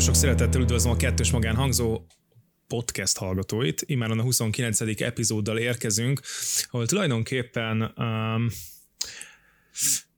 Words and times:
Nagyon 0.00 0.14
sok 0.14 0.22
szeretettel 0.28 0.60
üdvözlöm 0.60 0.92
a 0.92 0.96
kettős 0.96 1.30
magán 1.30 1.54
hangzó 1.54 2.00
podcast 2.66 3.18
hallgatóit. 3.18 3.82
Imáron 3.86 4.18
a 4.18 4.22
29. 4.22 4.80
epizóddal 5.00 5.58
érkezünk, 5.58 6.20
ahol 6.70 6.86
tulajdonképpen 6.86 7.92
um, 7.96 8.48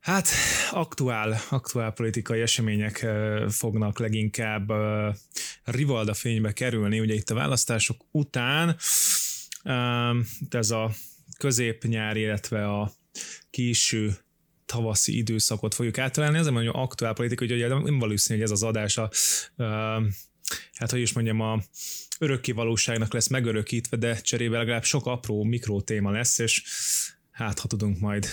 hát 0.01 0.29
aktuál, 0.71 1.41
aktuál 1.51 1.93
politikai 1.93 2.41
események 2.41 3.01
uh, 3.05 3.49
fognak 3.49 3.99
leginkább 3.99 4.71
uh, 4.71 5.15
rivalda 5.65 6.15
fénybe 6.15 6.53
kerülni. 6.53 7.01
Ugye 7.01 7.15
itt 7.15 7.31
a 7.31 7.35
választások 7.35 8.05
után 8.11 8.77
um, 9.65 10.27
ez 10.51 10.71
a 10.71 10.91
középnyár, 11.39 12.17
illetve 12.17 12.69
a 12.69 12.93
késő 13.51 14.17
tavaszi 14.73 15.17
időszakot 15.17 15.75
fogjuk 15.75 15.99
átalálni, 15.99 16.39
azért 16.39 16.55
mondjuk 16.55 16.75
aktuál 16.75 17.13
politika, 17.13 17.45
hogy 17.47 17.69
nem 17.85 17.99
valószínű, 17.99 18.39
hogy 18.39 18.49
ez 18.49 18.55
az 18.55 18.63
adás 18.63 18.97
a, 18.97 19.11
hát 20.75 20.91
hogy 20.91 21.01
is 21.01 21.13
mondjam, 21.13 21.41
a 21.41 21.63
örökké 22.19 22.53
valóságnak 22.53 23.13
lesz 23.13 23.29
megörökítve, 23.29 23.97
de 23.97 24.21
cserébe 24.21 24.59
legalább 24.59 24.85
sok 24.85 25.07
apró 25.07 25.43
mikró 25.43 25.81
téma 25.81 26.11
lesz, 26.11 26.39
és 26.39 26.63
hát 27.31 27.59
ha 27.59 27.69
tudunk 27.69 27.99
majd 27.99 28.27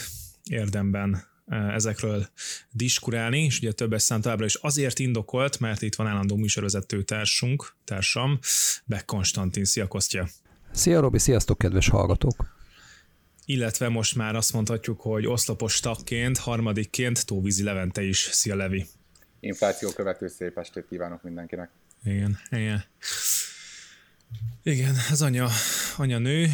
érdemben 0.49 1.27
ezekről 1.49 2.27
diskurálni, 2.71 3.43
és 3.43 3.57
ugye 3.57 3.71
többes 3.71 4.01
szám 4.01 4.21
továbbra 4.21 4.45
is 4.45 4.55
azért 4.55 4.99
indokolt, 4.99 5.59
mert 5.59 5.81
itt 5.81 5.95
van 5.95 6.07
állandó 6.07 6.35
műsorvezető 6.35 7.03
társunk, 7.03 7.75
társam, 7.83 8.39
Beck 8.85 9.05
Konstantin. 9.05 9.65
Szia 9.65 9.87
Kostya! 9.87 10.27
Szia 10.71 10.99
Robi, 10.99 11.19
sziasztok 11.19 11.57
kedves 11.57 11.89
hallgatók! 11.89 12.58
Illetve 13.49 13.89
most 13.89 14.15
már 14.15 14.35
azt 14.35 14.53
mondhatjuk, 14.53 15.01
hogy 15.01 15.27
oszlopos 15.27 15.79
tagként, 15.79 16.37
harmadikként 16.37 17.25
Tóvízi 17.25 17.63
Levente 17.63 18.01
is. 18.01 18.17
Szia 18.17 18.55
Levi! 18.55 18.85
Infláció 19.39 19.89
követő 19.89 20.27
szép 20.27 20.57
estét 20.57 20.85
kívánok 20.89 21.23
mindenkinek! 21.23 21.69
Igen, 22.03 22.39
igen. 22.49 22.83
Igen, 24.63 24.95
az 25.11 25.21
anya, 25.21 25.47
anya 25.97 26.17
nő, 26.17 26.47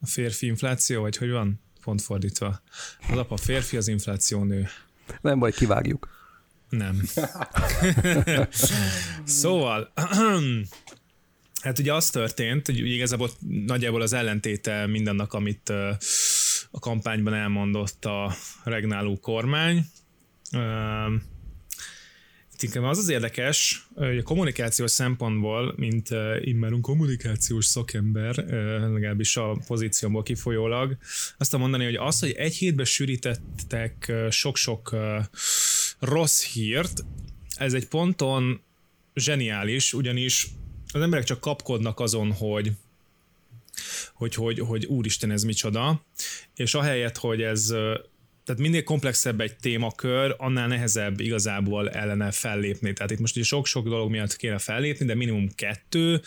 a 0.00 0.06
férfi 0.06 0.46
infláció, 0.46 1.00
vagy 1.00 1.16
hogy 1.16 1.30
van? 1.30 1.60
Pont 1.80 2.02
fordítva. 2.02 2.62
Az 3.10 3.18
apa 3.18 3.36
férfi, 3.36 3.76
az 3.76 3.88
infláció 3.88 4.44
nő. 4.44 4.68
Nem 5.20 5.38
baj, 5.38 5.52
kivágjuk. 5.52 6.08
Nem. 6.68 7.02
szóval, 9.24 9.92
Hát 11.62 11.78
ugye 11.78 11.94
az 11.94 12.10
történt, 12.10 12.66
hogy 12.66 12.78
igazából 12.78 13.30
nagyjából 13.66 14.00
az 14.00 14.12
ellentéte 14.12 14.86
mindennak, 14.86 15.32
amit 15.32 15.68
a 16.70 16.78
kampányban 16.78 17.34
elmondott 17.34 18.04
a 18.04 18.34
regnáló 18.64 19.18
kormány. 19.20 19.84
Itt 22.52 22.62
inkább 22.62 22.82
az 22.82 22.98
az 22.98 23.08
érdekes, 23.08 23.86
hogy 23.94 24.18
a 24.18 24.22
kommunikációs 24.22 24.90
szempontból, 24.90 25.74
mint 25.76 26.08
immáron 26.40 26.80
kommunikációs 26.80 27.64
szakember, 27.64 28.34
legalábbis 28.80 29.36
a 29.36 29.58
pozíciómból 29.66 30.22
kifolyólag, 30.22 30.96
azt 31.38 31.56
mondani, 31.56 31.84
hogy 31.84 31.96
az, 31.96 32.20
hogy 32.20 32.30
egy 32.30 32.54
hétbe 32.54 32.84
sűrítettek 32.84 34.12
sok-sok 34.30 34.96
rossz 35.98 36.44
hírt, 36.44 37.04
ez 37.56 37.72
egy 37.72 37.86
ponton 37.86 38.62
zseniális, 39.14 39.92
ugyanis 39.92 40.46
az 40.94 41.02
emberek 41.02 41.24
csak 41.24 41.40
kapkodnak 41.40 42.00
azon, 42.00 42.32
hogy 42.32 42.72
hogy, 44.14 44.34
hogy, 44.34 44.58
hogy 44.58 44.84
úristen 44.84 45.30
ez 45.30 45.42
micsoda, 45.42 46.04
és 46.54 46.74
ahelyett, 46.74 47.16
hogy 47.16 47.42
ez 47.42 47.74
tehát 48.44 48.60
minél 48.60 48.82
komplexebb 48.82 49.40
egy 49.40 49.56
témakör, 49.56 50.34
annál 50.38 50.68
nehezebb 50.68 51.20
igazából 51.20 51.90
ellene 51.90 52.30
fellépni. 52.30 52.92
Tehát 52.92 53.10
itt 53.10 53.18
most 53.18 53.36
ugye 53.36 53.44
sok-sok 53.44 53.88
dolog 53.88 54.10
miatt 54.10 54.36
kéne 54.36 54.58
fellépni, 54.58 55.06
de 55.06 55.14
minimum 55.14 55.48
kettő. 55.54 56.20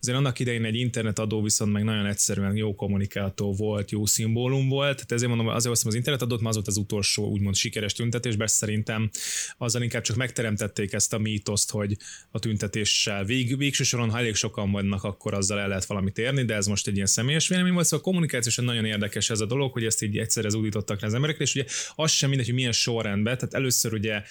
Azért 0.00 0.18
annak 0.18 0.38
idején 0.38 0.64
egy 0.64 0.74
internetadó 0.74 1.42
viszont 1.42 1.72
meg 1.72 1.84
nagyon 1.84 2.06
egyszerűen 2.06 2.56
jó 2.56 2.74
kommunikátó 2.74 3.54
volt, 3.54 3.90
jó 3.90 4.06
szimbólum 4.06 4.68
volt. 4.68 4.94
Tehát 4.94 5.12
ezért 5.12 5.28
mondom, 5.28 5.46
azért 5.46 5.68
hoztam 5.68 5.88
az 5.88 5.94
internetadót, 5.94 6.38
mert 6.38 6.48
az 6.48 6.54
volt 6.54 6.68
az 6.68 6.76
utolsó 6.76 7.28
úgymond 7.28 7.54
sikeres 7.54 7.92
tüntetés, 7.92 8.36
bár 8.36 8.50
szerintem 8.50 9.10
azzal 9.58 9.82
inkább 9.82 10.02
csak 10.02 10.16
megteremtették 10.16 10.92
ezt 10.92 11.12
a 11.12 11.18
mítoszt, 11.18 11.70
hogy 11.70 11.96
a 12.30 12.38
tüntetéssel 12.38 13.24
vég, 13.24 13.56
végső 13.56 13.84
soron, 13.84 14.10
ha 14.10 14.18
elég 14.18 14.34
sokan 14.34 14.70
vannak, 14.70 15.04
akkor 15.04 15.34
azzal 15.34 15.58
el 15.58 15.68
lehet 15.68 15.84
valamit 15.84 16.18
érni, 16.18 16.44
de 16.44 16.54
ez 16.54 16.66
most 16.66 16.86
egy 16.86 16.94
ilyen 16.94 17.06
személyes 17.06 17.48
vélemény 17.48 17.72
volt, 17.72 17.86
szóval 17.86 18.04
kommunikációsan 18.04 18.64
nagyon 18.64 18.84
érdekes 18.84 19.30
ez 19.30 19.40
a 19.40 19.46
dolog, 19.46 19.72
hogy 19.72 19.84
ezt 19.84 20.02
így 20.02 20.18
egyszerre 20.18 20.48
zúdítottak 20.48 21.02
az 21.02 21.14
emberekre, 21.14 21.44
és 21.44 21.54
ugye 21.56 21.64
az 21.94 22.10
sem 22.10 22.28
mindegy, 22.28 22.46
hogy 22.46 22.54
milyen 22.54 22.72
sorrendben, 22.72 23.36
tehát 23.38 23.54
először 23.54 23.92
ugye 23.92 24.22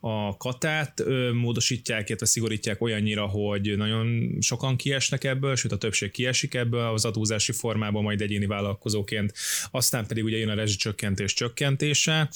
a 0.00 0.36
katát 0.36 1.02
módosítják, 1.32 2.08
illetve 2.08 2.26
szigorítják 2.26 2.80
olyannyira, 2.82 3.26
hogy 3.26 3.76
nagyon 3.76 4.36
sokan 4.40 4.76
kiesnek 4.76 5.24
ebből, 5.24 5.56
sőt 5.56 5.72
a 5.72 5.78
többség 5.78 6.10
kiesik 6.10 6.54
ebből 6.54 6.80
az 6.80 7.04
adózási 7.04 7.52
formában, 7.52 8.02
majd 8.02 8.20
egyéni 8.20 8.46
vállalkozóként, 8.46 9.32
aztán 9.70 10.06
pedig 10.06 10.24
ugye 10.24 10.36
jön 10.36 10.48
a 10.48 10.54
rezsicsökkentés 10.54 11.34
csökkentése, 11.34 12.30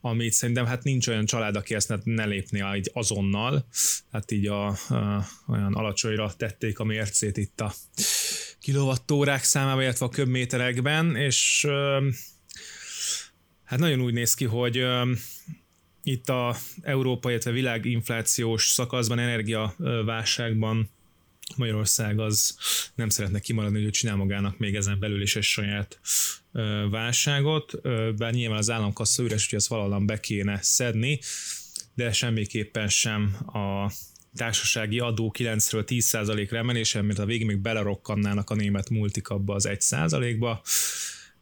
amit 0.00 0.32
szerintem 0.32 0.66
hát 0.66 0.82
nincs 0.82 1.08
olyan 1.08 1.24
család, 1.24 1.56
aki 1.56 1.74
ezt 1.74 1.94
ne 2.04 2.24
lépni 2.24 2.64
így 2.76 2.90
azonnal, 2.92 3.66
hát 4.12 4.30
így 4.30 4.46
a, 4.46 4.66
a, 4.66 5.26
olyan 5.48 5.74
alacsonyra 5.74 6.32
tették 6.36 6.78
a 6.78 6.84
mércét 6.84 7.36
itt 7.36 7.60
a 7.60 7.74
kilovattórák 8.60 9.44
számában, 9.44 9.82
illetve 9.82 10.06
a 10.06 10.08
köbméterekben, 10.08 11.16
és 11.16 11.66
Hát 13.66 13.78
nagyon 13.78 14.00
úgy 14.00 14.12
néz 14.12 14.34
ki, 14.34 14.44
hogy 14.44 14.86
itt 16.02 16.28
a 16.28 16.56
Európa, 16.82 17.30
illetve 17.30 17.50
világinflációs 17.50 18.66
szakaszban, 18.66 19.18
energiaválságban 19.18 20.90
Magyarország 21.56 22.18
az 22.18 22.56
nem 22.94 23.08
szeretne 23.08 23.40
kimaradni, 23.40 23.82
hogy 23.82 23.90
csinál 23.90 24.16
magának 24.16 24.58
még 24.58 24.74
ezen 24.74 24.98
belül 24.98 25.22
is 25.22 25.36
egy 25.36 25.42
saját 25.42 26.00
válságot, 26.90 27.80
bár 28.16 28.32
nyilván 28.32 28.58
az 28.58 28.70
államkassa 28.70 29.22
üres, 29.22 29.48
hogy 29.48 29.58
azt 29.58 29.66
valahol 29.66 30.00
be 30.00 30.20
kéne 30.20 30.58
szedni, 30.62 31.20
de 31.94 32.12
semmiképpen 32.12 32.88
sem 32.88 33.36
a 33.46 33.92
társasági 34.34 34.98
adó 34.98 35.34
9-ről 35.38 35.84
10%-ra 35.86 36.56
emelése, 36.56 37.02
mert 37.02 37.18
a 37.18 37.24
végig 37.24 37.46
még 37.46 37.58
belerokkannának 37.58 38.50
a 38.50 38.54
német 38.54 38.90
multik 38.90 39.28
abba 39.28 39.54
az 39.54 39.68
1%-ba, 39.70 40.62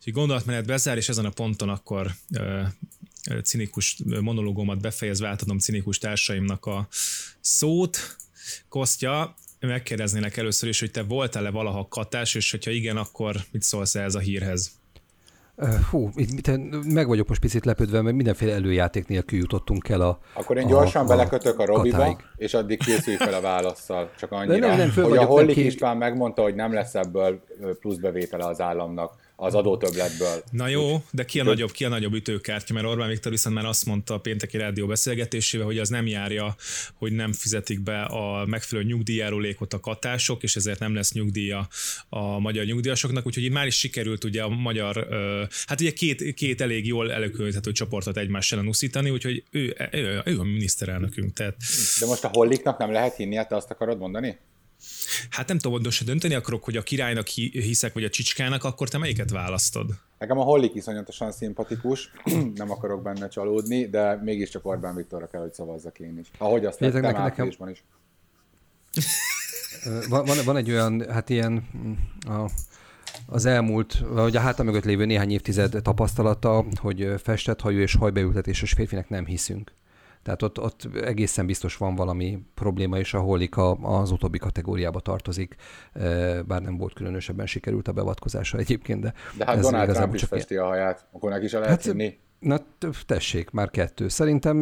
Úgyhogy 0.06 0.22
gondolatmenet 0.22 0.66
bezár, 0.66 0.96
és 0.96 1.08
ezen 1.08 1.24
a 1.24 1.30
ponton 1.30 1.68
akkor 1.68 2.10
cinikus 3.42 3.98
monológomat 4.20 4.80
befejezve 4.80 5.28
átadom 5.28 5.58
cinikus 5.58 5.98
társaimnak 5.98 6.66
a 6.66 6.86
szót. 7.40 8.16
Kostya, 8.68 9.34
megkérdeznélek 9.60 10.36
először 10.36 10.68
is, 10.68 10.80
hogy 10.80 10.90
te 10.90 11.02
voltál-e 11.02 11.50
valaha 11.50 11.88
katás, 11.88 12.34
és 12.34 12.50
hogyha 12.50 12.70
igen, 12.70 12.96
akkor 12.96 13.36
mit 13.50 13.62
szólsz 13.62 13.94
ez 13.94 14.14
a 14.14 14.18
hírhez? 14.18 14.70
Hú, 15.90 16.10
meg 16.86 17.06
vagyok 17.06 17.28
most 17.28 17.40
picit 17.40 17.64
lepődve, 17.64 18.02
mert 18.02 18.16
mindenféle 18.16 18.52
előjáték 18.52 19.06
nélkül 19.06 19.38
jutottunk 19.38 19.88
el 19.88 20.00
a 20.00 20.20
Akkor 20.32 20.56
én 20.56 20.66
gyorsan 20.66 21.04
a, 21.04 21.08
belekötök 21.08 21.58
a 21.58 21.64
Robiba, 21.64 21.96
katáig. 21.96 22.16
és 22.36 22.54
addig 22.54 22.78
készülj 22.78 23.16
fel 23.16 23.34
a 23.34 23.40
válaszsal. 23.40 24.10
Csak 24.18 24.32
annyira, 24.32 24.66
nem, 24.66 24.76
nem, 24.76 24.90
hogy 24.90 25.16
a 25.16 25.24
Hollik 25.24 25.56
István 25.56 25.96
megmondta, 25.96 26.42
hogy 26.42 26.54
nem 26.54 26.72
lesz 26.72 26.94
ebből 26.94 27.44
plusz 27.80 27.96
bevétele 27.96 28.46
az 28.46 28.60
államnak 28.60 29.22
az 29.36 29.54
adótöbletből. 29.54 30.42
Na 30.50 30.68
jó, 30.68 31.02
de 31.10 31.24
ki 31.24 31.40
a, 31.40 31.44
nagyobb, 31.44 31.70
ki 31.70 31.84
a 31.84 31.88
nagyobb 31.88 32.12
ütőkártya, 32.12 32.74
mert 32.74 32.86
Orbán 32.86 33.08
Viktor 33.08 33.32
viszont 33.32 33.54
már 33.54 33.64
azt 33.64 33.86
mondta 33.86 34.14
a 34.14 34.18
pénteki 34.18 34.56
rádió 34.56 34.86
beszélgetésével, 34.86 35.66
hogy 35.66 35.78
az 35.78 35.88
nem 35.88 36.06
járja, 36.06 36.56
hogy 36.94 37.12
nem 37.12 37.32
fizetik 37.32 37.80
be 37.80 38.02
a 38.02 38.46
megfelelő 38.46 38.88
nyugdíjárulékot 38.88 39.72
a 39.72 39.80
katások, 39.80 40.42
és 40.42 40.56
ezért 40.56 40.78
nem 40.78 40.94
lesz 40.94 41.12
nyugdíja 41.12 41.68
a 42.08 42.38
magyar 42.38 42.64
nyugdíjasoknak, 42.64 43.26
úgyhogy 43.26 43.44
itt 43.44 43.52
már 43.52 43.66
is 43.66 43.78
sikerült 43.78 44.24
ugye 44.24 44.42
a 44.42 44.48
magyar, 44.48 45.08
hát 45.66 45.80
ugye 45.80 45.90
két, 45.90 46.34
két 46.34 46.60
elég 46.60 46.86
jól 46.86 47.12
előkölthető 47.12 47.72
csoportot 47.72 48.16
egymás 48.16 48.52
ellen 48.52 48.66
uszítani, 48.66 49.10
úgyhogy 49.10 49.42
ő, 49.50 49.76
ő, 49.90 50.22
ő 50.24 50.38
a 50.38 50.44
miniszterelnökünk. 50.44 51.32
Tehát... 51.32 51.56
De 52.00 52.06
most 52.06 52.24
a 52.24 52.30
holliknak 52.32 52.78
nem 52.78 52.92
lehet 52.92 53.16
hinni, 53.16 53.34
te 53.34 53.56
azt 53.56 53.70
akarod 53.70 53.98
mondani? 53.98 54.38
Hát 55.30 55.48
nem 55.48 55.58
tudom, 55.58 55.80
most 55.82 56.04
dönteni 56.04 56.34
akarok, 56.34 56.64
hogy 56.64 56.76
a 56.76 56.82
királynak 56.82 57.26
hiszek, 57.26 57.92
vagy 57.92 58.04
a 58.04 58.08
csicskának, 58.08 58.64
akkor 58.64 58.88
te 58.88 58.98
melyiket 58.98 59.30
választod? 59.30 59.90
Nekem 60.18 60.38
a 60.38 60.42
Hollik 60.42 60.74
iszonyatosan 60.74 61.32
szimpatikus, 61.32 62.10
nem 62.54 62.70
akarok 62.70 63.02
benne 63.02 63.28
csalódni, 63.28 63.88
de 63.88 64.20
mégiscsak 64.22 64.66
Orbán 64.66 64.94
Viktorra 64.94 65.26
kell, 65.26 65.40
hogy 65.40 65.52
szavazzak 65.52 65.98
én 65.98 66.18
is. 66.18 66.30
Ahogy 66.38 66.64
azt 66.64 66.78
tettem 66.78 67.00
nekem, 67.00 67.22
nekem... 67.22 67.48
is. 67.48 67.84
van, 70.08 70.24
van, 70.24 70.36
van 70.44 70.56
egy 70.56 70.70
olyan, 70.70 71.10
hát 71.10 71.30
ilyen 71.30 71.68
a, 72.26 72.50
az 73.26 73.44
elmúlt, 73.44 73.98
vagy 73.98 74.36
a 74.36 74.40
háta 74.40 74.62
mögött 74.62 74.84
lévő 74.84 75.04
néhány 75.04 75.30
évtized 75.30 75.82
tapasztalata, 75.82 76.64
hogy 76.80 77.14
festett 77.22 77.60
hajú 77.60 77.78
és 77.78 77.94
hajbeültetéses 77.94 78.72
férfinek 78.72 79.08
nem 79.08 79.26
hiszünk. 79.26 79.72
Tehát 80.24 80.42
ott, 80.42 80.60
ott 80.60 80.88
egészen 81.04 81.46
biztos 81.46 81.76
van 81.76 81.94
valami 81.94 82.38
probléma, 82.54 82.98
és 82.98 83.14
a 83.14 83.20
Hollik 83.20 83.54
az 83.82 84.10
utóbbi 84.10 84.38
kategóriába 84.38 85.00
tartozik, 85.00 85.54
bár 86.46 86.62
nem 86.62 86.76
volt 86.76 86.92
különösebben 86.92 87.46
sikerült 87.46 87.88
a 87.88 87.92
beavatkozása 87.92 88.58
egyébként. 88.58 89.00
De, 89.00 89.14
de 89.38 89.44
hát 89.44 89.60
Donald 89.60 89.90
Trump 89.90 90.14
is 90.14 90.20
csak... 90.20 90.28
festi 90.28 90.56
a 90.56 90.64
haját, 90.64 91.06
akkor 91.12 91.30
neki 91.30 91.44
is 91.44 91.52
lehet 91.52 91.68
hát, 91.68 91.82
hinni. 91.82 92.18
Na 92.38 92.58
tessék, 93.06 93.50
már 93.50 93.70
kettő. 93.70 94.08
Szerintem 94.08 94.56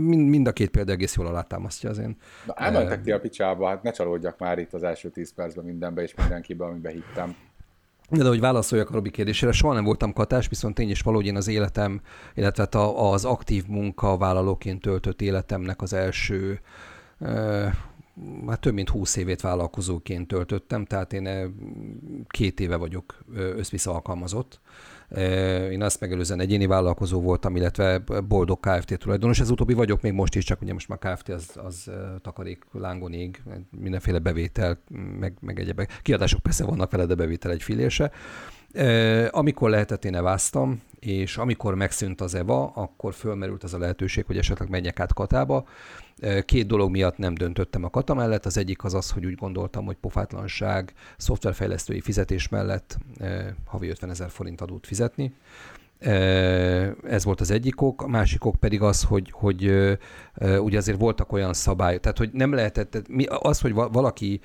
mind, 0.00 0.28
mind 0.28 0.46
a 0.46 0.52
két 0.52 0.70
példa 0.70 0.92
egész 0.92 1.16
jól 1.16 1.26
alátámasztja 1.26 1.90
az 1.90 1.98
én. 1.98 2.16
Na 2.46 2.54
elmentek 2.54 3.02
ti 3.02 3.12
a 3.12 3.20
picsába, 3.20 3.68
hát 3.68 3.82
ne 3.82 3.90
csalódjak 3.90 4.38
már 4.38 4.58
itt 4.58 4.72
az 4.72 4.82
első 4.82 5.10
tíz 5.10 5.34
percben 5.34 5.64
mindenbe 5.64 6.02
és 6.02 6.14
mindenkiben, 6.14 6.68
amiben 6.68 6.92
hittem. 6.92 7.36
De, 8.10 8.28
hogy 8.28 8.40
válaszoljak 8.40 8.90
a 8.90 8.92
Robi 8.92 9.10
kérdésére, 9.10 9.52
soha 9.52 9.74
nem 9.74 9.84
voltam 9.84 10.12
katás, 10.12 10.48
viszont 10.48 10.74
tény 10.74 10.90
is 10.90 11.00
valahogy 11.00 11.26
én 11.26 11.36
az 11.36 11.48
életem, 11.48 12.00
illetve 12.34 12.62
hát 12.62 12.74
az 12.96 13.24
aktív 13.24 13.66
munkavállalóként 13.66 14.80
töltött 14.80 15.22
életemnek 15.22 15.82
az 15.82 15.92
első 15.92 16.60
hát 18.46 18.60
több 18.60 18.74
mint 18.74 18.88
húsz 18.88 19.16
évét 19.16 19.40
vállalkozóként 19.40 20.28
töltöttem, 20.28 20.84
tehát 20.84 21.12
én 21.12 21.54
két 22.28 22.60
éve 22.60 22.76
vagyok 22.76 23.24
összvisz 23.34 23.86
alkalmazott. 23.86 24.60
Én 25.70 25.82
azt 25.82 26.00
megelőzően 26.00 26.40
egyéni 26.40 26.66
vállalkozó 26.66 27.20
voltam, 27.20 27.56
illetve 27.56 27.98
boldog 28.28 28.60
Kft. 28.60 28.98
tulajdonos. 28.98 29.40
Ez 29.40 29.50
utóbbi 29.50 29.74
vagyok 29.74 30.00
még 30.00 30.12
most 30.12 30.34
is, 30.34 30.44
csak 30.44 30.60
ugye 30.60 30.72
most 30.72 30.88
már 30.88 30.98
Kft. 30.98 31.28
az, 31.28 31.50
az 31.54 31.90
takarék 32.20 32.64
lángon 32.72 33.12
ég, 33.12 33.42
mindenféle 33.70 34.18
bevétel, 34.18 34.82
meg, 35.18 35.36
meg 35.40 35.60
egyebek. 35.60 36.00
Kiadások 36.02 36.40
persze 36.40 36.64
vannak 36.64 36.90
vele, 36.90 37.06
de 37.06 37.14
bevétel 37.14 37.50
egy 37.50 37.62
filése. 37.62 38.10
Amikor 39.30 39.70
lehetett, 39.70 40.04
én 40.04 40.14
eváztam, 40.14 40.82
és 41.00 41.36
amikor 41.36 41.74
megszűnt 41.74 42.20
az 42.20 42.34
EVA, 42.34 42.72
akkor 42.74 43.14
fölmerült 43.14 43.62
az 43.62 43.74
a 43.74 43.78
lehetőség, 43.78 44.24
hogy 44.26 44.38
esetleg 44.38 44.68
menjek 44.68 45.00
át 45.00 45.14
Katába. 45.14 45.66
Két 46.44 46.66
dolog 46.66 46.90
miatt 46.90 47.18
nem 47.18 47.34
döntöttem 47.34 47.84
a 47.84 47.90
Kata 47.90 48.14
mellett. 48.14 48.46
Az 48.46 48.56
egyik 48.56 48.84
az 48.84 48.94
az, 48.94 49.10
hogy 49.10 49.26
úgy 49.26 49.34
gondoltam, 49.34 49.84
hogy 49.84 49.96
pofátlanság 49.96 50.92
szoftverfejlesztői 51.16 52.00
fizetés 52.00 52.48
mellett 52.48 52.98
havi 53.66 53.88
50 53.88 54.10
ezer 54.10 54.30
forint 54.30 54.60
adót 54.60 54.86
fizetni. 54.86 55.34
Ez 57.02 57.24
volt 57.24 57.40
az 57.40 57.50
egyik 57.50 57.80
ok, 57.80 58.02
a 58.02 58.08
másik 58.08 58.44
ok 58.44 58.56
pedig 58.56 58.82
az, 58.82 59.02
hogy, 59.02 59.30
hogy 59.32 59.72
ugye 60.40 60.78
azért 60.78 60.98
voltak 60.98 61.32
olyan 61.32 61.52
szabályok, 61.52 62.00
tehát 62.00 62.18
hogy 62.18 62.30
nem 62.32 62.52
lehetett, 62.52 63.02
az, 63.28 63.60
hogy 63.60 63.72
valaki 63.72 64.40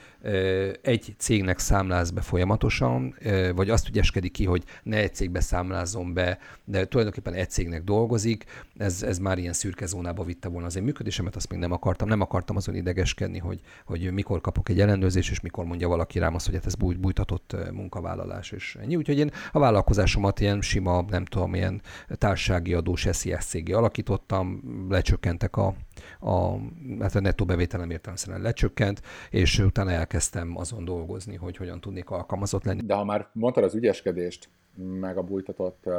egy 0.81 1.15
cégnek 1.17 1.59
számláz 1.59 2.11
be 2.11 2.21
folyamatosan, 2.21 3.15
vagy 3.55 3.69
azt 3.69 3.87
ügyeskedik 3.87 4.31
ki, 4.31 4.45
hogy 4.45 4.63
ne 4.83 4.97
egy 4.97 5.15
cégbe 5.15 5.39
számlázom 5.39 6.13
be, 6.13 6.37
de 6.65 6.85
tulajdonképpen 6.85 7.33
egy 7.33 7.49
cégnek 7.49 7.83
dolgozik, 7.83 8.45
ez, 8.77 9.03
ez 9.03 9.17
már 9.17 9.37
ilyen 9.37 9.53
szürke 9.53 9.85
zónába 9.85 10.23
vitte 10.23 10.47
volna 10.47 10.67
az 10.67 10.75
én 10.75 10.83
működésemet, 10.83 11.35
azt 11.35 11.49
még 11.49 11.59
nem 11.59 11.71
akartam, 11.71 12.07
nem 12.07 12.21
akartam 12.21 12.55
azon 12.55 12.75
idegeskedni, 12.75 13.37
hogy, 13.37 13.59
hogy 13.85 14.11
mikor 14.11 14.41
kapok 14.41 14.69
egy 14.69 14.79
ellenőrzést, 14.79 15.31
és 15.31 15.39
mikor 15.39 15.65
mondja 15.65 15.87
valaki 15.87 16.19
rám 16.19 16.35
azt, 16.35 16.45
hogy 16.45 16.55
hát 16.55 16.65
ez 16.65 16.75
bújt, 16.75 16.99
bújtatott 16.99 17.55
munkavállalás, 17.71 18.51
és 18.51 18.77
ennyi. 18.81 18.95
Úgyhogy 18.95 19.17
én 19.17 19.31
a 19.51 19.59
vállalkozásomat 19.59 20.39
ilyen 20.39 20.61
sima, 20.61 21.05
nem 21.09 21.25
tudom, 21.25 21.55
ilyen 21.55 21.81
társasági 22.07 22.73
adós 22.73 23.07
SZSZ 23.11 23.55
alakítottam, 23.71 24.61
lecsökkentek 24.89 25.57
a, 25.57 25.75
a, 26.19 26.57
hát 27.00 27.15
a 27.15 27.19
nettó 27.19 27.45
bevételem 27.45 27.89
értelemszerűen 27.89 28.41
lecsökkent, 28.41 29.01
és 29.30 29.59
utána 29.59 29.91
elkezdtem 29.91 30.57
azon 30.57 30.85
dolgozni, 30.85 31.35
hogy 31.35 31.57
hogyan 31.57 31.81
tudnék 31.81 32.09
alkalmazott 32.09 32.63
lenni. 32.63 32.81
De 32.81 32.94
ha 32.94 33.03
már 33.03 33.27
mondtad 33.31 33.63
az 33.63 33.75
ügyeskedést, 33.75 34.50
meg 35.00 35.18
a 35.18 35.21
bújtatott 35.21 35.83
uh, 35.83 35.94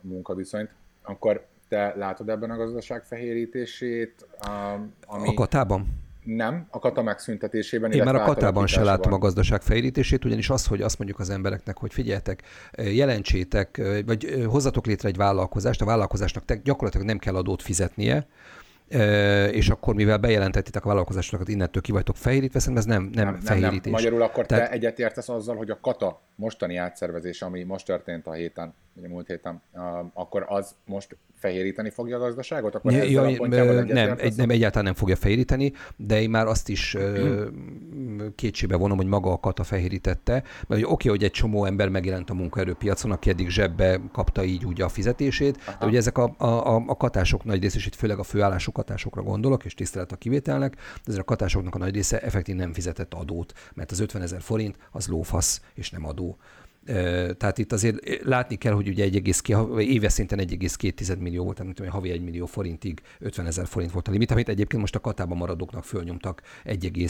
munkaviszonyt, 0.00 0.70
akkor 1.02 1.46
te 1.68 1.94
látod 1.96 2.28
ebben 2.28 2.50
a 2.50 2.56
gazdaság 2.56 3.04
fehérítését? 3.04 4.26
Uh, 4.46 4.80
ami... 5.06 5.28
A 5.28 5.34
katában? 5.34 6.08
Nem, 6.24 6.66
a 6.70 6.78
kata 6.78 7.02
megszüntetésében. 7.02 7.92
Én 7.92 8.02
már 8.02 8.14
a 8.14 8.24
katában 8.24 8.66
se 8.66 8.82
látom 8.82 9.12
a 9.12 9.18
gazdaság 9.18 9.62
fejlítését, 9.62 10.24
ugyanis 10.24 10.50
az, 10.50 10.66
hogy 10.66 10.82
azt 10.82 10.98
mondjuk 10.98 11.18
az 11.20 11.30
embereknek, 11.30 11.78
hogy 11.78 11.92
figyeljetek, 11.92 12.42
jelentsétek, 12.76 13.82
vagy 14.06 14.44
hozzatok 14.48 14.86
létre 14.86 15.08
egy 15.08 15.16
vállalkozást, 15.16 15.82
a 15.82 15.84
vállalkozásnak 15.84 16.52
gyakorlatilag 16.52 17.06
nem 17.06 17.18
kell 17.18 17.34
adót 17.34 17.62
fizetnie, 17.62 18.26
és 19.52 19.68
akkor 19.68 19.94
mivel 19.94 20.18
bejelentettétek 20.18 20.84
a 20.84 20.88
vállalkozásokat, 20.88 21.48
innentől 21.48 21.82
ki 21.82 21.92
vagytok 21.92 22.16
fehérítve, 22.16 22.58
szerintem 22.58 22.82
ez 22.82 22.98
nem, 22.98 23.10
nem, 23.12 23.24
nem 23.24 23.40
fehérítés. 23.40 23.70
Nem, 23.70 23.80
nem. 23.82 23.92
Magyarul 23.92 24.22
akkor 24.22 24.46
Tehát... 24.46 24.68
te 24.68 24.74
egyetértesz 24.74 25.28
azzal, 25.28 25.56
hogy 25.56 25.70
a 25.70 25.78
kata 25.80 26.20
mostani 26.34 26.76
átszervezés, 26.76 27.42
ami 27.42 27.62
most 27.62 27.86
történt 27.86 28.26
a 28.26 28.32
héten, 28.32 28.74
ugye 29.00 29.08
múlt 29.08 29.26
héten, 29.26 29.62
akkor 30.14 30.44
az 30.48 30.74
most 30.84 31.16
fehéríteni 31.34 31.90
fogja 31.90 32.16
a 32.16 32.20
gazdaságot? 32.20 32.74
Akkor 32.74 32.92
ja, 32.92 33.02
ja, 33.02 33.46
nem, 33.46 34.14
egy, 34.18 34.36
nem, 34.36 34.50
egyáltalán 34.50 34.84
nem 34.84 34.94
fogja 34.94 35.16
fehéríteni, 35.16 35.72
de 35.96 36.20
én 36.20 36.30
már 36.30 36.46
azt 36.46 36.68
is 36.68 36.94
hmm. 36.94 38.34
kétségbe 38.34 38.76
vonom, 38.76 38.96
hogy 38.96 39.06
maga 39.06 39.32
a 39.32 39.38
kata 39.38 39.64
fehérítette, 39.64 40.32
mert 40.32 40.66
hogy 40.66 40.82
oké, 40.82 40.92
okay, 40.92 41.10
hogy 41.10 41.24
egy 41.24 41.30
csomó 41.30 41.64
ember 41.64 41.88
megjelent 41.88 42.30
a 42.30 42.34
munkaerőpiacon, 42.34 43.10
aki 43.10 43.30
eddig 43.30 43.48
zsebbe 43.48 44.00
kapta 44.12 44.44
így 44.44 44.64
úgy 44.64 44.80
a 44.80 44.88
fizetését, 44.88 45.58
Aha. 45.66 45.78
de 45.80 45.86
ugye 45.86 45.98
ezek 45.98 46.18
a, 46.18 46.34
a, 46.38 46.74
a 46.86 46.96
katások 46.96 47.44
nagy 47.44 47.62
része, 47.62 47.76
és 47.76 47.86
itt 47.86 47.94
főleg 47.94 48.18
a 48.18 48.22
főállású 48.22 48.72
katásokra 48.72 49.22
gondolok, 49.22 49.64
és 49.64 49.74
tisztelet 49.74 50.12
a 50.12 50.16
kivételnek, 50.16 50.74
de 50.74 50.80
ezek 51.06 51.20
a 51.20 51.24
katásoknak 51.24 51.74
a 51.74 51.78
nagy 51.78 51.94
része 51.94 52.20
effektív 52.20 52.56
nem 52.56 52.72
fizetett 52.72 53.14
adót, 53.14 53.52
mert 53.74 53.90
az 53.90 54.00
50 54.00 54.22
ezer 54.22 54.40
forint 54.40 54.76
az 54.90 55.08
lófasz, 55.08 55.62
és 55.74 55.90
nem 55.90 56.06
adó. 56.06 56.38
Tehát 57.36 57.58
itt 57.58 57.72
azért 57.72 58.24
látni 58.24 58.56
kell, 58.56 58.72
hogy 58.72 58.88
ugye 58.88 59.08
1,2, 59.08 59.80
éves 59.80 60.12
szinten 60.12 60.38
1,2 60.38 61.18
millió 61.18 61.44
volt, 61.44 61.58
nem 61.58 61.72
tudom, 61.72 61.92
havi 61.92 62.10
1 62.10 62.22
millió 62.22 62.46
forintig 62.46 63.00
50 63.18 63.46
ezer 63.46 63.66
forint 63.66 63.92
volt 63.92 64.08
a 64.08 64.10
limit, 64.10 64.30
amit 64.30 64.48
egyébként 64.48 64.80
most 64.80 64.94
a 64.94 65.00
katában 65.00 65.36
maradóknak 65.36 65.84
fölnyomtak 65.84 66.42
1, 66.64 67.08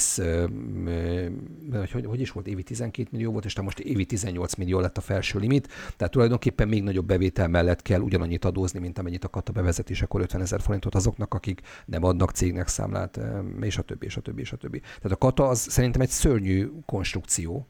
hogy, 1.93 2.05
hogy 2.05 2.21
is 2.21 2.31
volt, 2.31 2.47
évi 2.47 2.63
12 2.63 3.09
millió 3.13 3.33
volt, 3.33 3.45
és 3.45 3.61
most 3.61 3.79
évi 3.79 4.05
18 4.05 4.55
millió 4.55 4.81
lett 4.81 4.97
a 4.97 5.01
felső 5.01 5.39
limit, 5.39 5.69
tehát 5.97 6.13
tulajdonképpen 6.13 6.69
még 6.69 6.83
nagyobb 6.83 7.07
bevétel 7.07 7.49
mellett 7.49 7.83
kell 7.83 8.01
ugyanannyit 8.01 8.45
adózni, 8.45 8.79
mint 8.79 8.99
amennyit 8.99 9.25
a 9.25 9.29
kata 9.29 9.53
bevezetésekor 9.53 10.21
50 10.21 10.41
ezer 10.41 10.61
forintot 10.61 10.95
azoknak, 10.95 11.35
akik 11.35 11.61
nem 11.87 12.05
adnak 12.05 12.31
cégnek 12.31 12.69
számlát, 12.69 13.21
és 13.61 13.79
a 13.79 13.83
többi, 13.83 14.07
és 14.07 14.17
a 14.17 14.21
többi, 14.21 14.41
és 14.41 14.53
a 14.53 14.57
többi. 14.57 14.79
Tehát 14.79 15.13
a 15.13 15.17
kata 15.17 15.49
az 15.49 15.59
szerintem 15.59 16.01
egy 16.01 16.09
szörnyű 16.09 16.69
konstrukció, 16.87 17.67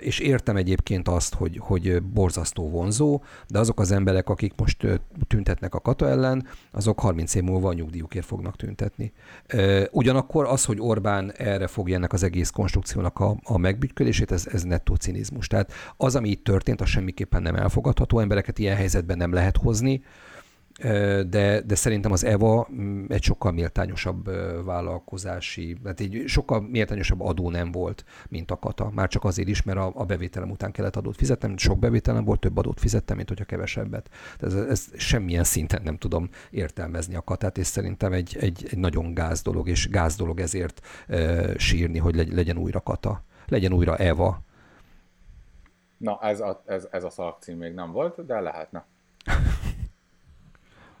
és 0.00 0.18
értem 0.18 0.56
egyébként 0.56 1.08
azt, 1.08 1.34
hogy, 1.34 1.58
hogy 1.60 2.02
borzasztó 2.02 2.70
vonzó, 2.70 3.22
de 3.48 3.58
azok 3.58 3.80
az 3.80 3.90
emberek, 3.90 4.28
akik 4.28 4.52
most 4.56 5.00
tüntetnek 5.26 5.74
a 5.74 5.80
kata 5.80 6.08
ellen, 6.08 6.46
azok 6.70 7.00
30 7.00 7.34
év 7.34 7.42
múlva 7.42 7.68
a 7.68 7.72
nyugdíjukért 7.72 8.26
fognak 8.26 8.56
tüntetni. 8.56 9.12
Ugyanakkor 9.90 10.46
az, 10.46 10.64
hogy 10.64 10.80
Orbán 10.80 11.32
erre 11.32 11.66
fogja 11.66 11.96
ennek 11.96 12.12
az 12.12 12.22
egész 12.22 12.50
konstrukciónak 12.50 13.20
a, 13.20 13.36
a 13.42 13.58
megbütyködését, 13.58 14.32
ez, 14.32 14.46
ez 14.52 14.62
nettó 14.62 14.94
cinizmus. 14.94 15.46
Tehát 15.46 15.72
az, 15.96 16.16
ami 16.16 16.28
itt 16.28 16.44
történt, 16.44 16.80
az 16.80 16.88
semmiképpen 16.88 17.42
nem 17.42 17.56
elfogadható, 17.56 18.18
embereket 18.18 18.58
ilyen 18.58 18.76
helyzetben 18.76 19.16
nem 19.16 19.32
lehet 19.32 19.56
hozni, 19.56 20.02
de, 21.28 21.60
de 21.60 21.74
szerintem 21.74 22.12
az 22.12 22.24
EVA 22.24 22.68
mm, 22.72 23.04
egy 23.08 23.22
sokkal 23.22 23.52
méltányosabb 23.52 24.30
vállalkozási, 24.64 25.76
tehát 25.82 26.00
egy 26.00 26.22
sokkal 26.26 26.60
méltányosabb 26.60 27.20
adó 27.20 27.50
nem 27.50 27.72
volt, 27.72 28.04
mint 28.28 28.50
a 28.50 28.58
kata. 28.58 28.90
Már 28.94 29.08
csak 29.08 29.24
azért 29.24 29.48
is, 29.48 29.62
mert 29.62 29.78
a, 29.78 29.92
a 29.94 30.04
bevételem 30.04 30.50
után 30.50 30.72
kellett 30.72 30.96
adót 30.96 31.16
fizetnem, 31.16 31.56
sok 31.56 31.78
bevételem 31.78 32.24
volt, 32.24 32.40
több 32.40 32.56
adót 32.56 32.80
fizettem, 32.80 33.16
mint 33.16 33.28
hogyha 33.28 33.44
kevesebbet. 33.44 34.10
Tehát 34.38 34.54
ez, 34.54 34.66
ez 34.68 34.88
semmilyen 34.96 35.44
szinten 35.44 35.82
nem 35.82 35.96
tudom 35.96 36.28
értelmezni 36.50 37.14
a 37.14 37.22
katát, 37.22 37.58
és 37.58 37.66
szerintem 37.66 38.12
egy, 38.12 38.36
egy, 38.40 38.66
egy 38.70 38.78
nagyon 38.78 39.14
gáz 39.14 39.42
dolog, 39.42 39.68
és 39.68 39.88
gáz 39.88 40.16
dolog 40.16 40.40
ezért 40.40 40.86
e, 41.06 41.58
sírni, 41.58 41.98
hogy 41.98 42.32
legyen 42.32 42.56
újra 42.56 42.80
kata, 42.80 43.22
legyen 43.46 43.72
újra 43.72 43.96
EVA. 43.96 44.40
Na, 45.96 46.18
ez 46.22 46.40
a, 46.40 46.62
ez, 46.66 46.88
ez 46.90 47.04
a 47.04 47.10
szalagcím 47.10 47.56
még 47.56 47.74
nem 47.74 47.92
volt, 47.92 48.26
de 48.26 48.40
lehetne. 48.40 48.86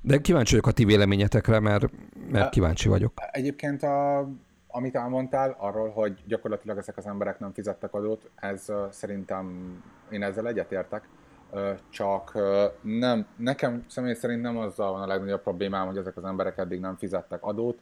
De 0.06 0.20
kíváncsi 0.20 0.50
vagyok 0.50 0.66
a 0.66 0.72
ti 0.72 0.84
véleményetekre, 0.84 1.60
mert, 1.60 1.84
mert 2.30 2.50
kíváncsi 2.50 2.88
vagyok. 2.88 3.12
Egyébként 3.30 3.82
a, 3.82 4.28
amit 4.68 4.94
elmondtál 4.94 5.56
arról, 5.58 5.90
hogy 5.90 6.18
gyakorlatilag 6.26 6.78
ezek 6.78 6.96
az 6.96 7.06
emberek 7.06 7.38
nem 7.38 7.52
fizettek 7.52 7.94
adót, 7.94 8.30
ez 8.34 8.72
szerintem 8.90 9.76
én 10.10 10.22
ezzel 10.22 10.48
egyetértek, 10.48 11.08
csak 11.88 12.38
nem, 12.80 13.26
nekem 13.36 13.84
személy 13.88 14.14
szerint 14.14 14.42
nem 14.42 14.58
azzal 14.58 14.92
van 14.92 15.02
a 15.02 15.06
legnagyobb 15.06 15.42
problémám, 15.42 15.86
hogy 15.86 15.96
ezek 15.96 16.16
az 16.16 16.24
emberek 16.24 16.58
eddig 16.58 16.80
nem 16.80 16.96
fizettek 16.96 17.42
adót, 17.42 17.78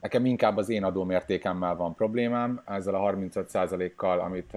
Nekem 0.00 0.24
inkább 0.24 0.56
az 0.56 0.68
én 0.68 0.84
adómértékemmel 0.84 1.76
van 1.76 1.94
problémám, 1.94 2.62
ezzel 2.66 2.94
a 2.94 3.12
35%-kal, 3.12 4.20
amit 4.20 4.56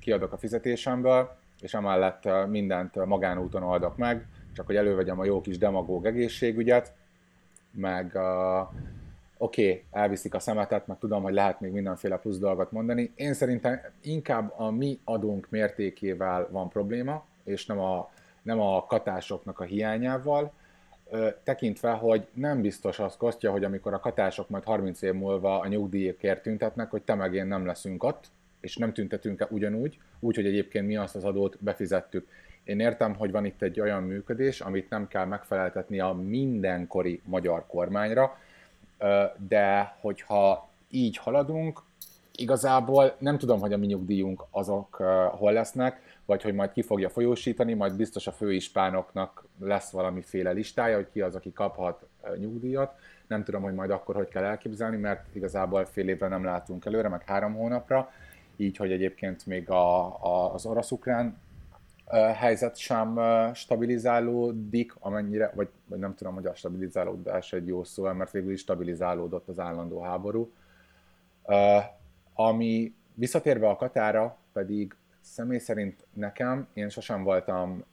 kiadok 0.00 0.32
a 0.32 0.36
fizetésemből, 0.36 1.36
és 1.60 1.74
emellett 1.74 2.28
mindent 2.48 3.04
magánúton 3.06 3.62
oldok 3.62 3.96
meg, 3.96 4.26
csak 4.52 4.66
hogy 4.66 4.76
elővegyem 4.76 5.20
a 5.20 5.24
jó 5.24 5.40
kis 5.40 5.58
demagóg 5.58 6.06
egészségügyet, 6.06 6.94
meg 7.70 8.12
uh, 8.14 8.60
oké, 9.36 9.68
okay, 9.68 9.84
elviszik 9.90 10.34
a 10.34 10.38
szemetet, 10.38 10.86
meg 10.86 10.98
tudom, 10.98 11.22
hogy 11.22 11.34
lehet 11.34 11.60
még 11.60 11.72
mindenféle 11.72 12.16
plusz 12.16 12.38
dolgot 12.38 12.72
mondani. 12.72 13.12
Én 13.14 13.34
szerintem 13.34 13.80
inkább 14.02 14.52
a 14.56 14.70
mi 14.70 15.00
adónk 15.04 15.46
mértékével 15.50 16.48
van 16.50 16.68
probléma, 16.68 17.24
és 17.44 17.66
nem 17.66 17.78
a, 17.78 18.10
nem 18.42 18.60
a 18.60 18.86
katásoknak 18.86 19.60
a 19.60 19.64
hiányával, 19.64 20.52
tekintve, 21.42 21.90
hogy 21.90 22.26
nem 22.34 22.60
biztos 22.60 22.98
az 22.98 23.16
Kostya, 23.16 23.50
hogy 23.50 23.64
amikor 23.64 23.94
a 23.94 24.00
katások 24.00 24.48
majd 24.48 24.64
30 24.64 25.02
év 25.02 25.12
múlva 25.12 25.60
a 25.60 25.66
nyugdíjékért 25.66 26.42
tüntetnek, 26.42 26.90
hogy 26.90 27.02
te 27.02 27.14
meg 27.14 27.34
én 27.34 27.46
nem 27.46 27.66
leszünk 27.66 28.04
ott, 28.04 28.30
és 28.60 28.76
nem 28.76 28.92
tüntetünk 28.92 29.46
ugyanúgy, 29.50 29.98
úgy, 30.20 30.34
hogy 30.34 30.46
egyébként 30.46 30.86
mi 30.86 30.96
azt 30.96 31.16
az 31.16 31.24
adót 31.24 31.56
befizettük. 31.60 32.28
Én 32.64 32.80
értem, 32.80 33.14
hogy 33.14 33.30
van 33.30 33.44
itt 33.44 33.62
egy 33.62 33.80
olyan 33.80 34.02
működés, 34.02 34.60
amit 34.60 34.90
nem 34.90 35.08
kell 35.08 35.24
megfeleltetni 35.24 36.00
a 36.00 36.12
mindenkori 36.12 37.20
magyar 37.24 37.66
kormányra, 37.66 38.38
de 39.48 39.96
hogyha 40.00 40.68
így 40.90 41.16
haladunk, 41.16 41.82
igazából 42.36 43.14
nem 43.18 43.38
tudom, 43.38 43.60
hogy 43.60 43.72
a 43.72 43.76
mi 43.76 43.86
nyugdíjunk 43.86 44.44
azok 44.50 44.96
hol 45.30 45.52
lesznek, 45.52 46.00
vagy 46.24 46.42
hogy 46.42 46.54
majd 46.54 46.72
ki 46.72 46.82
fogja 46.82 47.08
folyósítani, 47.08 47.74
majd 47.74 47.96
biztos 47.96 48.26
a 48.26 48.32
főispánoknak 48.32 49.44
lesz 49.60 49.90
valamiféle 49.90 50.50
listája, 50.50 50.96
hogy 50.96 51.08
ki 51.12 51.20
az, 51.20 51.34
aki 51.34 51.52
kaphat 51.52 52.06
nyugdíjat. 52.36 52.94
Nem 53.26 53.44
tudom, 53.44 53.62
hogy 53.62 53.74
majd 53.74 53.90
akkor 53.90 54.14
hogy 54.14 54.28
kell 54.28 54.44
elképzelni, 54.44 54.96
mert 54.96 55.26
igazából 55.32 55.84
fél 55.84 56.08
évre 56.08 56.28
nem 56.28 56.44
látunk 56.44 56.84
előre, 56.84 57.08
meg 57.08 57.22
három 57.26 57.54
hónapra, 57.54 58.10
így, 58.56 58.76
hogy 58.76 58.92
egyébként 58.92 59.46
még 59.46 59.70
a, 59.70 60.04
a, 60.24 60.54
az 60.54 60.66
orosz-ukrán 60.66 61.36
helyzet 62.12 62.76
sem 62.76 63.20
stabilizálódik, 63.54 64.94
amennyire, 64.98 65.52
vagy, 65.54 65.68
vagy 65.86 65.98
nem 65.98 66.14
tudom, 66.14 66.34
hogy 66.34 66.46
a 66.46 66.54
stabilizálódás 66.54 67.52
egy 67.52 67.66
jó 67.66 67.84
szó, 67.84 68.12
mert 68.12 68.30
végül 68.30 68.52
is 68.52 68.60
stabilizálódott 68.60 69.48
az 69.48 69.58
állandó 69.58 70.00
háború. 70.00 70.52
Ami 72.34 72.94
visszatérve 73.14 73.68
a 73.68 73.76
Katára, 73.76 74.36
pedig 74.52 74.96
személy 75.20 75.58
szerint 75.58 76.06
nekem, 76.12 76.68
én 76.72 76.88
sosem 76.88 77.22
voltam, 77.22 77.84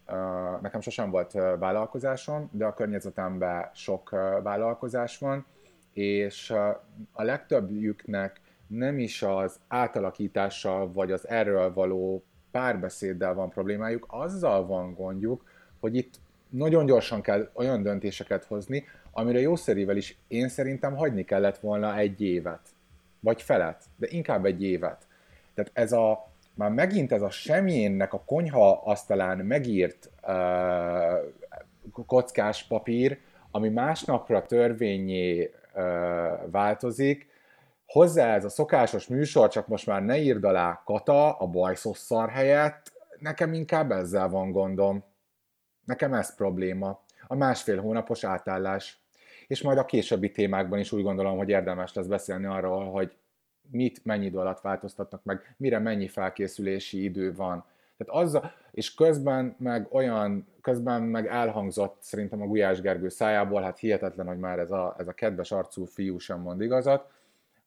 nekem 0.61 0.81
sosem 0.81 1.09
volt 1.09 1.31
vállalkozásom, 1.59 2.49
de 2.51 2.65
a 2.65 2.73
környezetemben 2.73 3.69
sok 3.73 4.09
vállalkozás 4.43 5.17
van, 5.17 5.45
és 5.93 6.51
a 7.11 7.23
legtöbbjüknek 7.23 8.41
nem 8.67 8.99
is 8.99 9.21
az 9.21 9.59
átalakítással, 9.67 10.91
vagy 10.91 11.11
az 11.11 11.27
erről 11.27 11.73
való 11.73 12.23
párbeszéddel 12.51 13.33
van 13.33 13.49
problémájuk, 13.49 14.05
azzal 14.09 14.65
van 14.65 14.93
gondjuk, 14.93 15.45
hogy 15.79 15.95
itt 15.95 16.19
nagyon 16.49 16.85
gyorsan 16.85 17.21
kell 17.21 17.49
olyan 17.53 17.83
döntéseket 17.83 18.45
hozni, 18.45 18.85
amire 19.11 19.39
jószerével 19.39 19.97
is 19.97 20.17
én 20.27 20.49
szerintem 20.49 20.95
hagyni 20.95 21.23
kellett 21.23 21.57
volna 21.57 21.97
egy 21.97 22.21
évet, 22.21 22.61
vagy 23.19 23.41
felet, 23.41 23.83
de 23.95 24.07
inkább 24.09 24.45
egy 24.45 24.63
évet. 24.63 25.07
Tehát 25.53 25.71
ez 25.73 25.91
a, 25.91 26.31
már 26.53 26.71
megint 26.71 27.11
ez 27.11 27.21
a 27.21 27.29
semjénnek 27.29 28.13
a 28.13 28.23
konyha 28.25 28.81
asztalán 28.83 29.37
megírt 29.37 30.09
uh, 30.27 32.05
kockás 32.05 32.63
papír, 32.63 33.17
ami 33.51 33.69
másnapra 33.69 34.45
törvényé 34.45 35.51
uh, 35.75 35.81
változik, 36.51 37.28
hozzá 37.89 38.35
ez 38.35 38.45
a 38.45 38.49
szokásos 38.49 39.07
műsor, 39.07 39.49
csak 39.49 39.67
most 39.67 39.85
már 39.85 40.03
ne 40.03 40.17
írd 40.17 40.43
alá 40.43 40.81
Kata 40.85 41.37
a 41.37 41.47
bajszosszar 41.47 42.29
helyett, 42.29 42.91
nekem 43.19 43.53
inkább 43.53 43.91
ezzel 43.91 44.29
van 44.29 44.51
gondom. 44.51 45.03
Nekem 45.85 46.13
ez 46.13 46.35
probléma. 46.35 47.03
A 47.27 47.35
másfél 47.35 47.81
hónapos 47.81 48.23
átállás. 48.23 48.99
És 49.47 49.61
majd 49.61 49.77
a 49.77 49.85
későbbi 49.85 50.31
témákban 50.31 50.79
is 50.79 50.91
úgy 50.91 51.03
gondolom, 51.03 51.37
hogy 51.37 51.49
érdemes 51.49 51.93
lesz 51.93 52.05
beszélni 52.05 52.45
arról, 52.45 52.91
hogy 52.91 53.17
mit 53.71 54.05
mennyi 54.05 54.25
idő 54.25 54.37
alatt 54.37 54.61
változtatnak 54.61 55.23
meg, 55.23 55.55
mire 55.57 55.79
mennyi 55.79 56.07
felkészülési 56.07 57.03
idő 57.03 57.33
van. 57.33 57.65
Tehát 57.97 58.23
az, 58.23 58.39
és 58.71 58.93
közben 58.93 59.55
meg 59.59 59.87
olyan, 59.91 60.47
közben 60.61 61.01
meg 61.01 61.27
elhangzott 61.27 61.97
szerintem 62.01 62.41
a 62.41 62.45
Gulyás 62.45 62.81
Gergő 62.81 63.09
szájából, 63.09 63.61
hát 63.61 63.79
hihetetlen, 63.79 64.27
hogy 64.27 64.39
már 64.39 64.59
ez 64.59 64.71
a, 64.71 64.95
ez 64.97 65.07
a 65.07 65.13
kedves 65.13 65.51
arcú 65.51 65.85
fiú 65.85 66.17
sem 66.17 66.39
mond 66.39 66.61
igazat, 66.61 67.11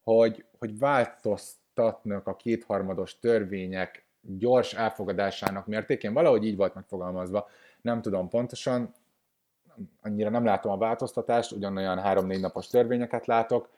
hogy, 0.02 0.44
hogy 0.58 0.78
változtatnak 0.78 2.26
a 2.26 2.36
kétharmados 2.36 3.18
törvények 3.18 4.04
gyors 4.20 4.74
elfogadásának 4.74 5.66
mértékén. 5.66 6.12
Valahogy 6.12 6.44
így 6.44 6.56
volt 6.56 6.74
megfogalmazva, 6.74 7.48
nem 7.80 8.02
tudom 8.02 8.28
pontosan, 8.28 8.94
annyira 10.02 10.30
nem 10.30 10.44
látom 10.44 10.72
a 10.72 10.76
változtatást, 10.76 11.52
ugyanolyan 11.52 11.98
három-négy 11.98 12.40
napos 12.40 12.66
törvényeket 12.66 13.26
látok, 13.26 13.68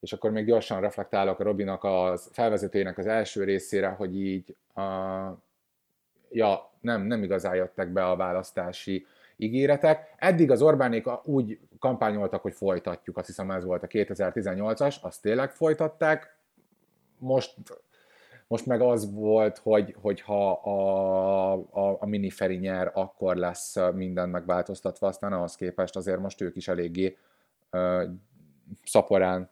és 0.00 0.12
akkor 0.12 0.30
még 0.30 0.46
gyorsan 0.46 0.80
reflektálok 0.80 1.40
a 1.40 1.42
Robinak 1.42 1.84
a 1.84 2.16
felvezetőjének 2.30 2.98
az 2.98 3.06
első 3.06 3.44
részére, 3.44 3.88
hogy 3.88 4.20
így 4.20 4.56
a, 4.74 4.82
ja, 6.30 6.70
nem, 6.80 7.02
nem 7.02 7.22
igazán 7.22 7.54
jöttek 7.54 7.88
be 7.88 8.04
a 8.04 8.16
választási 8.16 9.06
ígéretek. 9.42 10.14
Eddig 10.16 10.50
az 10.50 10.62
Orbánék 10.62 11.26
úgy 11.26 11.58
kampányoltak, 11.78 12.42
hogy 12.42 12.52
folytatjuk, 12.52 13.16
azt 13.16 13.26
hiszem 13.26 13.50
ez 13.50 13.64
volt 13.64 13.82
a 13.82 13.86
2018-as, 13.86 15.00
azt 15.00 15.22
tényleg 15.22 15.50
folytatták. 15.50 16.36
Most, 17.18 17.56
most 18.46 18.66
meg 18.66 18.80
az 18.80 19.14
volt, 19.14 19.58
hogy, 19.58 19.96
hogy 20.00 20.20
ha 20.20 20.52
a, 20.52 21.52
a, 21.52 21.96
a 22.00 22.06
miniferi 22.06 22.56
nyer, 22.56 22.90
akkor 22.94 23.36
lesz 23.36 23.76
minden 23.94 24.28
megváltoztatva, 24.28 25.06
aztán 25.06 25.32
ahhoz 25.32 25.54
képest 25.54 25.96
azért 25.96 26.20
most 26.20 26.40
ők 26.40 26.56
is 26.56 26.68
eléggé 26.68 27.16
uh, 27.72 28.02
szaporán, 28.84 29.50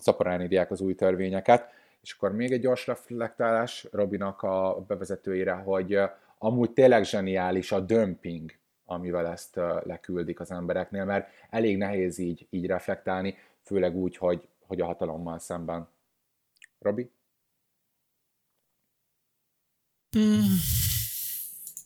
szaporán 0.00 0.42
írják 0.42 0.70
az 0.70 0.80
új 0.80 0.94
törvényeket. 0.94 1.68
És 2.02 2.12
akkor 2.12 2.32
még 2.32 2.52
egy 2.52 2.60
gyors 2.60 2.86
reflektálás 2.86 3.86
Robinak 3.92 4.42
a 4.42 4.84
bevezetőire, 4.86 5.52
hogy 5.52 5.98
amúgy 6.38 6.70
tényleg 6.72 7.04
zseniális 7.04 7.72
a 7.72 7.80
dömping 7.80 8.50
amivel 8.90 9.26
ezt 9.26 9.56
leküldik 9.82 10.40
az 10.40 10.50
embereknél, 10.50 11.04
mert 11.04 11.28
elég 11.50 11.76
nehéz 11.76 12.18
így, 12.18 12.46
így 12.50 12.66
reflektálni, 12.66 13.36
főleg 13.62 13.96
úgy, 13.96 14.16
hogy, 14.16 14.48
hogy 14.66 14.80
a 14.80 14.86
hatalommal 14.86 15.38
szemben. 15.38 15.88
Robi? 16.78 17.10
Hmm. 20.10 20.58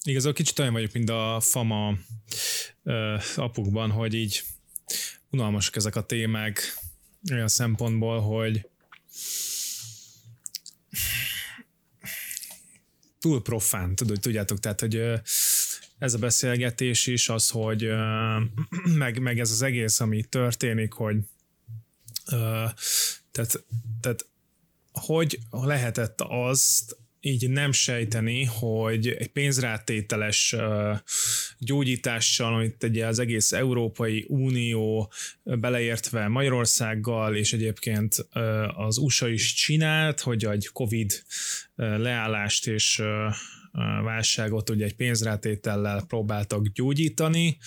Igazából 0.03 0.35
kicsit 0.35 0.59
olyan 0.59 0.73
vagyok, 0.73 0.93
mint 0.93 1.11
a 1.11 1.39
fama 1.41 1.95
uh, 2.83 3.23
apukban, 3.37 3.91
hogy 3.91 4.15
így 4.15 4.43
unalmasak 5.31 5.77
ezek 5.77 5.97
a 5.97 6.07
témák 6.07 6.61
olyan 7.31 7.49
szempontból, 7.49 8.21
hogy 8.21 8.69
túl 13.19 13.43
profán, 13.43 13.95
tudod, 13.95 14.21
tudjátok, 14.21 14.59
tehát, 14.59 14.81
hogy 14.81 15.21
ez 15.99 16.15
a 16.15 16.19
beszélgetés 16.19 17.07
is, 17.07 17.29
az, 17.29 17.51
hogy 17.51 17.89
meg, 19.03 19.19
meg 19.21 19.39
ez 19.39 19.51
az 19.51 19.63
egész, 19.63 20.01
ami 20.01 20.23
történik, 20.23 20.93
hogy 20.93 21.17
tehát, 23.31 23.65
tehát 24.01 24.27
hogy 24.93 25.39
lehetett 25.51 26.21
azt 26.21 26.97
így 27.21 27.51
nem 27.51 27.73
sejteni, 27.73 28.45
hogy 28.45 29.09
egy 29.09 29.29
pénzrátételes 29.29 30.57
gyógyítással, 31.59 32.55
amit 32.55 32.83
ugye 32.83 33.07
az 33.07 33.19
egész 33.19 33.53
Európai 33.53 34.25
Unió 34.29 35.13
beleértve 35.43 36.29
Magyarországgal, 36.29 37.37
és 37.37 37.53
egyébként 37.53 38.27
az 38.77 38.99
USA 38.99 39.29
is 39.29 39.53
csinált, 39.53 40.21
hogy 40.21 40.45
egy 40.45 40.69
Covid 40.73 41.25
leállást 41.75 42.67
és 42.67 43.03
válságot 44.03 44.71
ugye 44.71 44.85
egy 44.85 44.97
pénzrátétellel 44.97 46.05
próbáltak 46.09 46.67
gyógyítani, 46.67 47.59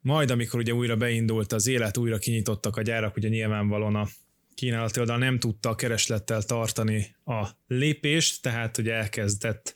majd 0.00 0.30
amikor 0.30 0.60
ugye 0.60 0.72
újra 0.72 0.96
beindult 0.96 1.52
az 1.52 1.66
élet, 1.66 1.96
újra 1.96 2.18
kinyitottak 2.18 2.76
a 2.76 2.82
gyárak, 2.82 3.16
ugye 3.16 3.28
nyilvánvalóan 3.28 3.94
a 3.94 4.08
kínálati 4.54 5.00
oldal 5.00 5.18
nem 5.18 5.38
tudta 5.38 5.68
a 5.68 5.74
kereslettel 5.74 6.42
tartani 6.42 7.16
a 7.24 7.46
lépést, 7.66 8.42
tehát 8.42 8.78
ugye 8.78 8.92
elkezdett 8.92 9.74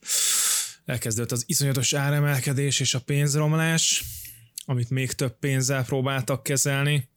elkezdett 0.84 1.32
az 1.32 1.44
iszonyatos 1.46 1.92
áremelkedés 1.92 2.80
és 2.80 2.94
a 2.94 3.00
pénzromlás, 3.00 4.04
amit 4.64 4.90
még 4.90 5.12
több 5.12 5.38
pénzzel 5.38 5.84
próbáltak 5.84 6.42
kezelni, 6.42 7.08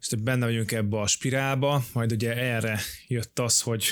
és 0.00 0.08
benne 0.18 0.44
vagyunk 0.44 0.72
ebbe 0.72 1.00
a 1.00 1.06
spirálba, 1.06 1.84
majd 1.92 2.12
ugye 2.12 2.36
erre 2.36 2.80
jött 3.06 3.38
az, 3.38 3.60
hogy 3.60 3.84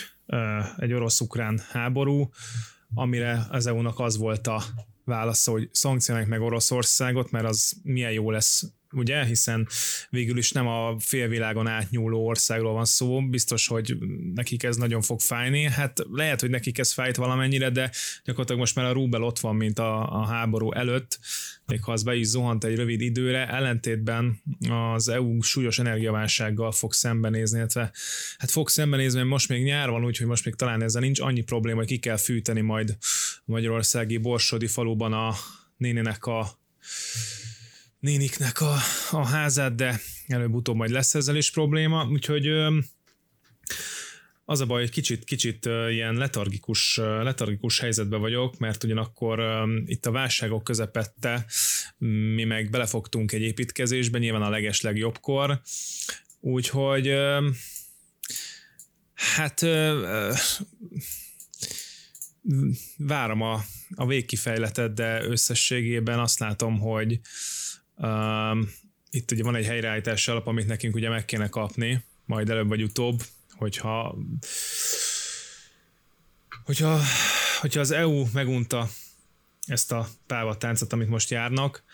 egy 0.76 0.92
orosz-ukrán 0.92 1.62
háború, 1.70 2.30
amire 2.94 3.46
az 3.50 3.66
EU-nak 3.66 3.98
az 3.98 4.16
volt 4.16 4.46
a 4.46 4.62
válasza, 5.04 5.50
hogy 5.50 5.68
szankcionálják 5.72 6.30
meg 6.30 6.40
Oroszországot, 6.40 7.30
mert 7.30 7.46
az 7.46 7.72
milyen 7.82 8.12
jó 8.12 8.30
lesz 8.30 8.64
ugye, 8.94 9.24
hiszen 9.24 9.68
végül 10.10 10.38
is 10.38 10.52
nem 10.52 10.66
a 10.66 10.96
félvilágon 10.98 11.66
átnyúló 11.66 12.26
országról 12.26 12.72
van 12.72 12.84
szó, 12.84 13.28
biztos, 13.28 13.66
hogy 13.66 13.96
nekik 14.34 14.62
ez 14.62 14.76
nagyon 14.76 15.02
fog 15.02 15.20
fájni, 15.20 15.62
hát 15.62 16.00
lehet, 16.10 16.40
hogy 16.40 16.50
nekik 16.50 16.78
ez 16.78 16.92
fájt 16.92 17.16
valamennyire, 17.16 17.70
de 17.70 17.90
gyakorlatilag 18.24 18.60
most 18.60 18.74
már 18.74 18.84
a 18.84 18.92
rubel 18.92 19.22
ott 19.22 19.38
van, 19.38 19.56
mint 19.56 19.78
a, 19.78 20.20
a 20.20 20.26
háború 20.26 20.72
előtt, 20.72 21.18
még 21.66 21.82
ha 21.82 21.92
az 21.92 22.02
be 22.02 22.14
is 22.14 22.26
zuhant 22.26 22.64
egy 22.64 22.76
rövid 22.76 23.00
időre, 23.00 23.48
ellentétben 23.48 24.42
az 24.68 25.08
EU 25.08 25.42
súlyos 25.42 25.78
energiaválsággal 25.78 26.72
fog 26.72 26.92
szembenézni, 26.92 27.58
illetve 27.58 27.92
hát 28.38 28.50
fog 28.50 28.68
szembenézni, 28.68 29.18
mert 29.18 29.30
most 29.30 29.48
még 29.48 29.62
nyár 29.62 29.90
van, 29.90 30.04
úgyhogy 30.04 30.26
most 30.26 30.44
még 30.44 30.54
talán 30.54 30.82
ezzel 30.82 31.00
nincs 31.00 31.20
annyi 31.20 31.42
probléma, 31.42 31.78
hogy 31.78 31.86
ki 31.86 31.98
kell 31.98 32.16
fűteni 32.16 32.60
majd 32.60 32.96
a 33.36 33.42
magyarországi 33.44 34.16
Borsodi 34.16 34.66
faluban 34.66 35.12
a 35.12 35.34
nénének 35.76 36.26
a 36.26 36.58
néniknek 38.04 38.60
a, 38.60 38.76
a 39.10 39.26
házát, 39.26 39.74
de 39.74 40.00
előbb-utóbb 40.26 40.76
majd 40.76 40.90
lesz 40.90 41.14
ezzel 41.14 41.36
is 41.36 41.50
probléma, 41.50 42.06
úgyhogy 42.08 42.48
az 44.44 44.60
a 44.60 44.66
baj, 44.66 44.80
hogy 44.80 44.90
kicsit, 44.90 45.24
kicsit 45.24 45.66
ilyen 45.90 46.14
letargikus, 46.14 46.96
letargikus 46.96 47.78
helyzetben 47.78 48.20
vagyok, 48.20 48.58
mert 48.58 48.84
ugyanakkor 48.84 49.42
itt 49.86 50.06
a 50.06 50.10
válságok 50.10 50.64
közepette 50.64 51.46
mi 52.34 52.44
meg 52.44 52.70
belefogtunk 52.70 53.32
egy 53.32 53.42
építkezésbe, 53.42 54.18
nyilván 54.18 54.42
a 54.42 54.50
leges 54.50 54.80
legjobbkor, 54.80 55.60
úgyhogy 56.40 57.14
hát 59.14 59.60
várom 62.96 63.40
a, 63.40 63.64
a 63.94 64.06
végkifejletet, 64.06 64.94
de 64.94 65.22
összességében 65.22 66.18
azt 66.18 66.38
látom, 66.38 66.78
hogy 66.78 67.20
um, 67.96 68.72
itt 69.10 69.30
ugye 69.30 69.42
van 69.42 69.54
egy 69.54 69.66
helyreállítási 69.66 70.30
alap, 70.30 70.46
amit 70.46 70.66
nekünk 70.66 70.94
ugye 70.94 71.08
meg 71.08 71.24
kéne 71.24 71.48
kapni, 71.48 72.04
majd 72.24 72.50
előbb 72.50 72.68
vagy 72.68 72.82
utóbb, 72.82 73.22
hogyha 73.50 74.18
hogyha, 76.64 77.00
hogyha 77.60 77.80
az 77.80 77.90
EU 77.90 78.24
megunta 78.32 78.88
ezt 79.66 79.92
a 79.92 80.08
távatáncot, 80.26 80.92
amit 80.92 81.08
most 81.08 81.30
járnak, 81.30 81.84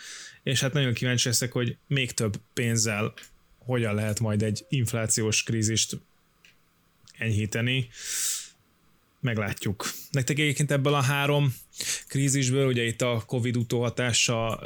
és 0.43 0.61
hát 0.61 0.73
nagyon 0.73 0.93
kíváncsi 0.93 1.29
leszek, 1.29 1.53
hogy 1.53 1.77
még 1.87 2.13
több 2.13 2.41
pénzzel 2.53 3.15
hogyan 3.59 3.95
lehet 3.95 4.21
majd 4.21 4.43
egy 4.43 4.65
inflációs 4.69 5.43
krízist 5.43 6.01
enyhíteni. 7.19 7.89
Meglátjuk. 9.21 9.91
Nektek 10.11 10.39
egyébként 10.39 10.71
ebből 10.71 10.95
a 10.95 11.01
három 11.01 11.55
krízisből, 12.09 12.67
ugye 12.67 12.83
itt 12.83 13.03
a 13.03 13.23
Covid 13.27 13.57
utóhatása 13.57 14.61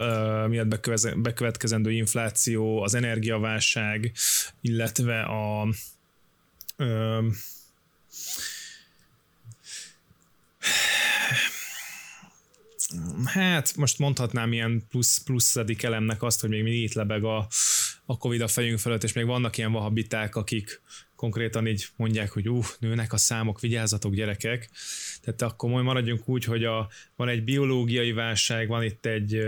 miatt 0.49 0.81
bekövetkezendő 1.17 1.93
infláció, 1.93 2.83
az 2.83 2.95
energiaválság, 2.95 4.13
illetve 4.61 5.23
a 5.23 5.69
hát 13.25 13.77
most 13.77 13.99
mondhatnám 13.99 14.53
ilyen 14.53 14.83
plusz, 14.89 15.19
pluszadik 15.19 15.83
elemnek 15.83 16.23
azt, 16.23 16.41
hogy 16.41 16.51
még 16.51 16.63
mindig 16.63 16.83
itt 16.83 16.93
lebeg 16.93 17.25
a, 17.25 17.49
a 18.07 18.19
Covid 18.19 18.41
a 18.41 18.49
fejünk 18.49 18.79
fölött, 18.79 19.03
és 19.03 19.13
még 19.13 19.27
vannak 19.27 19.57
ilyen 19.59 19.73
vahabiták, 19.73 20.37
akik 20.37 20.81
konkrétan 21.25 21.67
így 21.67 21.87
mondják, 21.97 22.31
hogy 22.31 22.49
ú, 22.49 22.61
nőnek 22.79 23.13
a 23.13 23.17
számok, 23.17 23.61
vigyázzatok 23.61 24.15
gyerekek. 24.15 24.71
Tehát 25.23 25.43
akkor 25.43 25.71
majd 25.71 25.85
maradjunk 25.85 26.29
úgy, 26.29 26.45
hogy 26.45 26.65
a, 26.65 26.89
van 27.17 27.29
egy 27.29 27.45
biológiai 27.45 28.13
válság, 28.13 28.69
van 28.69 28.83
itt 28.83 29.07
egy 29.07 29.39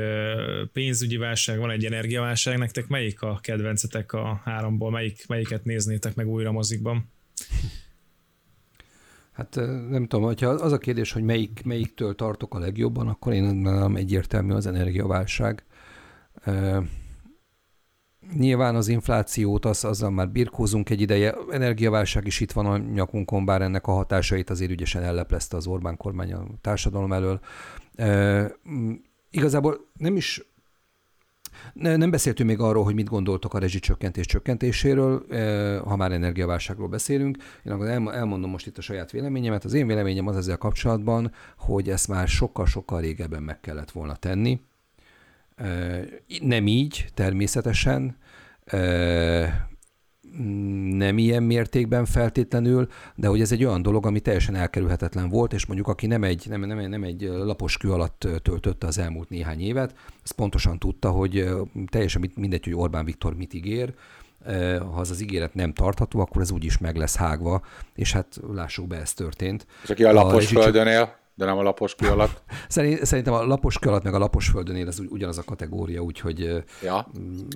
pénzügyi 0.72 1.16
válság, 1.16 1.58
van 1.58 1.70
egy 1.70 1.84
energiaválság. 1.84 2.58
Nektek 2.58 2.86
melyik 2.86 3.22
a 3.22 3.38
kedvencetek 3.42 4.12
a 4.12 4.40
háromból? 4.44 4.90
Melyik, 4.90 5.26
melyiket 5.26 5.64
néznétek 5.64 6.14
meg 6.14 6.28
újra 6.28 6.52
mozikban? 6.52 7.12
Hát 9.32 9.54
nem 9.90 10.06
tudom, 10.06 10.24
hogyha 10.24 10.48
az 10.48 10.72
a 10.72 10.78
kérdés, 10.78 11.12
hogy 11.12 11.22
melyik, 11.22 11.62
melyiktől 11.64 12.14
tartok 12.14 12.54
a 12.54 12.58
legjobban, 12.58 13.08
akkor 13.08 13.32
én 13.32 13.44
nem 13.44 13.96
egyértelmű 13.96 14.52
az 14.52 14.66
energiaválság. 14.66 15.64
Nyilván 18.34 18.74
az 18.74 18.88
inflációt, 18.88 19.64
az, 19.64 19.84
azzal 19.84 20.10
már 20.10 20.28
birkózunk 20.28 20.90
egy 20.90 21.00
ideje. 21.00 21.34
Energiaválság 21.50 22.26
is 22.26 22.40
itt 22.40 22.52
van 22.52 22.66
a 22.66 22.76
nyakunkon, 22.76 23.44
bár 23.44 23.62
ennek 23.62 23.86
a 23.86 23.92
hatásait 23.92 24.50
azért 24.50 24.70
ügyesen 24.70 25.02
elleplezte 25.02 25.56
az 25.56 25.66
Orbán 25.66 25.96
kormány 25.96 26.32
a 26.32 26.44
társadalom 26.60 27.12
elől. 27.12 27.40
E, 27.94 28.52
igazából 29.30 29.86
nem 29.96 30.16
is 30.16 30.44
ne, 31.72 31.96
nem 31.96 32.10
beszéltünk 32.10 32.48
még 32.48 32.60
arról, 32.60 32.84
hogy 32.84 32.94
mit 32.94 33.08
gondoltok 33.08 33.54
a 33.54 33.58
rezsicsökkentés 33.58 34.26
csökkentéséről, 34.26 35.26
ha 35.84 35.96
már 35.96 36.12
energiaválságról 36.12 36.88
beszélünk. 36.88 37.36
Én 37.64 37.72
akkor 37.72 37.88
elmondom 37.88 38.50
most 38.50 38.66
itt 38.66 38.78
a 38.78 38.80
saját 38.80 39.10
véleményemet. 39.10 39.64
Az 39.64 39.72
én 39.72 39.86
véleményem 39.86 40.26
az 40.26 40.36
ezzel 40.36 40.56
kapcsolatban, 40.56 41.32
hogy 41.58 41.90
ezt 41.90 42.08
már 42.08 42.28
sokkal-sokkal 42.28 43.00
régebben 43.00 43.42
meg 43.42 43.60
kellett 43.60 43.90
volna 43.90 44.16
tenni. 44.16 44.60
Nem 46.40 46.66
így, 46.66 47.06
természetesen, 47.14 48.16
nem 50.90 51.18
ilyen 51.18 51.42
mértékben 51.42 52.04
feltétlenül, 52.04 52.88
de 53.14 53.28
hogy 53.28 53.40
ez 53.40 53.52
egy 53.52 53.64
olyan 53.64 53.82
dolog, 53.82 54.06
ami 54.06 54.20
teljesen 54.20 54.54
elkerülhetetlen 54.54 55.28
volt, 55.28 55.52
és 55.52 55.66
mondjuk 55.66 55.88
aki 55.88 56.06
nem 56.06 56.24
egy, 56.24 56.46
nem, 56.48 56.60
nem, 56.60 56.88
nem 56.88 57.02
egy 57.02 57.22
lapos 57.22 57.76
kő 57.76 57.92
alatt 57.92 58.28
töltötte 58.42 58.86
az 58.86 58.98
elmúlt 58.98 59.28
néhány 59.28 59.60
évet, 59.60 59.94
az 60.22 60.30
pontosan 60.30 60.78
tudta, 60.78 61.10
hogy 61.10 61.48
teljesen 61.90 62.30
mindegy, 62.34 62.64
hogy 62.64 62.74
Orbán 62.74 63.04
Viktor 63.04 63.36
mit 63.36 63.54
ígér, 63.54 63.94
ha 64.78 65.00
az 65.00 65.10
az 65.10 65.20
ígéret 65.20 65.54
nem 65.54 65.72
tartható, 65.72 66.20
akkor 66.20 66.42
ez 66.42 66.50
úgyis 66.50 66.78
meg 66.78 66.96
lesz 66.96 67.16
hágva, 67.16 67.62
és 67.94 68.12
hát 68.12 68.40
lássuk 68.52 68.86
be, 68.86 68.96
ez 68.96 69.12
történt. 69.12 69.66
És 69.82 69.90
aki 69.90 70.04
a 70.04 70.12
lapos 70.12 70.52
a 70.52 70.60
földön 70.60 70.86
él? 70.86 71.24
De 71.38 71.44
nem 71.44 71.58
a 71.58 71.62
lapos 71.62 71.94
kő 71.94 72.08
alatt? 72.08 72.42
Szerintem 72.68 73.32
a 73.32 73.46
lapos 73.46 73.78
kő 73.78 73.88
alatt 73.88 74.02
meg 74.02 74.14
a 74.14 74.18
lapos 74.18 74.48
földön 74.48 74.76
él, 74.76 74.86
ez 74.86 74.98
ugyanaz 75.08 75.38
a 75.38 75.42
kategória, 75.42 76.00
úgyhogy 76.00 76.64
ja. 76.82 77.10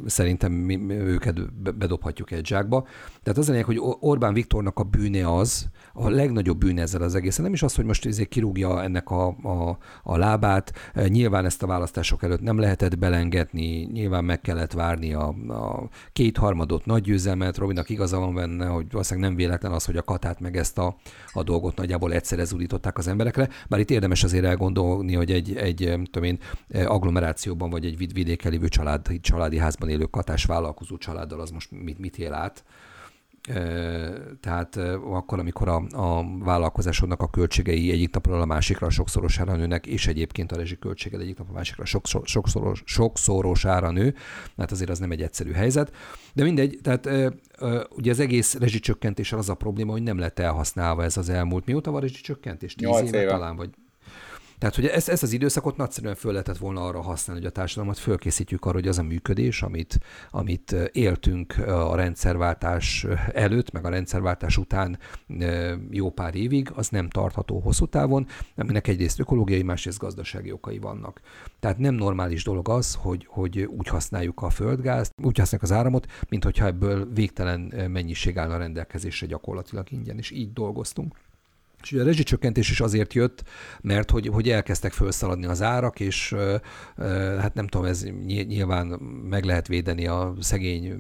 szerintem 0.07 0.53
mi, 0.53 0.77
mi 0.77 0.95
őket 0.95 1.53
bedobhatjuk 1.77 2.31
egy 2.31 2.47
zsákba. 2.47 2.87
Tehát 3.23 3.39
az 3.39 3.49
a 3.49 3.51
lényeg, 3.51 3.67
hogy 3.67 3.81
Orbán 4.01 4.33
Viktornak 4.33 4.79
a 4.79 4.83
bűne 4.83 5.35
az, 5.35 5.67
a 5.93 6.09
legnagyobb 6.09 6.59
bűne 6.59 6.83
ezzel 6.83 7.03
az 7.03 7.15
egészen. 7.15 7.45
Nem 7.45 7.53
is 7.53 7.63
az, 7.63 7.75
hogy 7.75 7.85
most 7.85 8.07
ezért 8.07 8.29
kirúgja 8.29 8.83
ennek 8.83 9.11
a, 9.11 9.27
a, 9.27 9.79
a 10.03 10.17
lábát. 10.17 10.73
Nyilván 11.07 11.45
ezt 11.45 11.63
a 11.63 11.67
választások 11.67 12.23
előtt 12.23 12.41
nem 12.41 12.59
lehetett 12.59 12.99
belengedni, 12.99 13.89
nyilván 13.93 14.25
meg 14.25 14.41
kellett 14.41 14.73
várni 14.73 15.15
a, 15.15 15.29
a 15.49 15.89
kétharmadot 16.13 16.85
nagy 16.85 17.03
győzelmet. 17.03 17.57
Robinak 17.57 17.89
igaza 17.89 18.19
van 18.19 18.35
benne, 18.35 18.67
hogy 18.67 18.87
valószínűleg 18.91 19.29
nem 19.29 19.39
véletlen 19.39 19.73
az, 19.73 19.85
hogy 19.85 19.97
a 19.97 20.03
katát 20.03 20.41
meg 20.41 20.57
ezt 20.57 20.79
a, 20.79 20.97
a 21.33 21.43
dolgot 21.43 21.77
nagyjából 21.77 22.13
egyszerre 22.13 22.45
zúdították 22.45 22.99
az 22.99 23.09
emberekre. 23.09 23.49
Bár 23.71 23.81
itt 23.81 23.91
érdemes 23.91 24.25
azért 24.25 24.45
elgondolni, 24.45 25.15
hogy 25.15 25.31
egy, 25.33 25.57
egy 25.57 25.77
tudom 26.11 26.23
én, 26.23 26.39
agglomerációban 26.69 27.71
vagy 27.71 27.85
egy 27.85 28.13
vidéken 28.13 28.51
lévő 28.51 28.69
család, 28.69 29.21
családi 29.21 29.59
házban 29.59 29.89
élő 29.89 30.05
katás 30.05 30.45
vállalkozó 30.45 30.97
családdal 30.97 31.41
az 31.41 31.51
most 31.51 31.71
mit, 31.71 31.99
mit 31.99 32.19
él 32.19 32.33
át 32.33 32.65
tehát 34.41 34.77
akkor, 35.11 35.39
amikor 35.39 35.69
a, 35.69 35.83
a 35.93 36.39
vállalkozásodnak 36.39 37.23
a 37.23 37.29
költségei 37.29 37.91
egyik 37.91 38.15
napról 38.15 38.41
a 38.41 38.45
másikra 38.45 38.91
sokszorosára 38.91 39.57
nőnek, 39.57 39.87
és 39.87 40.07
egyébként 40.07 40.53
a 40.53 40.57
rezsiköltséged 40.57 41.21
egyik 41.21 41.37
napról 41.37 41.55
a 41.55 41.59
másikra 41.59 41.85
sokszor, 41.85 42.23
sokszoros, 42.25 42.83
sokszorosára 42.85 43.91
nő, 43.91 44.15
mert 44.55 44.71
azért 44.71 44.91
az 44.91 44.99
nem 44.99 45.11
egy 45.11 45.23
egyszerű 45.23 45.53
helyzet. 45.53 45.93
De 46.35 46.43
mindegy, 46.43 46.79
tehát 46.83 47.09
ugye 47.91 48.11
az 48.11 48.21
egész 48.21 48.55
rezsicsökkentéssel 48.55 49.39
az 49.39 49.49
a 49.49 49.55
probléma, 49.55 49.93
hogy 49.93 50.03
nem 50.03 50.19
lett 50.19 50.39
elhasználva 50.39 51.05
ez 51.05 51.17
az 51.17 51.29
elmúlt. 51.29 51.67
Mióta 51.67 51.91
van 51.91 52.01
rezsicsökkentés? 52.01 52.75
Tíz 52.75 52.89
éve, 52.89 53.21
éve 53.21 53.31
talán, 53.31 53.57
vagy 53.57 53.71
tehát, 54.61 54.75
hogy 54.75 54.87
ezt, 54.87 55.09
ezt 55.09 55.23
az 55.23 55.33
időszakot 55.33 55.77
nagyszerűen 55.77 56.15
föl 56.15 56.33
lehetett 56.33 56.57
volna 56.57 56.87
arra 56.87 57.01
használni, 57.01 57.43
hogy 57.43 57.51
a 57.51 57.55
társadalmat 57.55 57.99
fölkészítjük 57.99 58.65
arra, 58.65 58.75
hogy 58.75 58.89
az 58.89 58.99
a 58.99 59.03
működés, 59.03 59.63
amit, 59.63 59.99
amit 60.31 60.77
éltünk 60.93 61.59
a 61.67 61.95
rendszerváltás 61.97 63.07
előtt, 63.33 63.71
meg 63.71 63.85
a 63.85 63.89
rendszerváltás 63.89 64.57
után 64.57 64.99
jó 65.91 66.11
pár 66.11 66.35
évig, 66.35 66.71
az 66.75 66.89
nem 66.89 67.09
tartható 67.09 67.59
hosszú 67.59 67.87
távon, 67.87 68.27
aminek 68.57 68.89
egyrészt 68.89 69.21
ökológiai, 69.21 69.63
másrészt 69.63 69.99
gazdasági 69.99 70.53
okai 70.53 70.79
vannak. 70.79 71.21
Tehát 71.61 71.79
nem 71.79 71.95
normális 71.95 72.45
dolog 72.45 72.69
az, 72.69 72.95
hogy, 72.95 73.27
hogy 73.29 73.61
úgy 73.61 73.89
használjuk 73.89 74.43
a 74.43 74.51
földgázt, 74.51 75.13
úgy 75.23 75.39
használjuk 75.39 75.71
az 75.71 75.77
áramot, 75.77 76.07
mint 76.29 76.45
hogyha 76.45 76.67
ebből 76.67 77.13
végtelen 77.13 77.61
mennyiség 77.91 78.39
állna 78.39 78.57
rendelkezésre 78.57 79.27
gyakorlatilag 79.27 79.93
ingyen, 79.93 80.19
és 80.19 80.31
így 80.31 80.53
dolgoztunk. 80.53 81.15
És 81.83 81.93
ugye 81.93 82.03
a 82.03 82.05
rezsicsökkentés 82.05 82.71
is 82.71 82.81
azért 82.81 83.15
jött, 83.15 83.45
mert 83.81 84.11
hogy, 84.11 84.27
hogy 84.27 84.49
elkezdtek 84.49 84.93
felszaladni 84.93 85.47
az 85.47 85.63
árak, 85.63 86.01
és 86.01 86.35
hát 87.39 87.55
nem 87.55 87.67
tudom, 87.67 87.87
ez 87.87 88.05
nyilván 88.25 88.87
meg 89.31 89.45
lehet 89.45 89.67
védeni 89.67 90.07
a 90.07 90.35
szegény, 90.41 90.95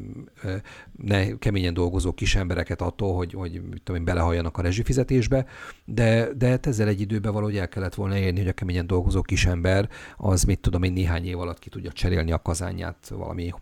ne, 0.96 1.38
keményen 1.38 1.74
dolgozó 1.74 2.12
kis 2.12 2.34
embereket 2.34 2.80
attól, 2.80 3.16
hogy, 3.16 3.32
hogy 3.32 3.60
tudom 3.82 4.00
én, 4.00 4.04
belehalljanak 4.04 4.58
a 4.58 4.62
rezsifizetésbe, 4.62 5.46
de, 5.84 6.28
de 6.36 6.48
hát 6.48 6.66
ezzel 6.66 6.88
egy 6.88 7.00
időben 7.00 7.32
valahogy 7.32 7.56
el 7.56 7.68
kellett 7.68 7.94
volna 7.94 8.16
érni, 8.16 8.38
hogy 8.38 8.48
a 8.48 8.52
keményen 8.52 8.86
dolgozó 8.86 9.22
kis 9.22 9.46
ember 9.46 9.88
az, 10.16 10.42
mit 10.42 10.60
tudom 10.60 10.82
én, 10.82 10.92
néhány 10.92 11.26
év 11.26 11.38
alatt 11.38 11.58
ki 11.58 11.68
tudja 11.68 11.92
cserélni 11.92 12.32
a 12.32 12.42
kazányát 12.42 13.08
valami 13.08 13.52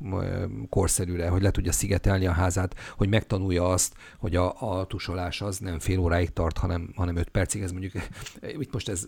korszerűre, 0.68 1.28
hogy 1.28 1.42
le 1.42 1.50
tudja 1.50 1.72
szigetelni 1.72 2.26
a 2.26 2.32
házát, 2.32 2.74
hogy 2.96 3.08
megtanulja 3.08 3.68
azt, 3.68 3.94
hogy 4.18 4.36
a, 4.36 4.78
a 4.78 4.86
tusolás 4.86 5.40
az 5.40 5.58
nem 5.58 5.78
fél 5.78 5.98
óráig 5.98 6.32
tart, 6.32 6.58
hanem, 6.58 6.92
hanem 6.96 7.07
hanem 7.08 7.22
5 7.22 7.28
percig, 7.28 7.62
ez 7.62 7.70
mondjuk, 7.70 7.92
itt 8.62 8.72
most 8.72 8.88
ez 8.88 9.06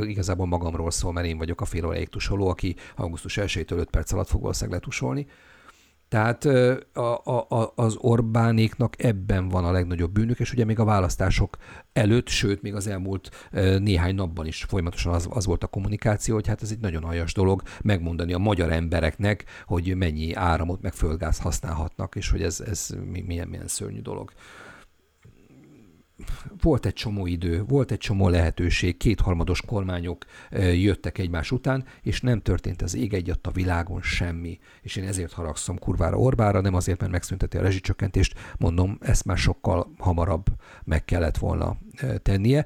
igazából 0.00 0.46
magamról 0.46 0.90
szól, 0.90 1.12
mert 1.12 1.26
én 1.26 1.38
vagyok 1.38 1.60
a 1.60 1.64
fél 1.64 1.86
óráig 1.86 2.08
tusoló, 2.08 2.48
aki 2.48 2.76
augusztus 2.96 3.38
1-től 3.40 3.76
5 3.76 3.90
perc 3.90 4.12
alatt 4.12 4.28
fog 4.28 4.40
valószínűleg 4.40 4.80
letusolni. 4.80 5.26
Tehát 6.12 6.44
a, 6.92 7.22
a, 7.48 7.72
az 7.74 7.96
Orbánéknak 7.96 9.02
ebben 9.02 9.48
van 9.48 9.64
a 9.64 9.70
legnagyobb 9.70 10.12
bűnük, 10.12 10.40
és 10.40 10.52
ugye 10.52 10.64
még 10.64 10.78
a 10.78 10.84
választások 10.84 11.56
előtt, 11.92 12.28
sőt, 12.28 12.62
még 12.62 12.74
az 12.74 12.86
elmúlt 12.86 13.48
néhány 13.78 14.14
napban 14.14 14.46
is 14.46 14.64
folyamatosan 14.64 15.14
az, 15.14 15.28
az 15.30 15.46
volt 15.46 15.64
a 15.64 15.66
kommunikáció, 15.66 16.34
hogy 16.34 16.46
hát 16.46 16.62
ez 16.62 16.70
egy 16.70 16.78
nagyon 16.78 17.04
aljas 17.04 17.32
dolog 17.32 17.62
megmondani 17.82 18.32
a 18.32 18.38
magyar 18.38 18.72
embereknek, 18.72 19.44
hogy 19.66 19.96
mennyi 19.96 20.34
áramot 20.34 20.82
meg 20.82 20.92
földgáz 20.92 21.38
használhatnak, 21.38 22.14
és 22.16 22.30
hogy 22.30 22.42
ez, 22.42 22.60
ez 22.60 22.88
milyen, 23.26 23.48
milyen 23.48 23.68
szörnyű 23.68 24.00
dolog 24.00 24.32
volt 26.60 26.86
egy 26.86 26.92
csomó 26.92 27.26
idő, 27.26 27.62
volt 27.62 27.90
egy 27.90 27.98
csomó 27.98 28.28
lehetőség, 28.28 28.96
kétharmados 28.96 29.60
kormányok 29.60 30.24
jöttek 30.72 31.18
egymás 31.18 31.50
után, 31.50 31.84
és 32.02 32.20
nem 32.20 32.40
történt 32.40 32.82
az 32.82 32.94
ég 32.94 33.14
egyat 33.14 33.46
a 33.46 33.50
világon 33.50 34.02
semmi. 34.02 34.58
És 34.82 34.96
én 34.96 35.06
ezért 35.06 35.32
haragszom 35.32 35.78
kurvára 35.78 36.16
Orbára, 36.16 36.60
nem 36.60 36.74
azért, 36.74 37.00
mert 37.00 37.12
megszünteti 37.12 37.56
a 37.56 37.62
rezsicsökkentést, 37.62 38.34
mondom, 38.58 38.98
ezt 39.00 39.24
már 39.24 39.38
sokkal 39.38 39.94
hamarabb 39.98 40.46
meg 40.84 41.04
kellett 41.04 41.36
volna 41.36 41.78
tennie. 42.22 42.64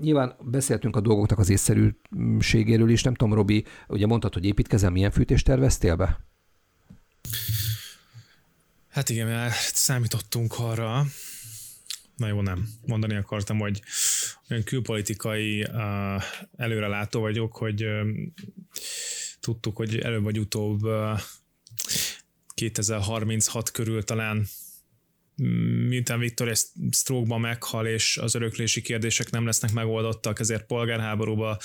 Nyilván 0.00 0.36
beszéltünk 0.40 0.96
a 0.96 1.00
dolgoknak 1.00 1.38
az 1.38 1.50
észszerűségéről 1.50 2.90
is, 2.90 3.02
nem 3.02 3.14
tudom, 3.14 3.34
Robi, 3.34 3.64
ugye 3.88 4.06
mondtad, 4.06 4.34
hogy 4.34 4.44
építkezel, 4.44 4.90
milyen 4.90 5.10
fűtést 5.10 5.44
terveztél 5.44 5.96
be? 5.96 6.20
Hát 8.88 9.08
igen, 9.08 9.26
mert 9.26 9.54
számítottunk 9.74 10.54
arra, 10.58 11.04
na 12.20 12.26
jó, 12.26 12.40
nem. 12.40 12.68
Mondani 12.86 13.16
akartam, 13.16 13.58
hogy 13.58 13.82
olyan 14.50 14.62
külpolitikai 14.62 15.62
uh, 15.62 16.22
előrelátó 16.56 17.20
vagyok, 17.20 17.56
hogy 17.56 17.84
uh, 17.84 18.08
tudtuk, 19.40 19.76
hogy 19.76 19.98
előbb 19.98 20.22
vagy 20.22 20.38
utóbb 20.38 20.82
uh, 20.82 21.20
2036 22.54 23.70
körül 23.70 24.04
talán 24.04 24.46
miután 25.88 26.18
Viktor 26.18 26.48
egy 26.48 26.58
stroke 26.90 27.38
meghal, 27.38 27.86
és 27.86 28.16
az 28.16 28.34
öröklési 28.34 28.82
kérdések 28.82 29.30
nem 29.30 29.44
lesznek 29.44 29.72
megoldottak, 29.72 30.40
ezért 30.40 30.66
polgárháborúba 30.66 31.58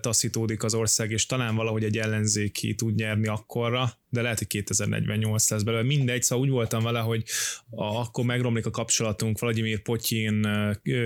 taszítódik 0.00 0.62
az 0.62 0.74
ország, 0.74 1.10
és 1.10 1.26
talán 1.26 1.54
valahogy 1.54 1.84
egy 1.84 1.98
ellenzéki 1.98 2.74
tud 2.74 2.94
nyerni 2.94 3.26
akkorra, 3.26 3.98
de 4.08 4.22
lehet, 4.22 4.38
hogy 4.38 4.46
2048 4.46 5.50
lesz 5.50 5.62
belőle. 5.62 5.82
Mindegy, 5.82 6.22
szóval 6.22 6.44
úgy 6.44 6.50
voltam 6.50 6.82
vele, 6.82 7.00
hogy 7.00 7.24
a, 7.70 7.84
akkor 7.84 8.24
megromlik 8.24 8.66
a 8.66 8.70
kapcsolatunk 8.70 9.38
Vladimir 9.38 9.82
Potyin 9.82 10.48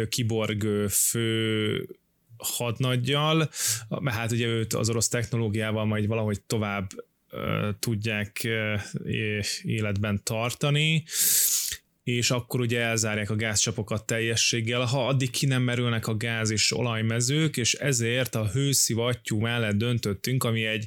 kiborg 0.08 0.88
fő 0.88 1.88
hadnaggyal, 2.36 3.50
mert 3.88 4.16
hát 4.16 4.32
ugye 4.32 4.46
őt 4.46 4.74
az 4.74 4.88
orosz 4.88 5.08
technológiával 5.08 5.84
majd 5.84 6.06
valahogy 6.06 6.40
tovább 6.40 6.90
tudják 7.78 8.48
életben 9.62 10.20
tartani, 10.22 11.04
és 12.06 12.30
akkor 12.30 12.60
ugye 12.60 12.80
elzárják 12.80 13.30
a 13.30 13.36
gázcsapokat 13.36 14.06
teljességgel, 14.06 14.80
ha 14.80 15.08
addig 15.08 15.30
ki 15.30 15.46
nem 15.46 15.62
merülnek 15.62 16.06
a 16.06 16.16
gáz 16.16 16.50
és 16.50 16.72
olajmezők, 16.72 17.56
és 17.56 17.74
ezért 17.74 18.34
a 18.34 18.50
hőszivattyú 18.50 19.38
mellett 19.38 19.76
döntöttünk, 19.76 20.44
ami 20.44 20.64
egy 20.64 20.86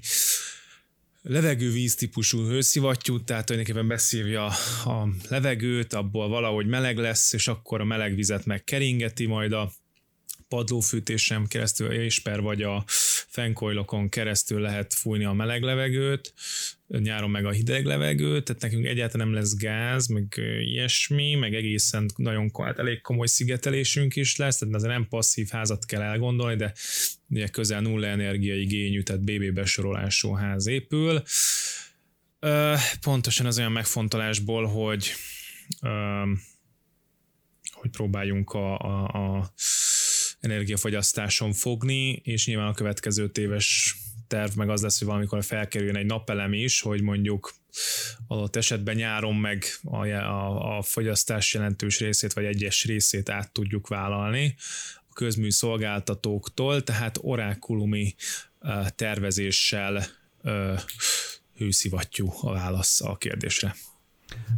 levegővíz 1.21 1.95
típusú 1.95 2.45
hőszivattyú, 2.45 3.23
tehát 3.23 3.45
tulajdonképpen 3.45 3.87
beszívja 3.87 4.45
a 4.85 5.07
levegőt, 5.29 5.93
abból 5.93 6.27
valahogy 6.27 6.65
meleg 6.65 6.97
lesz, 6.97 7.33
és 7.33 7.47
akkor 7.47 7.81
a 7.81 7.85
meleg 7.85 8.15
vizet 8.15 8.45
megkeringeti, 8.45 9.25
majd 9.25 9.51
a 9.51 9.71
padlófűtésem 10.47 11.47
keresztül, 11.47 11.91
és 11.91 12.19
per 12.19 12.41
vagy 12.41 12.61
a 12.61 12.83
fenkoilokon 13.27 14.09
keresztül 14.09 14.59
lehet 14.59 14.93
fújni 14.93 15.25
a 15.25 15.33
meleg 15.33 15.61
levegőt, 15.61 16.33
nyáron 16.97 17.29
meg 17.29 17.45
a 17.45 17.51
hideg 17.51 17.85
levegőt, 17.85 18.43
tehát 18.43 18.61
nekünk 18.61 18.85
egyáltalán 18.85 19.27
nem 19.27 19.35
lesz 19.35 19.55
gáz, 19.55 20.07
meg 20.07 20.41
ilyesmi, 20.59 21.35
meg 21.35 21.53
egészen 21.53 22.09
nagyon 22.15 22.51
hát 22.63 22.79
elég 22.79 23.01
komoly 23.01 23.27
szigetelésünk 23.27 24.15
is 24.15 24.35
lesz, 24.35 24.57
tehát 24.57 24.75
azért 24.75 24.91
nem 24.91 25.07
passzív 25.07 25.47
házat 25.49 25.85
kell 25.85 26.01
elgondolni, 26.01 26.55
de 26.55 26.73
ugye 27.29 27.47
közel 27.47 27.81
nulla 27.81 28.07
energiai 28.07 28.65
gényű, 28.65 29.01
tehát 29.01 29.23
BB 29.23 29.53
besorolású 29.53 30.33
ház 30.33 30.67
épül. 30.67 31.23
Pontosan 33.01 33.45
az 33.45 33.57
olyan 33.57 33.71
megfontolásból, 33.71 34.65
hogy 34.65 35.13
hogy 37.71 37.89
próbáljunk 37.89 38.51
a, 38.51 38.79
a, 38.79 39.03
a 39.37 39.51
energiafogyasztáson 40.39 41.53
fogni, 41.53 42.11
és 42.23 42.47
nyilván 42.47 42.67
a 42.67 42.73
következő 42.73 43.31
éves 43.33 43.95
terv 44.29 44.55
meg 44.55 44.69
az 44.69 44.81
lesz, 44.81 44.97
hogy 44.97 45.07
valamikor 45.07 45.43
felkerüljön 45.43 45.95
egy 45.95 46.05
napelem 46.05 46.53
is, 46.53 46.81
hogy 46.81 47.01
mondjuk 47.01 47.53
adott 48.27 48.55
esetben 48.55 48.95
nyáron 48.95 49.35
meg 49.35 49.63
a, 49.83 50.05
a, 50.05 50.77
a 50.77 50.81
fogyasztás 50.81 51.53
jelentős 51.53 51.99
részét, 51.99 52.33
vagy 52.33 52.45
egyes 52.45 52.85
részét 52.85 53.29
át 53.29 53.51
tudjuk 53.51 53.87
vállalni 53.87 54.55
a 55.09 55.13
közmű 55.13 55.49
szolgáltatóktól, 55.49 56.83
tehát 56.83 57.17
orákulumi 57.21 58.15
tervezéssel 58.95 60.05
hőszivattyú 61.57 62.31
a 62.41 62.51
válasz 62.51 63.01
a 63.01 63.15
kérdésre. 63.15 63.75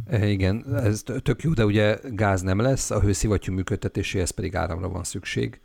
E, 0.06 0.28
igen, 0.28 0.76
ez 0.76 1.02
tök 1.22 1.42
jó, 1.42 1.52
de 1.52 1.64
ugye 1.64 1.98
gáz 2.04 2.40
nem 2.40 2.60
lesz, 2.60 2.90
a 2.90 3.00
hőszivattyú 3.00 3.52
működtetéséhez 3.52 4.30
pedig 4.30 4.54
áramra 4.54 4.88
van 4.88 5.04
szükség. 5.04 5.60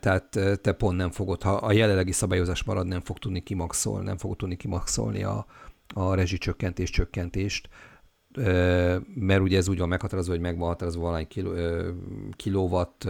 Tehát 0.00 0.38
te 0.62 0.72
pont 0.72 0.96
nem 0.96 1.10
fogod, 1.10 1.42
ha 1.42 1.52
a 1.52 1.72
jelenlegi 1.72 2.12
szabályozás 2.12 2.64
marad, 2.64 2.86
nem 2.86 3.00
fog 3.00 3.18
tudni 3.18 3.42
kimaxolni, 3.42 4.04
nem 4.04 4.16
fog 4.16 4.36
tudni 4.36 4.56
kimaxolni 4.56 5.22
a, 5.22 5.46
a 5.94 6.14
rezsicsökkentés 6.14 6.90
csökkentést, 6.90 7.68
mert 9.14 9.40
ugye 9.40 9.56
ez 9.56 9.68
úgy 9.68 9.78
van 9.78 9.88
meghatározva, 9.88 10.32
hogy 10.32 10.40
megvan 10.40 10.68
határozva 10.68 11.02
valány 11.02 11.28
kiló, 11.28 11.52
kilowatt 12.36 13.08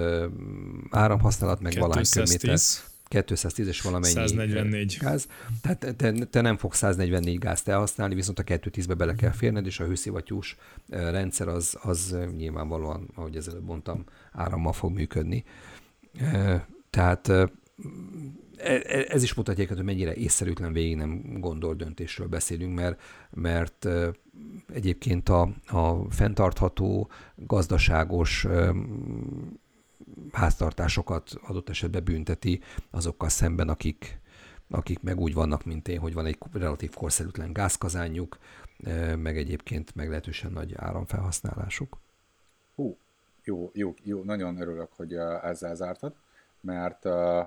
áramhasználat, 0.91 1.61
meg 1.61 1.79
valány 1.79 2.05
köbméter. 2.13 2.59
210 3.09 3.67
és 3.67 3.81
valamennyi 3.81 4.13
144. 4.13 4.97
gáz. 5.01 5.29
Tehát 5.63 5.97
te, 5.97 6.13
te 6.13 6.41
nem 6.41 6.57
fogsz 6.57 6.77
144 6.79 7.39
gázt 7.39 7.69
elhasználni, 7.69 8.15
viszont 8.15 8.39
a 8.39 8.43
210-be 8.43 8.95
bele 8.95 9.15
kell 9.15 9.31
férned, 9.31 9.67
és 9.67 9.81
a 9.81 9.85
hőszivattyús 9.85 10.57
rendszer 10.89 11.49
az, 11.49 11.79
az 11.83 12.17
nyilvánvalóan, 12.37 13.11
ahogy 13.15 13.37
ezelőtt 13.37 13.67
mondtam, 13.67 14.05
árammal 14.33 14.73
fog 14.73 14.93
működni. 14.93 15.45
Tehát 16.91 17.29
e, 17.29 17.51
e, 18.57 19.07
ez 19.09 19.23
is 19.23 19.35
mutatja, 19.35 19.67
hogy 19.67 19.85
mennyire 19.85 20.15
észszerűtlen 20.15 20.73
végig 20.73 20.97
nem 20.97 21.41
gondol 21.41 21.75
döntésről 21.75 22.29
beszélünk, 22.29 22.75
mert, 22.75 23.01
mert 23.31 23.89
egyébként 24.73 25.29
a, 25.29 25.41
a 25.67 26.11
fenntartható, 26.11 27.11
gazdaságos 27.35 28.47
háztartásokat 30.33 31.31
adott 31.43 31.69
esetben 31.69 32.05
bünteti 32.05 32.61
azokkal 32.91 33.29
szemben, 33.29 33.69
akik, 33.69 34.21
akik 34.71 35.01
meg 35.01 35.21
úgy 35.21 35.35
vannak, 35.35 35.65
mint 35.65 35.89
én, 35.89 35.99
hogy 35.99 36.15
van 36.15 36.27
egy 36.27 36.39
relatív 36.53 36.95
korszerűtlen 36.95 37.53
gázkazányuk, 37.53 38.39
meg 39.17 39.37
egyébként 39.37 39.95
meglehetősen 39.95 40.53
nagy 40.53 40.75
áramfelhasználásuk. 40.77 41.99
Hú, 42.75 42.99
jó, 43.49 43.71
jó, 43.75 43.95
jó, 44.03 44.23
nagyon 44.23 44.61
örülök, 44.61 44.93
hogy 44.93 45.15
ezzel 45.43 45.75
zártad, 45.75 46.15
mert 46.61 47.05
uh, 47.05 47.47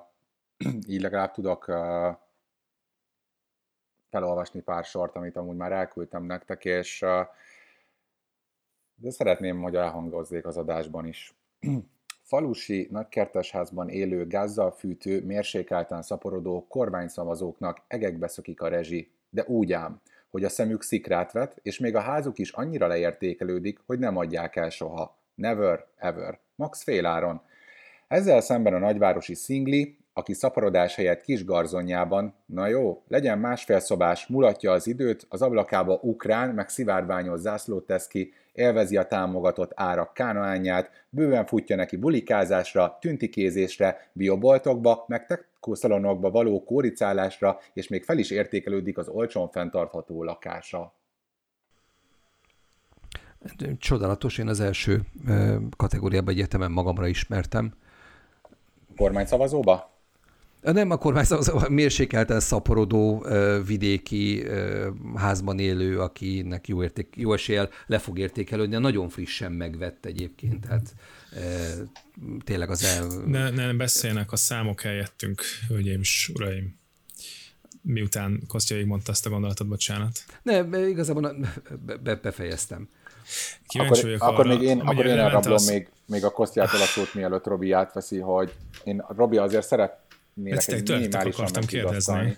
így 0.93 1.01
legalább 1.01 1.31
tudok 1.31 1.67
uh, 1.67 2.15
felolvasni 4.09 4.61
pár 4.61 4.83
sort, 4.83 5.15
amit 5.15 5.37
amúgy 5.37 5.55
már 5.55 5.71
elküldtem 5.71 6.23
nektek, 6.23 6.65
és 6.65 7.01
uh, 7.01 7.27
de 8.95 9.11
szeretném, 9.11 9.61
hogy 9.61 9.75
elhangozzék 9.75 10.45
az 10.45 10.57
adásban 10.57 11.05
is. 11.05 11.35
falusi 12.31 12.87
nagykertesházban 12.91 13.89
élő 13.89 14.27
gázzal 14.27 14.71
fűtő, 14.71 15.25
mérsékelten 15.25 16.01
szaporodó 16.01 16.65
kormányszavazóknak 16.67 17.81
egekbe 17.87 18.27
szökik 18.27 18.61
a 18.61 18.67
rezsi, 18.67 19.11
de 19.29 19.43
úgy 19.47 19.73
ám, 19.73 20.01
hogy 20.29 20.43
a 20.43 20.49
szemük 20.49 20.83
szikrát 20.83 21.31
vet, 21.31 21.59
és 21.61 21.79
még 21.79 21.95
a 21.95 21.99
házuk 21.99 22.37
is 22.37 22.51
annyira 22.51 22.87
leértékelődik, 22.87 23.79
hogy 23.85 23.99
nem 23.99 24.17
adják 24.17 24.55
el 24.55 24.69
soha. 24.69 25.19
Never, 25.41 25.85
ever. 25.97 26.39
Max 26.55 26.83
féláron. 26.83 27.41
Ezzel 28.07 28.41
szemben 28.41 28.73
a 28.73 28.77
nagyvárosi 28.77 29.35
szingli, 29.35 29.97
aki 30.13 30.33
szaporodás 30.33 30.95
helyett 30.95 31.21
kis 31.21 31.45
garzonjában, 31.45 32.35
na 32.45 32.67
jó, 32.67 33.03
legyen 33.07 33.39
másfél 33.39 33.79
szobás, 33.79 34.27
mulatja 34.27 34.71
az 34.71 34.87
időt, 34.87 35.25
az 35.29 35.41
ablakába 35.41 35.99
ukrán, 36.01 36.49
meg 36.49 36.69
szivárványos 36.69 37.39
zászlót 37.39 37.85
tesz 37.85 38.07
ki, 38.07 38.33
élvezi 38.53 38.97
a 38.97 39.07
támogatott 39.07 39.71
árak 39.75 40.13
kánaánját, 40.13 41.05
bőven 41.09 41.45
futja 41.45 41.75
neki 41.75 41.95
bulikázásra, 41.95 42.97
tüntikézésre, 42.99 44.09
bioboltokba, 44.13 45.05
meg 45.07 45.25
tekkószalonokba 45.25 46.31
való 46.31 46.63
kóricálásra, 46.63 47.59
és 47.73 47.87
még 47.87 48.03
fel 48.03 48.17
is 48.17 48.31
értékelődik 48.31 48.97
az 48.97 49.07
olcsón 49.07 49.49
fenntartható 49.49 50.23
lakása. 50.23 51.00
Csodálatos, 53.77 54.37
én 54.37 54.47
az 54.47 54.59
első 54.59 55.01
kategóriában 55.77 56.33
egyetemen 56.33 56.71
magamra 56.71 57.07
ismertem. 57.07 57.73
Kormányszavazóba? 58.95 59.89
Nem, 60.61 60.91
a 60.91 60.97
kormányzat 60.97 61.69
mérsékelten 61.69 62.39
szaporodó 62.39 63.25
vidéki 63.65 64.43
házban 65.15 65.59
élő, 65.59 65.99
akinek 65.99 66.67
jó, 66.67 66.83
érték, 66.83 67.13
jó 67.17 67.33
eséllyel 67.33 67.69
le 67.85 67.99
fog 67.99 68.19
értékelődni, 68.19 68.77
nagyon 68.77 69.09
frissen 69.09 69.51
megvett 69.51 70.05
egyébként, 70.05 70.67
tehát 70.67 70.93
tényleg 72.43 72.69
az 72.69 72.83
el... 72.83 73.07
Ne, 73.25 73.49
ne 73.49 73.73
beszélnek 73.73 74.31
a 74.31 74.35
számok 74.35 74.81
helyettünk, 74.81 75.41
hölgyeim 75.67 75.99
és 75.99 76.31
uraim 76.33 76.79
miután 77.81 78.41
Kostya 78.47 78.85
mondta 78.85 79.11
ezt 79.11 79.25
a 79.25 79.29
gondolatot, 79.29 79.67
bocsánat. 79.67 80.25
Ne, 80.43 80.87
igazából 80.87 81.35
be, 82.03 82.15
befejeztem. 82.15 82.89
Kíváncsi 83.67 84.13
akkor, 84.13 84.27
akkor 84.29 84.45
arra, 84.45 84.57
még 84.57 84.67
én, 84.67 84.79
akkor 84.79 85.05
én 85.05 85.17
elrablom 85.17 85.53
az- 85.53 85.69
még, 85.69 85.89
még 86.05 86.25
a 86.25 86.29
Kosztjától 86.31 86.81
a 86.81 86.85
szót, 86.85 87.13
mielőtt 87.13 87.45
Robi 87.45 87.71
átveszi, 87.71 88.19
hogy 88.19 88.53
én 88.83 89.05
Robi 89.15 89.37
azért 89.37 89.65
szeretnélek 89.65 90.57
Ezt 90.57 90.69
egy 90.69 90.89
minimálisan 90.89 91.65
kérdezni. 91.67 92.37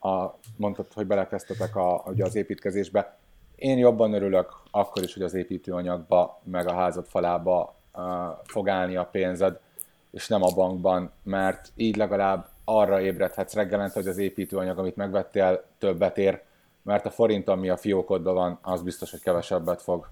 A, 0.00 0.26
mondtad, 0.56 0.86
hogy 0.94 1.06
belekezdtetek 1.06 1.76
a, 1.76 2.02
ugye 2.06 2.24
az 2.24 2.34
építkezésbe. 2.34 3.16
Én 3.56 3.78
jobban 3.78 4.12
örülök 4.12 4.52
akkor 4.70 5.02
is, 5.02 5.12
hogy 5.14 5.22
az 5.22 5.34
építőanyagba, 5.34 6.40
meg 6.44 6.66
a 6.68 6.74
házad 6.74 7.06
falába 7.08 7.76
uh, 7.94 8.02
fog 8.44 8.68
állni 8.68 8.96
a 8.96 9.04
pénzed, 9.04 9.58
és 10.10 10.28
nem 10.28 10.42
a 10.42 10.54
bankban, 10.54 11.10
mert 11.22 11.72
így 11.74 11.96
legalább 11.96 12.48
arra 12.64 13.00
ébredhetsz 13.00 13.54
reggelente, 13.54 13.94
hogy 13.94 14.08
az 14.08 14.18
építőanyag, 14.18 14.78
amit 14.78 14.96
megvettél, 14.96 15.64
többet 15.78 16.18
ér, 16.18 16.42
mert 16.86 17.06
a 17.06 17.10
forint, 17.10 17.48
ami 17.48 17.68
a 17.68 17.76
fiókodban 17.76 18.34
van, 18.34 18.58
az 18.62 18.82
biztos, 18.82 19.10
hogy 19.10 19.20
kevesebbet 19.20 19.82
fog. 19.82 20.08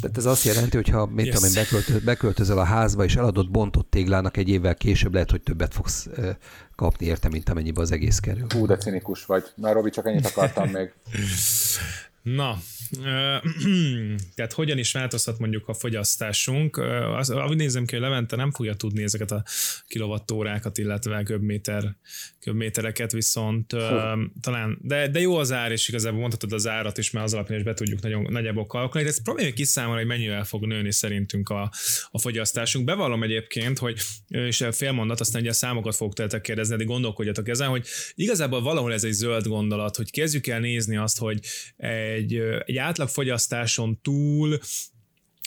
Tehát 0.00 0.16
ez 0.16 0.24
azt 0.24 0.44
jelenti, 0.44 0.76
hogy 0.76 0.88
ha 0.88 1.10
Yes. 1.16 1.28
tudom 1.28 1.48
én, 1.48 1.54
beköltö, 1.54 2.04
beköltözöl 2.04 2.58
a 2.58 2.64
házba, 2.64 3.04
és 3.04 3.16
eladott 3.16 3.50
bontott 3.50 3.90
téglának 3.90 4.36
egy 4.36 4.48
évvel 4.48 4.74
később, 4.74 5.12
lehet, 5.12 5.30
hogy 5.30 5.42
többet 5.42 5.74
fogsz 5.74 6.08
kapni 6.76 7.06
érte, 7.06 7.28
mint 7.28 7.48
amennyibe 7.48 7.80
az 7.80 7.92
egész 7.92 8.18
kerül. 8.18 8.46
Hú, 8.48 8.66
de 8.66 8.76
cinikus 8.76 9.26
vagy. 9.26 9.44
Na, 9.54 9.72
Robi, 9.72 9.90
csak 9.90 10.06
ennyit 10.06 10.26
akartam 10.26 10.68
még. 10.68 10.92
Na, 12.24 12.58
tehát 14.34 14.52
hogyan 14.52 14.78
is 14.78 14.92
változhat 14.92 15.38
mondjuk 15.38 15.68
a 15.68 15.74
fogyasztásunk? 15.74 16.76
Az, 17.16 17.30
ahogy 17.30 17.56
nézem 17.56 17.84
ki, 17.84 17.94
hogy 17.94 18.04
Levente 18.04 18.36
nem 18.36 18.52
fogja 18.52 18.74
tudni 18.74 19.02
ezeket 19.02 19.30
a 19.30 19.44
kilovattórákat, 19.86 20.78
illetve 20.78 21.22
köbméter, 21.22 21.96
köbmétereket, 22.40 23.12
viszont 23.12 23.72
ö, 23.72 24.12
talán, 24.40 24.78
de, 24.82 25.08
de 25.08 25.20
jó 25.20 25.36
az 25.36 25.52
ár, 25.52 25.72
és 25.72 25.88
igazából 25.88 26.20
mondhatod 26.20 26.52
az 26.52 26.66
árat 26.66 26.98
is, 26.98 27.10
mert 27.10 27.26
az 27.26 27.34
alapján 27.34 27.58
is 27.58 27.64
be 27.64 27.74
tudjuk 27.74 28.02
nagyon 28.02 28.26
nagyjából 28.30 28.66
kalkulálni. 28.66 29.10
Ez 29.10 29.22
próbáljuk 29.22 29.54
kiszámolni, 29.54 29.98
hogy 29.98 30.08
mennyivel 30.08 30.44
fog 30.44 30.66
nőni 30.66 30.92
szerintünk 30.92 31.48
a, 31.48 31.72
a 32.10 32.18
fogyasztásunk. 32.18 32.84
Bevallom 32.84 33.22
egyébként, 33.22 33.78
hogy 33.78 34.00
és 34.28 34.64
fél 34.72 34.92
mondat, 34.92 35.20
aztán 35.20 35.40
ugye 35.40 35.50
a 35.50 35.54
számokat 35.54 35.96
fogok 35.96 36.14
tőletek 36.14 36.40
kérdezni, 36.40 36.76
de 36.76 36.84
gondolkodjatok 36.84 37.48
ezen, 37.48 37.68
hogy 37.68 37.86
igazából 38.14 38.62
valahol 38.62 38.92
ez 38.92 39.04
egy 39.04 39.12
zöld 39.12 39.46
gondolat, 39.46 39.96
hogy 39.96 40.10
kezdjük 40.10 40.46
el 40.46 40.60
nézni 40.60 40.96
azt, 40.96 41.18
hogy 41.18 41.40
egy, 41.76 42.13
egy 42.66 42.76
átlagfogyasztáson 42.76 43.98
túl 44.02 44.58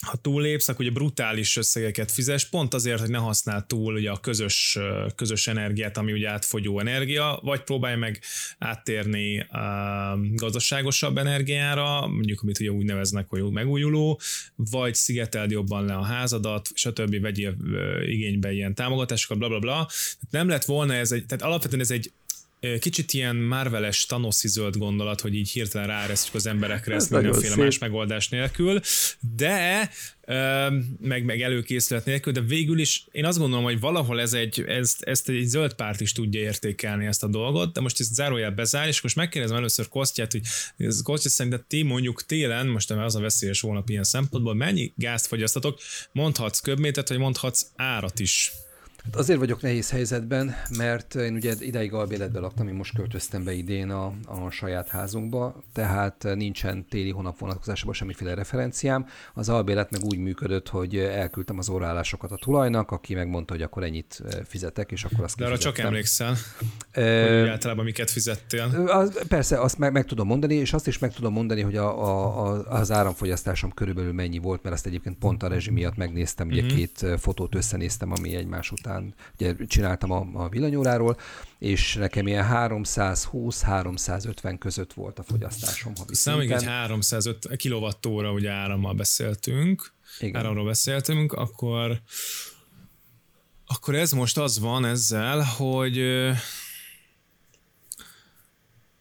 ha 0.01 0.17
túllépsz, 0.17 0.67
akkor 0.67 0.85
ugye 0.85 0.93
brutális 0.93 1.57
összegeket 1.57 2.11
fizes, 2.11 2.45
pont 2.49 2.73
azért, 2.73 2.99
hogy 2.99 3.09
ne 3.09 3.17
használd 3.17 3.65
túl 3.65 3.93
ugye 3.93 4.09
a 4.09 4.19
közös, 4.19 4.77
közös 5.15 5.47
energiát, 5.47 5.97
ami 5.97 6.11
ugye 6.11 6.29
átfogyó 6.29 6.79
energia, 6.79 7.39
vagy 7.43 7.61
próbálj 7.61 7.95
meg 7.95 8.21
áttérni 8.57 9.37
uh, 9.37 10.35
gazdaságosabb 10.35 11.17
energiára, 11.17 12.07
mondjuk 12.07 12.41
amit 12.41 12.59
ugye 12.59 12.69
úgy 12.69 12.85
neveznek, 12.85 13.27
hogy 13.29 13.51
megújuló, 13.51 14.19
vagy 14.55 14.93
szigeteld 14.93 15.51
jobban 15.51 15.85
le 15.85 15.93
a 15.93 16.03
házadat, 16.03 16.69
stb. 16.73 17.21
vegyél 17.21 17.55
igénybe 18.05 18.51
ilyen 18.51 18.75
támogatásokat, 18.75 19.37
bla 19.37 19.47
bla 19.47 19.59
bla. 19.59 19.87
Nem 20.29 20.47
lett 20.47 20.65
volna 20.65 20.93
ez 20.93 21.11
egy, 21.11 21.25
tehát 21.25 21.43
alapvetően 21.43 21.81
ez 21.81 21.91
egy 21.91 22.11
kicsit 22.79 23.13
ilyen 23.13 23.35
Marveles 23.35 24.05
tanoszi 24.05 24.47
zöld 24.47 24.77
gondolat, 24.77 25.21
hogy 25.21 25.35
így 25.35 25.49
hirtelen 25.49 25.87
ráeresztjük 25.87 26.35
az 26.35 26.45
emberekre 26.45 26.95
Ez 26.95 27.01
ezt 27.01 27.11
nagyon 27.11 27.25
mindenféle 27.25 27.55
szép. 27.55 27.63
más 27.63 27.77
megoldás 27.77 28.29
nélkül, 28.29 28.79
de 29.35 29.89
meg, 30.99 31.23
meg 31.23 31.41
előkészület 31.41 32.05
nélkül, 32.05 32.33
de 32.33 32.41
végül 32.41 32.79
is 32.79 33.05
én 33.11 33.25
azt 33.25 33.37
gondolom, 33.37 33.63
hogy 33.63 33.79
valahol 33.79 34.21
ez 34.21 34.33
egy, 34.33 34.63
ezt, 34.67 35.03
ezt 35.03 35.29
egy 35.29 35.45
zöld 35.45 35.73
párt 35.73 36.01
is 36.01 36.11
tudja 36.11 36.39
értékelni 36.39 37.05
ezt 37.05 37.23
a 37.23 37.27
dolgot, 37.27 37.73
de 37.73 37.81
most 37.81 37.99
ezt 37.99 38.13
zárójel 38.13 38.51
bezár, 38.51 38.87
és 38.87 39.01
most 39.01 39.15
megkérdezem 39.15 39.57
először 39.57 39.87
Kostját, 39.87 40.31
hogy 40.31 40.41
ez 40.77 41.01
Kostya 41.01 41.29
szerinted 41.29 41.65
ti 41.65 41.81
mondjuk 41.81 42.25
télen, 42.25 42.67
most 42.67 42.91
az 42.91 43.15
a 43.15 43.19
veszélyes 43.19 43.61
hónap 43.61 43.89
ilyen 43.89 44.03
szempontból, 44.03 44.53
mennyi 44.53 44.93
gázt 44.95 45.27
fogyasztatok, 45.27 45.79
mondhatsz 46.11 46.59
köbmétert, 46.59 47.09
vagy 47.09 47.17
mondhatsz 47.17 47.65
árat 47.75 48.19
is. 48.19 48.51
Hát 49.07 49.15
azért 49.15 49.39
vagyok 49.39 49.61
nehéz 49.61 49.89
helyzetben, 49.91 50.55
mert 50.77 51.15
én 51.15 51.33
ugye 51.33 51.53
ideig 51.59 51.93
albéletben 51.93 52.41
laktam, 52.41 52.67
én 52.67 52.73
most 52.73 52.95
költöztem 52.95 53.43
be 53.43 53.53
idén 53.53 53.89
a, 53.89 54.05
a 54.25 54.49
saját 54.49 54.87
házunkba, 54.87 55.63
tehát 55.73 56.27
nincsen 56.35 56.85
téli 56.89 57.11
hónap 57.11 57.39
vonatkozásában 57.39 57.93
semmiféle 57.93 58.33
referenciám. 58.33 59.05
Az 59.33 59.49
albélet 59.49 59.91
meg 59.91 60.03
úgy 60.03 60.17
működött, 60.17 60.67
hogy 60.69 60.97
elküldtem 60.97 61.57
az 61.57 61.69
óraállásokat 61.69 62.31
a 62.31 62.35
tulajnak, 62.35 62.91
aki 62.91 63.13
megmondta, 63.13 63.53
hogy 63.53 63.61
akkor 63.61 63.83
ennyit 63.83 64.21
fizetek, 64.47 64.91
és 64.91 65.03
akkor 65.03 65.23
azt 65.23 65.37
De 65.37 65.45
arra 65.45 65.57
csak 65.57 65.77
emlékszel, 65.77 66.35
hogy 66.93 67.03
Ö, 67.03 67.41
úgy 67.41 67.47
általában 67.49 67.85
miket 67.85 68.11
fizettél. 68.11 68.85
az, 68.87 69.27
persze, 69.27 69.61
azt 69.61 69.77
meg, 69.77 69.91
meg 69.91 70.05
tudom 70.05 70.27
mondani, 70.27 70.53
és 70.55 70.73
azt 70.73 70.87
is 70.87 70.97
meg 70.99 71.13
tudom 71.13 71.33
mondani, 71.33 71.61
hogy 71.61 71.75
a, 71.75 72.03
a, 72.03 72.45
a, 72.47 72.65
az 72.69 72.91
áramfogyasztásom 72.91 73.71
körülbelül 73.71 74.13
mennyi 74.13 74.37
volt, 74.37 74.63
mert 74.63 74.75
azt 74.75 74.85
egyébként 74.85 75.17
pont 75.17 75.43
a 75.43 75.47
rezsi 75.47 75.71
miatt 75.71 75.95
megnéztem, 75.95 76.47
ugye 76.47 76.61
Mhm. 76.61 76.75
két 76.75 77.05
fotót 77.17 77.55
összenéztem, 77.55 78.11
ami 78.11 78.35
egymás 78.35 78.71
után 78.71 78.96
ugye 79.33 79.55
csináltam 79.67 80.11
a, 80.11 80.27
a 80.33 80.49
villanyóráról, 80.49 81.17
és 81.59 81.95
nekem 81.95 82.27
ilyen 82.27 82.47
320-350 82.51 84.55
között 84.59 84.93
volt 84.93 85.19
a 85.19 85.23
fogyasztásom 85.23 85.93
havi 85.95 86.15
Számoljuk 86.15 86.51
egy 86.51 86.57
szinten. 86.57 86.77
305 86.77 87.55
kilowattóra 87.55 88.31
ugye 88.31 88.51
árammal 88.51 88.93
beszéltünk, 88.93 89.93
Igen. 90.19 90.35
áramról 90.35 90.65
beszéltünk, 90.65 91.33
akkor 91.33 92.01
akkor 93.69 93.95
ez 93.95 94.11
most 94.11 94.37
az 94.37 94.59
van 94.59 94.85
ezzel, 94.85 95.41
hogy 95.41 96.01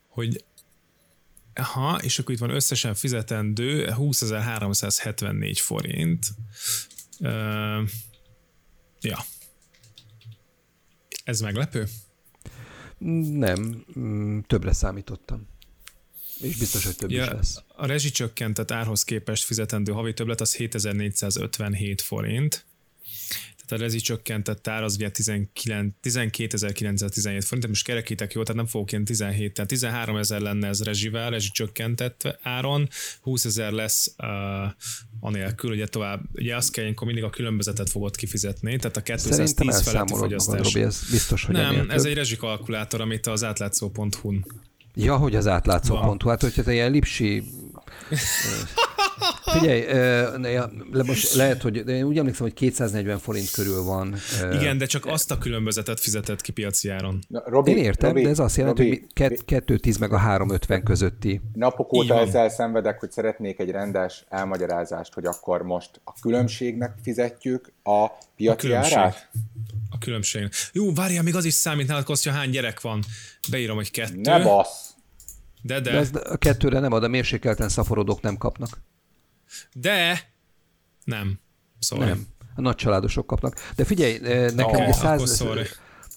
hogy 0.09 0.45
Aha, 1.59 1.99
és 2.03 2.19
akkor 2.19 2.35
itt 2.35 2.41
van 2.41 2.51
összesen 2.51 2.95
fizetendő 2.95 3.95
20.374 3.99 5.59
forint. 5.61 6.27
Ö, 7.21 7.83
ja. 9.01 9.25
Ez 11.27 11.41
meglepő? 11.41 11.87
Nem, 12.99 13.85
mm, 13.99 14.39
többre 14.39 14.73
számítottam. 14.73 15.49
És 16.41 16.57
biztos, 16.57 16.85
hogy 16.85 16.97
több 16.97 17.11
is 17.11 17.19
lesz. 17.19 17.63
A 17.69 17.87
rezsicsökkentett 17.87 18.71
árhoz 18.71 19.05
képest 19.05 19.45
fizetendő 19.45 19.93
havi 19.93 20.13
többlet 20.15 20.41
az 20.41 20.55
7457 20.55 22.01
forint. 22.01 22.65
Tehát 23.67 23.83
a 23.83 23.87
rezsicsökkentett 23.87 24.69
ár 24.69 24.83
az 24.83 24.95
ugye 24.95 25.11
19 25.11 25.93
12.917 26.03 27.43
forint, 27.45 27.69
most 27.69 27.85
kerekítek 27.85 28.33
jó, 28.33 28.43
tehát 28.43 28.57
nem 28.57 28.67
fogok 28.71 28.93
ilyen 28.93 29.05
17, 29.05 29.53
tehát 29.53 29.71
13 29.71 30.17
ezer 30.17 30.41
lenne 30.41 30.69
ez 30.69 30.83
rezsivel, 30.83 31.31
rezsicsökkentett 31.31 32.39
áron, 32.43 32.89
20 33.21 33.45
ezer 33.45 33.73
lesz 33.73 34.15
uh, 34.19 34.29
anélkül, 35.21 35.71
ugye 35.71 35.87
tovább, 35.87 36.21
ugye 36.35 36.57
azt 36.57 36.73
kell 36.73 36.83
ilyenkor 36.83 37.07
mindig 37.07 37.25
a 37.25 37.31
különbözetet 37.31 37.91
fogod 37.91 38.17
kifizetni, 38.17 38.77
tehát 38.77 38.97
a 38.97 39.03
Szerintem 39.17 39.17
210 39.17 39.65
feletti 39.65 39.69
elszámolod 39.69 40.11
magad, 40.11 40.43
fogyasztás. 40.43 40.73
Robi, 40.73 40.87
ez 40.87 41.11
biztos, 41.11 41.45
hogy 41.45 41.55
Nem, 41.55 41.91
ez 41.91 42.03
több. 42.03 42.11
egy 42.11 42.17
rezsikalkulátor, 42.17 43.01
amit 43.01 43.27
az 43.27 43.45
átlátszó.hu-n 43.45 44.45
Ja, 44.99 45.17
hogy 45.17 45.35
az 45.37 45.47
átlátszó 45.47 45.95
Van. 45.95 46.07
pont. 46.07 46.23
Hát, 46.23 46.41
hogyha 46.41 46.63
te 46.63 46.73
ilyen 46.73 46.91
lipsi... 46.91 47.43
Figyelj, 49.43 49.85
le, 50.93 51.03
most 51.07 51.35
lehet, 51.35 51.63
hogy 51.63 51.85
de 51.85 51.93
én 51.93 52.03
úgy 52.05 52.19
emlékszem, 52.19 52.43
hogy 52.47 52.55
240 52.55 53.19
forint 53.19 53.51
körül 53.51 53.83
van. 53.83 54.15
Igen, 54.53 54.79
de 54.79 54.87
csak 54.87 55.07
azt 55.07 55.31
a 55.31 55.39
különbözetet 55.39 56.01
fizetett 56.01 56.41
ki 56.41 56.53
piaci 56.53 56.89
áron. 56.89 57.19
Na, 57.29 57.43
Robi, 57.47 57.71
Én 57.71 57.77
értem, 57.77 58.09
Robi, 58.09 58.23
de 58.23 58.29
ez 58.29 58.39
azt 58.39 58.57
jelenti, 58.57 58.83
Robi, 58.83 58.99
hogy 58.99 59.13
kett- 59.13 59.45
210 59.45 59.97
meg 59.97 60.13
a 60.13 60.17
350 60.17 60.83
közötti. 60.83 61.41
Napok 61.53 61.93
óta 61.93 62.15
van. 62.15 62.27
ezzel 62.27 62.49
szenvedek, 62.49 63.01
hogy 63.01 63.11
szeretnék 63.11 63.59
egy 63.59 63.71
rendes 63.71 64.25
elmagyarázást, 64.29 65.15
hogy 65.15 65.25
akkor 65.27 65.63
most 65.63 66.01
a 66.05 66.13
különbségnek 66.21 66.95
fizetjük 67.03 67.73
a 67.83 68.07
piaci 68.37 68.67
különbség. 68.67 68.97
árát? 68.97 69.31
A 69.91 69.99
különbség. 69.99 70.49
Jó, 70.73 70.93
várjál, 70.93 71.23
még 71.23 71.35
az 71.35 71.45
is 71.45 71.55
számít 71.55 71.87
nálad, 71.87 72.05
Kostya, 72.05 72.31
hány 72.33 72.51
gyerek 72.51 72.81
van? 72.81 73.03
Beírom, 73.51 73.77
hogy 73.77 73.91
kettő. 73.91 74.21
Ne 74.21 74.43
bassz! 74.43 74.91
De, 75.63 75.81
de, 75.81 75.91
De 75.91 75.97
ez 75.97 76.11
a 76.25 76.37
kettőre 76.37 76.79
nem 76.79 76.93
ad, 76.93 77.03
a 77.05 77.09
mérsékelten 77.09 77.69
szaporodók 77.69 78.21
nem 78.21 78.37
kapnak. 78.37 78.79
De, 79.73 80.31
nem. 81.05 81.41
Szóval. 81.79 82.07
Nem. 82.07 82.27
A 82.55 82.61
nagy 82.61 82.75
családosok 82.75 83.27
kapnak. 83.27 83.73
De 83.77 83.85
figyelj, 83.85 84.19
ö, 84.23 84.51
nekem 84.51 84.81
akkor 84.81 84.95
100, 84.95 85.37
sorry. 85.37 85.63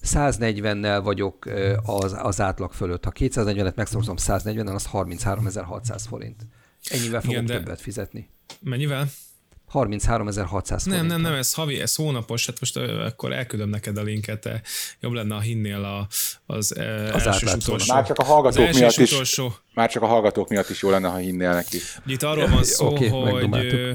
140-nel 0.03 0.99
vagyok 1.03 1.45
ö, 1.45 1.77
az, 1.83 2.15
az 2.17 2.41
átlag 2.41 2.73
fölött. 2.73 3.03
Ha 3.03 3.11
240-et 3.15 3.75
megszorzom 3.75 4.15
140-nel, 4.19 4.73
az 4.73 4.87
33.600 4.93 6.03
forint. 6.07 6.47
Ennyivel 6.89 7.21
fogok 7.21 7.35
Igen, 7.35 7.45
de- 7.45 7.57
többet 7.57 7.81
fizetni. 7.81 8.29
Mennyivel? 8.59 9.07
33.600 9.73 10.63
forint. 10.67 10.85
Nem, 10.85 11.05
nem, 11.05 11.21
nem, 11.21 11.33
ez 11.33 11.53
havi, 11.53 11.79
ez 11.81 11.95
hónapos, 11.95 12.45
hát 12.45 12.59
most 12.59 12.77
akkor 12.77 13.33
elküldöm 13.33 13.69
neked 13.69 13.97
a 13.97 14.01
linket, 14.01 14.43
de 14.43 14.61
jobb 14.99 15.13
lenne, 15.13 15.33
ha 15.35 15.39
hinnél 15.41 15.83
a, 15.83 16.07
az, 16.45 16.55
az 16.55 16.77
első 16.77 17.09
és 17.15 17.25
átlátszónak. 17.25 17.57
utolsó. 17.61 17.93
Már 17.93 18.05
csak 18.05 18.17
a 18.17 18.21
az 18.21 18.27
hallgatók 18.27 18.73
miatt 18.73 18.97
is, 18.97 19.11
utolsó. 19.11 19.55
már 19.73 19.89
csak 19.89 20.01
a 20.01 20.05
hallgatók 20.05 20.49
miatt 20.49 20.69
is 20.69 20.81
jó 20.81 20.89
lenne, 20.89 21.07
ha 21.07 21.17
hinnél 21.17 21.53
neki. 21.53 21.77
Itt 22.05 22.23
arról 22.23 22.47
van 22.47 22.63
szó, 22.63 22.87
Oké, 22.87 23.07
hogy 23.07 23.53
ö, 23.65 23.91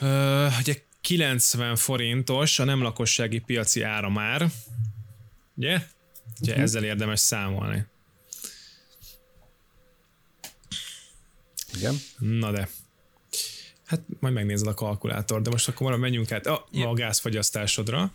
ö, 0.00 0.46
ugye 0.60 0.74
90 1.00 1.76
forintos 1.76 2.58
a 2.58 2.64
nem 2.64 2.82
lakossági 2.82 3.38
piaci 3.38 3.82
áramár, 3.82 4.46
ugye? 5.54 5.80
Ugye 6.40 6.52
Mhm. 6.52 6.62
ezzel 6.62 6.84
érdemes 6.84 7.20
számolni. 7.20 7.86
Igen. 11.76 11.94
Na 12.18 12.50
de. 12.50 12.68
Hát 13.88 14.00
majd 14.20 14.34
megnézed 14.34 14.66
a 14.66 14.74
kalkulátor, 14.74 15.42
de 15.42 15.50
most 15.50 15.68
akkor 15.68 15.96
menjünk 15.96 16.32
át 16.32 16.46
a, 16.46 16.64
a 16.72 16.92
gázfogyasztásodra. 16.94 18.10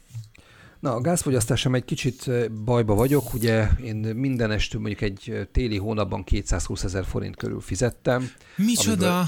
Na, 0.79 0.93
a 0.95 1.01
gázfogyasztásom 1.01 1.75
egy 1.75 1.85
kicsit 1.85 2.51
bajba 2.51 2.93
vagyok, 2.93 3.33
ugye 3.33 3.67
én 3.83 3.95
minden 3.95 4.51
estő 4.51 4.77
mondjuk 4.77 5.01
egy 5.01 5.47
téli 5.51 5.77
hónapban 5.77 6.23
220 6.23 6.83
ezer 6.83 7.05
forint 7.05 7.35
körül 7.35 7.61
fizettem. 7.61 8.31
Micsoda? 8.55 9.17
Amiből 9.17 9.27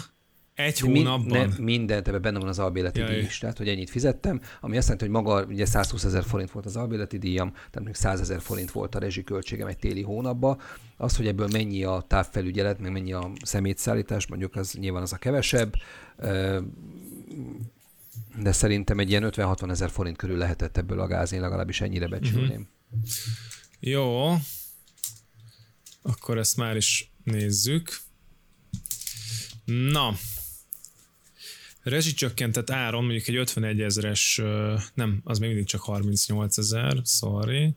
egy 0.55 0.79
hónapban? 0.79 1.47
Min, 1.47 1.55
ne, 1.57 1.63
mindent, 1.63 2.07
ebben 2.07 2.21
benne 2.21 2.39
van 2.39 2.47
az 2.47 2.59
albéleti 2.59 2.99
Jaj. 2.99 3.09
díj 3.09 3.23
is, 3.23 3.37
tehát 3.37 3.57
hogy 3.57 3.67
ennyit 3.67 3.89
fizettem, 3.89 4.41
ami 4.61 4.77
azt 4.77 4.87
jelenti, 4.87 5.05
hogy 5.05 5.23
maga 5.23 5.45
ugye 5.45 5.65
120 5.65 6.03
ezer 6.03 6.23
forint 6.23 6.51
volt 6.51 6.65
az 6.65 6.75
albéleti 6.75 7.17
díjam, 7.17 7.51
tehát 7.51 7.83
még 7.83 7.95
100 7.95 8.19
ezer 8.19 8.41
forint 8.41 8.71
volt 8.71 8.95
a 8.95 8.99
rezsiköltségem 8.99 9.67
egy 9.67 9.77
téli 9.77 10.01
hónapban. 10.01 10.59
Az, 10.97 11.15
hogy 11.15 11.27
ebből 11.27 11.47
mennyi 11.51 11.83
a 11.83 12.05
távfelügyelet, 12.07 12.79
meg 12.79 12.91
mennyi 12.91 13.13
a 13.13 13.31
szemétszállítás, 13.41 14.27
mondjuk 14.27 14.55
az 14.55 14.73
nyilván 14.73 15.01
az 15.01 15.13
a 15.13 15.17
kevesebb, 15.17 15.75
de 18.41 18.51
szerintem 18.51 18.99
egy 18.99 19.09
ilyen 19.09 19.29
50-60 19.31 19.69
ezer 19.69 19.89
forint 19.89 20.17
körül 20.17 20.37
lehetett 20.37 20.77
ebből 20.77 20.99
a 20.99 21.07
gáz, 21.07 21.31
én 21.31 21.41
legalábbis 21.41 21.81
ennyire 21.81 22.07
becsülném. 22.07 22.67
Uh-huh. 22.89 23.09
Jó, 23.79 24.35
akkor 26.01 26.37
ezt 26.37 26.57
már 26.57 26.75
is 26.75 27.11
nézzük. 27.23 27.97
Na, 29.65 30.13
rezsicsökkentett 31.85 32.69
áron 32.69 33.03
mondjuk 33.03 33.27
egy 33.27 33.35
51 33.35 33.81
ezeres, 33.81 34.41
nem, 34.93 35.21
az 35.23 35.39
még 35.39 35.49
mindig 35.49 35.67
csak 35.67 35.81
38 35.81 36.57
ezer, 36.57 37.01
sorry. 37.03 37.75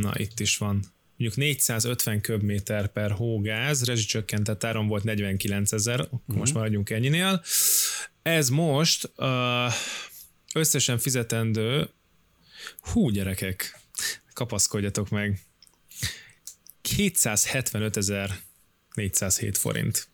Na, 0.00 0.12
itt 0.14 0.40
is 0.40 0.56
van. 0.56 0.84
Mondjuk 1.16 1.40
450 1.40 2.20
köbméter 2.20 2.92
per 2.92 3.10
hógáz, 3.10 3.84
rezsicsökkentett 3.84 4.64
áron 4.64 4.88
volt 4.88 5.04
49 5.04 5.72
ezer, 5.72 6.00
uh-huh. 6.00 6.20
most 6.26 6.54
maradjunk 6.54 6.90
ennyinél. 6.90 7.42
Ez 8.22 8.48
most 8.48 9.12
összesen 10.54 10.98
fizetendő, 10.98 11.88
hú 12.80 13.10
gyerekek, 13.10 13.80
kapaszkodjatok 14.32 15.08
meg, 15.08 15.40
275.407 16.88 19.54
forint. 19.58 20.08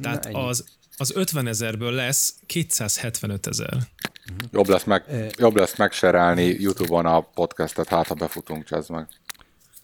Tehát 0.00 0.28
az, 0.32 0.64
az 0.96 1.12
50 1.14 1.46
ezerből 1.46 1.92
lesz 1.92 2.34
275 2.46 3.46
ezer. 3.46 3.76
Jobb 4.50 4.68
lesz, 4.68 4.84
meg, 4.84 5.04
jobb 5.36 5.56
lesz 5.56 5.76
megserelni 5.76 6.44
YouTube-on 6.44 7.06
a 7.06 7.20
podcastet, 7.20 7.88
hát 7.88 8.06
ha 8.06 8.14
befutunk, 8.14 8.70
ez 8.70 8.88
meg. 8.88 9.08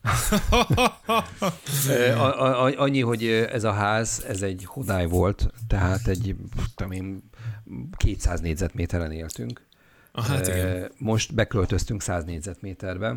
Annyi, 2.77 3.01
hogy 3.01 3.27
ez 3.27 3.65
a 3.65 3.73
ház, 3.73 4.25
ez 4.29 4.43
egy 4.43 4.65
hodály 4.67 5.07
volt, 5.07 5.53
tehát 5.69 6.07
egy, 6.07 6.37
tudom 6.77 6.93
én, 6.93 7.31
200 7.97 8.41
négyzetméteren 8.41 9.13
éltünk. 9.13 9.67
Ah, 10.13 10.25
hát 10.25 10.47
igen. 10.47 10.91
Most 10.99 11.35
beköltöztünk 11.35 12.03
100 12.03 12.25
négyzetméterbe, 12.25 13.17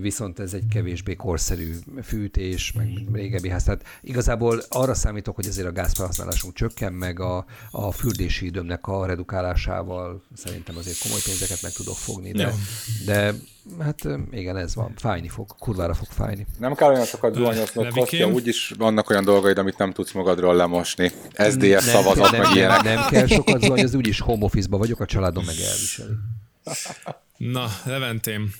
viszont 0.00 0.38
ez 0.38 0.54
egy 0.54 0.64
kevésbé 0.72 1.14
korszerű 1.14 1.74
fűtés, 2.02 2.72
meg 2.72 2.88
régebbi 3.12 3.48
ház. 3.48 3.64
Tehát 3.64 3.84
igazából 4.02 4.62
arra 4.68 4.94
számítok, 4.94 5.34
hogy 5.34 5.46
azért 5.46 5.66
a 5.66 5.72
gázfelhasználásunk 5.72 6.54
csökken, 6.54 6.92
meg 6.92 7.20
a, 7.20 7.44
a 7.70 7.92
fürdési 7.92 8.46
időmnek 8.46 8.86
a 8.86 9.06
redukálásával 9.06 10.22
szerintem 10.34 10.76
azért 10.76 10.98
komoly 10.98 11.20
pénzeket 11.24 11.62
meg 11.62 11.72
tudok 11.72 11.96
fogni, 11.96 12.32
de, 12.32 12.52
de 13.06 13.34
hát 13.78 14.08
igen, 14.30 14.56
ez 14.56 14.74
van. 14.74 14.92
Fájni 14.96 15.28
fog, 15.28 15.54
kurvára 15.58 15.94
fog 15.94 16.06
fájni. 16.08 16.46
Nem 16.58 16.74
kell 16.74 16.90
olyan 16.90 17.04
sokat 17.04 17.34
zuhanyoznod, 17.34 17.88
Kostya, 17.88 18.28
úgyis 18.28 18.74
vannak 18.78 19.10
olyan 19.10 19.24
dolgaid, 19.24 19.58
amit 19.58 19.78
nem 19.78 19.92
tudsz 19.92 20.12
magadról 20.12 20.54
lemosni. 20.54 21.12
SZDF 21.32 21.82
szavazat, 21.82 22.30
meg 22.30 22.54
ilyenek. 22.54 22.82
Nem 22.82 23.06
kell 23.08 23.26
sokat 23.26 23.62
zuhanyozni, 23.62 23.96
úgyis 23.96 24.20
home 24.20 24.44
office-ba 24.44 24.78
vagyok, 24.78 25.00
a 25.00 25.06
családom 25.06 25.44
meg 25.44 25.54
elviseli. 25.54 26.12
Na, 27.36 27.66
Leventém, 27.84 28.52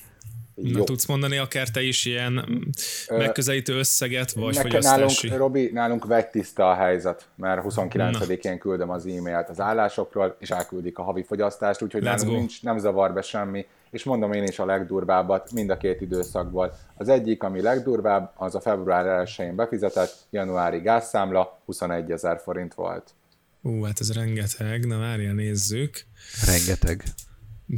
Na, 0.61 0.77
Jó. 0.77 0.83
tudsz 0.83 1.05
mondani 1.05 1.37
akár 1.37 1.69
te 1.69 1.81
is 1.81 2.05
ilyen 2.05 2.63
megközelítő 3.09 3.73
összeget, 3.73 4.31
vagy 4.31 4.55
Nekem 4.55 4.69
fogyasztási? 4.69 5.27
Nálunk, 5.27 5.43
Robi, 5.43 5.69
nálunk 5.73 6.29
tiszta 6.31 6.69
a 6.69 6.73
helyzet, 6.73 7.27
mert 7.35 7.61
29-én 7.63 8.57
küldöm 8.57 8.89
az 8.89 9.05
e-mailt 9.05 9.49
az 9.49 9.59
állásokról, 9.59 10.35
és 10.39 10.49
elküldik 10.49 10.97
a 10.97 11.03
havi 11.03 11.23
fogyasztást, 11.23 11.81
úgyhogy 11.81 12.01
Let's 12.01 12.05
nálunk 12.05 12.29
go. 12.29 12.35
nincs, 12.35 12.63
nem 12.63 12.77
zavar 12.77 13.13
be 13.13 13.21
semmi, 13.21 13.65
és 13.91 14.03
mondom 14.03 14.33
én 14.33 14.43
is 14.43 14.59
a 14.59 14.65
legdurvábbat 14.65 15.51
mind 15.51 15.69
a 15.69 15.77
két 15.77 16.01
időszakból. 16.01 16.77
Az 16.95 17.07
egyik, 17.07 17.43
ami 17.43 17.61
legdurvább, 17.61 18.31
az 18.35 18.55
a 18.55 18.59
február 18.59 19.27
1-én 19.27 19.55
befizetett, 19.55 20.15
januári 20.29 20.79
gázszámla 20.79 21.61
21 21.65 22.11
ezer 22.11 22.39
forint 22.43 22.73
volt. 22.73 23.13
Ú, 23.61 23.83
hát 23.83 23.99
ez 23.99 24.13
rengeteg, 24.13 24.85
na 24.85 24.97
várja, 24.97 25.33
nézzük. 25.33 26.05
Rengeteg. 26.45 27.03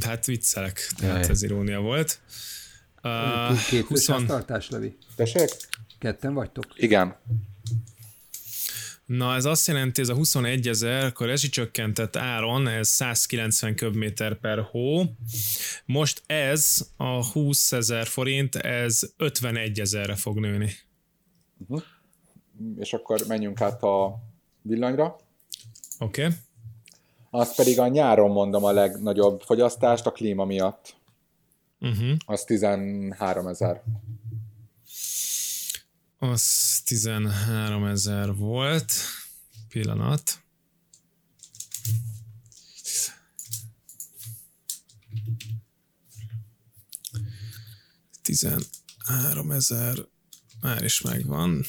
Hát 0.04 0.24
viccelek, 0.24 0.88
tehát 1.00 1.20
Jaj. 1.20 1.30
ez 1.30 1.42
irónia 1.42 1.80
volt. 1.80 2.18
Uh, 3.04 3.66
Két 3.68 3.86
20... 3.86 4.04
tartás, 4.26 4.70
Levi. 4.70 4.96
Tessék? 5.16 5.48
Ketten 5.98 6.34
vagytok? 6.34 6.64
Igen. 6.76 7.16
Na, 9.06 9.34
ez 9.34 9.44
azt 9.44 9.66
jelenti, 9.66 10.00
ez 10.00 10.08
a 10.08 10.14
21 10.14 10.68
ezer, 10.68 11.04
akkor 11.04 11.32
csökkentett 11.38 12.16
áron, 12.16 12.68
ez 12.68 12.88
190 12.88 13.74
köbméter 13.74 14.34
per 14.34 14.58
hó. 14.70 15.02
Most 15.86 16.22
ez 16.26 16.88
a 16.96 17.24
20 17.32 17.72
ezer 17.72 18.06
forint, 18.06 18.54
ez 18.54 19.00
51 19.16 19.80
ezerre 19.80 20.14
fog 20.14 20.38
nőni. 20.38 20.70
Uh-huh. 21.58 21.82
És 22.78 22.92
akkor 22.92 23.24
menjünk 23.28 23.60
át 23.60 23.82
a 23.82 24.22
villanyra. 24.62 25.16
Oké. 25.98 26.24
Okay. 26.24 26.36
Azt 27.30 27.56
pedig 27.56 27.78
a 27.78 27.88
nyáron 27.88 28.30
mondom 28.30 28.64
a 28.64 28.72
legnagyobb 28.72 29.40
fogyasztást 29.40 30.06
a 30.06 30.12
klíma 30.12 30.44
miatt. 30.44 30.94
Uh-huh. 31.84 32.16
Az 32.24 32.44
13 32.44 33.46
ezer. 33.46 33.82
Az 36.18 36.80
13 36.84 37.84
ezer 37.84 38.34
volt. 38.34 38.92
Pillanat. 39.68 40.38
Tizenhárom 48.22 49.50
ezer 49.50 49.96
már 50.60 50.84
is 50.84 51.00
megvan. 51.00 51.64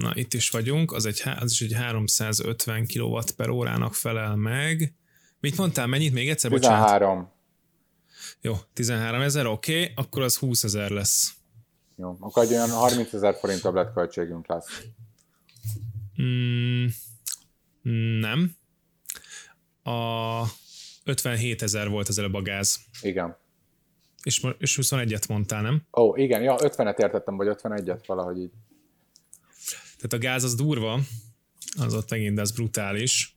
Na, 0.00 0.12
itt 0.14 0.34
is 0.34 0.50
vagyunk, 0.50 0.92
az, 0.92 1.06
egy, 1.06 1.22
az 1.38 1.50
is 1.50 1.60
egy 1.60 1.72
350 1.72 2.86
kW 2.86 3.18
per 3.36 3.48
órának 3.48 3.94
felel 3.94 4.36
meg. 4.36 4.94
Mit 5.40 5.56
mondtál, 5.56 5.86
mennyit 5.86 6.12
még 6.12 6.28
egyszer? 6.28 6.50
13. 6.50 6.98
Bocsánat. 6.98 7.39
Jó, 8.40 8.56
13 8.72 9.20
ezer, 9.20 9.46
oké, 9.46 9.80
okay, 9.80 9.92
akkor 9.96 10.22
az 10.22 10.36
20 10.36 10.64
ezer 10.64 10.90
lesz. 10.90 11.34
Jó, 11.96 12.16
akkor 12.20 12.42
egy 12.42 12.52
olyan 12.52 12.70
30 12.70 13.12
ezer 13.12 13.34
forint 13.34 13.62
többletköltségünk 13.62 14.46
lesz. 14.46 14.82
Mm, 16.22 16.86
nem. 18.20 18.56
A 19.82 20.42
57 21.04 21.62
ezer 21.62 21.88
volt 21.88 22.08
az 22.08 22.18
előbb 22.18 22.34
a 22.34 22.42
gáz. 22.42 22.80
Igen. 23.02 23.36
És, 24.22 24.46
és 24.58 24.78
21-et 24.82 25.28
mondtál, 25.28 25.62
nem? 25.62 25.74
Ó, 25.74 26.08
oh, 26.08 26.18
igen, 26.18 26.42
ja, 26.42 26.56
50-et 26.58 26.98
értettem, 26.98 27.36
vagy 27.36 27.56
51-et, 27.62 28.02
valahogy 28.06 28.38
így. 28.38 28.50
Tehát 29.96 30.12
a 30.12 30.18
gáz 30.18 30.44
az 30.44 30.54
durva, 30.54 31.00
az 31.78 31.94
ott 31.94 32.10
megint, 32.10 32.38
ez 32.38 32.50
brutális. 32.50 33.36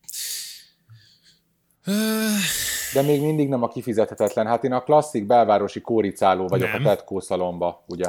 De 2.93 3.01
még 3.01 3.21
mindig 3.21 3.49
nem 3.49 3.63
a 3.63 3.67
kifizethetetlen. 3.67 4.47
Hát 4.47 4.63
én 4.63 4.71
a 4.71 4.83
klasszik 4.83 5.25
belvárosi 5.25 5.81
kóricáló 5.81 6.47
vagyok 6.47 6.71
nem. 6.71 6.85
a 6.85 6.87
Petco 6.87 7.19
szalomba, 7.19 7.83
ugye? 7.87 8.07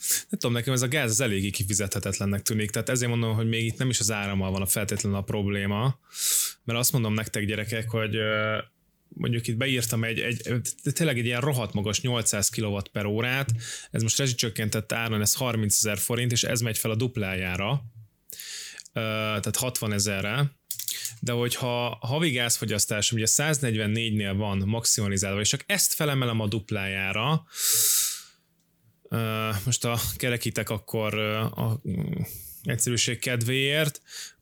Nem 0.00 0.40
tudom, 0.40 0.52
nekem 0.52 0.72
ez 0.72 0.82
a 0.82 0.88
gáz 0.88 1.10
az 1.10 1.20
eléggé 1.20 1.50
kifizethetetlennek 1.50 2.42
tűnik, 2.42 2.70
tehát 2.70 2.88
ezért 2.88 3.10
mondom, 3.10 3.34
hogy 3.34 3.48
még 3.48 3.64
itt 3.64 3.78
nem 3.78 3.88
is 3.88 4.00
az 4.00 4.10
árammal 4.10 4.50
van 4.50 4.62
a 4.62 4.66
feltétlenül 4.66 5.18
a 5.18 5.22
probléma, 5.22 5.98
mert 6.64 6.78
azt 6.78 6.92
mondom 6.92 7.14
nektek 7.14 7.44
gyerekek, 7.44 7.90
hogy 7.90 8.16
mondjuk 9.08 9.46
itt 9.46 9.56
beírtam 9.56 10.04
egy, 10.04 10.18
egy 10.20 10.62
tényleg 10.92 11.18
egy 11.18 11.24
ilyen 11.24 11.40
rohadt 11.40 11.72
magas 11.72 12.00
800 12.00 12.48
kW 12.48 12.78
per 12.92 13.04
órát, 13.04 13.50
ez 13.90 14.02
most 14.02 14.18
rezsicsökkentett 14.18 14.92
áron, 14.92 15.20
ez 15.20 15.34
30 15.34 15.74
ezer 15.74 15.98
forint, 15.98 16.32
és 16.32 16.42
ez 16.42 16.60
megy 16.60 16.78
fel 16.78 16.90
a 16.90 16.94
duplájára, 16.94 17.82
tehát 18.92 19.56
60 19.56 19.92
ezerre, 19.92 20.58
de 21.20 21.32
hogyha 21.32 21.98
havi 22.00 22.30
gázfogyasztásom 22.30 23.18
ugye 23.18 23.26
144-nél 23.28 24.34
van 24.36 24.62
maximalizálva, 24.66 25.40
és 25.40 25.48
csak 25.48 25.64
ezt 25.66 25.92
felemelem 25.92 26.40
a 26.40 26.46
duplájára, 26.46 27.44
most 29.64 29.84
a 29.84 29.98
kerekítek 30.16 30.70
akkor 30.70 31.18
a 31.18 31.80
egyszerűség 32.62 33.18
kedvéért, 33.18 34.00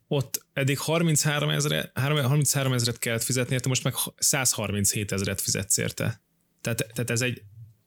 ott 0.08 0.46
eddig 0.52 0.78
33 0.78 1.48
ezeret, 1.48 1.98
33 1.98 2.72
ezeret 2.72 2.98
kellett 2.98 3.22
fizetni, 3.22 3.54
érte 3.54 3.68
most 3.68 3.84
meg 3.84 3.94
137 4.16 5.12
ezeret 5.12 5.40
fizetsz 5.40 5.76
érte. 5.76 6.22
Tehát, 6.60 6.86
tehát 6.92 7.10
ez, 7.10 7.20
egy, 7.20 7.42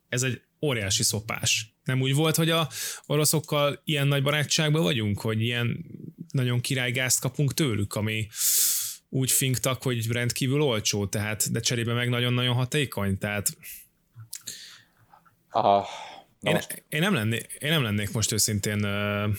ez 0.10 0.24
egy 0.24 0.42
óriási 0.62 1.04
szopás. 1.04 1.76
Nem 1.84 2.02
úgy 2.02 2.14
volt, 2.14 2.36
hogy 2.36 2.50
a 2.50 2.70
oroszokkal 3.06 3.82
ilyen 3.84 4.08
nagy 4.08 4.24
barátságban 4.24 4.82
vagyunk, 4.82 5.20
hogy 5.20 5.42
ilyen 5.42 5.86
nagyon 6.32 6.60
királygázt 6.62 7.20
kapunk 7.22 7.54
tőlük, 7.54 7.94
ami 7.94 8.28
úgy 9.10 9.32
finktak, 9.32 9.84
hogy 9.84 10.12
rendkívül 10.12 10.62
olcsó, 10.62 11.06
tehát, 11.08 11.52
de 11.52 11.60
cserébe 11.60 11.94
meg 11.94 12.10
nagyon-nagyon 12.10 12.56
hatékony, 12.56 13.18
tehát 13.18 13.58
Aha. 15.50 15.88
Én, 16.42 16.58
én, 16.90 17.00
nem 17.00 17.14
lennék, 17.14 17.58
én 17.60 17.72
nem 17.72 17.84
lennék 17.84 18.12
most 18.12 18.32
őszintén 18.32 18.86
uh, 18.86 19.34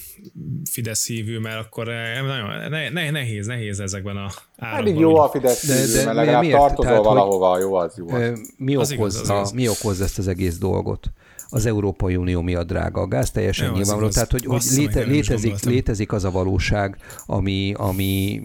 Fidesz 0.71 1.07
hívő, 1.07 1.39
mert 1.39 1.59
akkor 1.67 1.89
uh, 1.89 2.27
nagyon 2.27 2.71
ne, 2.71 2.89
ne, 2.89 3.11
nehéz, 3.11 3.47
nehéz 3.47 3.81
ezekben 3.81 4.17
a 4.17 4.31
árakban. 4.57 4.85
Pedig 4.85 5.01
jó 5.01 5.17
a 5.17 5.29
Fidesz 5.29 5.67
De- 5.67 5.75
de, 5.87 5.87
de 5.93 6.05
mert 6.05 6.17
legalább 6.17 6.41
miért? 6.43 6.57
tartozol 6.59 6.85
Tehát, 6.85 6.99
hogy- 6.99 7.07
valahova, 7.07 7.59
jó 7.59 7.75
az, 7.75 7.95
jó 7.99 8.09
az. 8.09 8.53
Mi 8.57 8.75
Az 8.77 8.91
igaz, 8.91 8.93
okozza, 8.93 9.21
az 9.21 9.29
igaz. 9.29 9.51
mi 9.53 9.69
okozza 9.69 10.05
ezt 10.05 10.19
az 10.19 10.29
egész 10.29 10.59
dolgot? 10.59 11.07
Az 11.55 11.67
Európai 11.67 12.17
Unió 12.17 12.41
miatt 12.41 12.67
drága 12.67 13.01
a 13.01 13.07
gáz, 13.07 13.31
teljesen 13.31 13.67
Jó, 13.67 13.75
nyilvánvaló. 13.75 14.09
Tehát, 14.09 14.31
hogy, 14.31 14.45
hogy 14.45 14.63
léte, 14.71 15.03
létezik, 15.03 15.63
létezik 15.63 16.13
az 16.13 16.25
a 16.25 16.31
valóság, 16.31 16.97
ami, 17.27 17.73
ami 17.77 18.43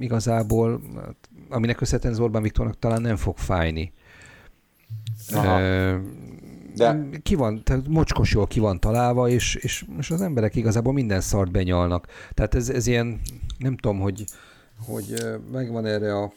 igazából, 0.00 0.80
aminek 1.48 1.76
köszönhetően 1.76 2.14
az 2.14 2.20
Orbán 2.20 2.42
Viktornak 2.42 2.78
talán 2.78 3.00
nem 3.00 3.16
fog 3.16 3.36
fájni. 3.36 3.92
Aha. 5.32 5.60
Ö, 5.60 5.96
De 6.76 7.08
ki 7.22 7.34
van, 7.34 7.64
tehát 7.64 7.88
mocskos 7.88 8.32
jól 8.32 8.46
ki 8.46 8.60
van 8.60 8.80
találva, 8.80 9.28
és, 9.28 9.54
és, 9.54 9.84
és 9.98 10.10
az 10.10 10.22
emberek 10.22 10.56
igazából 10.56 10.92
minden 10.92 11.20
szart 11.20 11.50
benyalnak. 11.50 12.06
Tehát 12.34 12.54
ez, 12.54 12.68
ez 12.68 12.86
ilyen, 12.86 13.20
nem 13.58 13.76
tudom, 13.76 14.00
hogy, 14.00 14.24
hogy 14.86 15.14
megvan 15.52 15.86
erre 15.86 16.16
a 16.16 16.32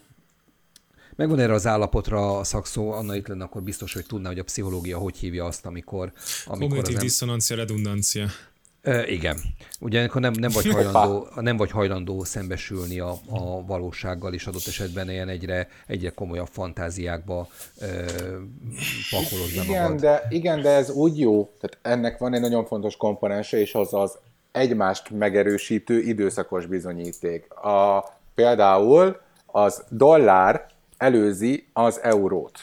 Megvan 1.16 1.40
erre 1.40 1.54
az 1.54 1.68
állapotra 1.68 2.38
a 2.38 2.44
szakszó, 2.44 2.92
Anna 2.92 3.16
itt 3.16 3.28
lenne, 3.28 3.44
akkor 3.44 3.62
biztos, 3.62 3.94
hogy 3.94 4.06
tudná, 4.06 4.28
hogy 4.28 4.40
a 4.40 4.44
pszichológia 4.44 4.98
hogy 4.98 5.18
hívja 5.18 5.46
azt, 5.46 5.66
amikor... 5.66 6.12
amikor 6.46 6.68
Kognitív 6.68 6.88
az 6.88 6.94
em- 6.94 7.02
diszonancia, 7.02 7.56
redundancia. 7.56 8.28
Ö, 8.86 9.02
igen. 9.02 9.38
Ugye 9.80 10.00
amikor 10.00 10.22
nem, 10.22 10.34
nem, 10.40 10.52
vagy 10.54 10.72
hajlandó, 10.72 11.28
nem 11.36 11.58
vagy 11.58 11.72
hajlandó 11.72 12.24
szembesülni 12.24 13.00
a, 13.00 13.12
a 13.30 13.66
valósággal, 13.66 14.34
és 14.34 14.48
adott 14.48 14.68
esetben 14.68 15.10
ilyen 15.10 15.30
egyre, 15.30 15.68
egyre 15.88 16.10
komolyabb 16.10 16.48
fantáziákba 16.52 17.48
ö, 17.80 17.86
pakolod 19.10 19.56
be 19.56 19.64
igen, 19.64 19.84
magad. 19.84 20.00
de, 20.00 20.28
igen, 20.30 20.62
de 20.62 20.70
ez 20.70 20.90
úgy 20.90 21.20
jó, 21.20 21.52
tehát 21.60 21.98
ennek 21.98 22.18
van 22.18 22.34
egy 22.34 22.42
nagyon 22.42 22.66
fontos 22.66 22.96
komponense, 22.96 23.60
és 23.60 23.74
az 23.74 23.94
az 23.94 24.18
egymást 24.52 25.10
megerősítő 25.10 26.00
időszakos 26.00 26.66
bizonyíték. 26.66 27.54
A, 27.54 28.04
például 28.36 29.22
az 29.46 29.84
dollár 29.90 30.66
előzi 31.04 31.68
az 31.74 32.00
eurót. 32.04 32.60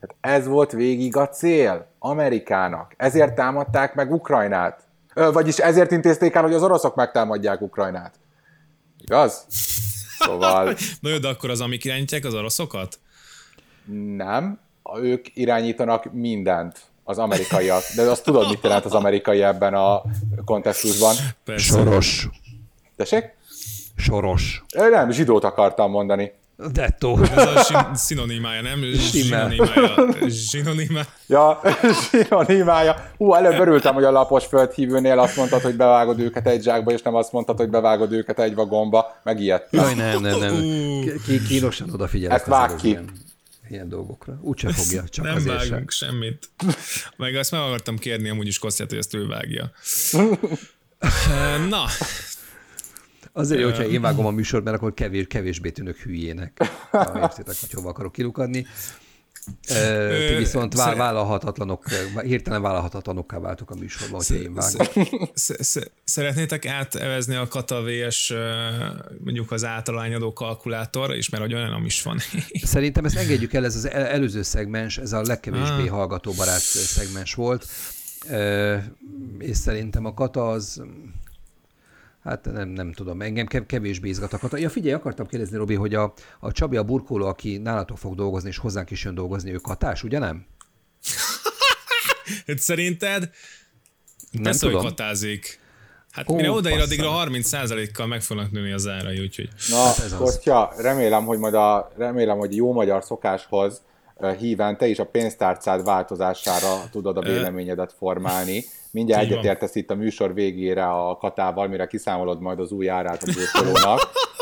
Tehát 0.00 0.40
ez 0.40 0.46
volt 0.46 0.72
végig 0.72 1.16
a 1.16 1.28
cél 1.28 1.86
Amerikának. 1.98 2.94
Ezért 2.96 3.34
támadták 3.34 3.94
meg 3.94 4.12
Ukrajnát. 4.12 4.80
Ö, 5.14 5.32
vagyis 5.32 5.58
ezért 5.58 5.90
intézték 5.90 6.34
el, 6.34 6.42
hogy 6.42 6.54
az 6.54 6.62
oroszok 6.62 6.94
megtámadják 6.94 7.60
Ukrajnát. 7.60 8.14
Igaz? 8.98 9.46
Szóval 10.18 10.64
Na 11.00 11.08
jó, 11.08 11.18
de 11.18 11.28
akkor 11.28 11.50
az, 11.50 11.60
amik 11.60 11.84
irányítják 11.84 12.24
az 12.24 12.34
oroszokat? 12.34 12.98
nem, 14.16 14.58
ők 15.00 15.36
irányítanak 15.36 16.12
mindent, 16.12 16.80
az 17.04 17.18
amerikaiak. 17.18 17.82
De 17.96 18.02
azt 18.02 18.24
tudod, 18.24 18.48
mit 18.48 18.62
jelent 18.62 18.84
az 18.84 18.94
amerikai 18.94 19.42
ebben 19.42 19.74
a 19.74 20.02
kontextusban. 20.44 21.14
Persze. 21.44 21.72
Soros. 21.78 22.28
Tessék? 22.96 23.34
Soros. 23.96 24.64
Ö, 24.74 24.88
Nem, 24.88 25.10
zsidót 25.10 25.44
akartam 25.44 25.90
mondani. 25.90 26.32
Dettó. 26.72 27.18
Ez 27.22 27.70
a 27.70 27.90
szinonimája, 27.94 28.62
nem? 28.62 28.82
Stimmel. 28.98 29.50
Zsinonimája. 29.50 30.14
Zsinonimája. 30.50 31.06
Ja, 31.26 31.60
sinonimája. 32.10 33.10
Hú, 33.16 33.34
előbb 33.34 33.60
örültem, 33.60 33.94
hogy 33.94 34.04
a 34.04 34.10
lapos 34.10 34.46
földhívőnél 34.46 35.18
azt 35.18 35.36
mondtad, 35.36 35.60
hogy 35.60 35.74
bevágod 35.74 36.20
őket 36.20 36.46
egy 36.46 36.62
zsákba, 36.62 36.92
és 36.92 37.02
nem 37.02 37.14
azt 37.14 37.32
mondtad, 37.32 37.56
hogy 37.56 37.68
bevágod 37.68 38.12
őket 38.12 38.40
egy 38.40 38.54
vagomba. 38.54 39.20
Megijedtem. 39.22 39.80
Jaj, 39.80 39.94
nem, 39.94 40.20
nem, 40.20 40.38
nem. 40.38 40.54
Ki, 41.24 41.42
kínosan 41.42 41.90
odafigyelek 41.92 42.38
Ezt 42.38 42.46
vág 42.46 42.76
ki. 42.76 42.88
Ilyen, 42.88 43.10
ilyen 43.68 43.88
dolgokra. 43.88 44.38
Úgyse 44.40 44.72
fogja, 44.72 45.04
csak 45.08 45.24
Nem 45.24 45.34
azért 45.34 45.66
sem. 45.66 45.84
semmit. 45.88 46.48
Meg 47.16 47.34
azt 47.34 47.50
meg 47.50 47.60
akartam 47.60 47.98
kérni 47.98 48.28
amúgy 48.28 48.46
is 48.46 48.58
Kosztját, 48.58 48.88
hogy 48.88 48.98
ezt 48.98 49.14
ő 49.14 49.26
vágja. 49.26 49.70
Na, 51.68 51.84
Azért 53.32 53.62
hogyha 53.64 53.84
én 53.86 54.00
vágom 54.00 54.26
a 54.26 54.30
műsort, 54.30 54.64
mert 54.64 54.76
akkor 54.76 54.94
kevés, 54.94 55.26
kevésbé 55.26 55.70
tűnök 55.70 55.96
hülyének. 55.96 56.58
Ha 56.90 57.18
értitek, 57.20 57.54
hogy 57.60 57.70
hova 57.72 57.88
akarok 57.88 58.12
kilukadni. 58.12 58.66
Ö, 59.70 60.26
Ti 60.28 60.34
viszont 60.34 60.74
vá- 60.74 60.84
szer- 60.86 60.98
vállalhatatlanok, 60.98 61.88
hirtelen 62.22 62.62
vállalhatatlanokká 62.62 63.38
váltok 63.38 63.70
a 63.70 63.74
műsorban, 63.74 64.20
hogyha 64.26 64.42
én 64.42 64.60
sz- 65.34 65.90
szeretnétek 66.04 66.66
átevezni 66.66 67.34
a 67.34 67.48
Kata 67.48 67.82
VS 67.82 68.32
mondjuk 69.24 69.50
az 69.52 69.64
általányadó 69.64 70.32
kalkulátorra 70.32 71.14
is, 71.14 71.28
mert 71.28 71.42
hogy 71.42 71.54
olyan 71.54 71.84
is 71.84 72.02
van. 72.02 72.18
Szerintem 72.62 73.04
ezt 73.04 73.16
engedjük 73.16 73.52
el, 73.52 73.64
ez 73.64 73.76
az 73.76 73.88
el- 73.90 74.06
előző 74.06 74.42
szegmens, 74.42 74.98
ez 74.98 75.12
a 75.12 75.22
legkevésbé 75.22 75.82
Ah. 75.82 75.88
hallgatóbarát 75.88 76.60
szegmens 76.60 77.34
volt, 77.34 77.66
és 79.38 79.56
szerintem 79.56 80.04
a 80.04 80.14
kata 80.14 80.48
az, 80.50 80.82
hát 82.24 82.44
nem, 82.44 82.68
nem 82.68 82.92
tudom, 82.92 83.20
engem 83.22 83.46
kev- 83.46 83.66
kevésbé 83.66 84.08
izgat 84.08 84.32
a 84.32 84.38
kata. 84.38 84.56
Ja 84.56 84.68
figyelj, 84.70 84.94
akartam 84.94 85.26
kérdezni, 85.26 85.56
Robi, 85.56 85.74
hogy 85.74 85.94
a, 85.94 86.12
a 86.40 86.52
Csabi, 86.52 86.76
a 86.76 86.82
burkoló, 86.82 87.26
aki 87.26 87.56
nálatok 87.56 87.98
fog 87.98 88.14
dolgozni, 88.14 88.48
és 88.48 88.58
hozzánk 88.58 88.90
is 88.90 89.04
jön 89.04 89.14
dolgozni, 89.14 89.52
ő 89.52 89.56
katás, 89.56 90.02
ugye 90.02 90.18
nem? 90.18 90.46
Hát 92.46 92.58
Szerinted? 92.68 93.30
Nem 94.30 94.42
Persze, 94.42 94.60
tudom. 94.60 94.80
hogy 94.80 94.88
katázik. 94.88 95.60
Hát 96.10 96.28
Ó, 96.30 96.34
mire 96.34 96.50
odaér, 96.50 96.80
addigra 96.80 97.24
30%-kal 97.24 98.06
meg 98.06 98.22
fognak 98.22 98.50
nőni 98.50 98.72
az 98.72 98.88
árai, 98.88 99.20
úgyhogy... 99.20 99.48
Na, 99.68 99.84
Hát 99.84 99.98
ez 99.98 100.12
az. 100.12 100.18
Kostya, 100.18 100.72
remélem, 100.76 101.24
hogy 101.24 101.38
majd 101.38 101.54
a, 101.54 101.92
remélem, 101.96 102.38
hogy 102.38 102.56
jó 102.56 102.72
magyar 102.72 103.04
szokáshoz 103.04 103.82
ö, 104.16 104.32
híven 104.38 104.76
te 104.76 104.86
is 104.86 104.98
a 104.98 105.04
pénztárcád 105.06 105.84
változására 105.84 106.88
tudod 106.90 107.16
a 107.16 107.20
véleményedet 107.20 107.94
formálni. 107.98 108.64
Mindjárt 108.92 109.22
egyetértesz 109.22 109.74
itt 109.74 109.90
a 109.90 109.94
műsor 109.94 110.34
végére 110.34 110.86
a 110.86 111.16
katával, 111.16 111.68
mire 111.68 111.86
kiszámolod 111.86 112.40
majd 112.40 112.60
az 112.60 112.72
új 112.72 112.88
árát 112.88 113.22
a 113.22 113.32
burkolónak. 113.34 114.00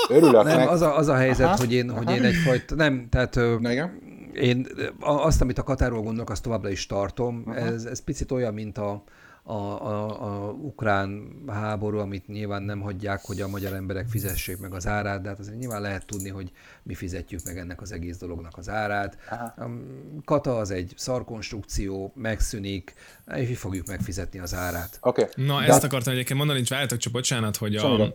Örülök 0.08 0.44
Nem, 0.44 0.56
neki. 0.56 0.68
az 0.68 0.80
a, 0.80 0.96
az 0.96 1.08
a 1.08 1.14
helyzet, 1.14 1.46
Aha, 1.46 1.56
hogy 1.56 1.72
én, 1.72 1.90
hogy 1.90 2.10
én 2.10 2.24
egyfajta, 2.24 2.74
nem, 2.74 3.06
tehát 3.10 3.34
Na 3.60 3.70
igen? 3.70 4.16
én 4.32 4.66
azt, 5.00 5.40
amit 5.40 5.58
a 5.58 5.62
Katáról 5.62 6.02
gondolok, 6.02 6.30
azt 6.30 6.42
továbbra 6.42 6.70
is 6.70 6.86
tartom. 6.86 7.52
Ez, 7.54 7.84
ez 7.84 8.04
picit 8.04 8.32
olyan, 8.32 8.54
mint 8.54 8.78
a, 8.78 9.02
a, 9.48 9.86
a, 9.86 10.24
a 10.24 10.50
ukrán 10.50 11.32
háború, 11.46 11.98
amit 11.98 12.26
nyilván 12.26 12.62
nem 12.62 12.80
hagyják, 12.80 13.24
hogy 13.24 13.40
a 13.40 13.48
magyar 13.48 13.72
emberek 13.72 14.08
fizessék 14.08 14.58
meg 14.58 14.74
az 14.74 14.86
árát, 14.86 15.22
de 15.22 15.28
hát 15.28 15.38
azért 15.38 15.58
nyilván 15.58 15.80
lehet 15.80 16.06
tudni, 16.06 16.28
hogy 16.28 16.50
mi 16.82 16.94
fizetjük 16.94 17.44
meg 17.44 17.58
ennek 17.58 17.80
az 17.80 17.92
egész 17.92 18.16
dolognak 18.18 18.56
az 18.56 18.68
árát. 18.68 19.18
Aha. 19.30 19.44
A 19.44 19.70
Kata 20.24 20.56
az 20.56 20.70
egy 20.70 20.92
szarkonstrukció, 20.96 22.12
megszűnik, 22.14 22.94
és 23.34 23.48
mi 23.48 23.54
fogjuk 23.54 23.86
megfizetni 23.86 24.38
az 24.38 24.54
árát. 24.54 24.98
Oké. 25.00 25.22
Okay. 25.22 25.44
Na, 25.46 25.64
ezt 25.64 25.84
akartam 25.84 26.12
egyébként 26.12 26.38
mondani, 26.38 26.58
hogy 26.58 26.68
várjátok 26.68 26.98
csak 26.98 27.12
bocsánat, 27.12 27.56
hogy, 27.56 27.76
a, 27.76 27.80
Semmi 27.80 28.14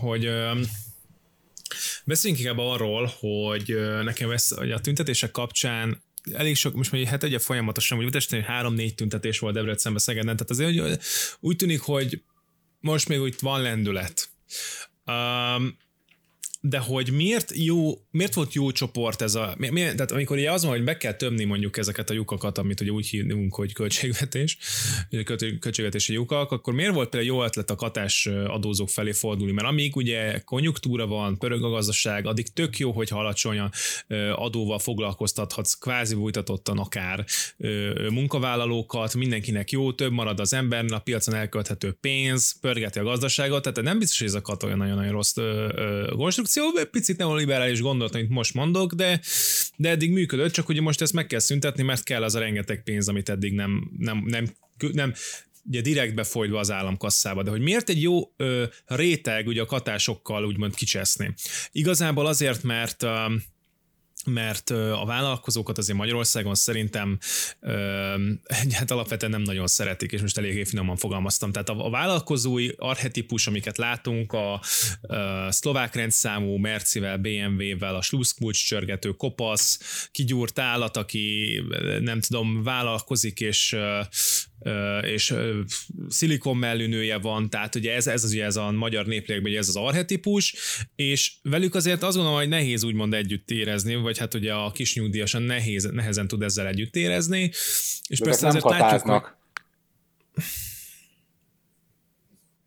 hogy 0.00 0.24
öm, 0.24 0.62
beszéljünk 2.04 2.42
inkább 2.42 2.58
arról, 2.58 3.10
hogy 3.20 3.70
ö, 3.70 4.02
nekem 4.02 4.30
ez, 4.30 4.48
hogy 4.48 4.70
a 4.70 4.80
tüntetések 4.80 5.30
kapcsán 5.30 6.02
elég 6.34 6.56
sok, 6.56 6.74
most 6.74 6.92
egy 6.92 7.06
hete 7.06 7.26
ugye 7.26 7.38
folyamatosan, 7.38 7.98
úgy 7.98 8.06
Budapesten 8.06 8.42
három-négy 8.42 8.94
tüntetés 8.94 9.38
volt 9.38 9.54
Debrecenben, 9.54 10.02
Szegeden, 10.02 10.36
tehát 10.36 10.50
azért 10.50 10.78
hogy 10.78 10.98
úgy 11.40 11.56
tűnik, 11.56 11.80
hogy 11.80 12.22
most 12.80 13.08
még 13.08 13.20
úgy 13.20 13.36
van 13.40 13.62
lendület. 13.62 14.28
Um, 15.06 15.76
de 16.60 16.78
hogy 16.78 17.12
miért 17.12 17.52
jó, 17.54 17.92
miért 18.10 18.34
volt 18.34 18.52
jó 18.52 18.70
csoport 18.70 19.22
ez 19.22 19.34
a, 19.34 19.54
mi, 19.58 19.68
mi, 19.68 19.80
tehát 19.80 20.12
amikor 20.12 20.36
ugye 20.36 20.52
az 20.52 20.62
van, 20.62 20.70
hogy 20.70 20.84
be 20.84 20.96
kell 20.96 21.12
tömni 21.12 21.44
mondjuk 21.44 21.76
ezeket 21.76 22.10
a 22.10 22.14
lyukakat, 22.14 22.58
amit 22.58 22.80
ugye 22.80 22.90
úgy 22.90 23.06
hívunk, 23.06 23.54
hogy 23.54 23.72
költségvetés, 23.72 24.58
költségvetési 25.60 26.12
lyukak, 26.12 26.50
akkor 26.50 26.74
miért 26.74 26.94
volt 26.94 27.08
például 27.08 27.32
jó 27.32 27.44
ötlet 27.44 27.70
a 27.70 27.74
katás 27.74 28.26
adózók 28.26 28.88
felé 28.88 29.12
fordulni? 29.12 29.52
Mert 29.52 29.68
amíg 29.68 29.96
ugye 29.96 30.38
konjunktúra 30.38 31.06
van, 31.06 31.38
pörög 31.38 31.64
a 31.64 31.68
gazdaság, 31.68 32.26
addig 32.26 32.52
tök 32.52 32.78
jó, 32.78 32.92
hogy 32.92 33.08
alacsony 33.10 33.60
adóval 34.34 34.78
foglalkoztathatsz, 34.78 35.74
kvázi 35.74 36.14
bújtatottan 36.14 36.78
akár 36.78 37.24
munkavállalókat, 38.10 39.14
mindenkinek 39.14 39.70
jó, 39.70 39.92
több 39.92 40.12
marad 40.12 40.40
az 40.40 40.52
embernél, 40.52 40.94
a 40.94 40.98
piacon 40.98 41.34
elkölthető 41.34 41.92
pénz, 42.00 42.58
pörgeti 42.60 42.98
a 42.98 43.02
gazdaságot, 43.02 43.62
tehát 43.62 43.82
nem 43.82 43.98
biztos, 43.98 44.18
hogy 44.18 44.28
ez 44.28 44.34
a 44.34 44.40
kat 44.40 44.62
olyan 44.62 44.78
nagyon-nagyon 44.78 45.12
rossz 45.12 45.36
ö, 45.36 46.12
konstrukció, 46.48 46.90
picit 46.90 47.16
neoliberális 47.16 47.80
gondolat, 47.80 48.14
amit 48.14 48.28
most 48.28 48.54
mondok, 48.54 48.92
de, 48.92 49.20
de 49.76 49.88
eddig 49.88 50.10
működött, 50.10 50.52
csak 50.52 50.68
ugye 50.68 50.80
most 50.80 51.00
ezt 51.00 51.12
meg 51.12 51.26
kell 51.26 51.38
szüntetni, 51.38 51.82
mert 51.82 52.02
kell 52.02 52.22
az 52.22 52.34
a 52.34 52.38
rengeteg 52.38 52.82
pénz, 52.82 53.08
amit 53.08 53.28
eddig 53.28 53.52
nem, 53.52 53.90
nem, 53.98 54.24
nem, 54.26 54.46
nem 54.92 55.12
ugye 55.64 55.80
direktbe 55.80 56.24
folytva 56.24 56.58
az 56.58 56.70
államkasszába, 56.70 57.42
de 57.42 57.50
hogy 57.50 57.60
miért 57.60 57.88
egy 57.88 58.02
jó 58.02 58.20
ö, 58.36 58.64
réteg 58.84 59.46
ugye 59.46 59.62
a 59.62 59.66
katásokkal 59.66 60.44
úgymond 60.44 60.74
kicseszni? 60.74 61.34
Igazából 61.72 62.26
azért, 62.26 62.62
mert 62.62 63.02
ö, 63.02 63.24
mert 64.24 64.70
a 64.70 65.04
vállalkozókat 65.06 65.78
azért 65.78 65.98
Magyarországon 65.98 66.54
szerintem 66.54 67.18
hát 68.70 68.90
alapvetően 68.90 69.32
nem 69.32 69.42
nagyon 69.42 69.66
szeretik, 69.66 70.12
és 70.12 70.20
most 70.20 70.38
eléggé 70.38 70.64
finoman 70.64 70.96
fogalmaztam. 70.96 71.52
Tehát 71.52 71.68
a, 71.68 71.90
vállalkozói 71.90 72.68
arhetipus, 72.76 73.46
amiket 73.46 73.78
látunk, 73.78 74.32
a, 74.32 74.52
a 74.52 74.60
szlovák 75.52 75.94
rendszámú 75.94 76.56
Mercivel, 76.56 77.16
BMW-vel, 77.16 77.94
a 77.94 78.02
sluszkulcs 78.02 78.66
csörgető 78.66 79.10
kopasz, 79.10 79.78
kigyúrt 80.12 80.58
állat, 80.58 80.96
aki 80.96 81.60
nem 82.00 82.20
tudom, 82.20 82.62
vállalkozik, 82.62 83.40
és 83.40 83.76
és 85.00 85.34
szilikon 86.08 86.56
mellűnője 86.56 87.18
van, 87.18 87.50
tehát 87.50 87.74
ugye 87.74 87.94
ez, 87.94 88.06
ez 88.06 88.24
az 88.24 88.32
ugye 88.32 88.44
ez 88.44 88.56
a 88.56 88.70
magyar 88.70 89.06
néplélekben 89.06 89.56
ez 89.56 89.68
az 89.68 89.76
arhetipus, 89.76 90.54
és 90.96 91.32
velük 91.42 91.74
azért 91.74 92.02
azt 92.02 92.14
gondolom, 92.16 92.38
hogy 92.38 92.48
nehéz 92.48 92.84
úgymond 92.84 93.14
együtt 93.14 93.50
érezni, 93.50 93.94
vagy 93.94 94.18
hát 94.18 94.34
ugye 94.34 94.54
a 94.54 94.70
kis 94.70 94.94
nyugdíjasan 94.94 95.42
nehéz, 95.42 95.84
nehezen 95.84 96.28
tud 96.28 96.42
ezzel 96.42 96.66
együtt 96.66 96.96
érezni. 96.96 97.50
És 98.08 98.18
De 98.18 98.24
persze 98.24 98.46
nem 98.46 98.56
azért 98.56 98.64
katáznak. 98.64 99.06
látjuk, 99.06 99.34
hogy... 100.34 100.44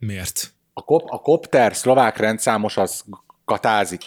Miért? 0.07 0.53
A, 0.73 0.81
kop, 0.83 1.03
a 1.05 1.17
kopter 1.17 1.75
szlovák 1.75 2.17
rendszámos 2.17 2.77
az 2.77 3.03
katázik. 3.45 4.01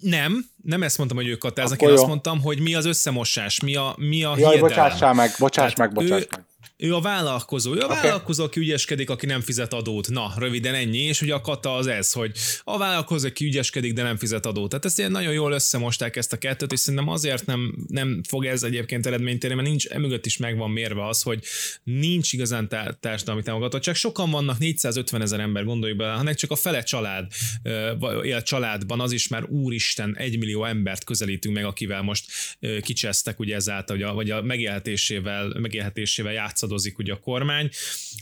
Nem, 0.00 0.44
nem 0.62 0.82
ezt 0.82 0.98
mondtam, 0.98 1.18
hogy 1.18 1.28
ők 1.28 1.38
katáznak, 1.38 1.82
én 1.82 1.88
azt 1.88 2.06
mondtam, 2.06 2.40
hogy 2.40 2.60
mi 2.60 2.74
az 2.74 2.84
összemosás, 2.84 3.60
mi 3.60 3.76
a, 3.76 3.94
mi 3.96 4.24
a 4.24 4.34
Jaj, 4.38 4.58
bocsássál 4.58 5.14
meg, 5.14 5.34
bocsáss 5.38 5.74
meg, 5.74 5.92
bocsáss 5.92 6.26
meg 6.30 6.46
ő 6.78 6.94
a 6.94 7.00
vállalkozó. 7.00 7.74
Ő 7.74 7.80
a 7.80 7.84
okay. 7.84 7.96
vállalkozó, 8.02 8.44
aki 8.44 8.60
ügyeskedik, 8.60 9.10
aki 9.10 9.26
nem 9.26 9.40
fizet 9.40 9.72
adót. 9.72 10.08
Na, 10.08 10.32
röviden 10.36 10.74
ennyi, 10.74 10.98
és 10.98 11.20
ugye 11.22 11.34
a 11.34 11.40
kata 11.40 11.74
az 11.74 11.86
ez, 11.86 12.12
hogy 12.12 12.32
a 12.64 12.78
vállalkozó, 12.78 13.26
aki 13.26 13.44
ügyeskedik, 13.44 13.92
de 13.92 14.02
nem 14.02 14.16
fizet 14.16 14.46
adót. 14.46 14.68
Tehát 14.68 14.84
ezt 14.84 14.98
ilyen 14.98 15.10
nagyon 15.10 15.32
jól 15.32 15.52
összemosták 15.52 16.16
ezt 16.16 16.32
a 16.32 16.36
kettőt, 16.36 16.72
és 16.72 16.78
szerintem 16.78 17.08
azért 17.08 17.46
nem, 17.46 17.74
nem 17.88 18.20
fog 18.28 18.44
ez 18.44 18.62
egyébként 18.62 19.06
eredményt 19.06 19.44
érni, 19.44 19.56
mert 19.56 19.68
nincs, 19.68 19.86
emögött 19.86 20.26
is 20.26 20.36
meg 20.36 20.56
van 20.56 20.70
mérve 20.70 21.06
az, 21.06 21.22
hogy 21.22 21.42
nincs 21.82 22.32
igazán 22.32 22.68
társadalmi 23.00 23.42
támogatottság. 23.42 23.94
Sokan 23.94 24.30
vannak, 24.30 24.58
450 24.58 25.22
ezer 25.22 25.40
ember, 25.40 25.64
gondolj 25.64 25.92
bele, 25.92 26.12
hanem 26.12 26.34
csak 26.34 26.50
a 26.50 26.56
fele 26.56 26.82
család, 26.82 27.26
a 28.36 28.42
családban 28.42 29.00
az 29.00 29.12
is 29.12 29.28
már 29.28 29.44
úristen, 29.44 30.16
egy 30.16 30.38
millió 30.38 30.64
embert 30.64 31.04
közelítünk 31.04 31.54
meg, 31.54 31.64
akivel 31.64 32.02
most 32.02 32.26
kicsesztek 32.82 33.38
ugye 33.38 33.54
ezáltal, 33.54 33.96
vagy 33.96 34.04
a, 34.04 34.12
vagy 34.14 34.30
a 34.30 34.42
megélhetésével, 34.42 35.54
megélhetésével 35.58 36.32
játszott 36.32 36.67
játszadozik 36.68 36.98
ugye 36.98 37.12
a 37.12 37.20
kormány, 37.20 37.70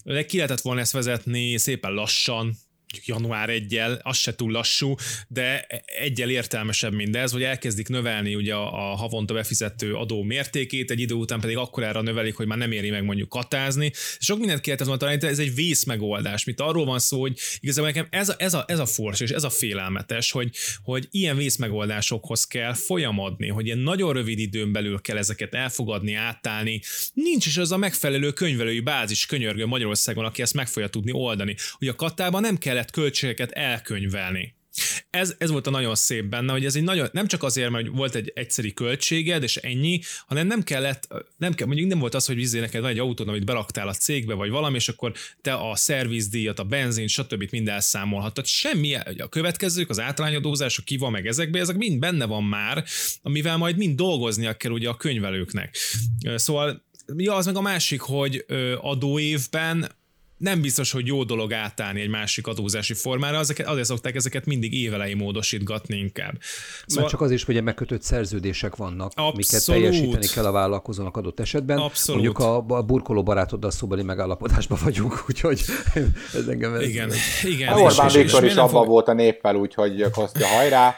de 0.05 0.25
ki 0.25 0.37
lehetett 0.37 0.61
volna 0.61 0.81
ezt 0.81 0.93
vezetni 0.93 1.59
szépen 1.59 1.93
lassan, 1.93 2.57
január 3.05 3.51
1 3.51 3.81
az 4.03 4.17
se 4.17 4.35
túl 4.35 4.53
lassú, 4.53 4.95
de 5.29 5.67
egyel 5.85 6.31
értelmesebb 6.31 6.93
mindez, 6.93 7.33
hogy 7.33 7.43
elkezdik 7.43 7.89
növelni 7.89 8.35
ugye 8.35 8.55
a, 8.55 8.91
a 8.91 8.95
havonta 8.95 9.35
befizető 9.35 9.95
adó 9.95 10.23
mértékét, 10.23 10.91
egy 10.91 11.01
idő 11.01 11.15
után 11.15 11.41
pedig 11.41 11.57
akkor 11.57 11.83
erre 11.83 12.01
növelik, 12.01 12.35
hogy 12.35 12.47
már 12.47 12.59
nem 12.59 12.73
éri 12.73 12.91
meg 12.91 13.05
mondjuk 13.05 13.29
katázni. 13.29 13.93
Sok 14.19 14.39
mindent 14.39 14.61
kellett 14.61 14.81
volna 14.81 14.97
találni, 14.97 15.27
ez 15.27 15.39
egy 15.39 15.55
vész 15.55 15.85
megoldás. 15.85 16.45
Mit 16.45 16.61
arról 16.61 16.85
van 16.85 16.99
szó, 16.99 17.21
hogy 17.21 17.39
igazából 17.61 17.91
nekem 17.91 18.07
ez 18.11 18.29
a, 18.29 18.35
ez 18.39 18.55
a, 18.55 18.65
ez 18.69 18.79
a 18.79 18.87
fors 18.87 19.21
és 19.21 19.31
ez 19.31 19.45
a 19.45 19.51
félelmetes, 19.51 20.31
hogy, 20.31 20.51
hogy 20.83 21.09
ilyen 21.11 21.37
vész 21.37 21.57
megoldásokhoz 21.57 22.47
kell 22.47 22.75
folyamodni, 22.75 23.49
hogy 23.49 23.67
ilyen 23.67 23.79
nagyon 23.79 24.13
rövid 24.13 24.39
időn 24.39 24.73
belül 24.73 25.01
kell 25.01 25.17
ezeket 25.17 25.55
elfogadni, 25.55 26.15
átállni. 26.15 26.81
Nincs 27.13 27.47
is 27.47 27.57
az 27.57 27.73
a 27.73 27.77
megfelelő 27.77 28.33
könyvelői 28.33 28.81
bázis 28.81 29.27
könyörgő 29.27 29.67
Magyarországon, 29.67 30.25
aki 30.25 30.43
ezt 30.43 30.55
meg 30.55 30.69
fogja 30.69 30.89
tudni 30.89 31.13
oldani. 31.13 31.57
Hogy 31.79 31.89
a 31.89 31.95
katában 31.95 32.41
nem 32.41 32.59
kellett 32.59 32.76
kellett 32.77 32.91
költségeket 32.91 33.51
elkönyvelni. 33.51 34.55
Ez, 35.11 35.35
ez 35.39 35.51
volt 35.51 35.67
a 35.67 35.71
nagyon 35.71 35.95
szép 35.95 36.25
benne, 36.25 36.53
hogy 36.53 36.65
ez 36.65 36.77
egy 36.77 36.83
nagyon, 36.83 37.09
nem 37.13 37.27
csak 37.27 37.43
azért, 37.43 37.71
mert 37.71 37.87
volt 37.89 38.15
egy 38.15 38.33
egyszeri 38.35 38.73
költséged, 38.73 39.43
és 39.43 39.57
ennyi, 39.57 40.01
hanem 40.27 40.47
nem 40.47 40.63
kellett, 40.63 41.09
nem 41.37 41.55
kell, 41.55 41.67
mondjuk 41.67 41.89
nem 41.89 41.99
volt 41.99 42.15
az, 42.15 42.27
hogy 42.27 42.35
vizé 42.35 42.61
neked 42.61 42.81
van 42.81 42.91
egy 42.91 42.99
autó, 42.99 43.29
amit 43.29 43.45
beraktál 43.45 43.89
a 43.89 43.95
cégbe, 43.95 44.35
vagy 44.35 44.51
valami, 44.51 44.77
és 44.77 44.89
akkor 44.89 45.13
te 45.41 45.55
a 45.55 45.77
szervizdíjat, 45.77 46.59
a 46.59 46.65
benzin, 46.65 47.07
stb. 47.07 47.49
mind 47.51 47.69
elszámolhattad. 47.69 48.47
Semmi, 48.47 48.95
a 48.95 49.29
következők, 49.29 49.91
az 49.91 50.01
általányadózás, 50.01 50.79
a 50.79 50.83
kiva, 50.83 51.11
meg 51.11 51.27
ezekbe, 51.27 51.59
ezek 51.59 51.77
mind 51.77 51.99
benne 51.99 52.25
van 52.25 52.45
már, 52.45 52.85
amivel 53.23 53.57
majd 53.57 53.77
mind 53.77 53.97
dolgoznia 53.97 54.57
kell 54.57 54.73
ugye 54.73 54.89
a 54.89 54.97
könyvelőknek. 54.97 55.77
Szóval 56.35 56.85
Ja, 57.17 57.35
az 57.35 57.47
meg 57.47 57.57
a 57.57 57.61
másik, 57.61 58.01
hogy 58.01 58.45
adóévben 58.81 59.91
nem 60.37 60.61
biztos, 60.61 60.93
hogy 60.93 61.07
jó 61.07 61.25
dolog 61.25 61.53
átállni 61.53 62.01
egy 62.01 62.09
másik 62.09 62.47
adózási 62.47 62.95
formára, 62.95 63.39
azért, 63.39 63.61
azért 63.61 63.87
szokták 63.87 64.15
ezeket 64.15 64.47
mindig 64.47 64.73
évelei 64.73 65.15
módosítgatni 65.15 65.97
inkább. 65.97 66.39
Szóval... 66.41 67.03
Mert 67.05 67.09
csak 67.09 67.21
az 67.21 67.31
is, 67.31 67.45
hogy 67.45 67.63
megkötött 67.63 68.03
szerződések 68.03 68.77
vannak, 68.77 69.07
Abszolút. 69.07 69.33
amiket 69.33 69.65
teljesíteni 69.65 70.27
kell 70.27 70.45
a 70.45 70.53
vállalkozónak 70.53 71.17
adott 71.17 71.41
esetben. 71.41 71.79
Abszolút. 71.79 72.23
Mondjuk 72.23 72.49
a, 72.49 72.77
a 72.77 72.83
burkoló 72.83 73.23
barátoddal 73.23 73.71
szóbeli 73.71 74.03
megállapodásban 74.03 74.79
vagyunk, 74.83 75.23
úgyhogy 75.29 75.61
ez 76.35 76.47
engem 76.49 76.75
ez... 76.75 76.83
Igen, 76.83 77.13
igen. 77.45 77.73
A 77.73 77.79
Orbán 77.79 78.11
Viktor 78.13 78.45
is 78.45 78.55
abban 78.55 78.69
fog... 78.69 78.87
volt 78.87 79.09
a 79.09 79.13
néppel, 79.13 79.55
úgyhogy 79.55 80.11
Kostya 80.11 80.47
hajrá. 80.47 80.95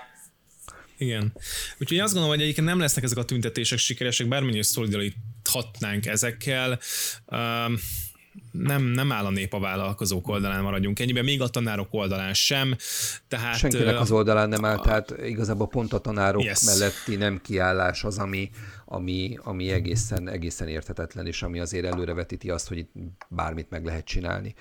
Igen. 0.98 1.32
Úgyhogy 1.78 1.98
azt 1.98 2.12
gondolom, 2.12 2.36
hogy 2.36 2.44
egyébként 2.44 2.66
nem 2.66 2.78
lesznek 2.78 3.04
ezek 3.04 3.18
a 3.18 3.24
tüntetések 3.24 3.78
sikeresek, 3.78 4.28
bármilyen 4.28 4.62
szolidaríthatnánk 4.62 6.06
ezekkel. 6.06 6.78
Um, 7.26 7.78
nem, 8.50 8.82
nem 8.82 9.12
áll 9.12 9.24
a 9.24 9.30
nép 9.30 9.52
a 9.52 9.60
vállalkozók 9.60 10.28
oldalán 10.28 10.62
maradjunk 10.62 11.00
ennyiben, 11.00 11.24
még 11.24 11.42
a 11.42 11.48
tanárok 11.48 11.88
oldalán 11.90 12.34
sem. 12.34 12.76
Tehát, 13.28 13.58
Senkinek 13.58 14.00
az 14.00 14.10
oldalán 14.10 14.48
nem 14.48 14.64
áll, 14.64 14.78
tehát 14.78 15.14
igazából 15.24 15.68
pont 15.68 15.92
a 15.92 15.98
tanárok 15.98 16.44
yes. 16.44 16.64
melletti 16.64 17.16
nem 17.16 17.40
kiállás 17.42 18.04
az, 18.04 18.18
ami, 18.18 18.50
ami, 18.84 19.38
ami 19.42 19.70
egészen, 19.70 20.28
egészen 20.28 20.68
érthetetlen, 20.68 21.26
és 21.26 21.42
ami 21.42 21.58
azért 21.58 21.84
előrevetíti 21.84 22.50
azt, 22.50 22.68
hogy 22.68 22.78
itt 22.78 22.92
bármit 23.28 23.70
meg 23.70 23.84
lehet 23.84 24.04
csinálni. 24.04 24.54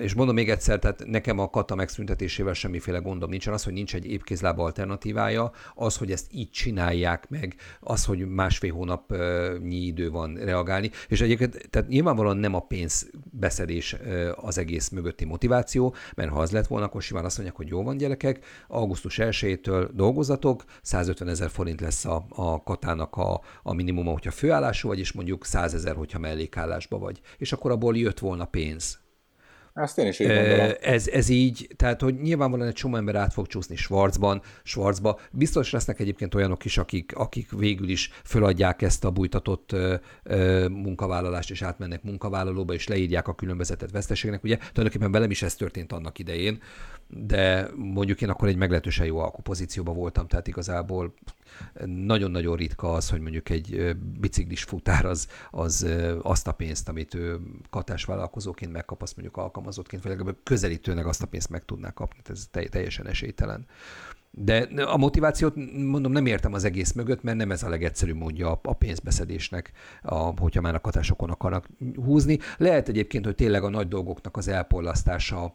És 0.00 0.14
mondom 0.14 0.34
még 0.34 0.50
egyszer, 0.50 0.78
tehát 0.78 1.06
nekem 1.06 1.38
a 1.38 1.50
kata 1.50 1.74
megszüntetésével 1.74 2.52
semmiféle 2.52 2.98
gondom 2.98 3.30
nincsen. 3.30 3.52
Az, 3.52 3.64
hogy 3.64 3.72
nincs 3.72 3.94
egy 3.94 4.06
épkézlába 4.06 4.64
alternatívája, 4.64 5.50
az, 5.74 5.96
hogy 5.96 6.10
ezt 6.10 6.26
így 6.30 6.50
csinálják 6.50 7.28
meg, 7.28 7.56
az, 7.80 8.04
hogy 8.04 8.28
másfél 8.28 8.72
hónapnyi 8.72 9.76
idő 9.76 10.10
van 10.10 10.34
reagálni. 10.34 10.90
És 11.08 11.20
egyébként, 11.20 11.68
tehát 11.70 11.88
nyilvánvalóan 11.88 12.36
nem 12.36 12.54
a 12.54 12.60
pénzbeszedés 12.60 13.96
az 14.34 14.58
egész 14.58 14.88
mögötti 14.88 15.24
motiváció, 15.24 15.94
mert 16.14 16.30
ha 16.30 16.40
az 16.40 16.50
lett 16.50 16.66
volna, 16.66 16.86
akkor 16.86 17.02
simán 17.02 17.24
azt 17.24 17.36
mondják, 17.36 17.58
hogy 17.58 17.68
jó 17.68 17.82
van 17.82 17.96
gyerekek, 17.96 18.44
augusztus 18.68 19.18
1-től 19.20 19.88
dolgozatok, 19.92 20.64
150 20.82 21.28
ezer 21.28 21.50
forint 21.50 21.80
lesz 21.80 22.04
a, 22.04 22.26
a 22.28 22.62
katának 22.62 23.16
a, 23.16 23.40
a 23.62 23.72
minimuma, 23.72 24.10
hogyha 24.12 24.30
főállású 24.30 24.88
vagy, 24.88 24.98
és 24.98 25.12
mondjuk 25.12 25.44
100 25.44 25.74
ezer, 25.74 25.94
hogyha 25.94 26.18
mellékállásba 26.18 26.98
vagy. 26.98 27.20
És 27.38 27.52
akkor 27.52 27.70
abból 27.70 27.96
jött 27.96 28.18
volna 28.18 28.44
pénz 28.44 29.04
ezt 29.76 29.98
én 29.98 30.06
is 30.06 30.18
így 30.18 30.26
gondolom. 30.26 30.70
Ez, 30.80 31.08
ez 31.08 31.28
így, 31.28 31.68
tehát 31.76 32.00
hogy 32.00 32.14
nyilvánvalóan 32.14 32.68
egy 32.68 32.74
csomó 32.74 32.96
ember 32.96 33.14
át 33.14 33.32
fog 33.32 33.46
csúszni 33.46 33.76
Schwarzban, 33.76 34.42
Schwarzba. 34.62 35.20
Biztos 35.30 35.70
lesznek 35.70 36.00
egyébként 36.00 36.34
olyanok 36.34 36.64
is, 36.64 36.78
akik, 36.78 37.12
akik 37.14 37.50
végül 37.50 37.88
is 37.88 38.10
föladják 38.24 38.82
ezt 38.82 39.04
a 39.04 39.10
bújtatott 39.10 39.72
ö, 39.72 39.94
ö, 40.22 40.68
munkavállalást, 40.68 41.50
és 41.50 41.62
átmennek 41.62 42.02
munkavállalóba, 42.02 42.72
és 42.72 42.86
leírják 42.86 43.28
a 43.28 43.34
különbözetet 43.34 43.90
veszteségnek. 43.90 44.44
Ugye 44.44 44.56
tulajdonképpen 44.56 45.12
velem 45.12 45.30
is 45.30 45.42
ez 45.42 45.54
történt 45.54 45.92
annak 45.92 46.18
idején, 46.18 46.62
de 47.08 47.68
mondjuk 47.76 48.20
én 48.20 48.28
akkor 48.28 48.48
egy 48.48 48.56
meglehetősen 48.56 49.06
jó 49.06 49.18
alkupozícióban 49.18 49.94
voltam, 49.94 50.26
tehát 50.26 50.46
igazából 50.46 51.14
nagyon-nagyon 51.84 52.56
ritka 52.56 52.92
az, 52.92 53.10
hogy 53.10 53.20
mondjuk 53.20 53.48
egy 53.48 53.96
biciklis 54.20 54.62
futár 54.62 55.04
az, 55.04 55.28
az 55.50 55.86
azt 56.22 56.46
a 56.46 56.52
pénzt, 56.52 56.88
amit 56.88 57.14
ő 57.14 57.40
katásvállalkozóként 57.70 58.72
megkap, 58.72 59.02
azt 59.02 59.16
mondjuk 59.16 59.36
alkalmazottként, 59.36 60.02
vagy 60.02 60.12
legalább 60.12 60.36
közelítőnek 60.42 61.06
azt 61.06 61.22
a 61.22 61.26
pénzt 61.26 61.50
meg 61.50 61.64
tudná 61.64 61.90
kapni. 61.90 62.20
Ez 62.24 62.48
teljesen 62.70 63.06
esélytelen. 63.06 63.66
De 64.30 64.68
a 64.82 64.96
motivációt, 64.96 65.54
mondom, 65.84 66.12
nem 66.12 66.26
értem 66.26 66.52
az 66.52 66.64
egész 66.64 66.92
mögött, 66.92 67.22
mert 67.22 67.36
nem 67.36 67.50
ez 67.50 67.62
a 67.62 67.68
legegyszerűbb 67.68 68.16
módja 68.16 68.60
a 68.62 68.72
pénzbeszedésnek, 68.72 69.72
a, 70.02 70.14
hogyha 70.14 70.60
már 70.60 70.74
a 70.74 70.80
katásokon 70.80 71.30
akarnak 71.30 71.68
húzni. 71.94 72.38
Lehet 72.56 72.88
egyébként, 72.88 73.24
hogy 73.24 73.34
tényleg 73.34 73.62
a 73.62 73.68
nagy 73.68 73.88
dolgoknak 73.88 74.36
az 74.36 74.48
elporlasztása 74.48 75.54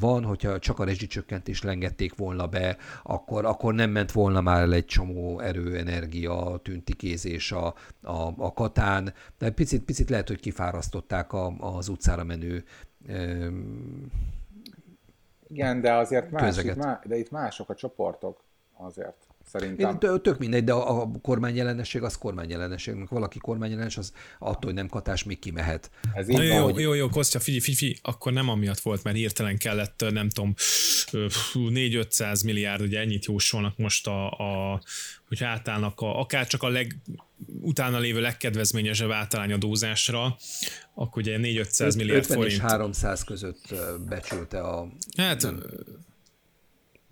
van, 0.00 0.24
hogyha 0.24 0.58
csak 0.58 0.78
a 0.78 0.84
rezsicsökkentést 0.84 1.64
lengették 1.64 2.16
volna 2.16 2.46
be, 2.46 2.76
akkor, 3.02 3.44
akkor 3.44 3.74
nem 3.74 3.90
ment 3.90 4.12
volna 4.12 4.40
már 4.40 4.70
egy 4.70 4.84
csomó 4.84 5.40
erő, 5.40 5.76
energia, 5.76 6.60
tüntikézés 6.62 7.52
a, 7.52 7.66
a, 8.02 8.32
a 8.36 8.52
katán, 8.52 9.12
de 9.38 9.50
picit, 9.50 9.82
picit 9.82 10.10
lehet, 10.10 10.28
hogy 10.28 10.40
kifárasztották 10.40 11.32
a, 11.32 11.54
az 11.58 11.88
utcára 11.88 12.24
menő 12.24 12.64
igen, 15.48 15.80
de 15.80 15.92
azért 15.92 16.30
más, 16.30 16.64
itt 16.64 16.76
má, 16.76 17.00
de 17.04 17.16
itt 17.16 17.30
mások 17.30 17.70
a 17.70 17.74
csoportok 17.74 18.40
azért. 18.76 19.27
Szerintem. 19.52 19.98
Én 20.00 20.20
tök 20.22 20.38
mindegy, 20.38 20.64
de 20.64 20.72
a, 20.72 21.02
a 21.02 21.10
kormányjelenesség 21.22 22.02
az 22.02 22.14
kormányjelenesség. 22.14 23.08
Valaki 23.08 23.38
kormányjelenes, 23.38 23.96
az 23.96 24.12
attól, 24.38 24.64
hogy 24.64 24.74
nem 24.74 24.88
katás, 24.88 25.24
még 25.24 25.38
kimehet. 25.38 25.90
Ez 26.14 26.28
így 26.28 26.36
jó, 26.36 26.42
jó, 26.42 26.78
jó, 26.78 26.94
jó, 26.94 27.08
Kostya, 27.08 27.38
figyelj, 27.38 27.60
figyelj, 27.60 27.78
figyelj, 27.78 27.98
akkor 28.02 28.32
nem 28.32 28.48
amiatt 28.48 28.80
volt, 28.80 29.02
mert 29.02 29.16
hirtelen 29.16 29.58
kellett, 29.58 30.04
nem 30.10 30.28
tudom, 30.28 30.54
4-500 31.52 32.44
milliárd, 32.44 32.80
ugye 32.80 33.00
ennyit 33.00 33.24
jósolnak 33.24 33.76
most 33.76 34.06
a, 34.06 34.30
a 34.30 34.80
hogy 35.28 35.44
átállnak 35.44 36.00
a, 36.00 36.20
akár 36.20 36.46
csak 36.46 36.62
a 36.62 36.68
leg, 36.68 36.96
utána 37.60 37.98
lévő 37.98 38.20
legkedvezményesebb 38.20 39.10
általányadózásra, 39.10 40.36
akkor 40.94 41.22
ugye 41.22 41.38
4-500 41.38 41.96
milliárd 41.96 42.24
forint. 42.24 42.46
és 42.46 42.58
300 42.58 43.24
között 43.24 43.74
becsülte 44.08 44.60
a... 44.60 44.88
Hát, 45.16 45.54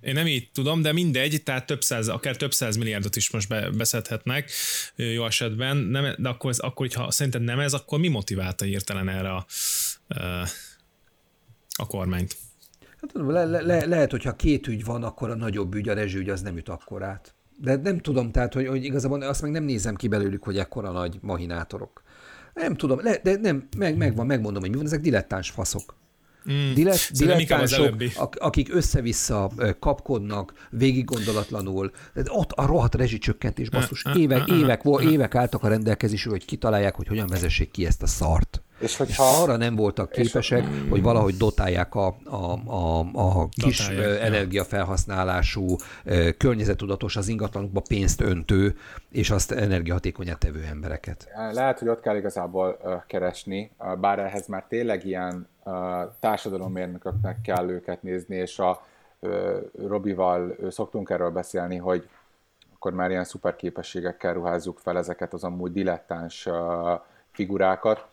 én 0.07 0.15
nem 0.15 0.27
így 0.27 0.51
tudom, 0.53 0.83
de 0.83 0.93
mindegy, 0.93 1.43
tehát 1.43 1.67
több 1.67 1.83
száz, 1.83 2.09
akár 2.09 2.37
több 2.37 2.53
száz 2.53 2.77
milliárdot 2.77 3.17
is 3.17 3.31
most 3.31 3.49
be, 3.49 3.71
beszedhetnek 3.71 4.51
jó 4.97 5.27
esetben, 5.27 5.77
nem, 5.77 6.15
de 6.19 6.29
akkor, 6.29 6.53
akkor, 6.57 6.89
ha 6.95 7.11
szerinted 7.11 7.43
nem 7.43 7.59
ez, 7.59 7.73
akkor 7.73 7.99
mi 7.99 8.09
motiválta 8.09 8.65
hirtelen 8.65 9.09
erre 9.09 9.31
a, 9.31 9.47
a 11.77 11.87
kormányt? 11.87 12.37
Hát, 13.01 13.11
le, 13.15 13.45
le, 13.45 13.87
lehet, 13.87 14.11
hogyha 14.11 14.37
két 14.37 14.67
ügy 14.67 14.85
van, 14.85 15.03
akkor 15.03 15.31
a 15.31 15.35
nagyobb 15.35 15.75
ügy, 15.75 15.89
a 15.89 15.95
rezsügy 15.95 16.29
az 16.29 16.41
nem 16.41 16.57
üt 16.57 16.69
akkorát. 16.69 17.35
De 17.61 17.77
nem 17.77 17.99
tudom, 17.99 18.31
tehát, 18.31 18.55
hogy, 18.55 18.67
hogy 18.67 18.85
igazából 18.85 19.23
azt 19.23 19.43
meg 19.43 19.51
nem 19.51 19.65
nézem 19.65 19.95
ki 19.95 20.09
belőlük, 20.09 20.45
hogy 20.45 20.59
ekkora 20.59 20.91
nagy 20.91 21.19
mahinátorok. 21.21 22.03
Nem 22.55 22.77
tudom, 22.77 23.01
le, 23.03 23.19
de 23.23 23.37
nem, 23.37 23.69
meg, 23.77 23.97
megvan, 23.97 24.27
megmondom, 24.27 24.61
hogy 24.61 24.71
mi 24.71 24.77
van, 24.77 24.87
ezek 24.87 25.01
dilettáns 25.01 25.51
faszok. 25.51 25.97
Mm. 26.53 26.75
Dilet, 26.75 27.11
dilettánsok, 27.13 27.95
akik 28.35 28.75
össze-vissza 28.75 29.51
kapkodnak, 29.79 30.69
végig 30.71 31.05
gondolatlanul. 31.05 31.91
Ott 32.27 32.53
a 32.53 32.67
rohadt 32.67 32.95
rezsicsökkentés, 32.95 33.71
basszus, 33.71 34.05
évek, 34.15 34.49
évek, 34.49 34.83
évek 35.01 35.35
álltak 35.35 35.63
a 35.63 35.69
rendelkezésre, 35.69 36.31
hogy 36.31 36.45
kitalálják, 36.45 36.95
hogy 36.95 37.07
hogyan 37.07 37.27
vezessék 37.27 37.71
ki 37.71 37.87
ezt 37.87 38.03
a 38.03 38.07
szart. 38.07 38.61
És 38.79 38.97
hogyha 38.97 39.25
arra 39.25 39.57
nem 39.57 39.77
voltak 39.77 40.11
képesek, 40.11 40.63
és, 40.63 40.89
hogy 40.91 41.03
valahogy 41.03 41.37
dotálják 41.37 41.95
a, 41.95 42.17
a, 42.25 42.53
a, 42.67 42.99
a 43.13 43.49
kis 43.49 43.89
dotálják, 43.89 44.23
energiafelhasználású, 44.23 45.77
környezetudatos, 46.37 47.17
az 47.17 47.29
ingatlanokba 47.29 47.83
pénzt 47.89 48.21
öntő, 48.21 48.77
és 49.11 49.31
azt 49.31 49.53
energiahatékonyát 49.53 50.39
tevő 50.39 50.65
embereket. 50.71 51.29
Lehet, 51.53 51.79
hogy 51.79 51.89
ott 51.89 52.01
kell 52.01 52.17
igazából 52.17 52.79
keresni, 53.07 53.71
bár 54.01 54.19
ehhez 54.19 54.47
már 54.47 54.65
tényleg 54.69 55.07
ilyen 55.07 55.49
társadalommérnököknek 56.21 57.41
kell 57.41 57.69
őket 57.69 58.03
nézni, 58.03 58.37
és 58.37 58.59
a 58.59 58.87
Robival 59.87 60.57
szoktunk 60.71 61.11
erről 61.11 61.31
beszélni, 61.31 61.77
hogy 61.77 62.09
akkor 62.75 62.93
már 62.93 63.11
ilyen 63.11 63.25
szuperképességekkel 63.25 64.35
ruházzuk 64.35 64.79
fel 64.79 64.99
ezeket 64.99 65.33
az 65.33 65.45
amúgy 65.45 65.73
dilettáns 65.73 66.49
figurákat, 67.33 68.07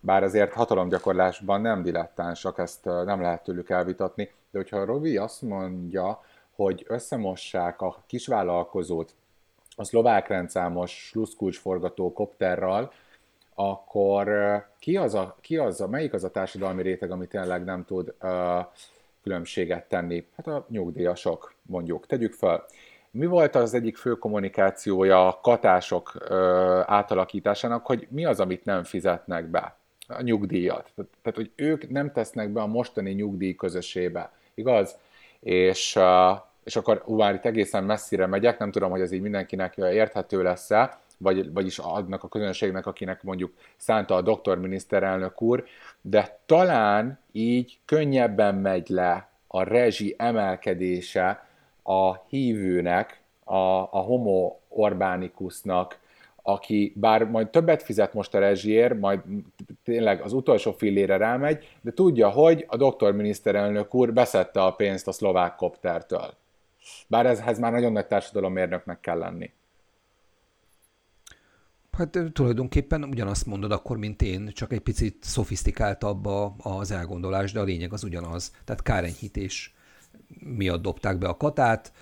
bár 0.00 0.22
azért 0.22 0.52
hatalomgyakorlásban 0.52 1.60
nem 1.60 1.82
dilettánsak, 1.82 2.58
ezt 2.58 2.84
nem 2.84 3.20
lehet 3.20 3.42
tőlük 3.42 3.70
elvitatni, 3.70 4.24
de 4.24 4.58
hogyha 4.58 4.76
a 4.76 4.84
Robi 4.84 5.16
azt 5.16 5.42
mondja, 5.42 6.20
hogy 6.54 6.84
összemossák 6.88 7.80
a 7.80 8.02
kisvállalkozót 8.06 9.14
a 9.76 9.84
szlovák 9.84 10.28
rendszámos 10.28 10.90
sluszkulcsforgató 10.90 12.12
kopterral, 12.12 12.92
akkor 13.54 14.28
ki 14.78 14.96
az, 14.96 15.14
a, 15.14 15.36
ki 15.40 15.56
az 15.56 15.80
a, 15.80 15.88
melyik 15.88 16.12
az 16.12 16.24
a 16.24 16.30
társadalmi 16.30 16.82
réteg, 16.82 17.10
ami 17.10 17.26
tényleg 17.26 17.64
nem 17.64 17.84
tud 17.84 18.14
uh, 18.22 18.30
különbséget 19.22 19.88
tenni? 19.88 20.26
Hát 20.36 20.46
a 20.46 20.66
nyugdíjasok, 20.68 21.54
mondjuk. 21.62 22.06
Tegyük 22.06 22.32
fel. 22.32 22.64
Mi 23.10 23.26
volt 23.26 23.54
az 23.54 23.74
egyik 23.74 23.96
fő 23.96 24.12
kommunikációja 24.12 25.28
a 25.28 25.40
katások 25.42 26.12
uh, 26.14 26.30
átalakításának, 26.86 27.86
hogy 27.86 28.06
mi 28.10 28.24
az, 28.24 28.40
amit 28.40 28.64
nem 28.64 28.84
fizetnek 28.84 29.46
be? 29.46 29.79
A 30.10 30.22
nyugdíjat. 30.22 30.92
Tehát, 30.96 31.36
hogy 31.36 31.50
ők 31.54 31.90
nem 31.90 32.12
tesznek 32.12 32.48
be 32.48 32.60
a 32.60 32.66
mostani 32.66 33.10
nyugdíj 33.10 33.54
közössébe. 33.54 34.32
Igaz? 34.54 34.96
És, 35.40 35.98
és 36.64 36.76
akkor 36.76 37.04
már 37.06 37.34
itt 37.34 37.44
egészen 37.44 37.84
messzire 37.84 38.26
megyek, 38.26 38.58
nem 38.58 38.70
tudom, 38.70 38.90
hogy 38.90 39.00
ez 39.00 39.12
így 39.12 39.20
mindenkinek 39.20 39.76
érthető 39.76 40.42
lesz-e, 40.42 40.98
vagy, 41.18 41.52
vagyis 41.52 41.78
adnak 41.78 42.24
a 42.24 42.28
közönségnek, 42.28 42.86
akinek 42.86 43.22
mondjuk 43.22 43.52
szánta 43.76 44.14
a 44.14 44.22
doktor 44.22 44.58
miniszterelnök 44.58 45.42
úr, 45.42 45.64
de 46.00 46.38
talán 46.46 47.18
így 47.32 47.78
könnyebben 47.84 48.54
megy 48.54 48.88
le 48.88 49.28
a 49.46 49.62
rezsi 49.62 50.14
emelkedése 50.18 51.46
a 51.82 52.14
hívőnek, 52.14 53.20
a, 53.44 53.54
a 53.80 53.98
homo 53.98 54.56
Orbánikusnak, 54.68 55.98
aki 56.42 56.92
bár 56.96 57.24
majd 57.24 57.48
többet 57.48 57.82
fizet 57.82 58.14
most 58.14 58.34
a 58.34 58.38
rezsiért, 58.38 58.98
majd 58.98 59.20
tényleg 59.84 60.20
az 60.20 60.32
utolsó 60.32 60.72
fillére 60.72 61.16
rámegy, 61.16 61.76
de 61.80 61.92
tudja, 61.92 62.28
hogy 62.28 62.64
a 62.68 62.76
doktor 62.76 63.12
miniszterelnök 63.12 63.94
úr 63.94 64.12
beszette 64.12 64.62
a 64.62 64.72
pénzt 64.72 65.08
a 65.08 65.12
szlovák 65.12 65.54
koptertől. 65.54 66.34
Bár 67.06 67.26
ezhez 67.26 67.58
már 67.58 67.72
nagyon 67.72 67.92
nagy 67.92 68.06
társadalommérnöknek 68.06 69.00
kell 69.00 69.18
lenni. 69.18 69.50
Hát 71.90 72.18
tulajdonképpen 72.32 73.04
ugyanazt 73.04 73.46
mondod 73.46 73.72
akkor, 73.72 73.96
mint 73.96 74.22
én, 74.22 74.50
csak 74.54 74.72
egy 74.72 74.80
picit 74.80 75.16
szofisztikáltabb 75.20 76.26
az 76.58 76.90
elgondolás, 76.90 77.52
de 77.52 77.60
a 77.60 77.64
lényeg 77.64 77.92
az 77.92 78.04
ugyanaz. 78.04 78.54
Tehát 78.64 78.82
kárenyhítés 78.82 79.74
miatt 80.38 80.82
dobták 80.82 81.18
be 81.18 81.28
a 81.28 81.36
katát. 81.36 81.92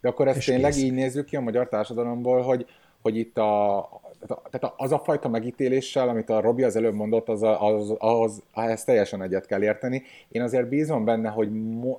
De 0.00 0.08
akkor 0.08 0.28
ezt 0.28 0.44
tényleg 0.44 0.72
kész. 0.72 0.82
így 0.82 0.92
nézzük 0.92 1.24
ki 1.24 1.36
a 1.36 1.40
magyar 1.40 1.68
társadalomból, 1.68 2.42
hogy, 2.42 2.66
hogy 3.02 3.16
itt 3.16 3.38
a, 3.38 3.88
tehát 4.26 4.74
az 4.76 4.92
a 4.92 4.98
fajta 4.98 5.28
megítéléssel, 5.28 6.08
amit 6.08 6.30
a 6.30 6.40
Robi 6.40 6.62
az 6.62 6.76
előbb 6.76 6.94
mondott, 6.94 7.28
az, 7.28 7.42
az, 7.42 7.94
az, 7.98 8.42
az 8.52 8.84
teljesen 8.84 9.22
egyet 9.22 9.46
kell 9.46 9.62
érteni. 9.62 10.02
Én 10.28 10.42
azért 10.42 10.68
bízom 10.68 11.04
benne, 11.04 11.28
hogy, 11.28 11.50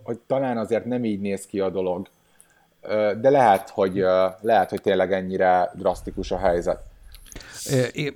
hogy 0.04 0.20
talán 0.28 0.58
azért 0.58 0.86
nem 0.86 1.04
így 1.06 1.20
néz 1.20 1.45
ki 1.45 1.60
a 1.60 1.70
dolog, 1.70 2.08
de 3.22 3.30
lehet, 3.30 3.70
hogy, 3.70 4.04
lehet, 4.41 4.70
hogy 4.70 4.82
tényleg 4.82 5.14
ennyire 5.14 5.72
drasztikus 5.76 6.32
a 6.32 6.38
helyzet. 6.38 6.80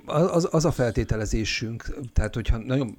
Az, 0.06 0.48
az 0.50 0.64
a 0.64 0.70
feltételezésünk, 0.70 1.84
tehát 2.12 2.34
hogyha 2.34 2.56
nagyon 2.58 2.96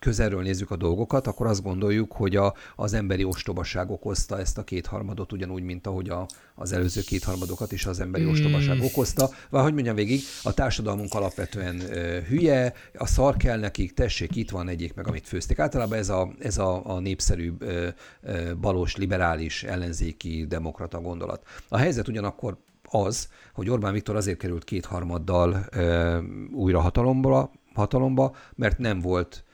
közelről 0.00 0.42
nézzük 0.42 0.70
a 0.70 0.76
dolgokat, 0.76 1.26
akkor 1.26 1.46
azt 1.46 1.62
gondoljuk, 1.62 2.12
hogy 2.12 2.36
a, 2.36 2.54
az 2.76 2.92
emberi 2.92 3.24
ostobaság 3.24 3.90
okozta 3.90 4.38
ezt 4.38 4.58
a 4.58 4.64
kétharmadot, 4.64 5.32
ugyanúgy, 5.32 5.62
mint 5.62 5.86
ahogy 5.86 6.08
a, 6.08 6.26
az 6.54 6.72
előző 6.72 7.00
kétharmadokat 7.00 7.72
is 7.72 7.86
az 7.86 8.00
emberi 8.00 8.24
mm. 8.24 8.30
ostobaság 8.30 8.82
okozta. 8.82 9.30
Vagy 9.50 9.62
hogy 9.62 9.72
mondjam 9.72 9.94
végig, 9.94 10.20
a 10.42 10.54
társadalmunk 10.54 11.14
alapvetően 11.14 11.80
ö, 11.80 12.20
hülye, 12.20 12.72
a 12.94 13.06
szar 13.06 13.36
kell 13.36 13.58
nekik, 13.58 13.94
tessék, 13.94 14.36
itt 14.36 14.50
van 14.50 14.68
egyik 14.68 14.94
meg, 14.94 15.06
amit 15.06 15.26
főzték. 15.26 15.58
Általában 15.58 15.98
ez 15.98 16.08
a, 16.08 16.32
ez 16.38 16.58
a, 16.58 16.94
a 16.94 17.00
népszerű 17.00 17.52
ö, 17.58 17.88
ö, 18.22 18.54
balos, 18.60 18.96
liberális, 18.96 19.62
ellenzéki, 19.62 20.46
demokrata 20.48 21.00
gondolat. 21.00 21.46
A 21.68 21.76
helyzet 21.76 22.08
ugyanakkor 22.08 22.56
az, 22.90 23.28
hogy 23.52 23.70
Orbán 23.70 23.92
Viktor 23.92 24.16
azért 24.16 24.38
került 24.38 24.64
kétharmaddal 24.64 25.64
ö, 25.70 26.18
újra 26.52 26.80
hatalomba, 26.80 27.50
hatalomba, 27.74 28.36
mert 28.54 28.78
nem 28.78 29.00
volt 29.00 29.44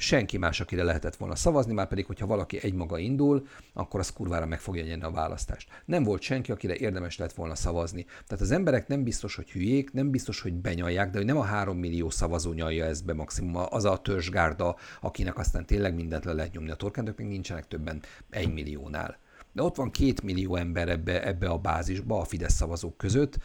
senki 0.00 0.38
más, 0.38 0.60
akire 0.60 0.82
lehetett 0.82 1.16
volna 1.16 1.34
szavazni, 1.34 1.72
már 1.72 1.88
pedig, 1.88 2.06
hogyha 2.06 2.26
valaki 2.26 2.58
egymaga 2.62 2.98
indul, 2.98 3.46
akkor 3.72 4.00
az 4.00 4.12
kurvára 4.12 4.46
meg 4.46 4.60
fogja 4.60 4.84
nyerni 4.84 5.02
a 5.02 5.10
választást. 5.10 5.68
Nem 5.84 6.02
volt 6.02 6.22
senki, 6.22 6.52
akire 6.52 6.76
érdemes 6.76 7.18
lett 7.18 7.32
volna 7.32 7.54
szavazni. 7.54 8.04
Tehát 8.04 8.44
az 8.44 8.50
emberek 8.50 8.88
nem 8.88 9.02
biztos, 9.02 9.34
hogy 9.34 9.50
hülyék, 9.50 9.92
nem 9.92 10.10
biztos, 10.10 10.40
hogy 10.40 10.52
benyalják, 10.52 11.10
de 11.10 11.16
hogy 11.16 11.26
nem 11.26 11.36
a 11.36 11.42
három 11.42 11.78
millió 11.78 12.10
szavazó 12.10 12.52
nyalja 12.52 12.84
ezt 12.84 13.04
be 13.04 13.14
maximum, 13.14 13.66
az 13.70 13.84
a 13.84 13.96
törzsgárda, 13.96 14.76
akinek 15.00 15.38
aztán 15.38 15.66
tényleg 15.66 15.94
mindent 15.94 16.24
le 16.24 16.32
lehet 16.32 16.52
nyomni 16.52 16.70
a 16.70 16.74
torkán, 16.74 17.14
még 17.16 17.26
nincsenek 17.26 17.68
többen 17.68 18.02
egy 18.30 18.52
milliónál. 18.52 19.18
De 19.52 19.62
ott 19.62 19.76
van 19.76 19.90
két 19.90 20.22
millió 20.22 20.56
ember 20.56 20.88
ebbe, 20.88 21.26
ebbe 21.26 21.48
a 21.48 21.58
bázisba, 21.58 22.20
a 22.20 22.24
Fidesz 22.24 22.54
szavazók 22.54 22.96
között, 22.96 23.38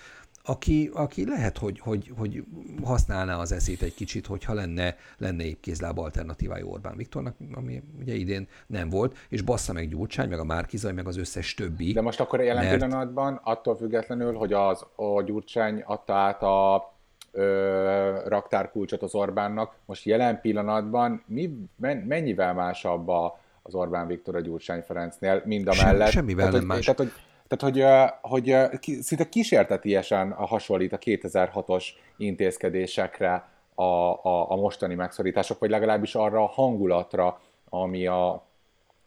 aki, 0.45 0.89
aki 0.93 1.25
lehet, 1.25 1.57
hogy, 1.57 1.79
hogy, 1.79 2.13
hogy 2.17 2.43
használná 2.83 3.37
az 3.37 3.51
eszét 3.51 3.81
egy 3.81 3.93
kicsit, 3.93 4.25
hogyha 4.25 4.53
lenne, 4.53 4.95
lenne 5.17 5.43
épkézlába 5.43 6.03
alternatívája 6.03 6.65
Orbán 6.65 6.95
Viktornak, 6.95 7.35
ami 7.53 7.83
ugye 7.99 8.13
idén 8.13 8.47
nem 8.67 8.89
volt, 8.89 9.17
és 9.29 9.41
bassza 9.41 9.73
meg 9.73 9.89
Gyurcsány, 9.89 10.29
meg 10.29 10.39
a 10.39 10.43
Márkizaj, 10.43 10.93
meg 10.93 11.07
az 11.07 11.17
összes 11.17 11.53
többi. 11.53 11.93
De 11.93 12.01
most 12.01 12.19
akkor 12.19 12.41
jelen 12.41 12.65
mert... 12.65 12.77
pillanatban, 12.77 13.39
attól 13.43 13.75
függetlenül, 13.75 14.33
hogy 14.33 14.53
az, 14.53 14.85
a 14.95 15.21
Gyurcsány 15.21 15.83
adta 15.85 16.13
át 16.13 16.43
a 16.43 16.93
ö, 17.31 18.27
raktárkulcsot 18.27 19.01
az 19.01 19.15
Orbánnak, 19.15 19.75
most 19.85 20.05
jelen 20.05 20.41
pillanatban 20.41 21.23
mi, 21.27 21.57
mennyivel 22.05 22.53
másabb 22.53 23.07
a, 23.07 23.39
az 23.61 23.75
Orbán 23.75 24.07
Viktor 24.07 24.35
a 24.35 24.41
Gyurcsány 24.41 24.81
Ferencnél, 24.81 25.41
mind 25.45 25.67
a 25.67 25.73
mellett. 25.83 26.09
Sem, 26.09 26.21
semmivel 26.21 26.45
tehát, 26.45 26.59
nem 26.59 26.67
más. 26.67 26.85
Tehát, 26.85 26.99
hogy 26.99 27.11
tehát, 27.47 27.73
hogy, 27.73 27.85
hogy 28.21 28.55
szinte 29.01 29.29
kísértetiesen 29.29 30.31
hasonlít 30.31 30.93
a 30.93 30.97
2006-os 30.97 31.85
intézkedésekre 32.17 33.49
a, 33.75 33.83
a, 33.83 34.51
a 34.51 34.55
mostani 34.55 34.95
megszorítások, 34.95 35.59
vagy 35.59 35.69
legalábbis 35.69 36.15
arra 36.15 36.43
a 36.43 36.47
hangulatra, 36.47 37.41
ami, 37.69 38.07
a, 38.07 38.45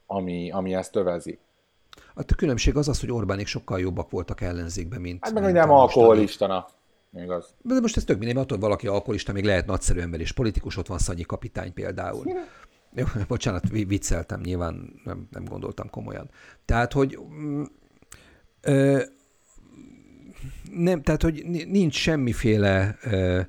ami, 0.07 0.51
ami 0.51 0.75
ezt 0.75 0.97
övezi. 0.97 1.39
A 2.15 2.25
különbség 2.37 2.77
az 2.77 2.89
az, 2.89 3.01
hogy 3.01 3.13
Orbánék 3.13 3.47
sokkal 3.47 3.81
jobbak 3.81 4.11
voltak 4.11 4.41
ellenzékben, 4.41 5.01
mint... 5.01 5.25
Hát 5.25 5.33
meg, 5.33 5.43
hogy 5.43 5.53
nem 5.53 5.71
alkoholistana. 5.71 6.67
Igaz. 7.13 7.55
De 7.63 7.81
most 7.81 7.97
ez 7.97 8.05
tök 8.05 8.19
mindegy, 8.19 8.37
attól 8.37 8.59
valaki 8.59 8.87
alkoholista, 8.87 9.33
még 9.33 9.45
lehet 9.45 9.67
nagyszerű 9.67 10.01
ember 10.01 10.21
és 10.21 10.33
politikus, 10.33 10.77
ott 10.77 10.87
van 10.87 10.99
Szanyi 10.99 11.23
kapitány 11.23 11.73
például. 11.73 12.25
Jó, 12.95 13.05
bocsánat, 13.29 13.69
vicceltem, 13.69 14.41
nyilván 14.41 15.01
nem, 15.05 15.29
nem 15.31 15.45
gondoltam 15.45 15.91
komolyan. 15.91 16.31
Tehát, 16.65 16.93
hogy 16.93 17.19
mm, 17.33 17.63
ö, 18.61 19.03
nem, 20.73 21.03
tehát, 21.03 21.23
hogy 21.23 21.45
nincs 21.47 21.95
semmiféle 21.95 22.99
ö, 23.03 23.41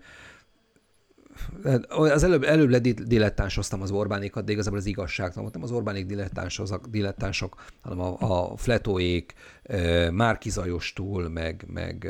az 1.87 2.23
előbb, 2.23 2.43
előbb 2.43 2.69
ledilettánsoztam 2.69 3.81
az 3.81 3.91
Orbánékat, 3.91 4.45
de 4.45 4.51
igazából 4.51 4.79
az 4.79 4.85
igazság, 4.85 5.35
nem 5.35 5.63
az 5.63 5.71
Orbánék 5.71 6.05
dilettánsok, 6.05 6.87
dilettánsok 6.89 7.63
hanem 7.81 7.99
a, 7.99 8.15
a 8.19 8.57
Fletóék, 8.57 9.33
Márki 10.11 10.49
Zajostól, 10.49 11.29
meg, 11.29 11.65
meg 11.73 12.09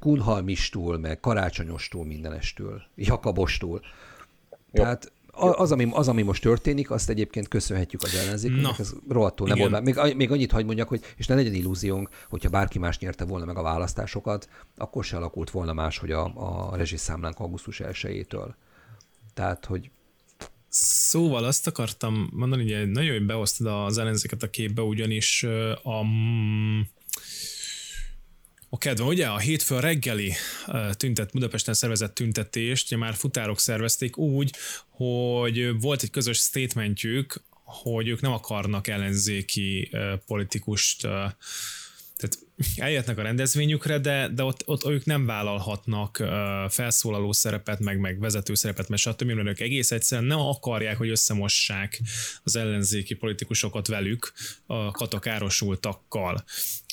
Kunhalmistól, 0.00 0.98
meg 0.98 1.20
Karácsonyostól, 1.20 2.04
mindenestől, 2.04 2.82
Jakabostól. 2.94 3.80
Jó. 4.50 4.82
Tehát 4.82 5.12
az 5.36 5.72
ami, 5.72 5.88
az, 5.90 6.08
ami 6.08 6.22
most 6.22 6.42
történik, 6.42 6.90
azt 6.90 7.10
egyébként 7.10 7.48
köszönhetjük 7.48 8.02
az 8.02 8.14
ellenzéknek, 8.14 8.78
ez 8.78 8.92
rohadtul 9.08 9.48
nem 9.48 9.58
volt. 9.58 9.82
Még, 9.82 10.16
még 10.16 10.30
annyit 10.30 10.52
hagy 10.52 10.64
mondjak, 10.64 10.88
hogy, 10.88 11.00
és 11.16 11.26
ne 11.26 11.34
legyen 11.34 11.54
illúziónk, 11.54 12.08
hogyha 12.28 12.48
bárki 12.48 12.78
más 12.78 12.98
nyerte 12.98 13.24
volna 13.24 13.44
meg 13.44 13.56
a 13.56 13.62
választásokat, 13.62 14.48
akkor 14.76 15.04
se 15.04 15.16
alakult 15.16 15.50
volna 15.50 15.72
más, 15.72 15.98
hogy 15.98 16.10
a, 16.10 16.32
a 16.34 16.76
rezsiszámlánk 16.76 17.38
augusztus 17.38 17.80
1-től. 17.84 18.54
Tehát, 19.34 19.64
hogy 19.64 19.90
Szóval 20.76 21.44
azt 21.44 21.66
akartam 21.66 22.28
mondani, 22.32 22.72
hogy 22.72 22.90
nagyon 22.90 23.14
jól 23.14 23.26
behoztad 23.26 23.66
az 23.66 23.98
ellenzéket 23.98 24.42
a 24.42 24.50
képbe, 24.50 24.82
ugyanis 24.82 25.42
a, 25.82 26.00
a 28.74 28.78
kedve, 28.78 29.04
ugye 29.04 29.26
a 29.26 29.38
hétfő 29.38 29.80
reggeli 29.80 30.34
tüntet, 30.92 31.32
Budapesten 31.32 31.74
szervezett 31.74 32.14
tüntetést, 32.14 32.86
ugye 32.86 32.96
már 32.96 33.14
futárok 33.14 33.60
szervezték 33.60 34.16
úgy, 34.16 34.54
hogy 34.88 35.80
volt 35.80 36.02
egy 36.02 36.10
közös 36.10 36.38
statementjük, 36.38 37.42
hogy 37.64 38.08
ők 38.08 38.20
nem 38.20 38.32
akarnak 38.32 38.86
ellenzéki 38.86 39.90
politikust 40.26 41.00
tehát 42.16 42.38
eljöttnek 42.76 43.18
a 43.18 43.22
rendezvényükre, 43.22 43.98
de, 43.98 44.28
de 44.28 44.42
ott, 44.42 44.68
ott 44.68 44.86
ők 44.86 45.04
nem 45.04 45.26
vállalhatnak 45.26 46.16
felszólaló 46.68 47.32
szerepet, 47.32 47.80
meg, 47.80 47.98
meg 47.98 48.18
vezető 48.18 48.54
szerepet, 48.54 48.88
mert 48.88 49.02
stb. 49.02 49.22
mert 49.22 49.48
ők 49.48 49.60
egész 49.60 49.90
egyszerűen 49.90 50.26
nem 50.26 50.38
akarják, 50.38 50.96
hogy 50.96 51.08
összemossák 51.08 52.00
az 52.42 52.56
ellenzéki 52.56 53.14
politikusokat 53.14 53.86
velük, 53.86 54.32
a 54.66 54.90
katakárosultakkal 54.90 56.44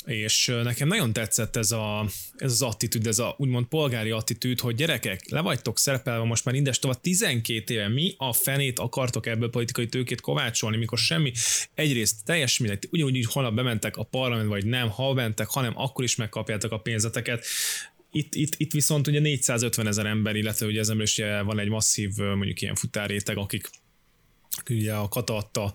és 0.06 0.52
nekem 0.64 0.88
nagyon 0.88 1.14
tetszett 1.14 1.56
ez, 1.56 1.72
a, 1.72 2.06
ez 2.36 2.52
az 2.52 2.62
attitűd, 2.62 3.08
ez 3.08 3.20
a 3.20 3.36
úgymond 3.38 3.66
polgári 3.66 4.10
attitűd, 4.10 4.60
hogy 4.60 4.76
gyerekek, 4.76 5.30
le 5.30 5.42
vagytok 5.42 5.80
szerepelve 5.80 6.26
most 6.26 6.46
már 6.46 6.56
indes 6.56 6.80
tovább 6.80 7.02
12 7.02 7.74
éve, 7.74 7.88
mi 7.88 8.14
a 8.18 8.34
fenét 8.34 8.80
akartok 8.80 9.26
ebből 9.26 9.50
politikai 9.50 9.88
tőkét 9.88 10.22
kovácsolni, 10.22 10.78
mikor 10.78 10.98
semmi, 10.98 11.32
egyrészt 11.74 12.26
teljes 12.26 12.58
mindegy, 12.58 12.88
ugyanúgy 12.92 13.16
így 13.16 13.32
holnap 13.32 13.54
bementek 13.54 13.98
a 13.98 14.04
parlament, 14.04 14.48
vagy 14.48 14.66
nem, 14.66 14.90
ha 14.90 15.14
mentek, 15.14 15.48
hanem 15.48 15.74
akkor 15.76 16.04
is 16.04 16.16
megkapjátok 16.16 16.72
a 16.72 16.80
pénzeteket, 16.80 17.46
itt, 18.12 18.36
itt, 18.36 18.54
itt 18.58 18.72
viszont 18.72 19.08
ugye 19.08 19.20
450 19.20 19.88
ezer 19.88 20.06
ember, 20.06 20.36
illetve 20.36 20.66
ugye 20.66 20.80
ezen 20.80 21.02
is 21.02 21.22
van 21.44 21.60
egy 21.60 21.70
masszív 21.70 22.16
mondjuk 22.16 22.62
ilyen 22.62 22.76
futárréteg, 22.76 23.38
akik 23.38 23.70
ugye 24.70 24.94
a 24.94 25.08
kata 25.08 25.36
adta 25.36 25.74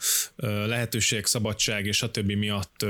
lehetőség, 0.66 1.27
szabadság 1.27 1.87
és 1.87 2.03
a 2.03 2.11
többi 2.11 2.35
miatt 2.35 2.87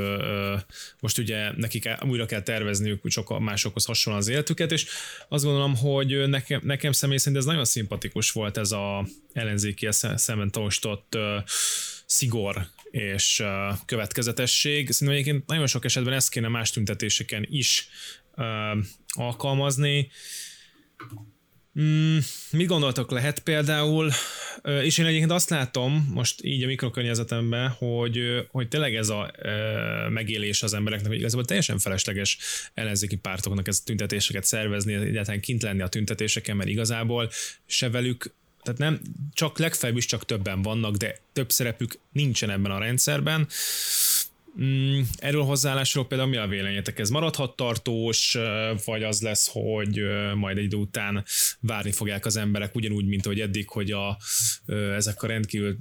most 1.00 1.18
ugye 1.18 1.52
nekik 1.56 1.88
újra 2.00 2.26
kell 2.26 2.42
tervezniük 2.42 3.08
csak 3.08 3.38
másokhoz 3.38 3.84
hasonlóan 3.84 4.24
az 4.24 4.30
életüket, 4.30 4.72
és 4.72 4.86
azt 5.28 5.44
gondolom, 5.44 5.76
hogy 5.76 6.28
nekem, 6.28 6.60
nekem 6.64 6.92
személy 6.92 7.16
szerint 7.16 7.36
ez 7.36 7.44
nagyon 7.44 7.64
szimpatikus 7.64 8.30
volt 8.30 8.56
ez 8.56 8.72
a 8.72 9.06
ellenzéki 9.32 9.88
szemben 10.14 10.50
tanúsított 10.50 11.18
szigor 12.06 12.66
és 12.90 13.42
következetesség. 13.86 14.90
Szerintem 14.90 15.22
egyébként 15.22 15.46
nagyon 15.46 15.66
sok 15.66 15.84
esetben 15.84 16.14
ezt 16.14 16.30
kéne 16.30 16.48
más 16.48 16.70
tüntetéseken 16.70 17.46
is 17.50 17.88
alkalmazni. 19.08 20.10
Mm, 21.80 22.18
mit 22.50 22.66
gondoltok 22.66 23.10
lehet 23.10 23.38
például, 23.38 24.10
és 24.82 24.98
én 24.98 25.06
egyébként 25.06 25.30
azt 25.30 25.50
látom 25.50 26.10
most 26.14 26.44
így 26.44 26.62
a 26.62 26.66
mikrokörnyezetemben, 26.66 27.68
hogy, 27.68 28.46
hogy 28.50 28.68
tényleg 28.68 28.94
ez 28.94 29.08
a 29.08 29.30
megélés 30.08 30.62
az 30.62 30.74
embereknek, 30.74 31.08
hogy 31.08 31.18
igazából 31.18 31.44
teljesen 31.44 31.78
felesleges 31.78 32.38
ellenzéki 32.74 33.16
pártoknak 33.16 33.68
ez 33.68 33.78
a 33.80 33.84
tüntetéseket 33.84 34.44
szervezni, 34.44 34.94
egyáltalán 34.94 35.40
kint 35.40 35.62
lenni 35.62 35.82
a 35.82 35.88
tüntetéseken, 35.88 36.56
mert 36.56 36.68
igazából 36.68 37.30
se 37.66 37.90
velük 37.90 38.34
tehát 38.62 38.80
nem, 38.80 39.00
csak 39.32 39.58
legfeljebb 39.58 39.98
is 39.98 40.06
csak 40.06 40.24
többen 40.24 40.62
vannak, 40.62 40.96
de 40.96 41.18
több 41.32 41.50
szerepük 41.50 41.98
nincsen 42.12 42.50
ebben 42.50 42.70
a 42.70 42.78
rendszerben. 42.78 43.48
Mm, 44.62 45.00
erről 45.16 45.40
a 45.40 45.44
hozzáállásról 45.44 46.06
például 46.06 46.30
mi 46.30 46.36
a 46.36 46.46
véleményetek? 46.46 46.98
Ez 46.98 47.10
maradhat 47.10 47.56
tartós, 47.56 48.36
vagy 48.84 49.02
az 49.02 49.20
lesz, 49.20 49.48
hogy 49.52 50.00
majd 50.34 50.58
egy 50.58 50.64
idő 50.64 50.76
után 50.76 51.24
várni 51.60 51.92
fogják 51.92 52.26
az 52.26 52.36
emberek 52.36 52.74
ugyanúgy, 52.74 53.06
mint 53.06 53.26
ahogy 53.26 53.40
eddig, 53.40 53.68
hogy 53.68 53.90
a, 53.90 54.18
ezek 54.94 55.22
a 55.22 55.26
rendkívül, 55.26 55.76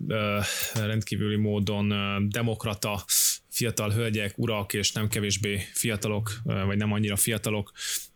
rendkívüli 0.74 1.36
módon 1.36 1.94
demokrata 2.30 3.06
fiatal 3.50 3.92
hölgyek, 3.92 4.38
urak 4.38 4.74
és 4.74 4.92
nem 4.92 5.08
kevésbé 5.08 5.60
fiatalok, 5.74 6.32
vagy 6.44 6.78
nem 6.78 6.92
annyira 6.92 7.16
fiatalok, 7.16 7.72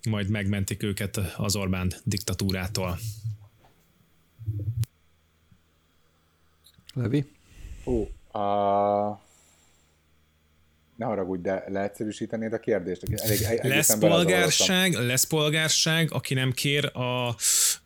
majd 0.09 0.29
megmentik 0.29 0.83
őket 0.83 1.17
az 1.37 1.55
Orbán 1.55 1.93
diktatúrától. 2.03 2.99
Levi? 6.93 7.25
Ó, 7.85 8.07
uh, 8.31 9.17
ne 10.99 11.05
haragudj, 11.05 11.41
de 11.41 11.63
leegyszerűsítenéd 11.67 12.53
a 12.53 12.59
kérdést? 12.59 13.03
Elég, 13.03 13.63
lesz 13.63 13.97
polgárság, 13.97 14.93
lesz 14.93 15.23
polgárság, 15.23 16.11
aki 16.11 16.33
nem 16.33 16.51
kér 16.51 16.85
a 16.85 17.35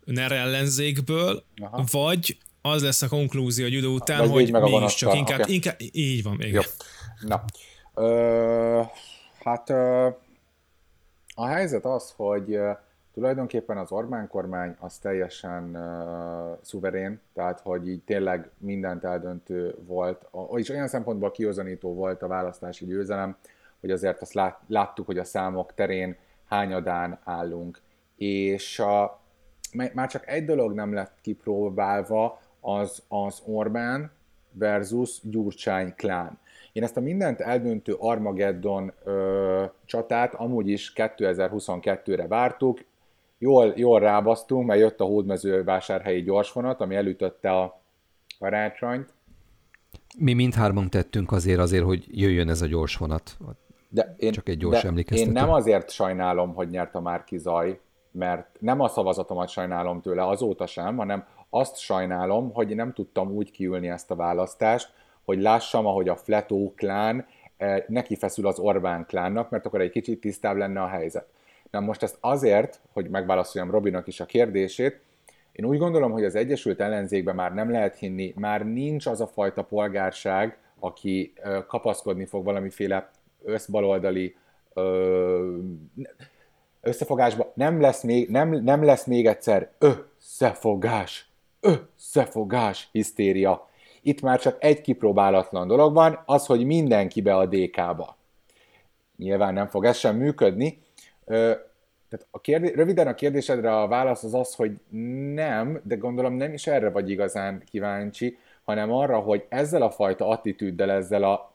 NER 0.05 0.31
ellenzékből, 0.31 1.43
Aha. 1.61 1.83
vagy 1.91 2.37
az 2.61 2.83
lesz 2.83 3.01
a 3.01 3.07
konklúzió 3.07 3.65
egy 3.65 3.73
idő 3.73 3.87
után, 3.87 4.29
vagy 4.29 4.49
hogy 4.49 4.61
mi 4.61 4.83
is 4.85 4.95
csak 4.95 5.15
inkább, 5.15 5.39
okay. 5.39 5.53
inkább, 5.53 5.75
így 5.91 6.23
van, 6.23 6.41
igen. 6.41 6.51
Jó. 6.51 6.61
Na, 7.27 7.43
ö, 7.93 8.81
hát 9.43 9.69
ö, 9.69 10.07
a 11.35 11.45
helyzet 11.45 11.85
az, 11.85 12.13
hogy 12.15 12.57
Tulajdonképpen 13.13 13.77
az 13.77 13.91
Orbán 13.91 14.27
kormány 14.27 14.75
az 14.79 14.97
teljesen 14.97 15.75
uh, 15.75 16.57
szuverén, 16.61 17.19
tehát 17.33 17.59
hogy 17.59 17.87
így 17.87 18.03
tényleg 18.03 18.49
mindent 18.57 19.03
eldöntő 19.03 19.75
volt, 19.85 20.29
és 20.55 20.69
olyan 20.69 20.87
szempontból 20.87 21.31
kiozanító 21.31 21.93
volt 21.93 22.21
a 22.21 22.27
választási 22.27 22.85
győzelem, 22.85 23.35
hogy 23.79 23.91
azért 23.91 24.21
azt 24.21 24.33
lát, 24.33 24.59
láttuk, 24.67 25.05
hogy 25.05 25.17
a 25.17 25.23
számok 25.23 25.73
terén 25.73 26.15
hányadán 26.45 27.19
állunk. 27.23 27.81
És 28.15 28.79
a, 28.79 29.19
már 29.93 30.09
csak 30.09 30.27
egy 30.27 30.45
dolog 30.45 30.73
nem 30.73 30.93
lett 30.93 31.13
kipróbálva, 31.21 32.41
az 32.59 33.03
az 33.07 33.41
Orbán 33.45 34.11
versus 34.51 35.19
Gyurcsány 35.23 35.93
klán. 35.95 36.39
Én 36.71 36.83
ezt 36.83 36.97
a 36.97 37.01
mindent 37.01 37.39
eldöntő 37.39 37.93
Armageddon 37.99 38.93
ö, 39.03 39.65
csatát 39.85 40.33
amúgy 40.33 40.69
is 40.69 40.93
2022-re 40.95 42.27
vártuk, 42.27 42.79
jól, 43.43 43.73
jól 43.75 43.99
rábasztunk, 43.99 44.67
mert 44.67 44.79
jött 44.79 44.99
a 44.99 45.03
hódmezővásárhelyi 45.03 46.21
gyorsvonat, 46.21 46.81
ami 46.81 46.95
elütötte 46.95 47.51
a 47.51 47.81
karácsonyt. 48.39 49.13
Mi 50.17 50.33
mindhárman 50.33 50.89
tettünk 50.89 51.31
azért 51.31 51.59
azért, 51.59 51.83
hogy 51.83 52.05
jöjjön 52.11 52.49
ez 52.49 52.61
a 52.61 52.65
gyorsvonat. 52.65 53.37
De 53.89 54.15
én, 54.17 54.31
Csak 54.31 54.49
egy 54.49 54.57
gyors 54.57 54.81
de 54.81 54.87
emlékeztető. 54.87 55.29
Én 55.29 55.33
nem 55.33 55.51
azért 55.51 55.89
sajnálom, 55.89 56.53
hogy 56.53 56.69
nyert 56.69 56.95
a 56.95 57.01
Márki 57.01 57.37
Zaj, 57.37 57.79
mert 58.11 58.47
nem 58.59 58.79
a 58.79 58.87
szavazatomat 58.87 59.49
sajnálom 59.49 60.01
tőle 60.01 60.27
azóta 60.27 60.65
sem, 60.65 60.97
hanem 60.97 61.25
azt 61.49 61.77
sajnálom, 61.77 62.53
hogy 62.53 62.75
nem 62.75 62.93
tudtam 62.93 63.31
úgy 63.31 63.51
kiülni 63.51 63.89
ezt 63.89 64.11
a 64.11 64.15
választást, 64.15 64.93
hogy 65.23 65.41
lássam, 65.41 65.85
ahogy 65.85 66.09
a 66.09 66.15
Fletó 66.15 66.73
klán 66.75 67.25
eh, 67.57 67.83
neki 67.87 68.15
feszül 68.15 68.47
az 68.47 68.59
Orbán 68.59 69.05
klánnak, 69.05 69.49
mert 69.49 69.65
akkor 69.65 69.81
egy 69.81 69.91
kicsit 69.91 70.19
tisztább 70.19 70.57
lenne 70.57 70.81
a 70.81 70.87
helyzet. 70.87 71.27
Na 71.73 71.79
most 71.79 72.03
ezt 72.03 72.17
azért, 72.19 72.79
hogy 72.91 73.09
megválaszoljam 73.09 73.71
Robinak 73.71 74.07
is 74.07 74.19
a 74.19 74.25
kérdését, 74.25 75.01
én 75.51 75.65
úgy 75.65 75.77
gondolom, 75.77 76.11
hogy 76.11 76.23
az 76.23 76.35
Egyesült 76.35 76.79
Ellenzékben 76.79 77.35
már 77.35 77.53
nem 77.53 77.71
lehet 77.71 77.97
hinni, 77.97 78.33
már 78.35 78.65
nincs 78.65 79.05
az 79.05 79.21
a 79.21 79.27
fajta 79.27 79.63
polgárság, 79.63 80.57
aki 80.79 81.33
kapaszkodni 81.67 82.25
fog 82.25 82.43
valamiféle 82.43 83.09
összbaloldali 83.43 84.35
összefogásba. 86.81 87.51
Nem 87.55 87.81
lesz 87.81 88.03
még, 88.03 88.29
nem, 88.29 88.49
nem 88.49 88.83
lesz 88.83 89.05
még 89.05 89.27
egyszer 89.27 89.71
összefogás, 89.77 91.29
összefogás 91.59 92.89
hisztéria. 92.91 93.69
Itt 94.01 94.21
már 94.21 94.39
csak 94.39 94.63
egy 94.63 94.81
kipróbálatlan 94.81 95.67
dolog 95.67 95.93
van, 95.93 96.19
az, 96.25 96.45
hogy 96.45 96.65
mindenki 96.65 97.21
be 97.21 97.35
a 97.35 97.45
DK-ba. 97.45 98.17
nyilván 99.17 99.53
nem 99.53 99.67
fog 99.67 99.85
ez 99.85 99.97
sem 99.97 100.15
működni. 100.15 100.81
Tehát 101.25 102.27
a 102.31 102.41
kérdé, 102.41 102.71
röviden 102.73 103.07
a 103.07 103.13
kérdésedre 103.13 103.77
a 103.77 103.87
válasz 103.87 104.23
az 104.23 104.33
az, 104.33 104.55
hogy 104.55 104.71
nem, 105.33 105.81
de 105.83 105.95
gondolom 105.95 106.33
nem 106.33 106.53
is 106.53 106.67
erre 106.67 106.89
vagy 106.89 107.09
igazán 107.09 107.63
kíváncsi, 107.65 108.37
hanem 108.63 108.91
arra, 108.91 109.19
hogy 109.19 109.45
ezzel 109.49 109.81
a 109.81 109.91
fajta 109.91 110.27
attitűddel, 110.27 110.91
ezzel 110.91 111.23
a 111.23 111.53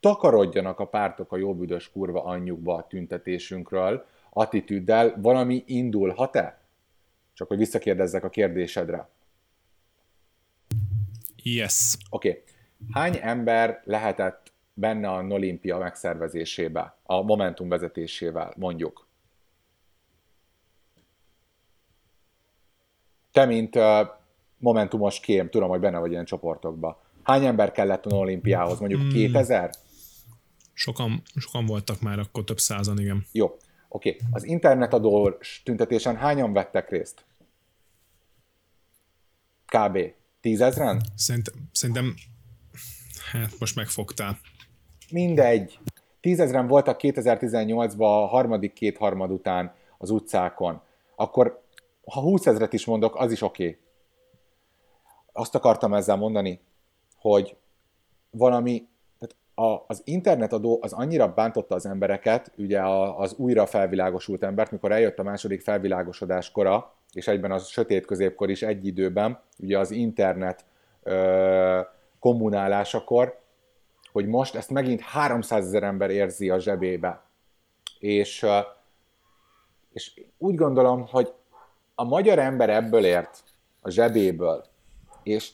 takarodjanak 0.00 0.80
a 0.80 0.86
pártok 0.86 1.32
a 1.32 1.36
jobbüdös 1.36 1.90
kurva 1.90 2.24
anyjukba 2.24 2.74
a 2.74 2.86
tüntetésünkről, 2.86 4.04
attitűddel 4.30 5.20
valami 5.20 5.62
indulhat-e? 5.66 6.58
Csak 7.34 7.48
hogy 7.48 7.58
visszakérdezzek 7.58 8.24
a 8.24 8.28
kérdésedre. 8.28 9.08
Yes. 11.42 11.96
Oké. 12.10 12.28
Okay. 12.28 12.42
Hány 12.92 13.18
ember 13.22 13.82
lehetett 13.84 14.45
benne 14.78 15.08
a 15.08 15.22
Olimpia 15.22 15.78
megszervezésébe, 15.78 16.96
a 17.02 17.22
Momentum 17.22 17.68
vezetésével, 17.68 18.52
mondjuk? 18.56 19.06
Te, 23.32 23.44
mint 23.44 23.78
Momentumos 24.58 25.20
kém, 25.20 25.50
tudom, 25.50 25.68
hogy 25.68 25.80
benne 25.80 25.98
vagy 25.98 26.10
ilyen 26.10 26.24
csoportokban. 26.24 26.96
Hány 27.22 27.44
ember 27.44 27.72
kellett 27.72 28.06
a 28.06 28.14
olimpiához? 28.14 28.78
Mondjuk 28.78 29.00
hmm. 29.00 29.10
2000? 29.10 29.70
Sokan, 30.72 31.22
sokan 31.34 31.66
voltak 31.66 32.00
már 32.00 32.18
akkor 32.18 32.44
több 32.44 32.58
százan, 32.58 32.98
igen. 32.98 33.26
Jó. 33.32 33.56
Oké. 33.88 34.08
Okay. 34.08 34.20
Az 34.30 34.44
internetadó 34.44 35.38
tüntetésen 35.64 36.16
hányan 36.16 36.52
vettek 36.52 36.90
részt? 36.90 37.24
Kb. 39.66 39.98
Tízezren? 40.40 41.00
Szerintem, 41.14 41.54
szerintem, 41.72 42.14
hát 43.32 43.58
most 43.58 43.76
megfogtál. 43.76 44.38
Mindegy. 45.10 45.78
Tízezren 46.20 46.66
voltak 46.66 47.00
2018-ban 47.02 47.98
a 47.98 48.26
harmadik 48.26 48.72
kétharmad 48.72 49.30
után 49.30 49.74
az 49.98 50.10
utcákon. 50.10 50.80
Akkor, 51.16 51.62
ha 52.04 52.20
20 52.20 52.46
ezret 52.46 52.72
is 52.72 52.84
mondok, 52.84 53.16
az 53.16 53.32
is 53.32 53.42
oké. 53.42 53.66
Okay. 53.66 53.78
Azt 55.32 55.54
akartam 55.54 55.94
ezzel 55.94 56.16
mondani, 56.16 56.60
hogy 57.16 57.56
valami, 58.30 58.88
tehát 59.18 59.36
a, 59.54 59.84
az 59.86 60.02
internetadó 60.04 60.78
az 60.82 60.92
annyira 60.92 61.32
bántotta 61.32 61.74
az 61.74 61.86
embereket, 61.86 62.52
ugye 62.56 62.82
az 63.16 63.34
újra 63.34 63.66
felvilágosult 63.66 64.42
embert, 64.42 64.70
mikor 64.70 64.92
eljött 64.92 65.18
a 65.18 65.22
második 65.22 65.60
felvilágosodás 65.60 66.50
kora, 66.50 66.94
és 67.12 67.28
egyben 67.28 67.50
a 67.50 67.58
sötét 67.58 68.06
középkor 68.06 68.50
is 68.50 68.62
egy 68.62 68.86
időben, 68.86 69.40
ugye 69.58 69.78
az 69.78 69.90
internet 69.90 70.64
ö, 71.02 71.80
kommunálásakor, 72.20 73.44
hogy 74.16 74.26
most 74.26 74.54
ezt 74.54 74.70
megint 74.70 75.00
300 75.00 75.66
ezer 75.66 75.82
ember 75.82 76.10
érzi 76.10 76.50
a 76.50 76.58
zsebébe. 76.58 77.22
És, 77.98 78.46
és 79.92 80.20
úgy 80.38 80.54
gondolom, 80.54 81.06
hogy 81.06 81.32
a 81.94 82.04
magyar 82.04 82.38
ember 82.38 82.70
ebből 82.70 83.04
ért, 83.04 83.44
a 83.80 83.90
zsebéből, 83.90 84.64
és 85.22 85.50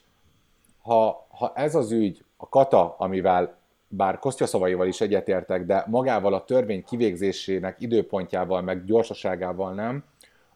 ha, 0.82 1.26
ha 1.30 1.52
ez 1.54 1.74
az 1.74 1.92
ügy, 1.92 2.24
a 2.36 2.48
kata, 2.48 2.94
amivel 2.98 3.58
bár 3.88 4.18
Kostya 4.18 4.46
szavaival 4.46 4.86
is 4.86 5.00
egyetértek, 5.00 5.66
de 5.66 5.84
magával 5.88 6.34
a 6.34 6.44
törvény 6.44 6.84
kivégzésének 6.84 7.80
időpontjával, 7.80 8.62
meg 8.62 8.84
gyorsaságával 8.84 9.74
nem, 9.74 10.04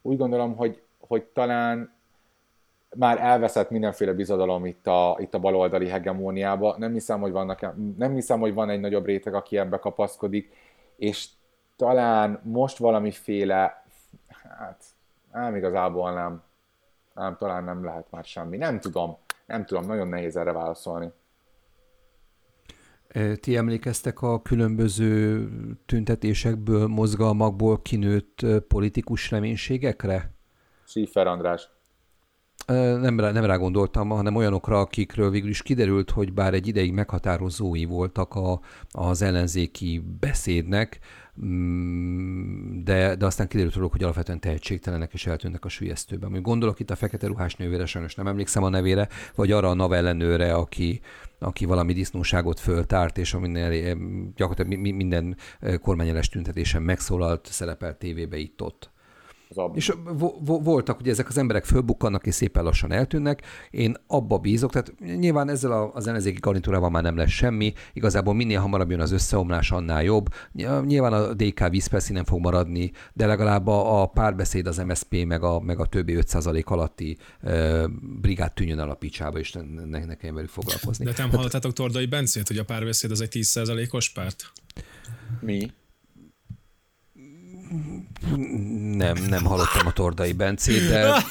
úgy 0.01 0.17
gondolom, 0.17 0.55
hogy 0.55 0.81
hogy 0.99 1.23
talán 1.23 1.96
már 2.95 3.19
elveszett 3.19 3.69
mindenféle 3.69 4.13
bizodalom 4.13 4.65
itt 4.65 4.87
a, 4.87 5.17
itt 5.19 5.33
a 5.33 5.39
baloldali 5.39 5.87
hegemóniába. 5.87 6.75
Nem 6.77 6.93
hiszem, 6.93 7.19
hogy 7.19 7.31
vannak, 7.31 7.73
nem 7.97 8.13
hiszem, 8.13 8.39
hogy 8.39 8.53
van 8.53 8.69
egy 8.69 8.79
nagyobb 8.79 9.05
réteg, 9.05 9.33
aki 9.33 9.57
ebbe 9.57 9.77
kapaszkodik, 9.77 10.53
és 10.95 11.27
talán 11.75 12.41
most 12.43 12.77
valamiféle, 12.77 13.85
hát 14.27 14.83
nem 15.31 15.55
igazából 15.55 16.13
nem, 16.13 16.43
nem, 17.13 17.35
talán 17.37 17.63
nem 17.63 17.83
lehet 17.83 18.11
már 18.11 18.23
semmi. 18.23 18.57
Nem 18.57 18.79
tudom, 18.79 19.17
nem 19.45 19.65
tudom, 19.65 19.85
nagyon 19.85 20.07
nehéz 20.07 20.35
erre 20.37 20.51
válaszolni. 20.51 21.11
Ti 23.39 23.55
emlékeztek 23.55 24.21
a 24.21 24.41
különböző 24.41 25.47
tüntetésekből, 25.85 26.87
mozgalmakból 26.87 27.81
kinőtt 27.81 28.45
politikus 28.67 29.31
reménységekre? 29.31 30.31
Schiffer 30.85 31.27
András. 31.27 31.69
Nem 32.65 33.19
rá, 33.19 33.31
nem 33.31 33.45
rá 33.45 33.55
gondoltam, 33.55 34.09
hanem 34.09 34.35
olyanokra, 34.35 34.79
akikről 34.79 35.29
végül 35.29 35.49
is 35.49 35.61
kiderült, 35.61 36.11
hogy 36.11 36.33
bár 36.33 36.53
egy 36.53 36.67
ideig 36.67 36.93
meghatározói 36.93 37.85
voltak 37.85 38.35
a, 38.35 38.59
az 38.91 39.21
ellenzéki 39.21 40.03
beszédnek, 40.19 40.99
mm, 41.45 42.83
de, 42.83 43.15
de 43.15 43.25
aztán 43.25 43.47
kiderült 43.47 43.75
róluk, 43.75 43.91
hogy 43.91 44.03
alapvetően 44.03 44.39
tehetségtelenek 44.39 45.13
és 45.13 45.25
eltűnnek 45.25 45.65
a 45.65 45.69
sülyeztőben. 45.69 46.31
Még 46.31 46.41
gondolok 46.41 46.79
itt 46.79 46.89
a 46.89 46.95
fekete 46.95 47.27
ruhás 47.27 47.55
nővére, 47.55 47.85
sajnos 47.85 48.15
nem 48.15 48.27
emlékszem 48.27 48.63
a 48.63 48.69
nevére, 48.69 49.07
vagy 49.35 49.51
arra 49.51 49.69
a 49.69 49.73
navellenőre, 49.73 50.53
aki, 50.53 51.01
aki 51.39 51.65
valami 51.65 51.93
disznóságot 51.93 52.59
föltárt, 52.59 53.17
és 53.17 53.35
minden, 53.35 53.71
gyakorlatilag 54.35 54.95
minden 54.95 55.37
kormányeles 55.81 56.29
tüntetésen 56.29 56.81
megszólalt, 56.81 57.45
szerepelt 57.45 57.97
tévébe 57.97 58.37
itt-ott. 58.37 58.95
Az 59.49 59.71
és 59.73 59.93
vo- 60.17 60.63
voltak, 60.63 60.97
hogy 60.97 61.09
ezek 61.09 61.27
az 61.27 61.37
emberek 61.37 61.65
fölbukkannak 61.65 62.25
és 62.25 62.33
szépen 62.33 62.63
lassan 62.63 62.91
eltűnnek. 62.91 63.41
Én 63.69 63.95
abba 64.07 64.37
bízok, 64.37 64.71
tehát 64.71 64.93
nyilván 64.99 65.49
ezzel 65.49 65.71
a, 65.71 65.91
az 65.93 66.07
ellenzéki 66.07 66.39
garnitúrával 66.39 66.89
már 66.89 67.03
nem 67.03 67.17
lesz 67.17 67.29
semmi. 67.29 67.73
Igazából 67.93 68.33
minél 68.33 68.59
hamarabb 68.59 68.89
jön 68.89 68.99
az 68.99 69.11
összeomlás, 69.11 69.71
annál 69.71 70.03
jobb. 70.03 70.25
Nyilván 70.85 71.13
a 71.13 71.33
DK 71.33 71.69
vízpersze 71.69 72.13
nem 72.13 72.23
fog 72.23 72.39
maradni, 72.39 72.91
de 73.13 73.25
legalább 73.25 73.67
a, 73.67 74.01
a 74.01 74.05
párbeszéd 74.05 74.67
az 74.67 74.77
MSP 74.77 75.25
meg 75.25 75.43
a, 75.43 75.59
meg 75.59 75.79
a 75.79 75.85
többi 75.85 76.17
5% 76.21 76.63
alatti 76.63 77.17
e, 77.41 77.87
brigád 78.21 78.53
tűnjön 78.53 78.79
el 78.79 78.89
a 78.89 78.93
picsába, 78.93 79.39
és 79.39 79.51
ne, 79.51 79.61
ne, 79.85 80.05
ne 80.05 80.15
kelljen 80.15 80.35
velük 80.35 80.49
foglalkozni. 80.49 81.05
De 81.05 81.13
nem 81.17 81.29
hallottátok 81.29 81.73
Tordai 81.73 82.05
Bencét, 82.05 82.47
hogy 82.47 82.57
a 82.57 82.65
párbeszéd 82.65 83.11
az 83.11 83.21
egy 83.21 83.29
10%-os 83.31 84.09
párt? 84.09 84.51
Mi? 85.39 85.71
Nem, 88.95 89.17
nem 89.29 89.45
hallottam 89.45 89.87
a 89.87 89.91
Tordai 89.91 90.33
Bencét, 90.33 90.87
de, 90.87 91.23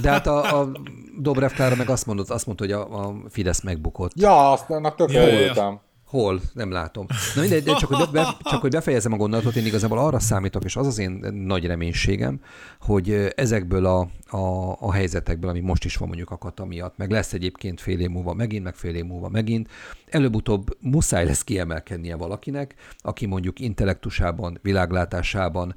de 0.00 0.10
hát 0.10 0.26
a, 0.26 0.60
a 0.60 0.72
Dobrev 1.18 1.50
Klára 1.50 1.76
meg 1.76 1.90
azt 1.90 2.06
mondott, 2.06 2.30
azt 2.30 2.46
mondta, 2.46 2.64
hogy 2.64 2.72
a, 2.72 3.06
a 3.06 3.14
Fidesz 3.30 3.60
megbukott. 3.60 4.12
Ja, 4.14 4.52
azt 4.52 4.70
annak 4.70 4.94
ja. 5.08 5.82
Hol? 6.12 6.40
Nem 6.54 6.70
látom. 6.70 7.06
Na 7.34 7.40
mindegy, 7.40 7.62
de 7.62 7.74
csak 7.74 7.94
hogy, 7.94 8.10
be, 8.10 8.36
csak 8.42 8.60
hogy 8.60 8.70
befejezem 8.70 9.12
a 9.12 9.16
gondolatot, 9.16 9.56
én 9.56 9.66
igazából 9.66 9.98
arra 9.98 10.18
számítok, 10.18 10.64
és 10.64 10.76
az 10.76 10.86
az 10.86 10.98
én 10.98 11.10
nagy 11.32 11.66
reménységem, 11.66 12.40
hogy 12.80 13.32
ezekből 13.34 13.86
a, 13.86 14.08
a, 14.36 14.76
a 14.80 14.92
helyzetekből, 14.92 15.50
ami 15.50 15.60
most 15.60 15.84
is 15.84 15.96
van 15.96 16.08
mondjuk 16.08 16.30
a 16.30 16.38
kata 16.38 16.64
miatt, 16.64 16.96
meg 16.96 17.10
lesz 17.10 17.32
egyébként 17.32 17.80
fél 17.80 18.00
év 18.00 18.08
múlva 18.08 18.34
megint, 18.34 18.64
meg 18.64 18.74
fél 18.74 18.94
év 18.94 19.04
múlva 19.04 19.28
megint, 19.28 19.68
előbb-utóbb 20.06 20.76
muszáj 20.80 21.24
lesz 21.24 21.44
kiemelkednie 21.44 22.16
valakinek, 22.16 22.74
aki 22.98 23.26
mondjuk 23.26 23.60
intellektusában, 23.60 24.58
világlátásában 24.62 25.74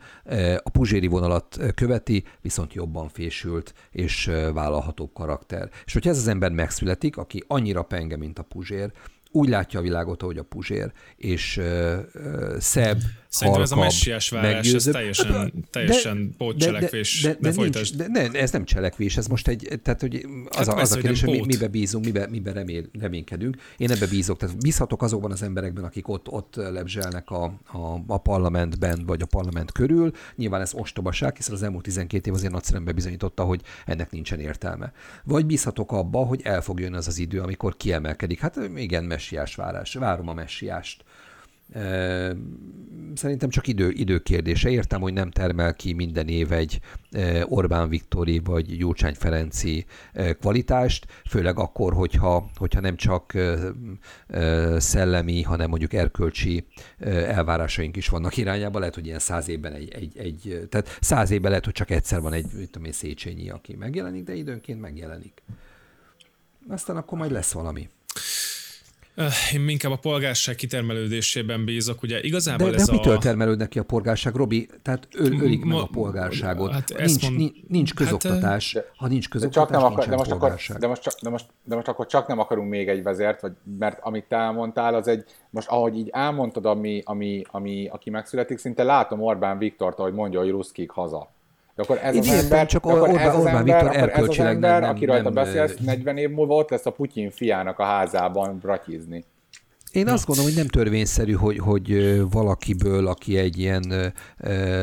a 0.63 0.69
puzséri 0.69 1.07
vonalat 1.07 1.59
követi, 1.75 2.23
viszont 2.41 2.73
jobban 2.73 3.09
fésült 3.09 3.73
és 3.91 4.31
vállalhatóbb 4.53 5.13
karakter. 5.13 5.69
És 5.85 5.93
hogyha 5.93 6.09
ez 6.09 6.17
az 6.17 6.27
ember 6.27 6.51
megszületik, 6.51 7.17
aki 7.17 7.43
annyira 7.47 7.83
penge, 7.83 8.17
mint 8.17 8.39
a 8.39 8.43
puzsér, 8.43 8.91
úgy 9.35 9.49
látja 9.49 9.79
a 9.79 9.83
világot, 9.83 10.21
ahogy 10.21 10.37
a 10.37 10.43
Puzsér, 10.43 10.91
és 11.17 11.57
uh, 11.57 11.97
uh, 12.13 12.57
szebb, 12.57 12.97
Szerintem 13.35 13.61
ez 13.61 13.71
a 13.71 13.75
messiás 13.75 14.29
várás, 14.29 14.73
ez 14.73 14.83
teljesen, 14.83 15.53
teljesen 15.69 16.33
pótcselekvés. 16.37 17.21
De, 17.21 17.29
de, 17.29 17.37
de, 17.39 17.55
de, 17.55 17.61
nincs, 17.61 17.95
de 17.95 18.07
ne, 18.07 18.31
ez 18.31 18.51
nem 18.51 18.65
cselekvés, 18.65 19.17
ez 19.17 19.27
most 19.27 19.47
egy, 19.47 19.79
tehát 19.83 20.01
hogy 20.01 20.25
az, 20.49 20.67
hát 20.67 20.77
a, 20.77 20.81
az 20.81 20.91
a 20.91 20.97
kérdés, 20.97 21.21
hogy 21.21 21.29
mi, 21.29 21.45
mibe 21.45 21.67
bízunk, 21.67 22.05
mibe, 22.05 22.27
mibe 22.27 22.51
remél, 22.51 22.83
reménykedünk. 22.99 23.57
Én 23.77 23.91
ebbe 23.91 24.07
bízok, 24.07 24.37
tehát 24.37 24.57
bízhatok 24.57 25.01
azokban 25.01 25.31
az 25.31 25.41
emberekben, 25.41 25.83
akik 25.83 26.07
ott, 26.07 26.27
ott 26.29 26.55
lebzselnek 26.55 27.29
a, 27.29 27.43
a, 27.65 28.03
a 28.07 28.17
parlamentben, 28.17 29.03
vagy 29.05 29.21
a 29.21 29.25
parlament 29.25 29.71
körül. 29.71 30.11
Nyilván 30.35 30.61
ez 30.61 30.73
ostobaság, 30.73 31.35
hiszen 31.35 31.53
az 31.53 31.63
elmúlt 31.63 31.83
12 31.83 32.29
év 32.29 32.35
azért 32.35 32.51
nagyszerűen 32.51 32.85
bebizonyította, 32.85 33.43
hogy 33.43 33.61
ennek 33.85 34.11
nincsen 34.11 34.39
értelme. 34.39 34.93
Vagy 35.23 35.45
bízhatok 35.45 35.91
abba, 35.91 36.19
hogy 36.19 36.41
el 36.43 36.61
fog 36.61 36.79
jönni 36.79 36.95
az 36.95 37.07
az 37.07 37.17
idő, 37.17 37.41
amikor 37.41 37.77
kiemelkedik. 37.77 38.39
Hát 38.39 38.59
igen, 38.75 39.03
messiás 39.03 39.55
várás, 39.55 39.93
várom 39.93 40.27
a 40.27 40.33
messiást 40.33 41.03
Szerintem 43.13 43.49
csak 43.49 43.67
idő, 43.67 43.89
idő 43.89 44.19
kérdése. 44.19 44.69
Értem, 44.69 45.01
hogy 45.01 45.13
nem 45.13 45.31
termel 45.31 45.73
ki 45.73 45.93
minden 45.93 46.27
év 46.27 46.51
egy 46.51 46.79
Orbán 47.43 47.89
Viktori 47.89 48.39
vagy 48.39 48.77
Gyurcsány 48.77 49.13
Ferenci 49.13 49.85
kvalitást, 50.39 51.05
főleg 51.29 51.59
akkor, 51.59 51.93
hogyha, 51.93 52.49
hogyha 52.55 52.79
nem 52.79 52.95
csak 52.95 53.33
szellemi, 54.77 55.41
hanem 55.41 55.69
mondjuk 55.69 55.93
erkölcsi 55.93 56.65
elvárásaink 56.99 57.95
is 57.95 58.07
vannak 58.07 58.37
irányába. 58.37 58.79
Lehet, 58.79 58.95
hogy 58.95 59.05
ilyen 59.05 59.19
száz 59.19 59.47
évben 59.47 59.73
egy, 59.73 59.93
egy, 59.93 60.17
egy 60.17 60.67
tehát 60.69 60.97
száz 61.01 61.31
évben 61.31 61.49
lehet, 61.49 61.65
hogy 61.65 61.73
csak 61.73 61.89
egyszer 61.91 62.21
van 62.21 62.33
egy, 62.33 62.45
mit 62.57 62.71
tudom 62.71 62.87
én, 62.87 62.93
Széchenyi, 62.93 63.49
aki 63.49 63.75
megjelenik, 63.75 64.23
de 64.23 64.33
időnként 64.35 64.81
megjelenik. 64.81 65.43
Aztán 66.67 66.97
akkor 66.97 67.17
majd 67.17 67.31
lesz 67.31 67.51
valami. 67.51 67.89
Én 69.53 69.69
inkább 69.69 69.91
a 69.91 69.95
polgárság 69.97 70.55
kitermelődésében 70.55 71.65
bízok, 71.65 72.01
ugye 72.01 72.21
igazából 72.21 72.69
de, 72.69 72.75
de 72.75 72.81
ez 72.81 72.87
mitől 72.87 73.15
a... 73.15 73.17
termelődnek 73.17 73.69
ki 73.69 73.79
a 73.79 73.83
polgárság, 73.83 74.35
Robi? 74.35 74.69
Tehát 74.81 75.07
öl, 75.13 75.33
ölik 75.33 75.65
meg 75.65 75.77
a 75.77 75.87
polgárságot. 75.91 76.71
Hát 76.71 76.93
nincs, 76.97 77.23
mond... 77.23 77.37
nincs, 77.37 77.55
nincs 77.67 77.93
közoktatás, 77.93 78.73
hát, 78.73 78.91
ha 78.95 79.07
nincs 79.07 79.29
közoktatás, 79.29 79.67
de, 79.67 79.73
csak 79.73 79.81
nem 79.81 79.91
akar, 79.91 80.07
de 80.07 80.15
most 80.15 80.29
polgárság. 80.29 80.69
Akkor, 80.69 80.81
de, 80.81 80.87
most 80.87 81.01
csak, 81.01 81.13
de, 81.21 81.29
most, 81.29 81.45
de 81.63 81.75
most 81.75 81.87
akkor 81.87 82.05
csak 82.05 82.27
nem 82.27 82.39
akarunk 82.39 82.69
még 82.69 82.89
egy 82.89 83.03
vezért, 83.03 83.41
vagy, 83.41 83.51
mert 83.79 83.99
amit 84.01 84.25
te 84.25 84.35
elmondtál, 84.35 84.95
az 84.95 85.07
egy, 85.07 85.23
most 85.49 85.67
ahogy 85.67 85.97
így 85.97 86.09
elmondtad, 86.11 86.65
ami, 86.65 87.01
ami, 87.05 87.43
ami, 87.51 87.87
aki 87.87 88.09
megszületik, 88.09 88.57
szinte 88.57 88.83
látom 88.83 89.21
Orbán 89.21 89.57
Viktort, 89.57 89.97
hogy 89.97 90.13
mondja, 90.13 90.39
hogy 90.39 90.49
ruszkik 90.49 90.89
haza. 90.89 91.34
De 91.75 91.83
akkor 91.83 91.99
ez 92.01 92.15
Én 92.15 92.21
az 92.21 92.43
ember, 92.43 92.65
csak 92.65 92.85
akkor 92.85 93.01
Orbán, 93.01 93.17
ez 93.17 93.33
az 93.33 93.39
Orbán 93.39 93.55
ember, 93.55 93.83
Viktor 93.83 94.03
akkor 94.03 94.23
ez 94.23 94.29
az 94.29 94.39
ember, 94.39 94.81
nem, 94.81 94.89
aki 94.89 95.05
rajta 95.05 95.23
nem, 95.23 95.33
beszélsz, 95.33 95.75
40 95.77 96.17
év 96.17 96.29
múlva 96.29 96.55
ott 96.55 96.69
lesz 96.69 96.85
a 96.85 96.91
Putyin 96.91 97.31
fiának 97.31 97.79
a 97.79 97.83
házában 97.83 98.57
bratizni. 98.61 99.25
Én 99.91 100.07
azt 100.07 100.25
gondolom, 100.25 100.51
hogy 100.51 100.59
nem 100.59 100.69
törvényszerű, 100.69 101.31
hogy, 101.31 101.57
hogy 101.57 102.19
valakiből, 102.31 103.07
aki 103.07 103.37
egy 103.37 103.57
ilyen 103.57 104.13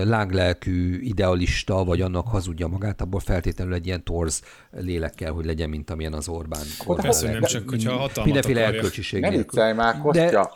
lánglelkű 0.05 1.01
idealista, 1.01 1.85
vagy 1.85 2.01
annak 2.01 2.29
hazudja 2.29 2.67
magát, 2.67 3.01
abból 3.01 3.21
feltétlenül 3.21 3.75
egy 3.75 3.87
ilyen 3.87 4.05
torz 4.05 4.43
lélek 4.71 5.15
kell, 5.15 5.31
hogy 5.31 5.45
legyen, 5.45 5.69
mint 5.69 5.91
amilyen 5.91 6.13
az 6.13 6.29
Orbán. 6.29 6.63
Persze, 6.97 7.31
nem 7.31 7.43
csak, 7.43 7.69
hogyha 7.69 7.91
hatalmat 7.91 8.25
Mindenféle 8.25 8.65
erkölcsiség. 8.65 9.21
Nem 9.21 9.31
viccelj 9.31 9.73
már, 9.73 9.99
Kostya. 9.99 10.31
De, 10.31 10.51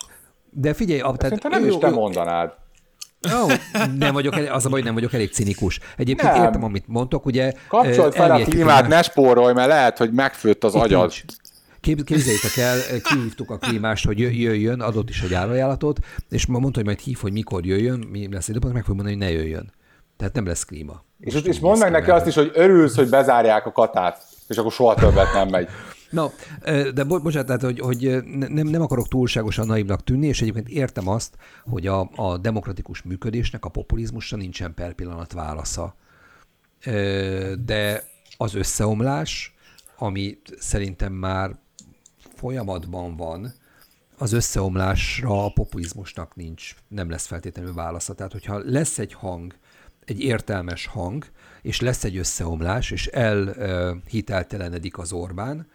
de 0.50 0.74
figyelj, 0.74 1.00
a, 1.00 1.16
tehát, 1.16 1.42
nem 1.42 1.66
is 1.66 1.76
te 1.78 1.90
mondanád. 1.90 2.52
Jó, 3.20 3.46
nem 3.98 4.12
vagyok 4.12 4.34
elég, 4.34 4.50
az 4.50 4.66
a 4.66 4.68
baj, 4.68 4.82
nem 4.82 4.94
vagyok 4.94 5.12
elég 5.12 5.32
cinikus. 5.32 5.80
Egyébként 5.96 6.32
nem. 6.32 6.44
értem, 6.44 6.64
amit 6.64 6.84
mondtok, 6.86 7.26
ugye... 7.26 7.52
Kapcsolt 7.68 8.14
fel 8.14 8.30
a 8.30 8.42
klímát, 8.42 8.88
ne 8.88 9.02
spórolj, 9.02 9.52
mert 9.52 9.68
lehet, 9.68 9.98
hogy 9.98 10.12
megfőtt 10.12 10.64
az 10.64 10.74
agyad. 10.74 11.12
Képzeljétek 11.80 12.56
el, 12.56 13.00
kihívtuk 13.02 13.50
a 13.50 13.56
klímást, 13.56 14.06
hogy 14.06 14.18
jöjjön, 14.18 14.80
adott 14.80 15.08
is 15.08 15.22
egy 15.22 15.34
árajánlatot, 15.34 15.98
és 16.30 16.46
mondta, 16.46 16.70
hogy 16.74 16.84
majd 16.84 16.98
hív, 16.98 17.18
hogy 17.20 17.32
mikor 17.32 17.66
jöjjön, 17.66 17.98
mi 18.10 18.28
lesz 18.32 18.48
időpont, 18.48 18.74
meg 18.74 18.84
fogjuk 18.84 19.04
mondani, 19.04 19.24
hogy 19.24 19.34
ne 19.34 19.42
jöjjön. 19.42 19.72
Tehát 20.16 20.34
nem 20.34 20.46
lesz 20.46 20.64
klíma. 20.64 21.04
És, 21.20 21.34
és 21.34 21.58
mondd 21.58 21.78
meg 21.78 21.90
neki 21.90 22.10
azt 22.10 22.26
is, 22.26 22.34
hogy 22.34 22.50
örülsz, 22.54 22.96
hogy 22.96 23.08
bezárják 23.08 23.66
a 23.66 23.72
katát, 23.72 24.22
és 24.48 24.56
akkor 24.56 24.72
soha 24.72 24.94
többet 24.94 25.32
nem 25.32 25.48
megy. 25.48 25.68
Na, 26.16 26.32
de 26.92 27.04
bo- 27.04 27.22
bocsánat, 27.22 27.46
tehát, 27.46 27.62
hogy, 27.62 27.80
hogy 27.80 28.24
nem, 28.24 28.66
nem 28.66 28.82
akarok 28.82 29.08
túlságosan 29.08 29.66
naívnak 29.66 30.04
tűnni, 30.04 30.26
és 30.26 30.42
egyébként 30.42 30.68
értem 30.68 31.08
azt, 31.08 31.36
hogy 31.64 31.86
a, 31.86 32.10
a 32.14 32.36
demokratikus 32.38 33.02
működésnek, 33.02 33.64
a 33.64 33.68
populizmusra 33.68 34.36
nincsen 34.36 34.74
per 34.74 34.92
pillanat 34.92 35.32
válasza. 35.32 35.94
De 37.64 38.04
az 38.36 38.54
összeomlás, 38.54 39.54
ami 39.96 40.38
szerintem 40.58 41.12
már 41.12 41.56
folyamatban 42.34 43.16
van, 43.16 43.52
az 44.18 44.32
összeomlásra 44.32 45.44
a 45.44 45.52
populizmusnak 45.52 46.36
nincs, 46.36 46.74
nem 46.88 47.10
lesz 47.10 47.26
feltétlenül 47.26 47.74
válasza. 47.74 48.14
Tehát, 48.14 48.32
hogyha 48.32 48.60
lesz 48.64 48.98
egy 48.98 49.12
hang, 49.12 49.54
egy 50.04 50.20
értelmes 50.20 50.86
hang, 50.86 51.24
és 51.62 51.80
lesz 51.80 52.04
egy 52.04 52.16
összeomlás, 52.16 52.90
és 52.90 53.06
elhiteltelenedik 53.06 54.98
az 54.98 55.12
Orbán, 55.12 55.66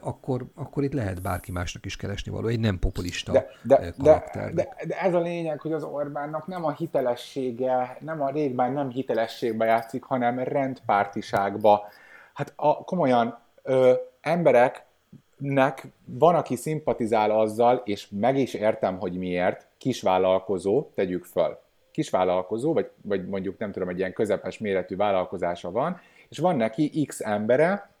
akkor, 0.00 0.44
akkor 0.54 0.82
itt 0.82 0.92
lehet 0.92 1.22
bárki 1.22 1.52
másnak 1.52 1.84
is 1.84 1.96
keresni 1.96 2.30
való, 2.30 2.46
egy 2.46 2.60
nem 2.60 2.78
populista 2.78 3.32
de, 3.32 3.48
de, 3.62 3.94
de, 3.98 4.24
de, 4.54 4.68
de 4.86 5.00
ez 5.00 5.14
a 5.14 5.20
lényeg, 5.20 5.60
hogy 5.60 5.72
az 5.72 5.84
Orbánnak 5.84 6.46
nem 6.46 6.64
a 6.64 6.72
hitelessége, 6.72 7.96
nem 8.00 8.22
a 8.22 8.30
régbán 8.30 8.72
nem 8.72 8.90
hitelességbe 8.90 9.64
játszik, 9.64 10.02
hanem 10.02 10.38
rendpártiságba. 10.38 11.88
Hát 12.34 12.52
a, 12.56 12.84
komolyan 12.84 13.38
ö, 13.62 13.92
embereknek 14.20 15.86
van, 16.04 16.34
aki 16.34 16.56
szimpatizál 16.56 17.30
azzal, 17.30 17.82
és 17.84 18.08
meg 18.10 18.36
is 18.36 18.54
értem, 18.54 18.98
hogy 18.98 19.18
miért, 19.18 19.66
kisvállalkozó, 19.78 20.90
tegyük 20.94 21.24
föl, 21.24 21.58
kisvállalkozó, 21.90 22.72
vagy, 22.72 22.90
vagy 23.02 23.28
mondjuk 23.28 23.58
nem 23.58 23.72
tudom, 23.72 23.88
egy 23.88 23.98
ilyen 23.98 24.12
közepes 24.12 24.58
méretű 24.58 24.96
vállalkozása 24.96 25.70
van, 25.70 26.00
és 26.28 26.38
van 26.38 26.56
neki 26.56 27.04
x 27.06 27.20
embere, 27.20 27.91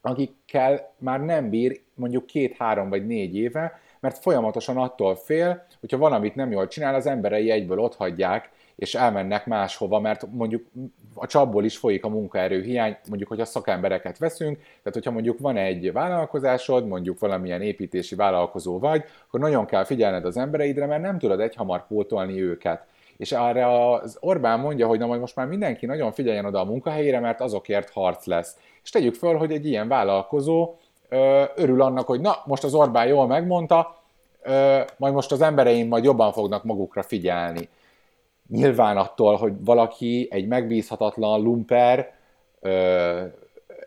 akikkel 0.00 0.94
már 0.98 1.20
nem 1.20 1.50
bír 1.50 1.80
mondjuk 1.94 2.26
két-három 2.26 2.88
vagy 2.88 3.06
négy 3.06 3.36
éve, 3.36 3.80
mert 4.00 4.18
folyamatosan 4.18 4.76
attól 4.76 5.16
fél, 5.16 5.66
hogyha 5.80 5.98
valamit 5.98 6.34
nem 6.34 6.50
jól 6.50 6.68
csinál, 6.68 6.94
az 6.94 7.06
emberei 7.06 7.50
egyből 7.50 7.78
ott 7.78 7.96
hagyják, 7.96 8.50
és 8.76 8.94
elmennek 8.94 9.46
máshova, 9.46 10.00
mert 10.00 10.26
mondjuk 10.32 10.66
a 11.14 11.26
csapból 11.26 11.64
is 11.64 11.76
folyik 11.76 12.04
a 12.04 12.08
munkaerő 12.08 12.62
hiány, 12.62 12.96
mondjuk, 13.08 13.28
hogyha 13.28 13.44
szakembereket 13.44 14.18
veszünk, 14.18 14.56
tehát 14.56 14.92
hogyha 14.92 15.10
mondjuk 15.10 15.38
van 15.38 15.56
egy 15.56 15.92
vállalkozásod, 15.92 16.86
mondjuk 16.86 17.18
valamilyen 17.18 17.62
építési 17.62 18.14
vállalkozó 18.14 18.78
vagy, 18.78 19.04
akkor 19.26 19.40
nagyon 19.40 19.66
kell 19.66 19.84
figyelned 19.84 20.24
az 20.24 20.36
embereidre, 20.36 20.86
mert 20.86 21.02
nem 21.02 21.18
tudod 21.18 21.40
egyhamar 21.40 21.86
pótolni 21.86 22.42
őket. 22.42 22.86
És 23.20 23.32
arra 23.32 23.92
az 23.92 24.16
Orbán 24.20 24.60
mondja, 24.60 24.86
hogy 24.86 24.98
na 24.98 25.06
majd 25.06 25.20
most 25.20 25.36
már 25.36 25.46
mindenki 25.46 25.86
nagyon 25.86 26.12
figyeljen 26.12 26.44
oda 26.44 26.60
a 26.60 26.64
munkahelyére, 26.64 27.20
mert 27.20 27.40
azokért 27.40 27.90
harc 27.90 28.26
lesz. 28.26 28.56
És 28.82 28.90
tegyük 28.90 29.14
föl, 29.14 29.36
hogy 29.36 29.52
egy 29.52 29.66
ilyen 29.66 29.88
vállalkozó 29.88 30.74
ö, 31.08 31.42
örül 31.54 31.82
annak, 31.82 32.06
hogy 32.06 32.20
na, 32.20 32.36
most 32.44 32.64
az 32.64 32.74
Orbán 32.74 33.06
jól 33.06 33.26
megmondta, 33.26 33.96
ö, 34.42 34.80
majd 34.96 35.14
most 35.14 35.32
az 35.32 35.40
embereim 35.40 35.88
majd 35.88 36.04
jobban 36.04 36.32
fognak 36.32 36.64
magukra 36.64 37.02
figyelni. 37.02 37.68
Nyilván 38.48 38.96
attól, 38.96 39.36
hogy 39.36 39.52
valaki 39.64 40.28
egy 40.30 40.46
megbízhatatlan 40.46 41.42
lumper, 41.42 42.14
ö, 42.60 43.22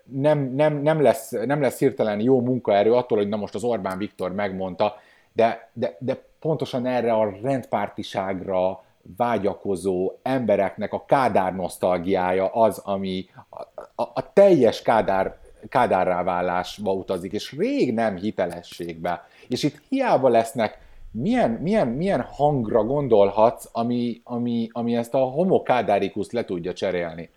nem, 0.04 0.40
nem, 0.40 0.82
nem, 0.82 1.02
lesz, 1.02 1.30
nem 1.30 1.62
lesz 1.62 1.80
hirtelen 1.80 2.20
jó 2.20 2.42
munkaerő 2.42 2.94
attól, 2.94 3.18
hogy 3.18 3.30
na 3.30 3.38
most 3.38 3.56
az 3.56 3.64
Orbán 3.64 3.98
Viktor 3.98 4.32
megmondta, 4.32 4.96
de, 5.32 5.70
de, 5.74 5.96
de 6.00 6.24
pontosan 6.40 6.86
erre 6.86 7.14
a 7.14 7.36
rendpártiságra, 7.42 8.84
vágyakozó 9.18 10.12
embereknek 10.22 10.94
a 10.94 11.06
kádár 11.06 11.56
nosztalgiája 11.56 12.48
az, 12.48 12.78
ami 12.78 13.26
a, 13.50 13.62
a, 13.96 14.12
a 14.14 14.34
teljes 14.34 14.82
kádár, 14.82 15.38
kádárrá 15.70 16.24
válásba 16.24 16.94
utazik, 16.94 17.32
és 17.32 17.56
rég 17.58 17.94
nem 17.94 18.16
hitelességbe. 18.16 19.28
És 19.48 19.64
itt 19.64 19.82
hiába 19.90 20.30
lesznek 20.30 20.78
milyen, 21.12 21.52
milyen, 21.52 21.88
milyen 21.88 22.22
hangra 22.22 22.84
gondolhatsz, 22.84 23.70
ami, 23.72 24.22
ami, 24.24 24.70
ami 24.72 24.96
ezt 24.96 25.14
a 25.14 25.18
homo 25.18 25.62
kádárikust 25.62 26.32
le 26.32 26.46
tudja 26.46 26.74
cserélni? 26.74 27.30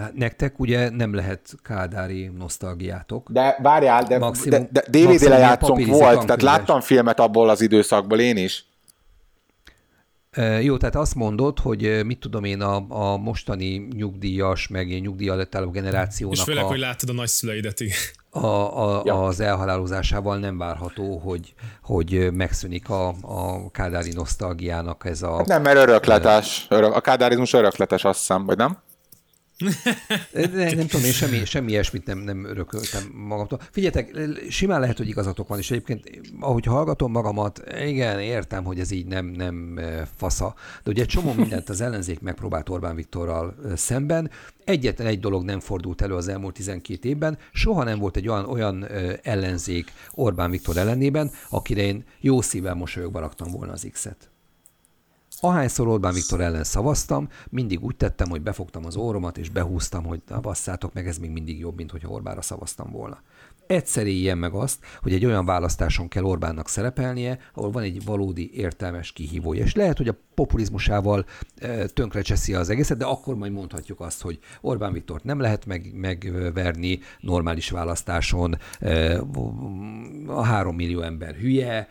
Hát 0.00 0.14
nektek 0.14 0.58
ugye 0.58 0.90
nem 0.90 1.14
lehet 1.14 1.40
kádári 1.62 2.26
nosztalgiátok. 2.26 3.30
De 3.30 3.58
várjál, 3.62 4.02
de, 4.02 4.18
maximum, 4.18 4.68
de, 4.70 4.82
de 4.90 4.98
DVD 4.98 5.22
lejátszónk 5.22 5.86
volt, 5.86 6.26
tehát 6.26 6.42
láttam 6.42 6.80
filmet 6.80 7.20
abból 7.20 7.48
az 7.48 7.60
időszakból 7.60 8.20
én 8.20 8.36
is. 8.36 8.64
Jó, 10.60 10.76
tehát 10.76 10.94
azt 10.94 11.14
mondod, 11.14 11.58
hogy 11.58 12.04
mit 12.04 12.18
tudom 12.18 12.44
én, 12.44 12.60
a, 12.60 12.84
a 12.88 13.16
mostani 13.16 13.88
nyugdíjas, 13.96 14.68
meg 14.68 14.88
ilyen 14.88 15.00
nyugdíjalettáló 15.00 15.70
generációnak 15.70 16.36
És 16.36 16.42
főleg, 16.42 16.64
a, 16.64 16.66
hogy 16.66 16.78
látod 16.78 17.08
a 17.08 17.12
nagyszüleidet, 17.12 17.80
igen. 17.80 17.96
A, 18.30 18.46
a, 18.46 19.02
ja. 19.04 19.24
Az 19.24 19.40
elhalálozásával 19.40 20.38
nem 20.38 20.58
várható, 20.58 21.18
hogy, 21.18 21.54
hogy 21.82 22.32
megszűnik 22.32 22.88
a, 22.88 23.08
a 23.08 23.70
kádári 23.70 24.12
nosztalgiának 24.12 25.04
ez 25.04 25.22
a... 25.22 25.36
Hát 25.36 25.46
nem, 25.46 25.62
mert 25.62 25.76
örökletes. 25.76 26.66
Örök, 26.68 26.94
a 26.94 27.00
kádárizmus 27.00 27.52
örökletes, 27.52 28.04
azt 28.04 28.18
hiszem, 28.18 28.44
vagy 28.44 28.56
nem? 28.56 28.78
De, 30.32 30.74
nem 30.74 30.86
tudom, 30.86 31.04
én 31.04 31.12
semmi, 31.12 31.44
semmi 31.44 31.70
ilyesmit 31.70 32.06
nem, 32.06 32.18
nem 32.18 32.44
örököltem 32.44 33.10
magamtól. 33.14 33.60
Figyeljetek, 33.70 34.16
simán 34.48 34.80
lehet, 34.80 34.96
hogy 34.96 35.08
igazatok 35.08 35.48
van, 35.48 35.58
és 35.58 35.70
egyébként, 35.70 36.20
ahogy 36.40 36.64
hallgatom 36.64 37.10
magamat, 37.10 37.62
igen, 37.86 38.20
értem, 38.20 38.64
hogy 38.64 38.80
ez 38.80 38.90
így 38.90 39.06
nem, 39.06 39.26
nem 39.26 39.80
fasza, 40.16 40.54
de 40.84 40.90
ugye 40.90 41.02
egy 41.02 41.08
csomó 41.08 41.32
mindent 41.42 41.68
az 41.68 41.80
ellenzék 41.80 42.20
megpróbált 42.20 42.68
Orbán 42.68 42.94
Viktorral 42.94 43.56
szemben, 43.74 44.30
egyetlen 44.64 45.06
egy 45.06 45.20
dolog 45.20 45.44
nem 45.44 45.60
fordult 45.60 46.02
elő 46.02 46.14
az 46.14 46.28
elmúlt 46.28 46.54
12 46.54 47.08
évben, 47.08 47.38
soha 47.52 47.84
nem 47.84 47.98
volt 47.98 48.16
egy 48.16 48.28
olyan, 48.28 48.44
olyan 48.44 48.86
ellenzék 49.22 49.92
Orbán 50.10 50.50
Viktor 50.50 50.76
ellenében, 50.76 51.30
akire 51.50 51.82
én 51.82 52.04
jó 52.20 52.40
szívvel 52.40 52.74
mosolyogva 52.74 53.20
raktam 53.20 53.50
volna 53.50 53.72
az 53.72 53.88
X-et. 53.92 54.30
Ahányszor 55.46 55.88
Orbán 55.88 56.14
Viktor 56.14 56.40
ellen 56.40 56.64
szavaztam, 56.64 57.28
mindig 57.48 57.84
úgy 57.84 57.96
tettem, 57.96 58.28
hogy 58.28 58.42
befogtam 58.42 58.84
az 58.84 58.96
óromat, 58.96 59.38
és 59.38 59.48
behúztam, 59.48 60.04
hogy 60.04 60.22
na 60.28 60.40
basszátok 60.40 60.92
meg, 60.92 61.06
ez 61.06 61.18
még 61.18 61.30
mindig 61.30 61.58
jobb, 61.58 61.76
mint 61.76 61.90
hogyha 61.90 62.08
Orbánra 62.08 62.42
szavaztam 62.42 62.90
volna. 62.90 63.22
Egyszer 63.66 64.06
éljen 64.06 64.38
meg 64.38 64.54
azt, 64.54 64.78
hogy 65.02 65.12
egy 65.12 65.24
olyan 65.24 65.44
választáson 65.44 66.08
kell 66.08 66.22
Orbánnak 66.22 66.68
szerepelnie, 66.68 67.38
ahol 67.54 67.70
van 67.70 67.82
egy 67.82 68.04
valódi 68.04 68.50
értelmes 68.54 69.12
kihívója. 69.12 69.64
És 69.64 69.74
lehet, 69.74 69.96
hogy 69.96 70.08
a 70.08 70.16
populizmusával 70.34 71.24
e, 71.56 71.86
tönkre 71.86 72.22
cseszi 72.22 72.54
az 72.54 72.68
egészet, 72.68 72.98
de 72.98 73.04
akkor 73.04 73.36
majd 73.36 73.52
mondhatjuk 73.52 74.00
azt, 74.00 74.22
hogy 74.22 74.38
Orbán 74.60 74.92
Viktort 74.92 75.24
nem 75.24 75.40
lehet 75.40 75.66
meg, 75.66 75.90
megverni 75.94 76.98
normális 77.20 77.70
választáson, 77.70 78.58
e, 78.80 79.20
a 80.26 80.42
három 80.42 80.74
millió 80.74 81.00
ember 81.00 81.34
hülye, 81.34 81.88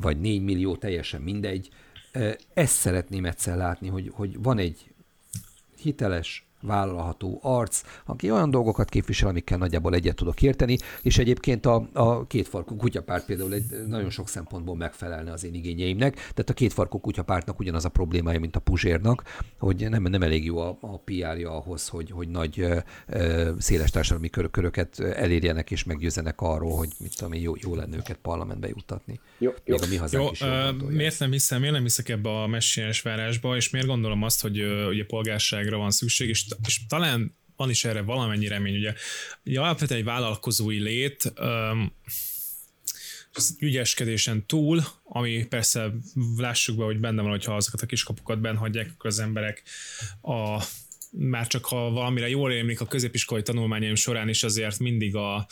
vagy 0.00 0.20
négy 0.20 0.42
millió, 0.44 0.76
teljesen 0.76 1.20
mindegy 1.20 1.70
ezt 2.54 2.74
szeretném 2.74 3.24
egyszer 3.24 3.56
látni, 3.56 3.88
hogy, 3.88 4.10
hogy 4.14 4.42
van 4.42 4.58
egy 4.58 4.94
hiteles, 5.76 6.46
vállalható 6.66 7.38
arc, 7.42 7.82
aki 8.06 8.30
olyan 8.30 8.50
dolgokat 8.50 8.88
képvisel, 8.88 9.28
amikkel 9.28 9.58
nagyjából 9.58 9.94
egyet 9.94 10.16
tudok 10.16 10.42
érteni, 10.42 10.78
és 11.02 11.18
egyébként 11.18 11.66
a, 11.66 11.88
a 11.92 12.26
kétfarkú 12.26 12.76
kutyapárt 12.76 13.24
például 13.24 13.54
egy 13.54 13.64
nagyon 13.86 14.10
sok 14.10 14.28
szempontból 14.28 14.76
megfelelne 14.76 15.32
az 15.32 15.44
én 15.44 15.54
igényeimnek, 15.54 16.14
tehát 16.14 16.50
a 16.50 16.52
kétfarkú 16.52 16.98
kutyapártnak 16.98 17.58
ugyanaz 17.58 17.84
a 17.84 17.88
problémája, 17.88 18.40
mint 18.40 18.56
a 18.56 18.60
Puzsérnak, 18.60 19.22
hogy 19.58 19.88
nem, 19.90 20.02
nem 20.02 20.22
elég 20.22 20.44
jó 20.44 20.58
a, 20.58 20.78
a 20.80 20.98
PR-ja 20.98 21.50
ahhoz, 21.50 21.88
hogy, 21.88 22.10
hogy 22.10 22.28
nagy 22.28 22.66
széles 23.58 23.90
társadalmi 23.90 24.28
kör, 24.30 24.50
köröket 24.50 25.00
elérjenek 25.00 25.70
és 25.70 25.84
meggyőzenek 25.84 26.40
arról, 26.40 26.76
hogy 26.76 26.88
mit 26.98 27.16
tudom 27.16 27.32
én, 27.32 27.40
jó, 27.40 27.52
jó 27.60 27.74
lenne 27.74 27.96
őket 27.96 28.18
parlamentbe 28.22 28.68
juttatni. 28.68 29.20
Jó, 29.38 29.50
jó. 29.64 29.74
Még 29.74 29.82
a 29.82 29.86
mi 29.90 29.96
hazánk 29.96 30.24
jó, 30.24 30.30
is 30.30 30.40
uh, 30.40 30.90
miért 30.90 31.18
nem 31.18 31.30
hiszem, 31.30 31.58
miért 31.58 31.74
nem 31.74 31.82
hiszek 31.82 32.08
ebbe 32.08 32.42
a 32.42 32.46
messiás 32.46 33.02
várásba, 33.02 33.56
és 33.56 33.70
miért 33.70 33.86
gondolom 33.86 34.22
azt, 34.22 34.42
hogy 34.42 34.60
uh, 34.60 34.88
ugye 34.88 35.04
polgárságra 35.04 35.76
van 35.76 35.90
szükség, 35.90 36.28
és, 36.28 36.46
és 36.66 36.86
talán 36.86 37.34
van 37.56 37.70
is 37.70 37.84
erre 37.84 38.02
valamennyi 38.02 38.48
remény. 38.48 38.76
Ugye, 38.76 38.94
ugye 39.44 39.60
alapvetően 39.60 40.00
egy 40.00 40.06
vállalkozói 40.06 40.78
lét, 40.78 41.32
um, 41.40 41.92
ügyeskedésen 43.58 44.46
túl, 44.46 44.84
ami 45.04 45.46
persze 45.46 45.92
lássuk 46.36 46.76
be, 46.76 46.84
hogy 46.84 47.00
benne 47.00 47.22
van, 47.22 47.30
hogyha 47.30 47.56
azokat 47.56 47.80
a 47.80 47.86
kiskapukat 47.86 48.40
benn 48.40 48.56
hagyják, 48.56 48.90
akkor 48.94 49.10
az 49.10 49.18
emberek 49.18 49.62
a 50.22 50.64
már 51.10 51.46
csak 51.46 51.64
ha 51.64 51.90
valamire 51.90 52.28
jól 52.28 52.52
émlik 52.52 52.80
a 52.80 52.86
középiskolai 52.86 53.42
tanulmányaim 53.42 53.94
során 53.94 54.28
is 54.28 54.42
azért 54.42 54.78
mindig 54.78 55.16
a 55.16 55.46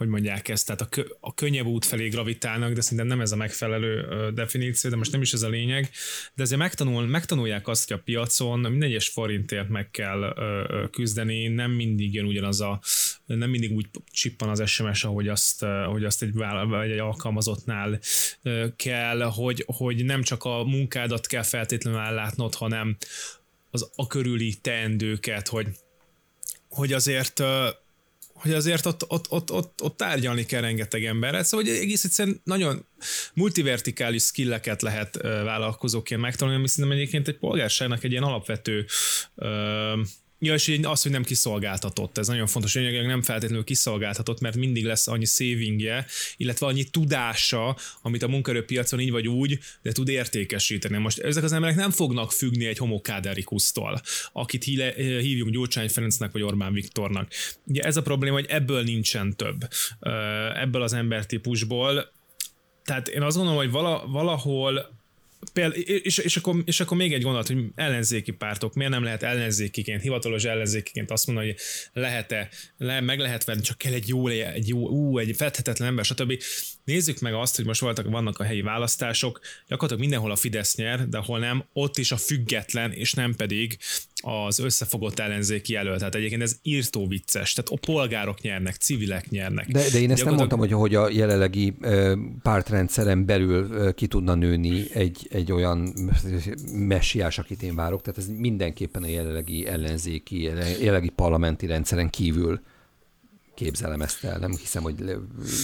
hogy 0.00 0.08
mondják 0.08 0.48
ezt, 0.48 0.66
tehát 0.66 0.80
a, 0.80 0.86
kö, 0.86 1.02
a 1.20 1.34
könnyebb 1.34 1.66
út 1.66 1.84
felé 1.84 2.08
gravitálnak, 2.08 2.72
de 2.72 2.80
szerintem 2.80 3.06
nem 3.06 3.20
ez 3.20 3.32
a 3.32 3.36
megfelelő 3.36 4.06
definíció, 4.34 4.90
de 4.90 4.96
most 4.96 5.12
nem 5.12 5.20
is 5.20 5.32
ez 5.32 5.42
a 5.42 5.48
lényeg, 5.48 5.90
de 6.34 6.42
azért 6.42 6.60
megtanul, 6.60 7.06
megtanulják 7.06 7.68
azt, 7.68 7.88
hogy 7.88 7.96
a 7.96 8.02
piacon 8.04 8.60
minden 8.60 8.88
egyes 8.88 9.08
forintért 9.08 9.68
meg 9.68 9.90
kell 9.90 10.34
küzdeni, 10.90 11.48
nem 11.48 11.70
mindig 11.70 12.14
jön 12.14 12.24
ugyanaz 12.24 12.60
a, 12.60 12.80
nem 13.26 13.50
mindig 13.50 13.72
úgy 13.72 13.86
csippan 14.10 14.48
az 14.48 14.68
SMS, 14.68 15.04
ahogy 15.04 15.28
azt, 15.28 15.64
hogy 15.86 16.04
azt 16.04 16.22
egy, 16.22 16.34
vagy 16.68 16.90
egy 16.90 16.98
alkalmazottnál 16.98 18.00
kell, 18.76 19.20
hogy, 19.22 19.64
hogy 19.66 20.04
nem 20.04 20.22
csak 20.22 20.44
a 20.44 20.64
munkádat 20.64 21.26
kell 21.26 21.42
feltétlenül 21.42 22.00
ellátnod, 22.00 22.54
hanem 22.54 22.96
az 23.70 23.90
a 23.94 24.06
körüli 24.06 24.54
teendőket, 24.54 25.48
hogy, 25.48 25.66
hogy 26.68 26.92
azért 26.92 27.42
hogy 28.40 28.52
azért 28.52 28.86
ott, 28.86 29.04
ott, 29.08 29.30
ott, 29.30 29.50
ott, 29.50 29.82
ott 29.82 29.96
tárgyalni 29.96 30.46
kell 30.46 30.60
rengeteg 30.60 31.04
emberrel, 31.04 31.42
szóval 31.42 31.66
hogy 31.66 31.74
egész 31.74 32.04
egyszerűen 32.04 32.40
nagyon 32.44 32.86
multivertikális 33.34 34.22
skilleket 34.22 34.82
lehet 34.82 35.16
vállalkozóként 35.22 36.20
megtanulni, 36.20 36.58
ami 36.58 36.68
szerintem 36.68 36.98
egyébként 36.98 37.28
egy 37.28 37.38
polgárságnak 37.38 38.04
egy 38.04 38.10
ilyen 38.10 38.22
alapvető 38.22 38.86
Ja, 40.42 40.54
és 40.54 40.80
az, 40.82 41.02
hogy 41.02 41.12
nem 41.12 41.22
kiszolgáltatott, 41.22 42.18
ez 42.18 42.26
nagyon 42.26 42.46
fontos, 42.46 42.74
hogy 42.74 43.06
nem 43.06 43.22
feltétlenül 43.22 43.64
kiszolgáltatott, 43.64 44.40
mert 44.40 44.56
mindig 44.56 44.84
lesz 44.84 45.08
annyi 45.08 45.24
savingje, 45.24 46.06
illetve 46.36 46.66
annyi 46.66 46.84
tudása, 46.84 47.76
amit 48.02 48.22
a 48.22 48.28
munkaerőpiacon 48.28 49.00
így 49.00 49.10
vagy 49.10 49.28
úgy, 49.28 49.58
de 49.82 49.92
tud 49.92 50.08
értékesíteni. 50.08 50.98
Most 50.98 51.18
ezek 51.18 51.44
az 51.44 51.52
emberek 51.52 51.76
nem 51.76 51.90
fognak 51.90 52.32
függni 52.32 52.66
egy 52.66 52.78
homo 52.78 53.00
káderikuszt-tól, 53.00 54.00
akit 54.32 54.64
hívjunk 54.64 55.52
Gyurcsány 55.52 55.88
Ferencnek 55.88 56.32
vagy 56.32 56.42
Orbán 56.42 56.72
Viktornak. 56.72 57.32
Ugye 57.66 57.82
ez 57.82 57.96
a 57.96 58.02
probléma, 58.02 58.34
hogy 58.34 58.46
ebből 58.48 58.82
nincsen 58.82 59.36
több. 59.36 59.68
Ebből 60.54 60.82
az 60.82 60.92
embertípusból. 60.92 62.12
Tehát 62.84 63.08
én 63.08 63.22
azt 63.22 63.36
gondolom, 63.36 63.58
hogy 63.60 63.70
valahol 64.10 64.98
Például, 65.52 65.82
és, 65.82 66.18
és, 66.18 66.36
akkor, 66.36 66.62
és 66.64 66.80
akkor 66.80 66.96
még 66.96 67.12
egy 67.12 67.22
gondolat, 67.22 67.46
hogy 67.46 67.64
ellenzéki 67.74 68.32
pártok, 68.32 68.74
miért 68.74 68.92
nem 68.92 69.02
lehet 69.02 69.22
ellenzékiként, 69.22 70.02
hivatalos 70.02 70.44
ellenzékiként 70.44 71.10
azt 71.10 71.26
mondani, 71.26 71.46
hogy 71.46 71.58
lehet-e, 71.92 72.48
le, 72.76 73.00
meg 73.00 73.18
lehet 73.18 73.44
venni, 73.44 73.60
csak 73.60 73.78
kell 73.78 73.92
egy 73.92 74.08
jó, 74.08 74.28
egy 74.28 74.68
jó, 74.68 74.88
ú, 74.88 75.18
egy 75.18 75.36
fedhetetlen 75.36 75.88
ember, 75.88 76.04
stb. 76.04 76.42
Nézzük 76.84 77.18
meg 77.18 77.34
azt, 77.34 77.56
hogy 77.56 77.64
most 77.64 77.80
voltak, 77.80 78.10
vannak 78.10 78.38
a 78.38 78.44
helyi 78.44 78.62
választások, 78.62 79.40
gyakorlatilag 79.68 80.00
mindenhol 80.00 80.30
a 80.30 80.36
Fidesz 80.36 80.74
nyer, 80.74 81.08
de 81.08 81.18
hol 81.18 81.38
nem, 81.38 81.64
ott 81.72 81.98
is 81.98 82.12
a 82.12 82.16
független, 82.16 82.92
és 82.92 83.12
nem 83.12 83.34
pedig 83.34 83.78
az 84.20 84.58
összefogott 84.58 85.18
ellenzéki 85.18 85.72
jelölt. 85.72 85.98
Tehát 85.98 86.14
egyébként 86.14 86.42
ez 86.42 86.56
írtó 86.62 87.06
vicces. 87.06 87.52
Tehát 87.52 87.70
a 87.70 87.92
polgárok 87.92 88.40
nyernek, 88.40 88.74
civilek 88.74 89.30
nyernek. 89.30 89.68
De, 89.70 89.90
de 89.92 90.00
én 90.00 90.10
ezt 90.10 90.24
nem 90.24 90.34
mondtam, 90.34 90.58
hogy, 90.58 90.72
hogy 90.72 90.94
a 90.94 91.08
jelenlegi 91.08 91.74
pártrendszeren 92.42 93.26
belül 93.26 93.94
ki 93.94 94.06
tudna 94.06 94.34
nőni 94.34 94.84
egy, 94.92 95.28
egy 95.30 95.52
olyan 95.52 95.94
messiás, 96.72 97.38
akit 97.38 97.62
én 97.62 97.74
várok. 97.74 98.02
Tehát 98.02 98.18
ez 98.18 98.28
mindenképpen 98.38 99.02
a 99.02 99.06
jelenlegi 99.06 99.66
ellenzéki, 99.66 100.42
jelenlegi 100.42 101.08
parlamenti 101.08 101.66
rendszeren 101.66 102.10
kívül 102.10 102.60
képzelem 103.60 104.02
ezt 104.02 104.24
el. 104.24 104.38
Nem 104.38 104.56
hiszem, 104.56 104.82
hogy 104.82 104.94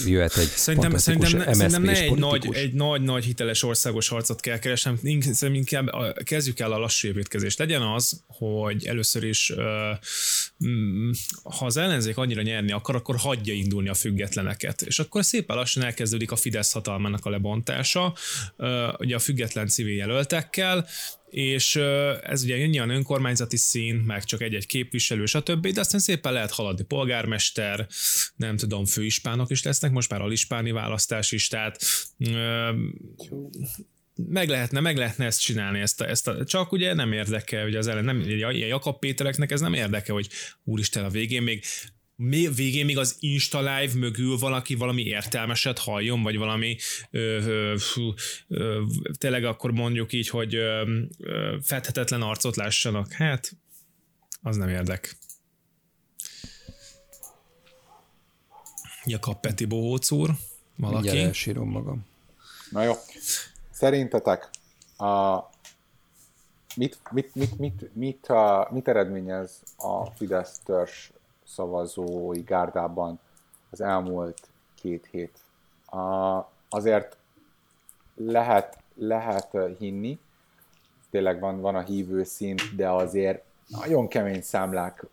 jöhet 0.05 0.37
egy 0.37 0.47
szerintem, 0.47 0.97
szerintem, 0.97 1.31
ne, 1.31 1.53
szerintem 1.53 1.81
ne 1.81 2.01
egy 2.01 2.17
nagy, 2.17 2.49
egy 2.51 2.73
nagy, 2.73 3.01
nagy 3.01 3.23
hiteles 3.23 3.63
országos 3.63 4.07
harcot 4.07 4.39
kell 4.39 4.59
keresnem, 4.59 4.99
inkább 5.41 5.89
kezdjük 6.23 6.59
el 6.59 6.71
a 6.71 6.77
lassú 6.77 7.07
építkezést. 7.07 7.59
Legyen 7.59 7.81
az, 7.81 8.23
hogy 8.27 8.85
először 8.85 9.23
is, 9.23 9.53
mm, 10.65 11.11
ha 11.43 11.65
az 11.65 11.77
ellenzék 11.77 12.17
annyira 12.17 12.41
nyerni 12.41 12.71
akar, 12.71 12.95
akkor 12.95 13.15
hagyja 13.15 13.53
indulni 13.53 13.89
a 13.89 13.93
függetleneket. 13.93 14.81
És 14.81 14.99
akkor 14.99 15.25
szépen 15.25 15.55
lassan 15.55 15.83
elkezdődik 15.83 16.31
a 16.31 16.35
Fidesz 16.35 16.71
hatalmának 16.71 17.25
a 17.25 17.29
lebontása, 17.29 18.13
ugye 18.97 19.15
a 19.15 19.19
független 19.19 19.67
civil 19.67 19.95
jelöltekkel, 19.95 20.87
és 21.29 21.75
ez 22.21 22.43
ugye 22.43 22.65
nyilván 22.65 22.95
önkormányzati 22.95 23.57
szín, 23.57 23.95
meg 23.95 24.23
csak 24.23 24.41
egy-egy 24.41 24.65
képviselő, 24.65 25.25
stb., 25.25 25.67
de 25.67 25.79
aztán 25.79 25.99
szépen 25.99 26.33
lehet 26.33 26.51
haladni. 26.51 26.83
Polgármester, 26.83 27.87
nem 28.35 28.57
tudom, 28.57 28.85
főispánok 28.85 29.49
is 29.49 29.63
lesznek, 29.63 29.91
most 29.91 30.09
már 30.09 30.21
alispáni 30.21 30.71
választás 30.71 31.31
is, 31.31 31.47
tehát 31.47 31.79
meg 34.15 34.49
lehetne, 34.49 34.79
meg 34.79 34.97
lehetne 34.97 35.25
ezt 35.25 35.41
csinálni, 35.41 35.79
ezt 35.79 36.01
a, 36.01 36.09
ezt 36.09 36.27
a, 36.27 36.45
csak 36.45 36.71
ugye 36.71 36.93
nem 36.93 37.11
érdekel, 37.11 37.63
hogy 37.63 37.75
az 37.75 37.87
ellen, 37.87 38.05
nem, 38.05 38.19
ilyen 38.19 38.53
Jakab 38.53 38.99
Pétereknek 38.99 39.51
ez 39.51 39.61
nem 39.61 39.73
érdekel, 39.73 40.15
hogy 40.15 40.29
úristen 40.63 41.03
a 41.03 41.09
végén 41.09 41.41
még 41.41 41.63
végén 42.55 42.85
még 42.85 42.97
az 42.97 43.15
Insta 43.19 43.59
Live 43.59 43.93
mögül 43.93 44.37
valaki 44.37 44.75
valami 44.75 45.01
értelmeset 45.03 45.79
halljon, 45.79 46.23
vagy 46.23 46.37
valami 46.37 46.77
ö, 47.11 47.19
ö, 47.19 47.75
ö, 48.47 48.83
tényleg 49.17 49.45
akkor 49.45 49.71
mondjuk 49.71 50.13
így, 50.13 50.29
hogy 50.29 50.55
ö, 50.55 51.01
ö, 51.19 51.57
fedhetetlen 51.61 52.21
arcot 52.21 52.55
lássanak. 52.55 53.11
Hát, 53.11 53.51
az 54.41 54.55
nem 54.55 54.69
érdek. 54.69 55.17
Jakab 59.05 59.39
Peti 59.39 59.65
Bohóc 59.65 60.11
úr, 60.11 60.29
valaki. 60.75 61.03
Mindjárt 61.03 61.27
elsírom 61.27 61.69
magam. 61.69 62.05
Na 62.69 62.83
jó. 62.83 62.93
Szerintetek 63.71 64.49
a, 64.97 65.37
mit, 66.75 66.99
mit, 67.11 67.35
mit, 67.35 67.57
mit, 67.57 67.95
mit, 67.95 68.27
a, 68.27 68.67
mit 68.71 68.87
eredményez 68.87 69.61
a 69.75 70.05
Fidesz 70.05 70.59
törzs 70.65 71.09
szavazói 71.47 72.41
gárdában 72.41 73.19
az 73.71 73.81
elmúlt 73.81 74.47
két 74.75 75.07
hét. 75.11 75.39
Azért 76.69 77.17
lehet, 78.15 78.77
lehet 78.95 79.57
hinni, 79.77 80.19
tényleg 81.09 81.39
van, 81.39 81.61
van 81.61 81.75
a 81.75 81.81
hívő 81.81 82.23
szint, 82.23 82.75
de 82.75 82.89
azért 82.89 83.43
nagyon 83.67 84.07
kemény 84.07 84.41
számlák 84.41 85.05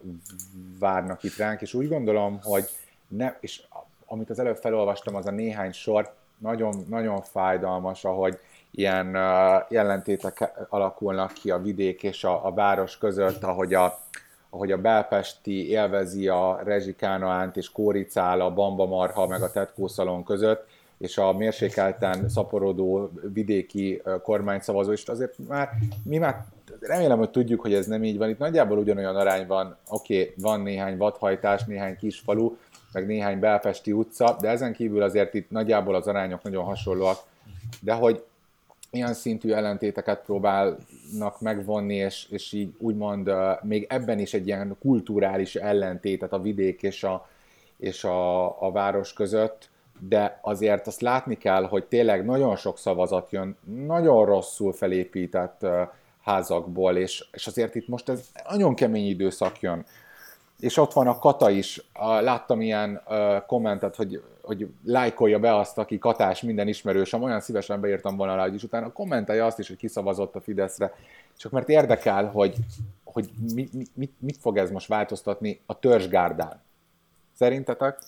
várnak 0.78 1.22
itt 1.22 1.36
ránk, 1.36 1.60
és 1.60 1.74
úgy 1.74 1.88
gondolom, 1.88 2.40
hogy 2.42 2.68
ne, 3.08 3.36
és 3.40 3.62
amit 4.06 4.30
az 4.30 4.38
előbb 4.38 4.56
felolvastam, 4.56 5.14
az 5.14 5.26
a 5.26 5.30
néhány 5.30 5.72
sor, 5.72 6.14
nagyon, 6.38 6.84
nagyon 6.88 7.22
fájdalmas, 7.22 8.04
ahogy 8.04 8.38
ilyen 8.70 9.06
uh, 9.06 9.64
jelentétek 9.68 10.52
alakulnak 10.68 11.32
ki 11.32 11.50
a 11.50 11.58
vidék 11.58 12.02
és 12.02 12.24
a, 12.24 12.46
a 12.46 12.52
város 12.52 12.98
között, 12.98 13.42
ahogy 13.42 13.74
a, 13.74 13.98
ahogy 14.54 14.72
a 14.72 14.78
belpesti 14.80 15.68
élvezi 15.68 16.28
a 16.28 16.60
rezsikánoánt 16.64 17.56
és 17.56 17.70
kóricál 17.70 18.40
a 18.40 18.54
bamba 18.54 18.86
marha 18.86 19.26
meg 19.26 19.42
a 19.42 19.50
tetkószalon 19.50 20.24
között, 20.24 20.66
és 20.98 21.18
a 21.18 21.32
mérsékelten 21.32 22.28
szaporodó 22.28 23.10
vidéki 23.32 24.02
kormányszavazó, 24.22 24.92
és 24.92 25.08
azért 25.08 25.34
már 25.48 25.68
mi 26.04 26.18
már 26.18 26.44
remélem, 26.80 27.18
hogy 27.18 27.30
tudjuk, 27.30 27.60
hogy 27.60 27.74
ez 27.74 27.86
nem 27.86 28.04
így 28.04 28.18
van. 28.18 28.28
Itt 28.28 28.38
nagyjából 28.38 28.78
ugyanolyan 28.78 29.16
arány 29.16 29.46
van, 29.46 29.76
oké, 29.88 30.20
okay, 30.20 30.34
van 30.36 30.60
néhány 30.60 30.96
vadhajtás, 30.96 31.64
néhány 31.64 31.96
kis 31.96 32.18
falu, 32.18 32.56
meg 32.92 33.06
néhány 33.06 33.38
belpesti 33.38 33.92
utca, 33.92 34.36
de 34.40 34.48
ezen 34.48 34.72
kívül 34.72 35.02
azért 35.02 35.34
itt 35.34 35.50
nagyjából 35.50 35.94
az 35.94 36.06
arányok 36.06 36.42
nagyon 36.42 36.64
hasonlóak. 36.64 37.18
De 37.80 37.92
hogy 37.92 38.24
ilyen 38.94 39.14
szintű 39.14 39.52
ellentéteket 39.52 40.22
próbálnak 40.24 41.40
megvonni, 41.40 41.94
és, 41.94 42.26
és 42.30 42.52
így 42.52 42.74
úgymond 42.78 43.30
még 43.62 43.86
ebben 43.88 44.18
is 44.18 44.34
egy 44.34 44.46
ilyen 44.46 44.76
kulturális 44.80 45.54
ellentétet 45.54 46.32
a 46.32 46.40
vidék 46.40 46.82
és 46.82 47.04
a, 47.04 47.28
és 47.76 48.04
a, 48.04 48.44
a 48.62 48.70
város 48.72 49.12
között, 49.12 49.68
de 49.98 50.38
azért 50.42 50.86
azt 50.86 51.00
látni 51.00 51.36
kell, 51.36 51.64
hogy 51.64 51.84
tényleg 51.84 52.24
nagyon 52.24 52.56
sok 52.56 52.78
szavazat 52.78 53.30
jön 53.30 53.56
nagyon 53.86 54.24
rosszul 54.24 54.72
felépített 54.72 55.66
házakból, 56.22 56.96
és, 56.96 57.24
és 57.32 57.46
azért 57.46 57.74
itt 57.74 57.88
most 57.88 58.08
ez 58.08 58.28
nagyon 58.48 58.74
kemény 58.74 59.06
időszak 59.06 59.60
jön. 59.60 59.86
És 60.64 60.76
ott 60.76 60.92
van 60.92 61.06
a 61.06 61.18
Kata 61.18 61.50
is, 61.50 61.80
láttam 62.20 62.60
ilyen 62.60 63.02
kommentet, 63.46 63.96
hogy, 63.96 64.22
hogy 64.42 64.68
lájkolja 64.84 65.38
be 65.38 65.56
azt, 65.56 65.78
aki 65.78 65.98
Katás 65.98 66.40
minden 66.42 66.68
ismerősem, 66.68 67.22
olyan 67.22 67.40
szívesen 67.40 67.80
beírtam 67.80 68.16
volna 68.16 68.34
rá, 68.34 68.42
hogy 68.42 68.54
is 68.54 68.62
utána 68.62 68.92
kommentelje 68.92 69.44
azt 69.44 69.58
is, 69.58 69.68
hogy 69.68 69.76
kiszavazott 69.76 70.34
a 70.34 70.40
Fideszre, 70.40 70.94
csak 71.36 71.52
mert 71.52 71.68
érdekel, 71.68 72.26
hogy, 72.26 72.56
hogy 73.04 73.30
mit, 73.54 73.72
mit, 73.94 74.12
mit 74.18 74.36
fog 74.40 74.56
ez 74.56 74.70
most 74.70 74.86
változtatni 74.86 75.60
a 75.66 75.78
törzsgárdán. 75.78 76.60
Szerintetek? 77.32 77.98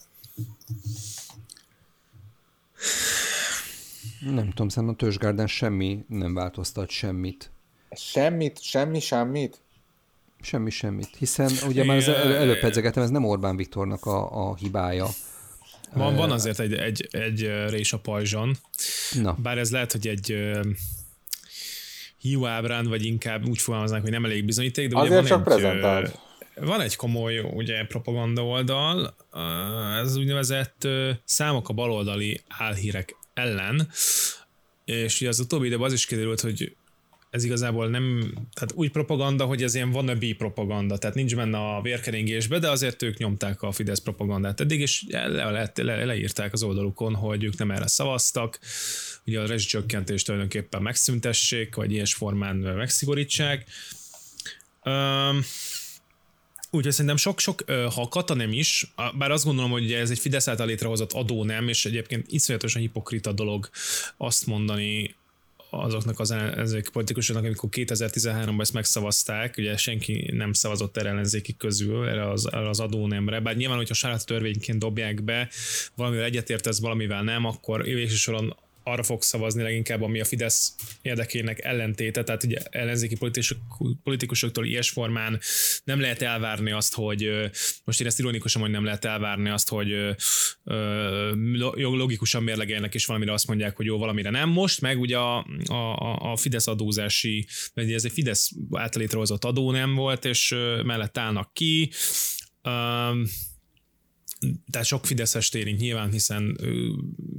Nem 4.21 4.49
tudom, 4.49 4.69
szerintem 4.69 4.89
a 4.99 5.03
törzsgárdán 5.03 5.47
semmi 5.47 6.05
nem 6.09 6.35
változtat 6.35 6.89
semmit. 6.89 7.51
Semmit, 7.91 8.63
semmi, 8.63 9.01
semmit? 9.01 9.61
Semmi, 10.47 10.71
semmit. 10.71 11.09
Hiszen 11.19 11.51
ugye 11.69 11.85
már 11.85 11.97
az 11.97 12.09
el, 12.09 12.35
előbb 12.35 12.59
pedzegetem, 12.59 13.03
ez 13.03 13.11
nem 13.11 13.25
Orbán 13.25 13.57
Viktornak 13.57 14.05
a, 14.05 14.49
a 14.49 14.57
hibája. 14.57 15.07
Van, 15.93 16.15
van 16.15 16.31
azért 16.31 16.61
egy, 16.61 16.75
egy, 16.75 17.09
egy 17.11 17.41
rés 17.69 17.93
a 17.93 17.99
pajzson. 17.99 18.57
Na. 19.13 19.37
Bár 19.43 19.59
ez 19.59 19.71
lehet, 19.71 19.93
hogy 19.93 20.07
egy 20.07 20.51
hiúábrán, 22.21 22.89
vagy 22.89 23.05
inkább 23.05 23.49
úgy 23.49 23.59
fogalmaznánk, 23.59 24.03
hogy 24.03 24.13
nem 24.13 24.25
elég 24.25 24.45
bizonyíték, 24.45 24.89
de 24.89 24.99
Azért 24.99 25.21
ugye 25.21 25.21
van 25.21 25.29
csak 25.29 25.39
egy, 25.39 25.45
prezentált. 25.45 26.19
Van 26.55 26.81
egy 26.81 26.97
komoly 26.97 27.39
ugye, 27.39 27.85
propaganda 27.85 28.45
oldal, 28.45 29.17
ez 30.03 30.17
úgynevezett 30.17 30.89
számok 31.25 31.69
a 31.69 31.73
baloldali 31.73 32.41
álhírek 32.49 33.17
ellen, 33.35 33.89
és 34.85 35.21
ugye 35.21 35.29
az 35.29 35.41
utóbbi 35.41 35.67
időben 35.67 35.87
az 35.87 35.93
is 35.93 36.07
kiderült, 36.07 36.41
hogy 36.41 36.77
ez 37.37 37.45
igazából 37.45 37.89
nem, 37.89 38.33
tehát 38.55 38.73
úgy 38.75 38.91
propaganda, 38.91 39.45
hogy 39.45 39.63
ez 39.63 39.75
ilyen 39.75 39.95
wannabe 39.95 40.35
propaganda, 40.39 40.99
tehát 40.99 41.17
nincs 41.17 41.37
benne 41.37 41.59
a 41.59 41.81
vérkeringésbe, 41.83 42.59
de 42.59 42.71
azért 42.71 43.03
ők 43.03 43.19
nyomták 43.19 43.63
a 43.63 43.73
Fidesz 43.73 43.99
propagandát 44.01 44.61
eddig, 44.61 44.81
és 44.81 45.05
le, 45.09 45.27
le, 45.27 45.73
le, 45.75 46.05
leírták 46.05 46.53
az 46.53 46.63
oldalukon, 46.63 47.15
hogy 47.15 47.45
ők 47.45 47.59
nem 47.59 47.71
erre 47.71 47.87
szavaztak, 47.87 48.59
ugye 49.27 49.41
a 49.41 49.47
rezsicsökkentést 49.47 50.25
tulajdonképpen 50.25 50.83
megszüntessék, 50.83 51.75
vagy 51.75 51.93
ilyes 51.93 52.15
formán 52.15 52.57
megszigorítsák. 52.57 53.65
Um, 54.85 55.45
Úgyhogy 56.71 56.93
szerintem 56.93 57.17
sok-sok, 57.17 57.65
ha 57.95 58.09
kata 58.09 58.35
nem 58.35 58.53
is, 58.53 58.93
bár 59.19 59.31
azt 59.31 59.45
gondolom, 59.45 59.71
hogy 59.71 59.93
ez 59.93 60.11
egy 60.11 60.19
Fidesz 60.19 60.49
által 60.49 60.67
létrehozott 60.67 61.13
adó 61.13 61.45
nem, 61.45 61.69
és 61.69 61.85
egyébként 61.85 62.27
iszonyatosan 62.29 62.81
hipokrita 62.81 63.33
dolog 63.33 63.69
azt 64.17 64.47
mondani 64.47 65.15
azoknak 65.79 66.21
az 66.21 66.31
ezek 66.31 66.89
politikusoknak, 66.89 67.45
amikor 67.45 67.69
2013-ban 67.73 68.61
ezt 68.61 68.73
megszavazták, 68.73 69.55
ugye 69.59 69.77
senki 69.77 70.31
nem 70.33 70.53
szavazott 70.53 70.97
erre 70.97 71.09
ellenzéki 71.09 71.57
közül, 71.57 72.09
erre 72.09 72.31
az, 72.31 72.53
erre 72.53 72.69
az 72.69 72.81
adónemre, 72.81 73.41
bár 73.41 73.57
nyilván, 73.57 73.77
hogyha 73.77 73.95
saját 73.95 74.27
törvényként 74.27 74.79
dobják 74.79 75.25
be, 75.25 75.49
valamivel 75.95 76.25
egyetértesz, 76.25 76.81
valamivel 76.81 77.23
nem, 77.23 77.45
akkor 77.45 77.83
végsősoron 77.83 78.57
arra 78.87 79.03
fog 79.03 79.23
szavazni 79.23 79.63
leginkább, 79.63 80.03
ami 80.03 80.21
a 80.21 80.25
Fidesz 80.25 80.75
érdekének 81.03 81.65
ellentéte, 81.65 82.23
tehát 82.23 82.45
ugye 82.45 82.59
ellenzéki 82.71 83.17
politikusok, 83.17 83.59
politikusoktól 84.03 84.67
ilyes 84.67 84.91
formán 84.91 85.41
nem 85.85 86.01
lehet 86.01 86.23
elvárni 86.23 86.71
azt, 86.71 86.95
hogy 86.95 87.31
most 87.85 88.01
én 88.01 88.07
ezt 88.07 88.19
ironikusan 88.19 88.63
hogy 88.63 88.71
nem 88.71 88.85
lehet 88.85 89.05
elvárni 89.05 89.49
azt, 89.49 89.69
hogy 89.69 90.17
logikusan 91.75 92.43
mérlegelnek 92.43 92.95
és 92.95 93.07
valamire 93.07 93.33
azt 93.33 93.47
mondják, 93.47 93.77
hogy 93.77 93.87
jó, 93.87 93.99
valamire 93.99 94.31
nem. 94.31 94.49
Most 94.49 94.81
meg 94.81 95.01
ugye 95.01 95.19
a, 95.19 95.47
a, 95.67 96.33
a 96.33 96.37
Fidesz 96.37 96.67
adózási, 96.67 97.47
vagy 97.75 97.93
ez 97.93 98.05
egy 98.05 98.13
Fidesz 98.13 98.51
által 98.71 99.01
létrehozott 99.01 99.45
adó 99.45 99.71
nem 99.71 99.95
volt, 99.95 100.25
és 100.25 100.55
mellett 100.85 101.19
állnak 101.19 101.53
ki 101.53 101.91
tehát 104.71 104.87
sok 104.87 105.07
Fideszes 105.07 105.53
érint 105.53 105.81
nyilván, 105.81 106.11
hiszen 106.11 106.59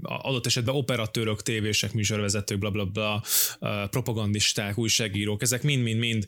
adott 0.01 0.45
esetben 0.45 0.75
operatőrök, 0.75 1.41
tévések, 1.41 1.93
műsorvezetők, 1.93 2.59
bla, 2.59 2.71
bla, 2.71 2.85
bla, 2.85 3.23
propagandisták, 3.87 4.77
újságírók, 4.77 5.41
ezek 5.41 5.63
mind-mind-mind 5.63 6.25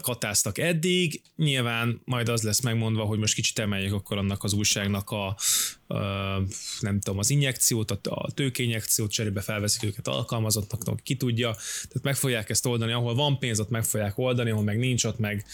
katáztak 0.00 0.58
eddig. 0.58 1.22
Nyilván 1.36 2.00
majd 2.04 2.28
az 2.28 2.42
lesz 2.42 2.60
megmondva, 2.60 3.04
hogy 3.04 3.18
most 3.18 3.34
kicsit 3.34 3.58
emeljük 3.58 3.92
akkor 3.92 4.16
annak 4.16 4.44
az 4.44 4.52
újságnak 4.52 5.10
a, 5.10 5.36
nem 6.80 7.00
tudom, 7.00 7.18
az 7.18 7.30
injekciót, 7.30 7.90
a 7.90 8.30
tőkeinjekciót, 8.34 9.10
cserébe 9.10 9.40
felveszik 9.40 9.82
őket 9.82 10.08
alkalmazottnak, 10.08 11.00
ki 11.02 11.16
tudja. 11.16 11.50
Tehát 11.52 12.02
meg 12.02 12.16
fogják 12.16 12.50
ezt 12.50 12.66
oldani, 12.66 12.92
ahol 12.92 13.14
van 13.14 13.38
pénz, 13.38 13.60
ott 13.60 13.70
meg 13.70 13.84
fogják 13.84 14.18
oldani, 14.18 14.50
ahol 14.50 14.62
meg 14.62 14.78
nincs, 14.78 15.04
ott 15.04 15.18
meg 15.18 15.46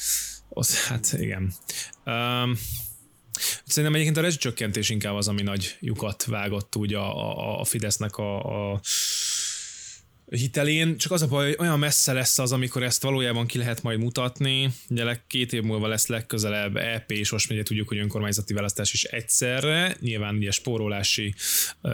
ott, 0.48 0.70
hát 0.70 1.16
igen. 1.18 1.52
Um, 2.04 2.58
Szerintem 3.64 3.94
egyébként 3.94 4.16
a 4.16 4.20
rezsicsökkentés 4.20 4.88
inkább 4.88 5.14
az, 5.14 5.28
ami 5.28 5.42
nagy 5.42 5.76
lyukat 5.80 6.24
vágott 6.24 6.76
úgy 6.76 6.94
a, 6.94 7.30
a, 7.30 7.60
a 7.60 7.64
Fidesznek 7.64 8.16
a, 8.16 8.72
a 8.72 8.80
hitelén, 10.36 10.96
csak 10.96 11.12
az 11.12 11.22
a 11.22 11.26
baj, 11.26 11.46
hogy 11.46 11.56
olyan 11.58 11.78
messze 11.78 12.12
lesz 12.12 12.38
az, 12.38 12.52
amikor 12.52 12.82
ezt 12.82 13.02
valójában 13.02 13.46
ki 13.46 13.58
lehet 13.58 13.82
majd 13.82 13.98
mutatni. 13.98 14.72
Ugye 14.88 15.20
két 15.26 15.52
év 15.52 15.62
múlva 15.62 15.86
lesz 15.86 16.06
legközelebb 16.06 16.76
EP, 16.76 17.10
és 17.10 17.30
most 17.30 17.50
ugye 17.50 17.62
tudjuk, 17.62 17.88
hogy 17.88 17.98
önkormányzati 17.98 18.54
választás 18.54 18.92
is 18.92 19.04
egyszerre, 19.04 19.96
nyilván 20.00 20.36
ugye 20.36 20.50
spórolási 20.50 21.34
uh, 21.82 21.92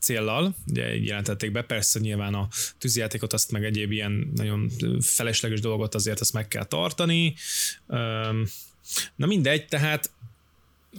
céllal, 0.00 0.54
ugye 0.66 0.94
így 0.94 1.06
jelentették 1.06 1.52
be, 1.52 1.62
persze 1.62 2.00
nyilván 2.00 2.34
a 2.34 2.48
tűzijátékot, 2.78 3.32
azt 3.32 3.50
meg 3.50 3.64
egyéb 3.64 3.92
ilyen 3.92 4.30
nagyon 4.34 4.70
felesleges 5.00 5.60
dolgot 5.60 5.94
azért 5.94 6.20
azt 6.20 6.32
meg 6.32 6.48
kell 6.48 6.64
tartani. 6.64 7.34
Um, 7.86 8.46
na 9.16 9.26
mindegy, 9.26 9.66
tehát 9.66 10.10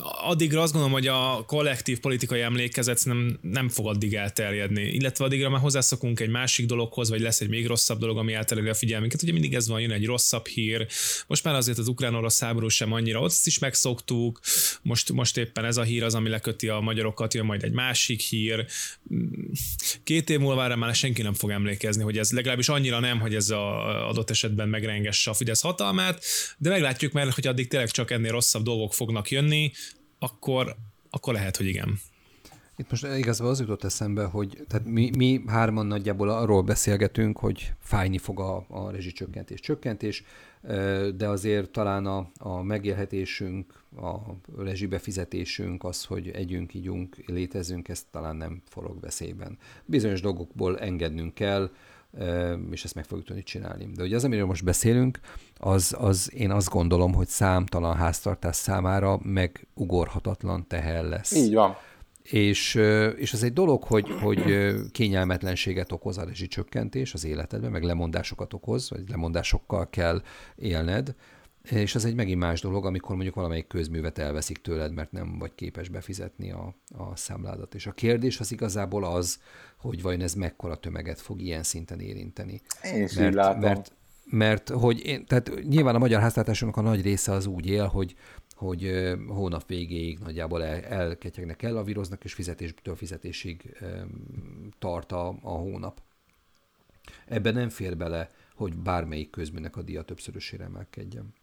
addigra 0.01 0.61
azt 0.61 0.71
gondolom, 0.71 0.95
hogy 0.95 1.07
a 1.07 1.43
kollektív 1.47 1.99
politikai 1.99 2.41
emlékezet 2.41 3.05
nem, 3.05 3.39
nem 3.41 3.69
fog 3.69 3.87
addig 3.87 4.13
elterjedni, 4.13 4.81
illetve 4.81 5.25
addigra 5.25 5.49
már 5.49 5.61
hozzászokunk 5.61 6.19
egy 6.19 6.29
másik 6.29 6.65
dologhoz, 6.65 7.09
vagy 7.09 7.21
lesz 7.21 7.41
egy 7.41 7.49
még 7.49 7.67
rosszabb 7.67 7.99
dolog, 7.99 8.17
ami 8.17 8.33
elterjedi 8.33 8.69
a 8.69 8.73
figyelmünket. 8.73 9.21
Ugye 9.21 9.31
mindig 9.31 9.53
ez 9.53 9.67
van, 9.67 9.81
jön 9.81 9.91
egy 9.91 10.05
rosszabb 10.05 10.47
hír. 10.47 10.87
Most 11.27 11.43
már 11.43 11.55
azért 11.55 11.77
az 11.77 11.87
ukrán-orosz 11.87 12.39
háború 12.39 12.67
sem 12.67 12.91
annyira, 12.91 13.19
ott 13.19 13.33
is 13.43 13.59
megszoktuk. 13.59 14.39
Most, 14.81 15.11
most 15.11 15.37
éppen 15.37 15.65
ez 15.65 15.77
a 15.77 15.83
hír 15.83 16.03
az, 16.03 16.15
ami 16.15 16.29
leköti 16.29 16.67
a 16.67 16.79
magyarokat, 16.79 17.33
jön 17.33 17.45
majd 17.45 17.63
egy 17.63 17.71
másik 17.71 18.21
hír. 18.21 18.65
Két 20.03 20.29
év 20.29 20.39
múlva 20.39 20.63
erre 20.63 20.75
már 20.75 20.95
senki 20.95 21.21
nem 21.21 21.33
fog 21.33 21.49
emlékezni, 21.49 22.03
hogy 22.03 22.17
ez 22.17 22.31
legalábbis 22.31 22.69
annyira 22.69 22.99
nem, 22.99 23.19
hogy 23.19 23.35
ez 23.35 23.49
a 23.49 24.07
adott 24.09 24.29
esetben 24.29 24.69
megrengesse 24.69 25.29
a 25.29 25.33
Fidesz 25.33 25.61
hatalmát, 25.61 26.23
de 26.57 26.69
meglátjuk, 26.69 27.11
mert 27.11 27.33
hogy 27.33 27.47
addig 27.47 27.67
tényleg 27.67 27.89
csak 27.89 28.11
ennél 28.11 28.31
rosszabb 28.31 28.63
dolgok 28.63 28.93
fognak 28.93 29.31
jönni, 29.31 29.71
akkor, 30.23 30.75
akkor 31.09 31.33
lehet, 31.33 31.57
hogy 31.57 31.65
igen. 31.65 31.99
Itt 32.77 32.89
most 32.89 33.05
igazából 33.17 33.51
az 33.51 33.59
jutott 33.59 33.83
eszembe, 33.83 34.23
hogy 34.23 34.63
tehát 34.67 34.87
mi, 34.87 35.11
mi 35.17 35.43
hárman 35.47 35.85
nagyjából 35.85 36.29
arról 36.29 36.61
beszélgetünk, 36.61 37.37
hogy 37.37 37.73
fájni 37.79 38.17
fog 38.17 38.39
a, 38.39 38.65
a 38.67 38.91
rezsicsökkentés, 38.91 39.59
csökkentés, 39.59 40.23
de 41.15 41.27
azért 41.27 41.69
talán 41.69 42.05
a, 42.05 42.31
a 42.39 42.61
megélhetésünk, 42.61 43.83
a 43.95 44.17
rezsibefizetésünk, 44.57 45.83
az, 45.83 46.03
hogy 46.03 46.29
együnk, 46.29 46.73
ígyunk, 46.73 47.15
létezünk, 47.25 47.87
ez 47.87 48.05
talán 48.11 48.35
nem 48.35 48.61
forog 48.67 48.99
veszélyben. 48.99 49.57
Bizonyos 49.85 50.21
dolgokból 50.21 50.79
engednünk 50.79 51.33
kell, 51.33 51.69
és 52.71 52.83
ezt 52.83 52.95
meg 52.95 53.05
fogjuk 53.05 53.27
tudni 53.27 53.43
csinálni. 53.43 53.89
De 53.95 54.03
ugye 54.03 54.15
az, 54.15 54.23
amiről 54.23 54.45
most 54.45 54.63
beszélünk, 54.63 55.19
az, 55.57 55.95
az 55.99 56.31
én 56.33 56.51
azt 56.51 56.69
gondolom, 56.69 57.13
hogy 57.13 57.27
számtalan 57.27 57.95
háztartás 57.95 58.55
számára 58.55 59.19
megugorhatatlan 59.23 60.67
teher 60.67 61.03
lesz. 61.03 61.35
Így 61.35 61.53
van. 61.53 61.75
És, 62.23 62.75
és 63.17 63.33
az 63.33 63.43
egy 63.43 63.53
dolog, 63.53 63.83
hogy, 63.83 64.09
hogy 64.21 64.73
kényelmetlenséget 64.91 65.91
okoz 65.91 66.17
a 66.17 66.23
rezsicsökkentés 66.23 67.13
az 67.13 67.25
életedben, 67.25 67.71
meg 67.71 67.83
lemondásokat 67.83 68.53
okoz, 68.53 68.89
vagy 68.89 69.09
lemondásokkal 69.09 69.89
kell 69.89 70.21
élned, 70.55 71.15
és 71.69 71.95
az 71.95 72.05
egy 72.05 72.15
megint 72.15 72.39
más 72.39 72.61
dolog, 72.61 72.85
amikor 72.85 73.15
mondjuk 73.15 73.35
valamelyik 73.35 73.67
közművet 73.67 74.17
elveszik 74.17 74.57
tőled, 74.57 74.93
mert 74.93 75.11
nem 75.11 75.37
vagy 75.39 75.55
képes 75.55 75.89
befizetni 75.89 76.51
a, 76.51 76.75
a 76.97 77.15
számládat. 77.15 77.75
És 77.75 77.87
a 77.87 77.91
kérdés 77.91 78.39
az 78.39 78.51
igazából 78.51 79.05
az, 79.05 79.39
hogy 79.83 80.01
vajon 80.01 80.21
ez 80.21 80.33
mekkora 80.33 80.75
tömeget 80.75 81.21
fog 81.21 81.41
ilyen 81.41 81.63
szinten 81.63 81.99
érinteni. 81.99 82.61
Én 82.83 83.03
is 83.03 83.13
mert, 83.13 83.29
így 83.29 83.35
látom. 83.35 83.59
Mert, 83.59 83.91
mert 84.25 84.69
hogy 84.69 85.05
én, 85.05 85.25
tehát 85.25 85.51
nyilván 85.63 85.95
a 85.95 85.99
magyar 85.99 86.21
háztartásoknak 86.21 86.77
a 86.77 86.81
nagy 86.81 87.01
része 87.01 87.31
az 87.31 87.45
úgy 87.45 87.65
él, 87.65 87.85
hogy 87.85 88.15
hogy 88.55 89.13
hónap 89.27 89.67
végéig 89.67 90.19
nagyjából 90.19 90.63
el, 90.63 90.81
elketyegnek, 90.83 91.61
ellavíroznak, 91.61 92.23
és 92.23 92.33
fizetéstől 92.33 92.95
fizetésig 92.95 93.77
tart 94.79 95.11
a, 95.11 95.27
a 95.41 95.49
hónap. 95.49 96.01
Ebben 97.25 97.53
nem 97.53 97.69
fér 97.69 97.97
bele, 97.97 98.29
hogy 98.55 98.75
bármelyik 98.75 99.29
közműnek 99.29 99.77
a 99.77 99.81
díja 99.81 100.01
többszörösére 100.01 100.63
emelkedjen. 100.63 101.33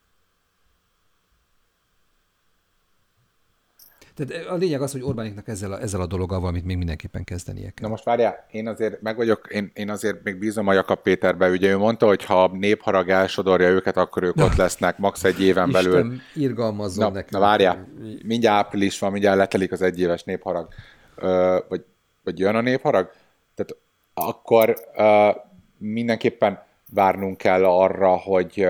Tehát 4.15 4.47
a 4.47 4.55
lényeg 4.55 4.83
az, 4.83 4.93
hogy 4.93 5.03
Orbániknak 5.03 5.49
ezzel 5.49 5.73
a, 5.73 5.81
ezzel 5.81 6.01
a 6.01 6.07
dologgal 6.07 6.41
valamit 6.41 6.65
még 6.65 6.77
mindenképpen 6.77 7.25
kezdenie 7.25 7.71
kell. 7.71 7.75
Na 7.81 7.89
most 7.89 8.05
várjál, 8.05 8.47
én 8.51 8.69
azért 8.69 9.01
meg 9.01 9.17
vagyok, 9.17 9.49
én, 9.51 9.71
én 9.75 9.91
azért 9.91 10.23
még 10.23 10.39
bízom 10.39 10.67
a 10.67 10.73
Jakab 10.73 11.03
Péterbe, 11.03 11.51
ugye 11.51 11.71
ő 11.71 11.77
mondta, 11.77 12.07
hogy 12.07 12.25
ha 12.25 12.45
a 12.45 12.51
népharag 12.53 13.09
elsodorja 13.09 13.69
őket, 13.69 13.97
akkor 13.97 14.23
ők 14.23 14.35
na. 14.35 14.45
ott 14.45 14.55
lesznek 14.55 14.99
max. 14.99 15.25
egy 15.25 15.43
éven 15.43 15.69
Isten 15.69 15.93
belül. 15.93 16.21
irgalmazzon 16.35 17.05
na, 17.05 17.11
nekünk. 17.11 17.31
Na 17.31 17.39
várjál, 17.39 17.89
mindjárt 18.25 18.65
április 18.65 18.99
van, 18.99 19.13
mindjárt 19.13 19.37
letelik 19.39 19.73
az 19.73 19.83
egyéves 19.83 20.23
népharag. 20.23 20.69
Ö, 21.15 21.59
vagy, 21.69 21.85
vagy 22.25 22.39
jön 22.39 22.55
a 22.55 22.61
népharag? 22.61 23.11
Tehát 23.55 23.77
akkor 24.15 24.77
ö, 24.97 25.31
mindenképpen 25.79 26.69
várnunk 26.95 27.37
kell 27.37 27.65
arra, 27.65 28.17
hogy 28.17 28.67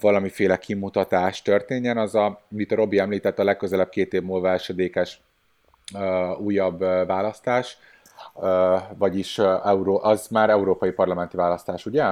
valamiféle 0.00 0.58
kimutatás 0.58 1.42
történjen, 1.42 1.98
az 1.98 2.14
a, 2.14 2.42
amit 2.50 2.72
a 2.72 2.74
Robi 2.74 2.98
említett, 2.98 3.38
a 3.38 3.44
legközelebb 3.44 3.88
két 3.88 4.12
év 4.12 4.22
múlva 4.22 4.50
esedékes 4.50 5.20
uh, 5.94 6.40
újabb 6.40 6.78
választás, 7.06 7.76
vagyis 8.96 9.38
Euró, 9.38 10.02
az 10.02 10.28
már 10.28 10.50
európai 10.50 10.90
parlamenti 10.90 11.36
választás, 11.36 11.86
ugye? 11.86 12.04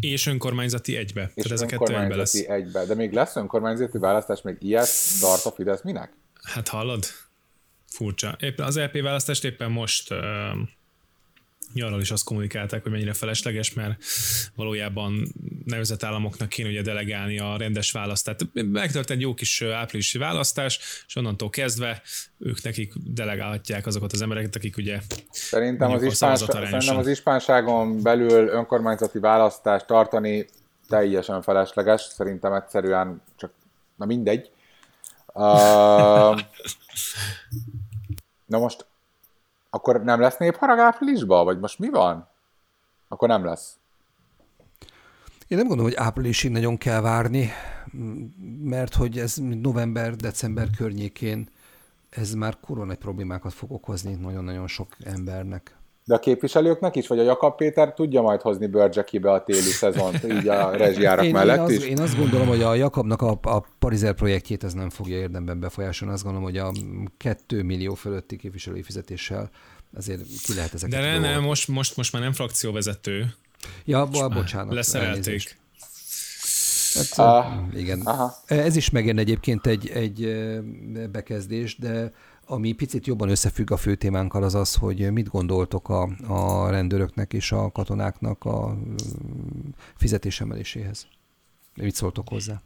És 0.00 0.26
önkormányzati 0.26 0.96
egybe. 0.96 1.30
És 1.34 1.42
Tehát 1.42 1.50
ez 1.50 1.60
a 1.60 1.66
kettő 1.66 1.98
egybe 2.00 2.16
lesz. 2.16 2.34
egybe. 2.34 2.84
De 2.84 2.94
még 2.94 3.12
lesz 3.12 3.36
önkormányzati 3.36 3.98
választás, 3.98 4.42
még 4.42 4.56
ilyet 4.60 4.88
tart 5.20 5.44
a 5.44 5.50
Fidesz 5.50 5.82
minek? 5.82 6.12
Hát 6.42 6.68
hallod? 6.68 7.04
Furcsa. 7.86 8.36
Éppen 8.40 8.66
az 8.66 8.78
LP 8.78 9.02
választást 9.02 9.44
éppen 9.44 9.70
most 9.70 10.14
arról 11.82 12.00
is 12.00 12.10
azt 12.10 12.24
kommunikálták, 12.24 12.82
hogy 12.82 12.92
mennyire 12.92 13.12
felesleges, 13.12 13.74
mert 13.74 14.04
valójában 14.54 15.32
nemzetállamoknak 15.64 16.48
kéne 16.48 16.68
ugye 16.68 16.82
delegálni 16.82 17.38
a 17.38 17.56
rendes 17.56 17.92
választást. 17.92 18.48
Megtört 18.52 19.10
egy 19.10 19.20
jó 19.20 19.34
kis 19.34 19.62
áprilisi 19.62 20.18
választás, 20.18 20.78
és 21.06 21.16
onnantól 21.16 21.50
kezdve 21.50 22.02
ők 22.38 22.62
nekik 22.62 22.92
delegálhatják 23.04 23.86
azokat 23.86 24.12
az 24.12 24.22
embereket, 24.22 24.56
akik 24.56 24.76
ugye 24.76 25.00
Szerintem 25.30 25.90
az, 25.90 26.02
ispáns, 26.02 26.38
szerintem 26.38 26.96
az 26.96 27.08
ispánságon 27.08 28.02
belül 28.02 28.48
önkormányzati 28.48 29.18
választást 29.18 29.86
tartani 29.86 30.46
teljesen 30.88 31.42
felesleges, 31.42 32.00
szerintem 32.00 32.52
egyszerűen 32.52 33.22
csak, 33.36 33.52
na 33.96 34.04
mindegy. 34.04 34.50
Uh, 35.32 35.42
na 38.46 38.58
most 38.58 38.86
akkor 39.74 40.02
nem 40.02 40.20
lesz 40.20 40.36
népharag 40.36 40.78
áprilisban? 40.78 41.44
Vagy 41.44 41.58
most 41.58 41.78
mi 41.78 41.88
van? 41.88 42.28
Akkor 43.08 43.28
nem 43.28 43.44
lesz. 43.44 43.78
Én 45.48 45.58
nem 45.58 45.66
gondolom, 45.66 45.92
hogy 45.92 46.04
áprilisig 46.04 46.50
nagyon 46.50 46.76
kell 46.76 47.00
várni, 47.00 47.50
mert 48.62 48.94
hogy 48.94 49.18
ez 49.18 49.36
november-december 49.36 50.68
környékén 50.76 51.48
ez 52.10 52.34
már 52.34 52.60
kurva 52.60 52.84
nagy 52.84 52.98
problémákat 52.98 53.52
fog 53.52 53.72
okozni 53.72 54.14
nagyon-nagyon 54.14 54.66
sok 54.66 54.96
embernek. 55.04 55.76
De 56.06 56.14
a 56.14 56.18
képviselőknek 56.18 56.96
is, 56.96 57.06
vagy 57.06 57.18
a 57.18 57.22
Jakab 57.22 57.56
Péter 57.56 57.94
tudja 57.94 58.22
majd 58.22 58.40
hozni 58.40 58.66
Börgyekibe 58.66 59.32
a 59.32 59.42
téli 59.42 59.60
szezont, 59.60 60.24
így 60.24 60.48
a 60.48 60.70
rezsijárak 60.76 61.24
én, 61.24 61.32
mellett 61.32 61.56
én 61.56 61.62
az, 61.62 61.72
is? 61.72 61.84
Én 61.84 62.00
azt 62.00 62.16
gondolom, 62.16 62.46
hogy 62.46 62.62
a 62.62 62.74
Jakabnak 62.74 63.22
a, 63.22 63.38
a 63.42 63.64
Parizer 63.78 64.14
projektjét 64.14 64.64
ez 64.64 64.72
nem 64.72 64.90
fogja 64.90 65.16
érdemben 65.16 65.60
befolyásolni. 65.60 66.14
Azt 66.14 66.22
gondolom, 66.22 66.48
hogy 66.48 66.58
a 66.58 66.72
2 67.16 67.62
millió 67.62 67.94
fölötti 67.94 68.36
képviselői 68.36 68.82
fizetéssel 68.82 69.50
azért 69.96 70.22
ki 70.42 70.54
lehet 70.54 70.74
ezeket 70.74 71.00
De 71.00 71.06
ne, 71.06 71.18
ne, 71.18 71.38
most, 71.38 71.68
most, 71.68 71.96
most 71.96 72.12
már 72.12 72.22
nem 72.22 72.32
frakcióvezető. 72.32 73.34
Ja, 73.84 74.06
bo- 74.06 74.32
bocsánat. 74.32 74.74
Leszerelték. 74.74 75.56
Hát, 76.94 77.44
uh, 77.72 77.78
igen. 77.80 78.00
Aha. 78.00 78.34
Ez 78.46 78.76
is 78.76 78.90
megérne 78.90 79.20
egyébként 79.20 79.66
egy, 79.66 79.88
egy 79.88 80.46
bekezdés, 81.10 81.78
de 81.78 82.12
ami 82.46 82.72
picit 82.72 83.06
jobban 83.06 83.28
összefügg 83.28 83.70
a 83.70 83.76
fő 83.76 83.94
témánkkal 83.94 84.42
az 84.42 84.54
az, 84.54 84.74
hogy 84.74 85.12
mit 85.12 85.28
gondoltok 85.28 85.88
a, 85.88 86.08
a 86.28 86.70
rendőröknek 86.70 87.32
és 87.32 87.52
a 87.52 87.70
katonáknak 87.70 88.44
a 88.44 88.76
fizetésemeléséhez. 89.96 91.06
Mit 91.74 91.94
szóltok 91.94 92.28
hozzá? 92.28 92.62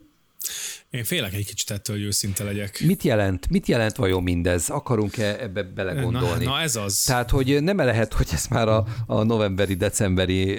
Én 0.91 1.05
félek 1.05 1.35
egy 1.35 1.47
kicsit 1.47 1.71
ettől, 1.71 1.97
hogy 1.97 2.05
őszinte 2.05 2.45
legyek. 2.45 2.81
Mit 2.87 3.03
jelent, 3.03 3.49
mit 3.51 3.67
jelent 3.67 3.97
vajon 3.97 4.23
mindez? 4.23 4.71
Akarunk-e 4.71 5.41
ebbe 5.41 5.63
belegondolni? 5.63 6.45
Na, 6.45 6.51
na 6.51 6.61
ez 6.61 6.77
az. 6.77 7.03
Tehát, 7.03 7.31
hogy 7.31 7.63
nem 7.63 7.77
lehet, 7.77 8.13
hogy 8.13 8.29
ez 8.33 8.47
már 8.47 8.69
a, 8.69 8.85
a 9.07 9.23
novemberi, 9.23 9.75
decemberi 9.75 10.59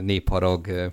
népharag 0.00 0.90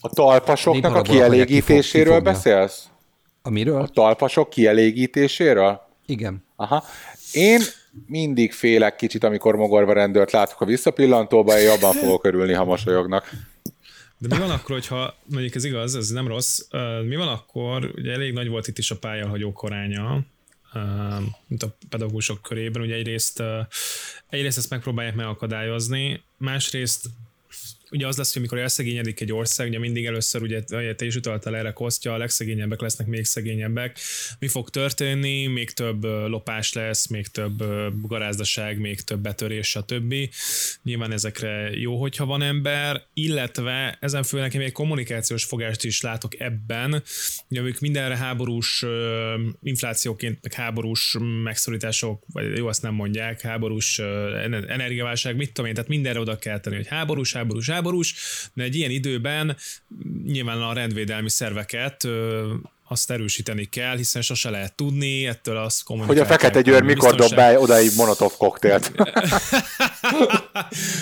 a 0.00 0.08
talpasoknak 0.08 0.94
a 0.94 1.02
kielégítéséről 1.02 2.20
beszélsz? 2.20 2.88
Amiről? 3.42 3.80
A 3.80 3.88
talpasok 3.88 4.50
kielégítéséről? 4.50 5.87
Igen. 6.08 6.44
Aha. 6.56 6.84
Én 7.32 7.60
mindig 8.06 8.52
félek 8.52 8.96
kicsit, 8.96 9.24
amikor 9.24 9.56
mogorva 9.56 9.92
rendőrt 9.92 10.32
látok 10.32 10.60
a 10.60 10.64
visszapillantóba, 10.64 11.58
én 11.58 11.66
jobban 11.66 11.92
fogok 11.92 12.24
örülni, 12.24 12.52
ha 12.52 12.64
mosolyognak. 12.64 13.30
De 14.18 14.34
mi 14.36 14.40
van 14.40 14.50
akkor, 14.50 14.70
hogyha, 14.70 15.14
mondjuk 15.24 15.54
ez 15.54 15.64
igaz, 15.64 15.96
ez 15.96 16.08
nem 16.08 16.28
rossz, 16.28 16.60
mi 17.06 17.16
van 17.16 17.28
akkor, 17.28 17.92
ugye 17.94 18.12
elég 18.12 18.32
nagy 18.32 18.48
volt 18.48 18.66
itt 18.66 18.78
is 18.78 18.90
a 18.90 18.98
pályahagyó 18.98 19.52
koránya, 19.52 20.20
mint 21.46 21.62
a 21.62 21.76
pedagógusok 21.88 22.42
körében, 22.42 22.82
ugye 22.82 22.94
egyrészt, 22.94 23.42
egyrészt 24.28 24.58
ezt 24.58 24.70
megpróbálják 24.70 25.14
megakadályozni, 25.14 26.22
másrészt 26.36 27.06
ugye 27.90 28.06
az 28.06 28.16
lesz, 28.16 28.32
hogy 28.32 28.42
amikor 28.42 28.58
elszegényedik 28.58 29.20
egy 29.20 29.32
ország, 29.32 29.68
ugye 29.68 29.78
mindig 29.78 30.06
először, 30.06 30.42
ugye 30.42 30.62
te 30.94 31.04
is 31.04 31.16
utaltál 31.16 31.56
erre 31.56 31.72
Kostya, 31.72 32.12
a 32.12 32.16
legszegényebbek 32.16 32.80
lesznek 32.80 33.06
még 33.06 33.24
szegényebbek. 33.24 33.98
Mi 34.38 34.48
fog 34.48 34.70
történni? 34.70 35.46
Még 35.46 35.70
több 35.70 36.04
lopás 36.04 36.72
lesz, 36.72 37.06
még 37.06 37.26
több 37.26 37.64
garázdaság, 38.08 38.78
még 38.78 39.00
több 39.00 39.20
betörés, 39.20 39.68
stb. 39.68 40.14
Nyilván 40.82 41.12
ezekre 41.12 41.70
jó, 41.70 42.00
hogyha 42.00 42.26
van 42.26 42.42
ember, 42.42 43.02
illetve 43.14 43.98
ezen 44.00 44.22
főleg 44.22 44.46
nekem 44.46 44.60
egy 44.62 44.72
kommunikációs 44.72 45.44
fogást 45.44 45.84
is 45.84 46.00
látok 46.00 46.40
ebben, 46.40 47.02
ugye 47.48 47.60
ők 47.60 47.78
mindenre 47.78 48.16
háborús 48.16 48.84
inflációként, 49.62 50.38
meg 50.42 50.52
háborús 50.52 51.16
megszorítások, 51.42 52.24
vagy 52.32 52.56
jó, 52.56 52.66
azt 52.66 52.82
nem 52.82 52.94
mondják, 52.94 53.40
háborús 53.40 53.98
energiaválság, 54.68 55.36
mit 55.36 55.52
tudom 55.52 55.66
én, 55.66 55.74
tehát 55.74 55.90
mindenre 55.90 56.20
oda 56.20 56.38
kell 56.38 56.60
tenni, 56.60 56.76
hogy 56.76 56.86
háborús, 56.86 57.32
háborús, 57.32 57.68
háborús, 57.68 57.77
de 58.54 58.62
egy 58.62 58.74
ilyen 58.74 58.90
időben 58.90 59.56
nyilván 60.26 60.62
a 60.62 60.72
rendvédelmi 60.72 61.30
szerveket 61.30 62.08
azt 62.88 63.10
erősíteni 63.10 63.64
kell, 63.64 63.96
hiszen 63.96 64.22
sose 64.22 64.50
lehet 64.50 64.74
tudni, 64.74 65.26
ettől 65.26 65.56
az 65.56 65.82
Hogy 65.86 66.18
a 66.18 66.26
Fekete 66.26 66.60
Győr 66.60 66.82
mikor 66.82 67.14
dob 67.14 67.34
be 67.34 67.58
odaig 67.58 67.90
monotov 67.96 68.32
koktélt. 68.36 68.92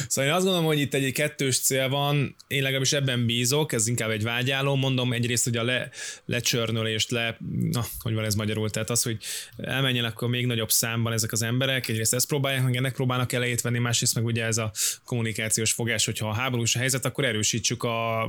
szóval 0.09 0.31
én 0.31 0.37
azt 0.37 0.45
gondolom, 0.45 0.65
hogy 0.65 0.81
itt 0.81 0.95
egy 0.95 1.13
kettős 1.13 1.61
cél 1.61 1.89
van, 1.89 2.37
én 2.47 2.63
legalábbis 2.63 2.93
ebben 2.93 3.27
bízok, 3.27 3.73
ez 3.73 3.87
inkább 3.89 4.11
egy 4.11 4.23
vágyálom, 4.23 4.79
mondom 4.79 5.13
egyrészt, 5.13 5.45
hogy 5.45 5.57
a 5.57 5.63
le, 5.63 5.89
lecsörnölést, 6.25 7.11
le, 7.11 7.37
na, 7.71 7.85
hogy 7.99 8.15
van 8.15 8.25
ez 8.25 8.35
magyarul, 8.35 8.71
tehát 8.71 8.91
az, 8.91 9.03
hogy 9.03 9.17
elmenjenek 9.57 10.17
akkor 10.17 10.29
még 10.29 10.47
nagyobb 10.47 10.71
számban 10.71 11.13
ezek 11.13 11.33
az 11.33 11.43
emberek, 11.43 11.89
egyrészt 11.89 12.15
ezt 12.15 12.27
próbálják, 12.27 12.63
meg 12.63 12.77
ennek 12.77 12.95
próbálnak 12.95 13.33
elejét 13.33 13.61
venni, 13.61 13.79
másrészt 13.79 14.15
meg 14.15 14.25
ugye 14.25 14.45
ez 14.45 14.57
a 14.57 14.71
kommunikációs 15.05 15.73
fogás, 15.73 16.05
hogyha 16.05 16.29
a 16.29 16.35
háborús 16.35 16.75
a 16.75 16.79
helyzet, 16.79 17.05
akkor 17.05 17.25
erősítsük 17.25 17.83
a, 17.83 18.23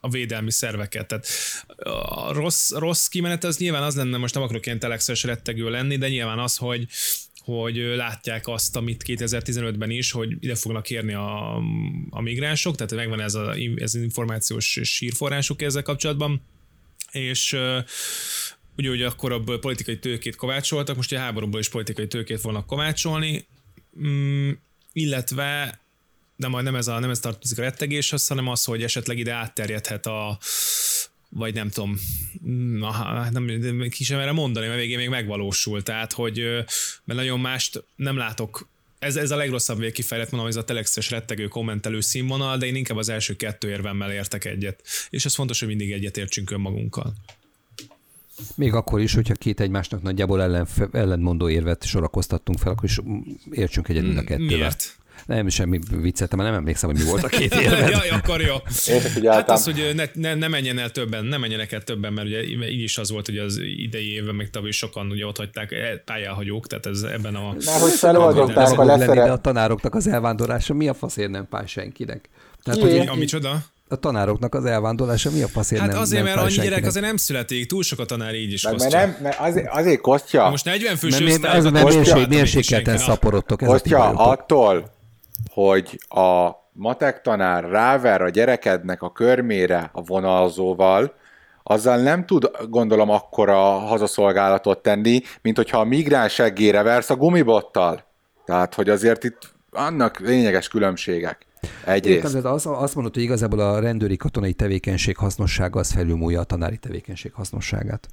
a 0.00 0.08
védelmi 0.10 0.50
szerveket. 0.50 1.06
Tehát 1.06 1.26
a 1.76 2.32
rossz, 2.32 2.70
rossz 2.70 2.89
rossz 2.90 3.06
kimenet 3.06 3.44
az 3.44 3.58
nyilván 3.58 3.82
az 3.82 3.96
lenne, 3.96 4.16
most 4.16 4.34
nem 4.34 4.42
akarok 4.42 4.66
ilyen 4.66 4.78
telexes 4.78 5.22
rettegő 5.22 5.70
lenni, 5.70 5.96
de 5.96 6.08
nyilván 6.08 6.38
az, 6.38 6.56
hogy, 6.56 6.86
hogy 7.44 7.76
látják 7.76 8.48
azt, 8.48 8.76
amit 8.76 9.04
2015-ben 9.06 9.90
is, 9.90 10.10
hogy 10.10 10.36
ide 10.40 10.54
fognak 10.54 10.90
érni 10.90 11.14
a, 11.14 11.56
a 12.10 12.20
migránsok, 12.20 12.76
tehát 12.76 12.94
megvan 12.94 13.20
ez, 13.20 13.34
az 13.80 13.94
információs 13.94 14.80
sírforrásuk 14.82 15.62
ezzel 15.62 15.82
kapcsolatban, 15.82 16.42
és 17.12 17.52
ugye, 18.76 18.88
hogy 18.88 19.02
akkor 19.02 19.32
abból 19.32 19.58
politikai 19.58 19.98
tőkét 19.98 20.36
kovácsoltak, 20.36 20.96
most 20.96 21.12
a 21.12 21.18
háborúból 21.18 21.60
is 21.60 21.68
politikai 21.68 22.06
tőkét 22.06 22.40
fognak 22.40 22.66
kovácsolni, 22.66 23.46
mm, 24.00 24.50
illetve 24.92 25.80
de 26.36 26.48
majd 26.48 26.64
nem 26.64 26.74
ez, 26.74 26.88
a, 26.88 26.98
nem 26.98 27.10
ez 27.10 27.18
tartozik 27.20 27.58
a 27.58 27.62
rettegéshez, 27.62 28.26
hanem 28.26 28.48
az, 28.48 28.64
hogy 28.64 28.82
esetleg 28.82 29.18
ide 29.18 29.32
átterjedhet 29.32 30.06
a, 30.06 30.38
vagy 31.30 31.54
nem 31.54 31.68
tudom, 31.68 31.96
na, 32.78 33.30
nem, 33.30 33.88
ki 33.88 34.04
sem 34.04 34.18
erre 34.18 34.32
mondani, 34.32 34.66
mert 34.66 34.78
végén 34.78 34.98
még 34.98 35.08
megvalósul, 35.08 35.82
tehát 35.82 36.12
hogy 36.12 36.38
mert 37.04 37.18
nagyon 37.18 37.40
mást 37.40 37.84
nem 37.96 38.16
látok 38.16 38.68
ez, 39.00 39.16
ez 39.16 39.30
a 39.30 39.36
legrosszabb 39.36 39.78
végkifejlet, 39.78 40.30
mondom, 40.30 40.48
ez 40.48 40.56
a 40.56 40.64
telexes 40.64 41.10
rettegő 41.10 41.48
kommentelő 41.48 42.00
színvonal, 42.00 42.56
de 42.56 42.66
én 42.66 42.74
inkább 42.74 42.96
az 42.96 43.08
első 43.08 43.36
kettő 43.36 43.68
érvemmel 43.68 44.12
értek 44.12 44.44
egyet. 44.44 44.82
És 45.10 45.24
ez 45.24 45.34
fontos, 45.34 45.58
hogy 45.58 45.68
mindig 45.68 45.92
egyet 45.92 46.16
értsünk 46.16 46.50
önmagunkkal. 46.50 47.14
Még 48.54 48.72
akkor 48.72 49.00
is, 49.00 49.14
hogyha 49.14 49.34
két 49.34 49.60
egymásnak 49.60 50.02
nagyjából 50.02 50.42
ellen, 50.42 50.68
ellentmondó 50.92 51.48
érvet 51.48 51.84
sorakoztattunk 51.84 52.58
fel, 52.58 52.72
akkor 52.72 52.84
is 52.84 53.00
értsünk 53.50 53.88
egyet 53.88 54.02
mind 54.02 54.16
a 54.16 54.24
kettővel. 54.24 54.56
Miért? 54.56 54.98
Nem, 55.26 55.48
semmi 55.48 55.78
vicceltem, 55.90 56.38
mert 56.38 56.50
nem 56.50 56.58
emlékszem, 56.58 56.90
hogy 56.90 56.98
mi 56.98 57.04
volt 57.04 57.22
a 57.22 57.28
két 57.28 57.54
érved. 57.62 57.88
Jaj, 57.88 58.08
akkor 58.08 58.40
jó. 58.40 58.54
Hát 59.30 59.50
az, 59.50 59.64
hogy 59.64 59.92
ne, 59.94 60.04
ne, 60.14 60.34
ne, 60.34 60.48
menjen 60.48 60.78
el 60.78 60.90
többen, 60.90 61.24
ne 61.24 61.36
menjenek 61.36 61.72
el 61.72 61.82
többen, 61.82 62.12
mert 62.12 62.26
ugye 62.26 62.68
így 62.68 62.82
is 62.82 62.98
az 62.98 63.10
volt, 63.10 63.26
hogy 63.26 63.38
az 63.38 63.60
idei 63.76 64.12
évben 64.12 64.34
még 64.34 64.50
tavaly 64.50 64.70
sokan 64.70 65.10
ugye 65.10 65.26
ott 65.26 65.36
hagyták 65.36 65.72
e, 65.72 66.02
pályáhagyók, 66.04 66.66
tehát 66.66 66.86
ez 66.86 67.02
ebben 67.02 67.34
a... 67.34 67.52
Mert 67.64 67.80
hogy 67.80 67.90
feloldották 67.92 68.78
a 68.78 68.84
lenni, 68.84 68.98
de 68.98 69.06
leszere... 69.06 69.32
a 69.32 69.36
tanároknak 69.38 69.94
az 69.94 70.06
elvándorlása 70.06 70.74
mi 70.74 70.88
a 70.88 70.94
faszért 70.94 71.30
nem 71.30 71.48
pály 71.48 71.66
senkinek? 71.66 72.28
Tehát, 72.62 72.80
hogy 72.80 73.08
Ami 73.08 73.24
csoda? 73.24 73.62
a 73.92 73.96
tanároknak 73.96 74.54
az 74.54 74.64
elvándorlása 74.64 75.30
mi 75.30 75.42
a 75.42 75.48
faszért 75.48 75.80
Hát 75.80 75.90
nem 75.90 76.00
azért, 76.00 76.24
nem 76.24 76.32
mert 76.32 76.46
fáj 76.46 76.58
annyi 76.58 76.68
gyerek 76.68 76.86
azért 76.86 77.04
nem 77.04 77.16
születik, 77.16 77.66
túl 77.66 77.82
sok 77.82 77.98
a 77.98 78.04
tanár 78.04 78.34
így 78.34 78.52
is 78.52 78.62
Meg, 78.62 78.72
mert, 78.78 78.84
kostya. 78.84 79.06
nem, 79.06 79.16
mert 79.22 79.38
azért, 79.40 79.68
azért 79.70 80.00
Kostya, 80.00 80.50
most 80.50 80.64
40 80.64 80.96
fős 80.96 81.10
Mert, 81.18 81.24
mert, 81.24 81.34
az, 81.34 81.64
osztályokat 81.64 81.72
mert 81.72 81.84
Kostya- 81.84 82.14
mérség, 82.14 82.28
mérsékelten 82.28 82.98
szaporodtok. 82.98 83.62
Ez 83.62 83.68
a 83.68 83.78
ti 83.78 83.90
Kostya, 83.90 84.08
attól, 84.08 84.90
hogy 85.52 85.98
a 86.08 86.50
matek 86.72 87.20
tanár 87.20 87.64
ráver 87.64 88.22
a 88.22 88.28
gyerekednek 88.28 89.02
a 89.02 89.12
körmére 89.12 89.90
a 89.92 90.02
vonalzóval, 90.02 91.14
azzal 91.62 91.96
nem 91.96 92.26
tud, 92.26 92.50
gondolom, 92.68 93.10
akkora 93.10 93.60
hazaszolgálatot 93.62 94.82
tenni, 94.82 95.20
mint 95.42 95.56
hogyha 95.56 95.78
a 95.78 95.84
migráns 95.84 96.32
seggére 96.32 96.82
versz 96.82 97.10
a 97.10 97.16
gumibottal. 97.16 98.04
Tehát, 98.44 98.74
hogy 98.74 98.88
azért 98.88 99.24
itt 99.24 99.38
vannak 99.70 100.18
lényeges 100.18 100.68
különbségek. 100.68 101.46
Egyrészt. 101.84 102.40
de 102.40 102.48
az, 102.48 102.66
azt 102.66 102.94
mondod, 102.94 103.14
hogy 103.14 103.22
igazából 103.22 103.60
a 103.60 103.80
rendőri 103.80 104.16
katonai 104.16 104.52
tevékenység 104.52 105.16
hasznossága 105.16 105.78
az 105.78 105.92
felülmúlja 105.92 106.40
a 106.40 106.44
tanári 106.44 106.76
tevékenység 106.76 107.32
hasznosságát. 107.32 108.08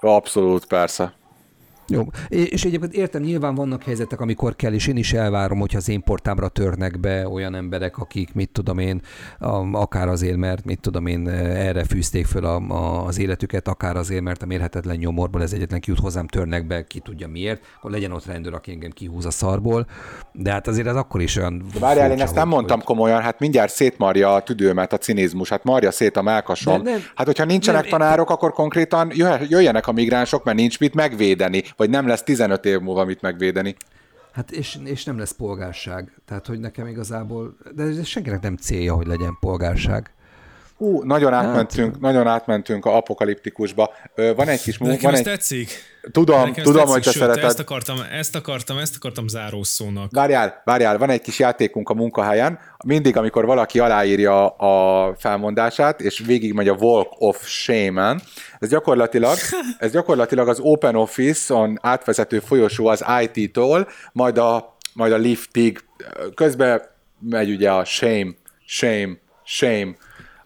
Abszolút, 0.00 0.66
persze. 0.66 1.14
Jó, 1.88 2.02
és 2.28 2.64
egyébként 2.64 2.94
értem, 2.94 3.22
nyilván 3.22 3.54
vannak 3.54 3.82
helyzetek, 3.82 4.20
amikor 4.20 4.56
kell, 4.56 4.72
és 4.72 4.86
én 4.86 4.96
is 4.96 5.12
elvárom, 5.12 5.58
hogyha 5.58 5.78
az 5.78 5.88
én 5.88 6.02
portámra 6.02 6.48
törnek 6.48 7.00
be 7.00 7.28
olyan 7.28 7.54
emberek, 7.54 7.98
akik, 7.98 8.34
mit 8.34 8.50
tudom 8.52 8.78
én, 8.78 9.00
akár 9.72 10.08
azért, 10.08 10.36
mert, 10.36 10.64
mit 10.64 10.80
tudom 10.80 11.06
én, 11.06 11.28
erre 11.28 11.84
fűzték 11.84 12.26
föl 12.26 12.44
a, 12.44 12.56
a, 12.56 13.06
az 13.06 13.18
életüket, 13.18 13.68
akár 13.68 13.96
azért, 13.96 14.22
mert 14.22 14.42
a 14.42 14.46
mérhetetlen 14.46 14.96
nyomorból 14.96 15.42
ez 15.42 15.52
egyetlen 15.52 15.80
kiút 15.80 15.98
hozzám 15.98 16.26
törnek 16.26 16.66
be, 16.66 16.84
ki 16.86 16.98
tudja 17.00 17.28
miért, 17.28 17.60
akkor 17.76 17.90
legyen 17.90 18.12
ott 18.12 18.26
rendőr, 18.26 18.54
aki 18.54 18.70
engem 18.70 18.90
kihúz 18.90 19.26
a 19.26 19.30
szarból, 19.30 19.86
de 20.32 20.50
hát 20.52 20.66
azért 20.66 20.86
ez 20.86 20.96
akkor 20.96 21.20
is 21.22 21.36
olyan 21.36 21.64
De 21.72 21.78
várjál, 21.78 22.10
én 22.10 22.20
ezt 22.20 22.34
nem 22.34 22.44
hogy- 22.44 22.52
mondtam 22.52 22.82
komolyan, 22.82 23.20
hát 23.20 23.40
mindjárt 23.40 23.72
szétmarja 23.72 24.34
a 24.34 24.42
tüdőmet 24.42 24.92
a 24.92 24.98
cinizmus, 24.98 25.48
hát 25.48 25.64
marja 25.64 25.90
szét 25.90 26.16
a 26.16 26.22
melkasom. 26.22 26.82
Nem- 26.82 27.00
hát 27.14 27.26
hogyha 27.26 27.44
nincsenek 27.44 27.80
nem, 27.80 27.90
tanárok, 27.90 28.30
akkor 28.30 28.52
konkrétan 28.52 29.12
jöjjenek 29.48 29.86
a 29.86 29.92
migránsok, 29.92 30.44
mert 30.44 30.56
nincs 30.56 30.78
mit 30.80 30.94
megvédeni, 30.94 31.62
vagy 31.76 31.90
nem 31.90 32.06
lesz 32.06 32.22
15 32.22 32.64
év 32.64 32.80
múlva 32.80 33.04
mit 33.04 33.20
megvédeni. 33.20 33.76
Hát 34.32 34.50
és, 34.50 34.78
és 34.84 35.04
nem 35.04 35.18
lesz 35.18 35.32
polgárság. 35.32 36.12
Tehát, 36.24 36.46
hogy 36.46 36.60
nekem 36.60 36.86
igazából, 36.86 37.56
de 37.74 37.82
ez 37.82 38.06
senkinek 38.06 38.40
nem 38.40 38.56
célja, 38.56 38.94
hogy 38.94 39.06
legyen 39.06 39.36
polgárság. 39.40 40.14
Ú, 40.78 41.02
nagyon 41.02 41.32
átmentünk, 41.32 41.92
hát, 41.92 42.00
nagyon 42.00 42.26
átmentünk 42.26 42.84
a 42.84 42.96
apokaliptikusba. 42.96 43.94
Van 44.14 44.48
egy 44.48 44.62
kis 44.62 44.78
De 44.78 44.86
nekem 44.86 45.00
van 45.02 45.12
ez 45.12 45.18
egy, 45.18 45.24
tetszik. 45.24 45.70
tudom, 46.12 46.38
Nekem 46.38 46.64
tudom, 46.64 46.78
tetszik, 46.78 46.92
hogy 46.92 47.02
te 47.02 47.10
sőt, 47.10 47.20
szereted. 47.22 47.44
Ezt 47.44 47.58
akartam, 47.58 47.96
ezt 48.12 48.34
akartam, 48.36 48.78
ezt 48.78 48.96
akartam 48.96 49.28
zárószónak. 49.28 50.10
Várjál, 50.12 50.62
várjál, 50.64 50.98
van 50.98 51.10
egy 51.10 51.20
kis 51.20 51.38
játékunk 51.38 51.88
a 51.88 51.94
munkahelyen. 51.94 52.58
Mindig, 52.84 53.16
amikor 53.16 53.46
valaki 53.46 53.78
aláírja 53.78 54.48
a 54.48 55.14
felmondását, 55.18 56.00
és 56.00 56.18
végigmegy 56.18 56.68
a 56.68 56.74
Walk 56.74 57.08
of 57.18 57.46
Shame-en, 57.46 58.22
ez 58.58 58.68
gyakorlatilag, 58.68 59.36
ez 59.78 59.92
gyakorlatilag 59.92 60.48
az 60.48 60.58
Open 60.60 60.96
Office-on 60.96 61.78
átvezető 61.82 62.38
folyosó 62.38 62.86
az 62.86 63.04
IT-tól, 63.22 63.88
majd 64.12 64.38
a, 64.38 64.76
majd 64.92 65.12
a 65.12 65.16
liftig. 65.16 65.84
Közben 66.34 66.82
megy 67.20 67.50
ugye 67.50 67.70
a 67.70 67.84
shame, 67.84 68.30
shame, 68.64 69.12
shame. 69.44 69.94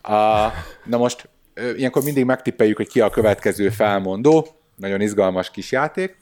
Uh, 0.09 0.53
na 0.85 0.97
most 0.97 1.29
ilyenkor 1.77 2.03
mindig 2.03 2.25
megtippeljük, 2.25 2.77
hogy 2.77 2.89
ki 2.89 3.01
a 3.01 3.11
következő 3.11 3.71
felmondó. 3.71 4.49
Nagyon 4.77 5.01
izgalmas 5.01 5.51
kis 5.51 5.73
játék. 5.73 6.19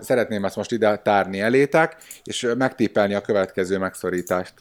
Szeretném 0.00 0.44
ezt 0.44 0.56
most 0.56 0.72
ide 0.72 0.96
tárni 0.96 1.40
elétek, 1.40 1.96
és 2.24 2.48
megtippelni 2.58 3.14
a 3.14 3.20
következő 3.20 3.78
megszorítást. 3.78 4.54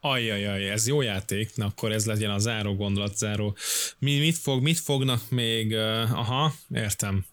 Ajjajaj, 0.00 0.70
ez 0.70 0.86
jó 0.86 1.00
játék, 1.00 1.50
na 1.54 1.66
akkor 1.66 1.92
ez 1.92 2.06
legyen 2.06 2.30
a 2.30 2.38
záró 2.38 2.74
gondolat, 2.74 3.16
záró. 3.16 3.56
Mi, 3.98 4.18
mit, 4.18 4.36
fog, 4.36 4.62
mit 4.62 4.78
fognak 4.78 5.20
még, 5.30 5.76
aha, 6.12 6.52
értem. 6.74 7.24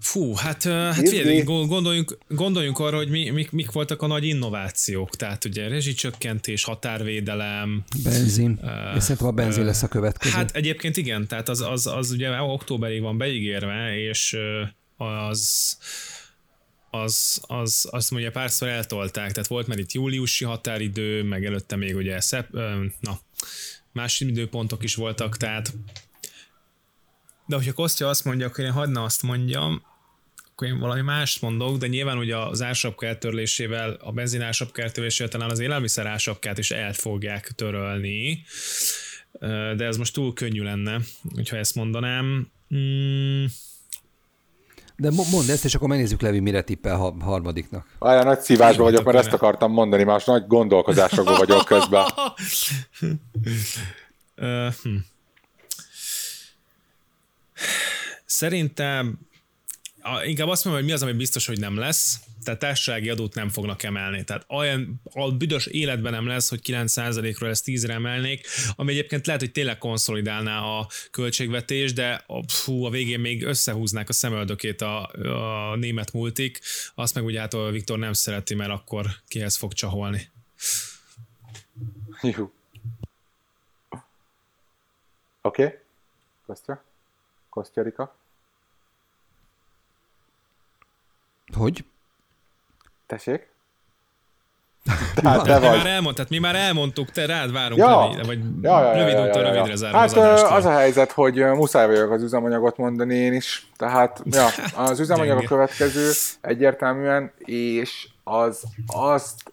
Fú, 0.00 0.34
hát, 0.34 0.64
uh, 0.64 0.72
hát 0.72 1.08
figyelj, 1.08 1.42
go- 1.42 1.68
gondoljunk, 1.68 2.18
gondoljunk 2.28 2.78
arra, 2.78 2.96
hogy 2.96 3.08
mi, 3.08 3.30
mik, 3.30 3.50
mik 3.50 3.70
voltak 3.70 4.02
a 4.02 4.06
nagy 4.06 4.24
innovációk, 4.24 5.16
tehát 5.16 5.44
ugye 5.44 5.68
rezsicsökkentés, 5.68 6.64
határvédelem, 6.64 7.84
Benzin. 8.02 8.58
Uh, 8.62 8.94
Én 8.94 9.00
szerintem 9.00 9.26
a 9.26 9.30
benzin 9.30 9.64
lesz 9.64 9.82
a 9.82 9.88
következő. 9.88 10.34
Hát 10.34 10.56
egyébként 10.56 10.96
igen, 10.96 11.26
tehát 11.26 11.48
az, 11.48 11.60
az, 11.60 11.86
az 11.86 12.10
ugye 12.10 12.40
októberig 12.40 13.00
van 13.00 13.18
beígérve, 13.18 13.98
és 13.98 14.36
az 14.96 15.78
az, 16.90 17.40
az, 17.46 17.88
azt 17.90 18.10
mondja 18.10 18.30
párszor 18.30 18.68
eltolták, 18.68 19.32
tehát 19.32 19.48
volt 19.48 19.66
már 19.66 19.78
itt 19.78 19.92
júliusi 19.92 20.44
határidő, 20.44 21.22
meg 21.22 21.44
előtte 21.44 21.76
még 21.76 21.96
ugye 21.96 22.20
szep, 22.20 22.54
ö, 22.54 22.84
na, 23.00 23.20
más 23.92 24.20
időpontok 24.20 24.82
is 24.82 24.94
voltak, 24.94 25.36
tehát 25.36 25.72
de 27.46 27.56
hogyha 27.56 27.72
Kostya 27.72 28.08
azt 28.08 28.24
mondja, 28.24 28.46
akkor 28.46 28.64
én 28.64 28.70
hagyna 28.70 29.02
azt 29.02 29.22
mondjam, 29.22 29.82
akkor 30.60 30.72
én 30.72 30.80
valami 30.80 31.00
mást 31.00 31.42
mondok, 31.42 31.76
de 31.76 31.86
nyilván 31.86 32.18
ugye 32.18 32.36
az 32.36 32.62
ársapka 32.62 33.06
eltörlésével, 33.06 33.96
a 34.00 34.12
benzin 34.12 34.42
ársapka 34.42 34.82
eltörlésével 34.82 35.32
talán 35.32 35.50
az 35.50 35.58
élelmiszer 35.58 36.06
ársapkát 36.06 36.58
is 36.58 36.70
el 36.70 36.92
fogják 36.92 37.50
törölni, 37.50 38.44
de 39.76 39.84
ez 39.84 39.96
most 39.96 40.14
túl 40.14 40.32
könnyű 40.32 40.62
lenne, 40.62 41.00
hogyha 41.34 41.56
ezt 41.56 41.74
mondanám. 41.74 42.50
Mm, 42.74 43.44
De 44.96 45.10
mo- 45.10 45.30
mondd 45.30 45.50
ezt, 45.50 45.64
és 45.64 45.74
akkor 45.74 45.88
megnézzük 45.88 46.20
Levi, 46.20 46.38
mire 46.40 46.62
tippel 46.62 46.96
ha- 46.96 47.16
harmadiknak. 47.20 47.86
Várjál, 47.98 48.24
nagy 48.24 48.40
szívásban 48.40 48.84
vagyok, 48.84 49.04
mert 49.04 49.18
ezt 49.18 49.32
akartam 49.32 49.72
mondani, 49.72 50.02
más 50.04 50.24
nagy 50.24 50.46
gondolkozásokban 50.46 51.36
vagyok 51.36 51.64
közben. 51.64 52.04
Hm. 54.82 54.96
Szerintem 58.24 59.18
a, 60.02 60.24
inkább 60.24 60.48
azt 60.48 60.64
mondom, 60.64 60.82
hogy 60.82 60.90
mi 60.90 60.96
az, 60.96 61.02
ami 61.02 61.12
biztos, 61.12 61.46
hogy 61.46 61.58
nem 61.58 61.76
lesz. 61.76 62.20
Tehát 62.44 62.60
társasági 62.60 63.08
adót 63.08 63.34
nem 63.34 63.48
fognak 63.48 63.82
emelni. 63.82 64.24
Tehát 64.24 64.44
olyan 64.48 65.00
a 65.12 65.32
büdös 65.32 65.66
életben 65.66 66.12
nem 66.12 66.26
lesz, 66.26 66.48
hogy 66.48 66.60
9%-ról 66.64 67.48
ezt 67.50 67.64
10-re 67.66 67.92
emelnék, 67.92 68.46
ami 68.76 68.92
egyébként 68.92 69.26
lehet, 69.26 69.40
hogy 69.40 69.52
tényleg 69.52 69.78
konszolidálná 69.78 70.60
a 70.60 70.86
költségvetés, 71.10 71.92
de 71.92 72.24
a, 72.26 72.42
fú, 72.48 72.84
a 72.84 72.90
végén 72.90 73.20
még 73.20 73.44
összehúznák 73.44 74.08
a 74.08 74.12
szemöldökét 74.12 74.82
a, 74.82 75.10
a 75.70 75.76
német 75.76 76.12
multik, 76.12 76.60
azt 76.94 77.14
meg 77.14 77.24
ugye 77.24 77.40
hát 77.40 77.54
a 77.54 77.70
Viktor 77.70 77.98
nem 77.98 78.12
szereti, 78.12 78.54
mert 78.54 78.70
akkor 78.70 79.06
kihez 79.28 79.56
fog 79.56 79.72
csaholni. 79.72 80.30
Jó. 82.22 82.52
Oké. 85.42 85.64
Okay. 85.64 85.78
Kostya? 86.46 86.84
Kostya 87.48 87.82
Rika? 87.82 88.19
Hogy? 91.54 91.84
Tessék? 93.06 93.48
Tehát 95.14 95.44
te 95.44 95.58
Mi 95.58 95.66
vagy. 95.66 95.76
már 95.76 95.86
elmondtad, 95.86 96.26
mi 96.30 96.38
már 96.38 96.54
elmondtuk, 96.56 97.10
te 97.10 97.26
rád 97.26 97.52
várunk, 97.52 97.80
Ja. 97.80 98.10
rövid, 98.10 98.26
vagy 98.26 98.38
Ja, 98.62 98.80
ja, 98.82 98.86
ja, 98.86 98.98
rövid 98.98 99.14
ja, 99.14 99.20
úton 99.28 99.40
ja, 99.42 99.46
ja. 99.46 99.52
rövidre 99.52 99.76
zárom 99.76 100.00
Hát 100.00 100.12
az 100.16 100.42
az 100.42 100.64
a 100.64 100.70
helyzet, 100.70 101.12
hogy 101.12 101.34
muszáj 101.34 101.86
vagyok 101.86 102.10
az 102.10 102.22
üzemanyagot 102.22 102.76
mondani 102.76 103.14
én 103.14 103.32
is. 103.32 103.68
Tehát 103.76 104.22
ja, 104.24 104.46
az 104.76 105.00
üzemanyag 105.04 105.38
a 105.38 105.46
következő 105.46 106.10
egyértelműen, 106.40 107.32
és 107.38 108.08
az 108.24 108.62
azt 108.86 109.52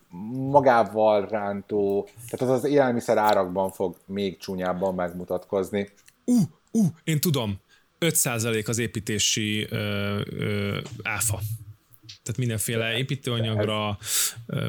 magával 0.52 1.28
rántó, 1.28 2.10
tehát 2.30 2.56
az 2.56 2.64
az 2.64 2.69
élelmiszer 2.69 3.18
árakban 3.18 3.72
fog 3.72 3.95
még 4.06 4.38
csúnyábban 4.38 4.95
megmutatkozni. 4.95 5.90
Ú, 6.26 6.36
ú, 6.72 6.82
én 7.03 7.19
tudom, 7.19 7.60
5% 7.99 8.68
az 8.68 8.78
építési 8.78 9.68
ö, 9.69 10.19
ö, 10.30 10.78
áfa. 11.03 11.40
Tehát 12.27 12.41
mindenféle 12.41 12.97
építőanyagra, 12.97 13.97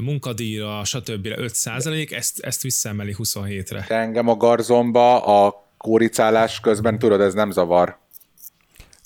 munkadíjra, 0.00 0.84
stb. 0.84 1.26
5%, 1.26 2.12
ezt, 2.12 2.38
ezt 2.40 2.62
visszaemeli 2.62 3.14
27-re. 3.18 3.84
De 3.88 3.94
engem 3.96 4.28
a 4.28 4.36
garzomba 4.36 5.24
a 5.24 5.66
kóricálás 5.76 6.60
közben, 6.60 6.98
tudod, 6.98 7.20
ez 7.20 7.34
nem 7.34 7.50
zavar. 7.50 7.98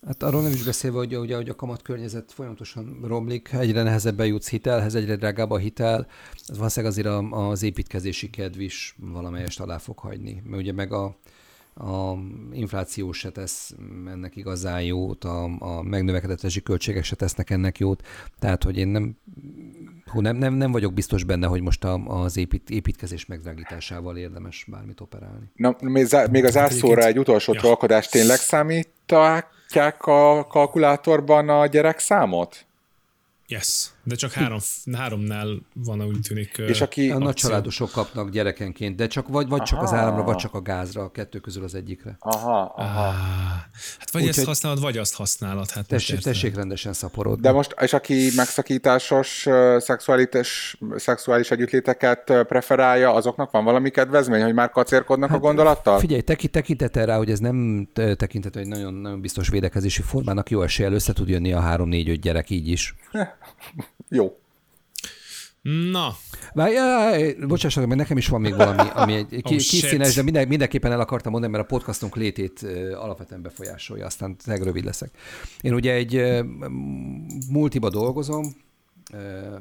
Hát 0.07 0.23
arról 0.23 0.43
nem 0.43 0.53
is 0.53 0.63
beszélve, 0.63 0.99
hogy 0.99 1.17
ugye, 1.17 1.37
hogy 1.37 1.49
a 1.49 1.55
kamat 1.55 1.83
környezet 1.83 2.33
folyamatosan 2.35 3.01
romlik, 3.05 3.53
egyre 3.53 3.83
nehezebben 3.83 4.27
jutsz 4.27 4.49
hitelhez, 4.49 4.95
egyre 4.95 5.17
drágább 5.17 5.51
a 5.51 5.57
hitel, 5.57 6.07
ez 6.49 6.57
valószínűleg 6.57 6.95
azért 6.95 7.07
a- 7.07 7.49
az 7.49 7.63
építkezési 7.63 8.31
kedv 8.31 8.61
is 8.61 8.97
valamelyest 8.99 9.61
alá 9.61 9.79
fog 9.79 9.99
hagyni. 9.99 10.43
Mert 10.47 10.63
ugye 10.63 10.73
meg 10.73 10.93
a, 10.93 11.17
a 11.75 12.13
infláció 12.53 13.13
se 13.13 13.31
tesz 13.31 13.75
ennek 14.07 14.37
igazán 14.37 14.83
jót, 14.83 15.25
a, 15.25 15.45
a 15.59 15.83
megnövekedett 15.83 16.63
költségek 16.63 17.05
se 17.05 17.17
tesznek 17.17 17.51
ennek 17.51 17.79
jót, 17.79 18.03
tehát 18.39 18.63
hogy 18.63 18.79
én 18.79 18.89
nem, 18.89 19.17
hú, 20.07 20.21
nem, 20.21 20.37
nem, 20.37 20.55
nem 20.55 20.73
vagyok 20.73 20.93
biztos 20.93 21.25
benne, 21.25 21.47
hogy 21.47 21.61
most 21.61 21.85
a, 21.85 21.95
az 21.95 22.37
épít, 22.37 22.71
építkezés 22.71 23.27
megdrágításával 23.27 24.17
érdemes 24.17 24.67
bármit 24.69 25.01
operálni. 25.01 25.51
Na, 25.55 25.77
még 26.31 26.45
az 26.45 26.57
árszóra 26.57 27.03
egy 27.03 27.19
utolsó 27.19 27.53
ja. 27.53 27.61
trollkodás 27.61 28.09
tényleg 28.09 28.39
számítják 28.39 30.07
a 30.07 30.47
kalkulátorban 30.47 31.49
a 31.49 31.67
gyerekszámot? 31.67 32.67
Yes, 33.47 33.91
de 34.05 34.15
csak 34.15 34.33
három, 34.33 34.59
háromnál 34.93 35.49
van, 35.75 36.03
úgy 36.03 36.21
tűnik. 36.21 36.59
És 36.59 36.81
aki 36.81 37.11
a 37.11 37.19
nagy 37.19 37.35
családosok 37.35 37.91
kapnak 37.91 38.31
gyerekenként, 38.31 38.97
de 38.97 39.07
csak 39.07 39.29
vagy, 39.29 39.49
vagy 39.49 39.61
aha. 39.61 39.69
csak 39.69 39.83
az 39.83 39.93
államra, 39.93 40.23
vagy 40.23 40.37
csak 40.37 40.55
a 40.55 40.61
gázra, 40.61 41.03
a 41.03 41.11
kettő 41.11 41.39
közül 41.39 41.65
az 41.65 41.75
egyikre. 41.75 42.17
Aha, 42.19 42.75
aha. 42.77 43.07
Ah, 43.07 43.15
hát 43.99 44.11
vagy 44.11 44.23
Úgy, 44.23 44.29
ezt 44.29 44.45
használod, 44.45 44.81
vagy 44.81 44.99
azt 44.99 45.15
használod. 45.15 45.71
Hát 45.71 45.87
tessék, 45.87 46.21
tessék 46.21 46.55
rendesen 46.55 46.93
szaporodni. 46.93 47.43
De 47.43 47.53
most, 47.53 47.75
és 47.81 47.93
aki 47.93 48.31
megszakításos 48.37 49.49
szexuális, 49.79 50.77
szexuális 50.97 51.51
együttléteket 51.51 52.33
preferálja, 52.49 53.15
azoknak 53.15 53.51
van 53.51 53.65
valami 53.65 53.91
kedvezmény, 53.91 54.43
hogy 54.43 54.55
már 54.55 54.71
kacérkodnak 54.71 55.29
hát, 55.29 55.39
a 55.39 55.41
gondolattal? 55.41 55.99
Figyelj, 55.99 56.21
tekintettel 56.21 57.07
rá, 57.07 57.17
hogy 57.17 57.31
ez 57.31 57.39
nem 57.39 57.89
tekintető 58.17 58.61
egy 58.61 58.67
nagyon, 58.67 58.95
nagyon 58.95 59.21
biztos 59.21 59.49
védekezési 59.49 60.03
formának, 60.03 60.51
jó 60.51 60.63
eséllyel 60.63 60.93
össze 60.93 61.13
tud 61.13 61.29
jönni 61.29 61.53
a 61.53 61.61
három-négy-öt 61.61 62.21
gyerek 62.21 62.51
így 62.51 62.69
is. 62.69 62.95
Jó. 64.15 64.37
Na. 65.63 66.17
Várj, 66.53 66.75
bocsássatok, 67.47 67.89
mert 67.89 68.01
nekem 68.01 68.17
is 68.17 68.29
van 68.29 68.41
még 68.41 68.55
valami, 68.57 68.89
ami 68.95 69.15
egy 69.15 69.35
oh, 69.35 69.43
kiszínes, 69.43 70.15
de 70.15 70.23
minden, 70.23 70.49
mindenképpen 70.49 70.93
el 70.93 71.01
akartam 71.01 71.33
mondani, 71.33 71.53
mert 71.53 71.65
a 71.65 71.67
podcastunk 71.67 72.17
létét 72.17 72.63
alapvetően 72.95 73.43
befolyásolja, 73.43 74.07
aztán 74.07 74.37
tényleg 74.37 74.63
rövid 74.63 74.85
leszek. 74.85 75.11
Én 75.61 75.75
ugye 75.75 75.93
egy 75.93 76.43
multiba 77.51 77.91
dolgozom, 77.91 78.57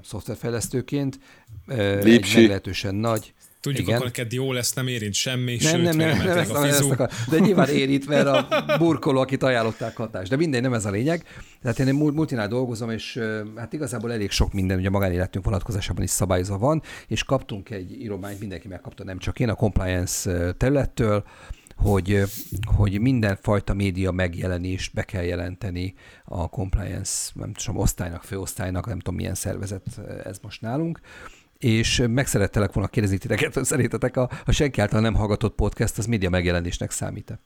szoftverfejlesztőként, 0.03 1.19
uh, 1.68 1.78
egy 1.78 2.34
meglehetősen 2.36 2.95
nagy, 2.95 3.34
Tudjuk, 3.62 3.82
Igen. 3.82 3.96
akkor 3.96 4.06
neked 4.06 4.32
jó 4.32 4.52
lesz, 4.52 4.74
nem 4.74 4.88
érint 4.88 5.14
semmi, 5.14 5.58
nem, 5.62 5.74
sőt, 5.74 5.84
nem, 5.84 5.96
nem, 5.96 6.18
nem, 6.18 6.38
ezt, 6.38 6.52
a 6.52 6.66
ezt 6.68 6.92
akar. 6.92 7.10
De 7.30 7.40
nyilván 7.40 7.70
érint, 7.70 8.08
mert 8.08 8.28
a 8.28 8.48
burkoló, 8.80 9.20
akit 9.20 9.44
ajánlották 9.44 9.98
hatás. 9.98 10.30
De 10.30 10.36
mindegy, 10.36 10.62
nem 10.62 10.74
ez 10.74 10.86
a 10.86 10.90
lényeg. 10.92 11.24
Tehát 11.62 11.80
én 11.80 11.94
multinál 11.94 12.48
dolgozom, 12.48 12.90
és 12.90 13.20
hát 13.56 13.74
igazából 13.74 14.12
elég 14.12 14.32
sok 14.32 14.54
minden, 14.54 14.78
ugye 14.78 14.88
a 14.88 14.92
magánéletünk 14.92 15.46
vonatkozásában 15.46 16.04
is 16.04 16.10
szabályozva 16.10 16.58
van, 16.58 16.82
és 17.08 17.24
kaptunk 17.24 17.70
egy 17.70 18.02
írományt, 18.02 18.40
mindenki 18.40 18.68
megkapta, 18.68 19.04
nem 19.04 19.18
csak 19.18 19.40
én, 19.40 19.50
a 19.50 19.56
compliance 19.56 20.52
területtől, 20.52 21.24
hogy, 21.76 22.24
hogy 22.76 23.00
mindenfajta 23.00 23.74
média 23.74 24.12
megjelenést 24.12 24.94
be 24.94 25.04
kell 25.04 25.24
jelenteni 25.24 25.94
a 26.26 26.50
compliance, 26.50 27.32
nem 27.34 27.54
tudom, 27.54 27.82
osztálynak, 27.82 28.24
főosztálynak, 28.24 28.86
nem 28.86 29.00
tudom 29.00 29.16
milyen 29.16 29.36
szervezet 29.36 29.84
ez 30.24 30.38
most 30.42 30.62
nálunk, 30.62 31.00
és 31.64 32.04
meg 32.10 32.28
szerettelek 32.28 32.74
volna 32.74 32.90
kérdezni 32.90 33.18
titeket, 33.18 33.54
hogy 33.54 33.64
szerintetek 33.64 34.18
a, 34.18 34.30
a 34.46 34.52
senki 34.52 34.82
által 34.82 35.00
nem 35.02 35.16
hallgatott 35.16 35.56
podcast, 35.56 35.98
az 35.98 36.06
média 36.06 36.30
megjelenésnek 36.30 36.92
számít 36.92 37.32
-e? 37.32 37.40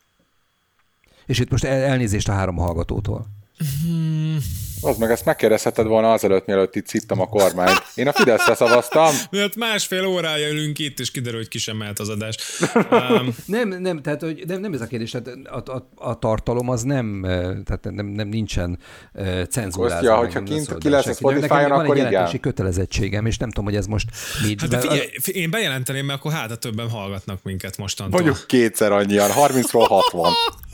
És 1.25 1.39
itt 1.39 1.49
most 1.49 1.63
el, 1.63 1.81
elnézést 1.81 2.29
a 2.29 2.33
három 2.33 2.55
hallgatótól. 2.55 3.25
Hmm. 3.57 4.37
Az 4.81 4.97
meg 4.97 5.11
ezt 5.11 5.25
megkérdezheted 5.25 5.85
volna 5.85 6.11
azelőtt, 6.11 6.45
mielőtt 6.45 6.75
itt 6.75 6.87
szittam 6.87 7.21
a 7.21 7.25
kormányt. 7.27 7.83
Én 7.95 8.07
a 8.07 8.13
Fideszre 8.13 8.55
szavaztam. 8.55 9.13
Mert 9.31 9.55
másfél 9.55 10.05
órája 10.05 10.49
ülünk 10.49 10.79
itt, 10.79 10.99
és 10.99 11.11
kiderül, 11.11 11.39
hogy 11.39 11.47
ki 11.47 11.57
sem 11.57 11.77
mehet 11.77 11.99
az 11.99 12.09
adás. 12.09 12.37
Um... 12.91 13.35
nem, 13.45 13.69
nem, 13.69 14.01
tehát 14.01 14.21
hogy 14.21 14.43
nem, 14.47 14.59
nem 14.59 14.73
ez 14.73 14.81
a 14.81 14.87
kérdés, 14.87 15.11
tehát 15.11 15.27
a, 15.27 15.71
a, 15.71 15.89
a 15.95 16.19
tartalom 16.19 16.69
az 16.69 16.81
nem, 16.81 17.21
tehát 17.65 17.87
nem, 17.91 18.05
nem 18.05 18.27
nincsen 18.27 18.79
uh, 19.13 19.43
cenzúrázva. 19.43 19.97
Kostya, 19.97 20.15
hogyha 20.15 20.43
kint 20.43 20.77
ki 20.77 20.89
lesz 20.89 21.05
a 21.05 21.13
Spotify-on, 21.13 21.71
akkor 21.71 21.97
igen. 21.97 22.25
Egy 22.25 22.39
kötelezettségem, 22.39 23.25
és 23.25 23.37
nem 23.37 23.49
tudom, 23.49 23.65
hogy 23.65 23.75
ez 23.75 23.85
most 23.85 24.09
mi. 24.43 24.55
Hát 24.59 24.69
de 24.69 24.79
figyelj, 24.79 25.09
én 25.25 25.49
bejelenteném, 25.49 26.05
mert 26.05 26.19
akkor 26.19 26.31
hát 26.31 26.51
a 26.51 26.55
többen 26.55 26.89
hallgatnak 26.89 27.39
minket 27.43 27.77
mostantól. 27.77 28.21
Mondjuk 28.21 28.47
kétszer 28.47 28.91
annyian, 28.91 29.29
30-ról 29.35 29.85
60. 29.87 30.31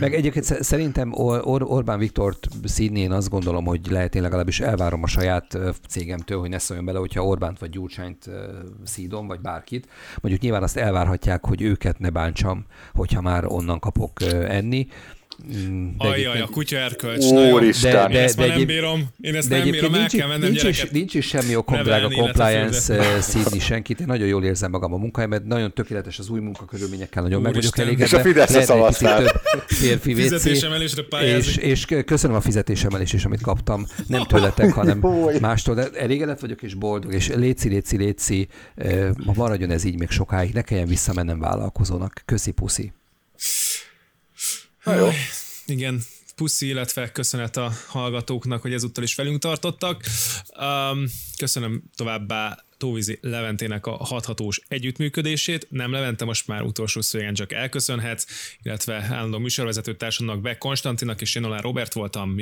Meg 0.00 0.14
egyébként 0.14 0.44
szerintem 0.44 1.12
Or- 1.12 1.62
Orbán 1.64 1.98
Viktort 1.98 2.48
szídni 2.64 3.00
én 3.00 3.12
azt 3.12 3.28
gondolom, 3.28 3.64
hogy 3.64 3.80
lehet 3.90 4.14
én 4.14 4.22
legalábbis 4.22 4.60
elvárom 4.60 5.02
a 5.02 5.06
saját 5.06 5.58
cégemtől, 5.88 6.40
hogy 6.40 6.48
ne 6.48 6.58
szóljon 6.58 6.84
bele, 6.86 6.98
hogyha 6.98 7.26
Orbánt 7.26 7.58
vagy 7.58 7.70
Gyurcsányt 7.70 8.30
szídom, 8.84 9.26
vagy 9.26 9.40
bárkit. 9.40 9.88
Mondjuk 10.20 10.44
nyilván 10.44 10.62
azt 10.62 10.76
elvárhatják, 10.76 11.46
hogy 11.46 11.62
őket 11.62 11.98
ne 11.98 12.10
bántsam, 12.10 12.64
hogyha 12.94 13.20
már 13.20 13.44
onnan 13.46 13.78
kapok 13.78 14.22
enni 14.32 14.86
Mm, 15.56 15.88
Ajjaj, 15.98 16.40
a 16.40 16.46
kutya 16.46 16.76
erkölcs. 16.76 17.24
Úristen. 17.24 17.92
De, 17.92 18.06
de, 18.08 18.18
én 18.18 18.24
ezt 18.24 18.36
de, 18.36 18.46
nem 18.46 18.66
bírom. 18.66 19.08
Én 19.20 19.34
ezt 19.34 19.48
de 19.48 19.58
nem 19.58 19.70
bírom, 19.70 19.94
el 19.94 20.08
kell 20.08 20.28
mennem 20.28 20.50
nincs, 20.50 20.62
is, 20.62 20.86
nincs 20.90 21.14
is 21.14 21.26
semmi 21.26 21.56
okom, 21.56 21.82
drága 21.82 22.08
compliance 22.08 22.94
eh, 22.94 23.20
szídni 23.20 23.58
senkit. 23.58 24.00
Én 24.00 24.06
nagyon 24.06 24.26
jól 24.26 24.44
érzem 24.44 24.70
magam 24.70 24.92
a 24.92 24.96
munkájában, 24.96 25.42
nagyon 25.46 25.72
tökéletes 25.72 26.18
az 26.18 26.28
új 26.28 26.40
munkakörülményekkel, 26.40 27.22
nagyon 27.22 27.42
meg 27.42 27.54
vagyok 27.54 27.78
elégedve. 27.78 28.04
És 28.04 28.12
a 28.12 28.20
Fideszre 28.20 28.62
szavaztál. 28.62 29.24
Férfi 29.66 30.14
Fizetésemelésre 30.14 31.02
és, 31.22 31.56
és 31.56 31.86
köszönöm 32.04 32.36
a 32.36 32.40
fizetésemelést 32.40 33.14
is, 33.14 33.24
amit 33.24 33.40
kaptam. 33.40 33.86
Nem 34.06 34.24
tőletek, 34.24 34.72
hanem 34.72 35.06
mástól. 35.40 35.74
De 35.74 35.88
elégedett 35.98 36.40
vagyok 36.40 36.62
és 36.62 36.74
boldog, 36.74 37.14
és 37.14 37.28
léci, 37.28 37.68
léci, 37.68 37.96
léci, 37.96 38.48
eh, 38.74 39.08
maradjon 39.34 39.70
ez 39.70 39.84
így 39.84 39.98
még 39.98 40.10
sokáig, 40.10 40.52
ne 40.52 40.62
kelljen 40.62 40.86
visszamennem 40.86 41.38
vállalkozónak. 41.38 42.22
Köszi, 42.24 42.50
puszi. 42.50 42.92
Jó. 44.84 45.08
Igen, 45.66 46.02
puszi, 46.36 46.66
illetve 46.66 47.12
köszönet 47.12 47.56
a 47.56 47.72
hallgatóknak, 47.88 48.62
hogy 48.62 48.72
ezúttal 48.72 49.04
is 49.04 49.14
velünk 49.14 49.38
tartottak. 49.38 50.02
Um, 50.60 51.04
köszönöm 51.36 51.82
továbbá 51.96 52.64
Tóvízi 52.76 53.18
Leventének 53.20 53.86
a 53.86 53.96
hathatós 53.96 54.60
együttműködését. 54.68 55.66
Nem 55.70 55.92
Levente, 55.92 56.24
most 56.24 56.46
már 56.46 56.62
utolsó 56.62 57.00
szövegen 57.00 57.34
csak 57.34 57.52
elköszönhetsz, 57.52 58.26
illetve 58.62 59.06
állandó 59.10 59.38
műsorvezető 59.38 59.96
társamnak 59.96 60.40
Beck 60.40 60.58
Konstantinak 60.58 61.20
és 61.20 61.34
én 61.34 61.44
Olán 61.44 61.60
Robert 61.60 61.92
voltam. 61.92 62.36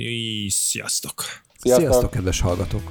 Sziasztok! 0.49 1.25
Sziasztok, 1.59 1.89
Sziasztok 1.89 2.11
kedves 2.11 2.41
hallgatók! 2.41 2.91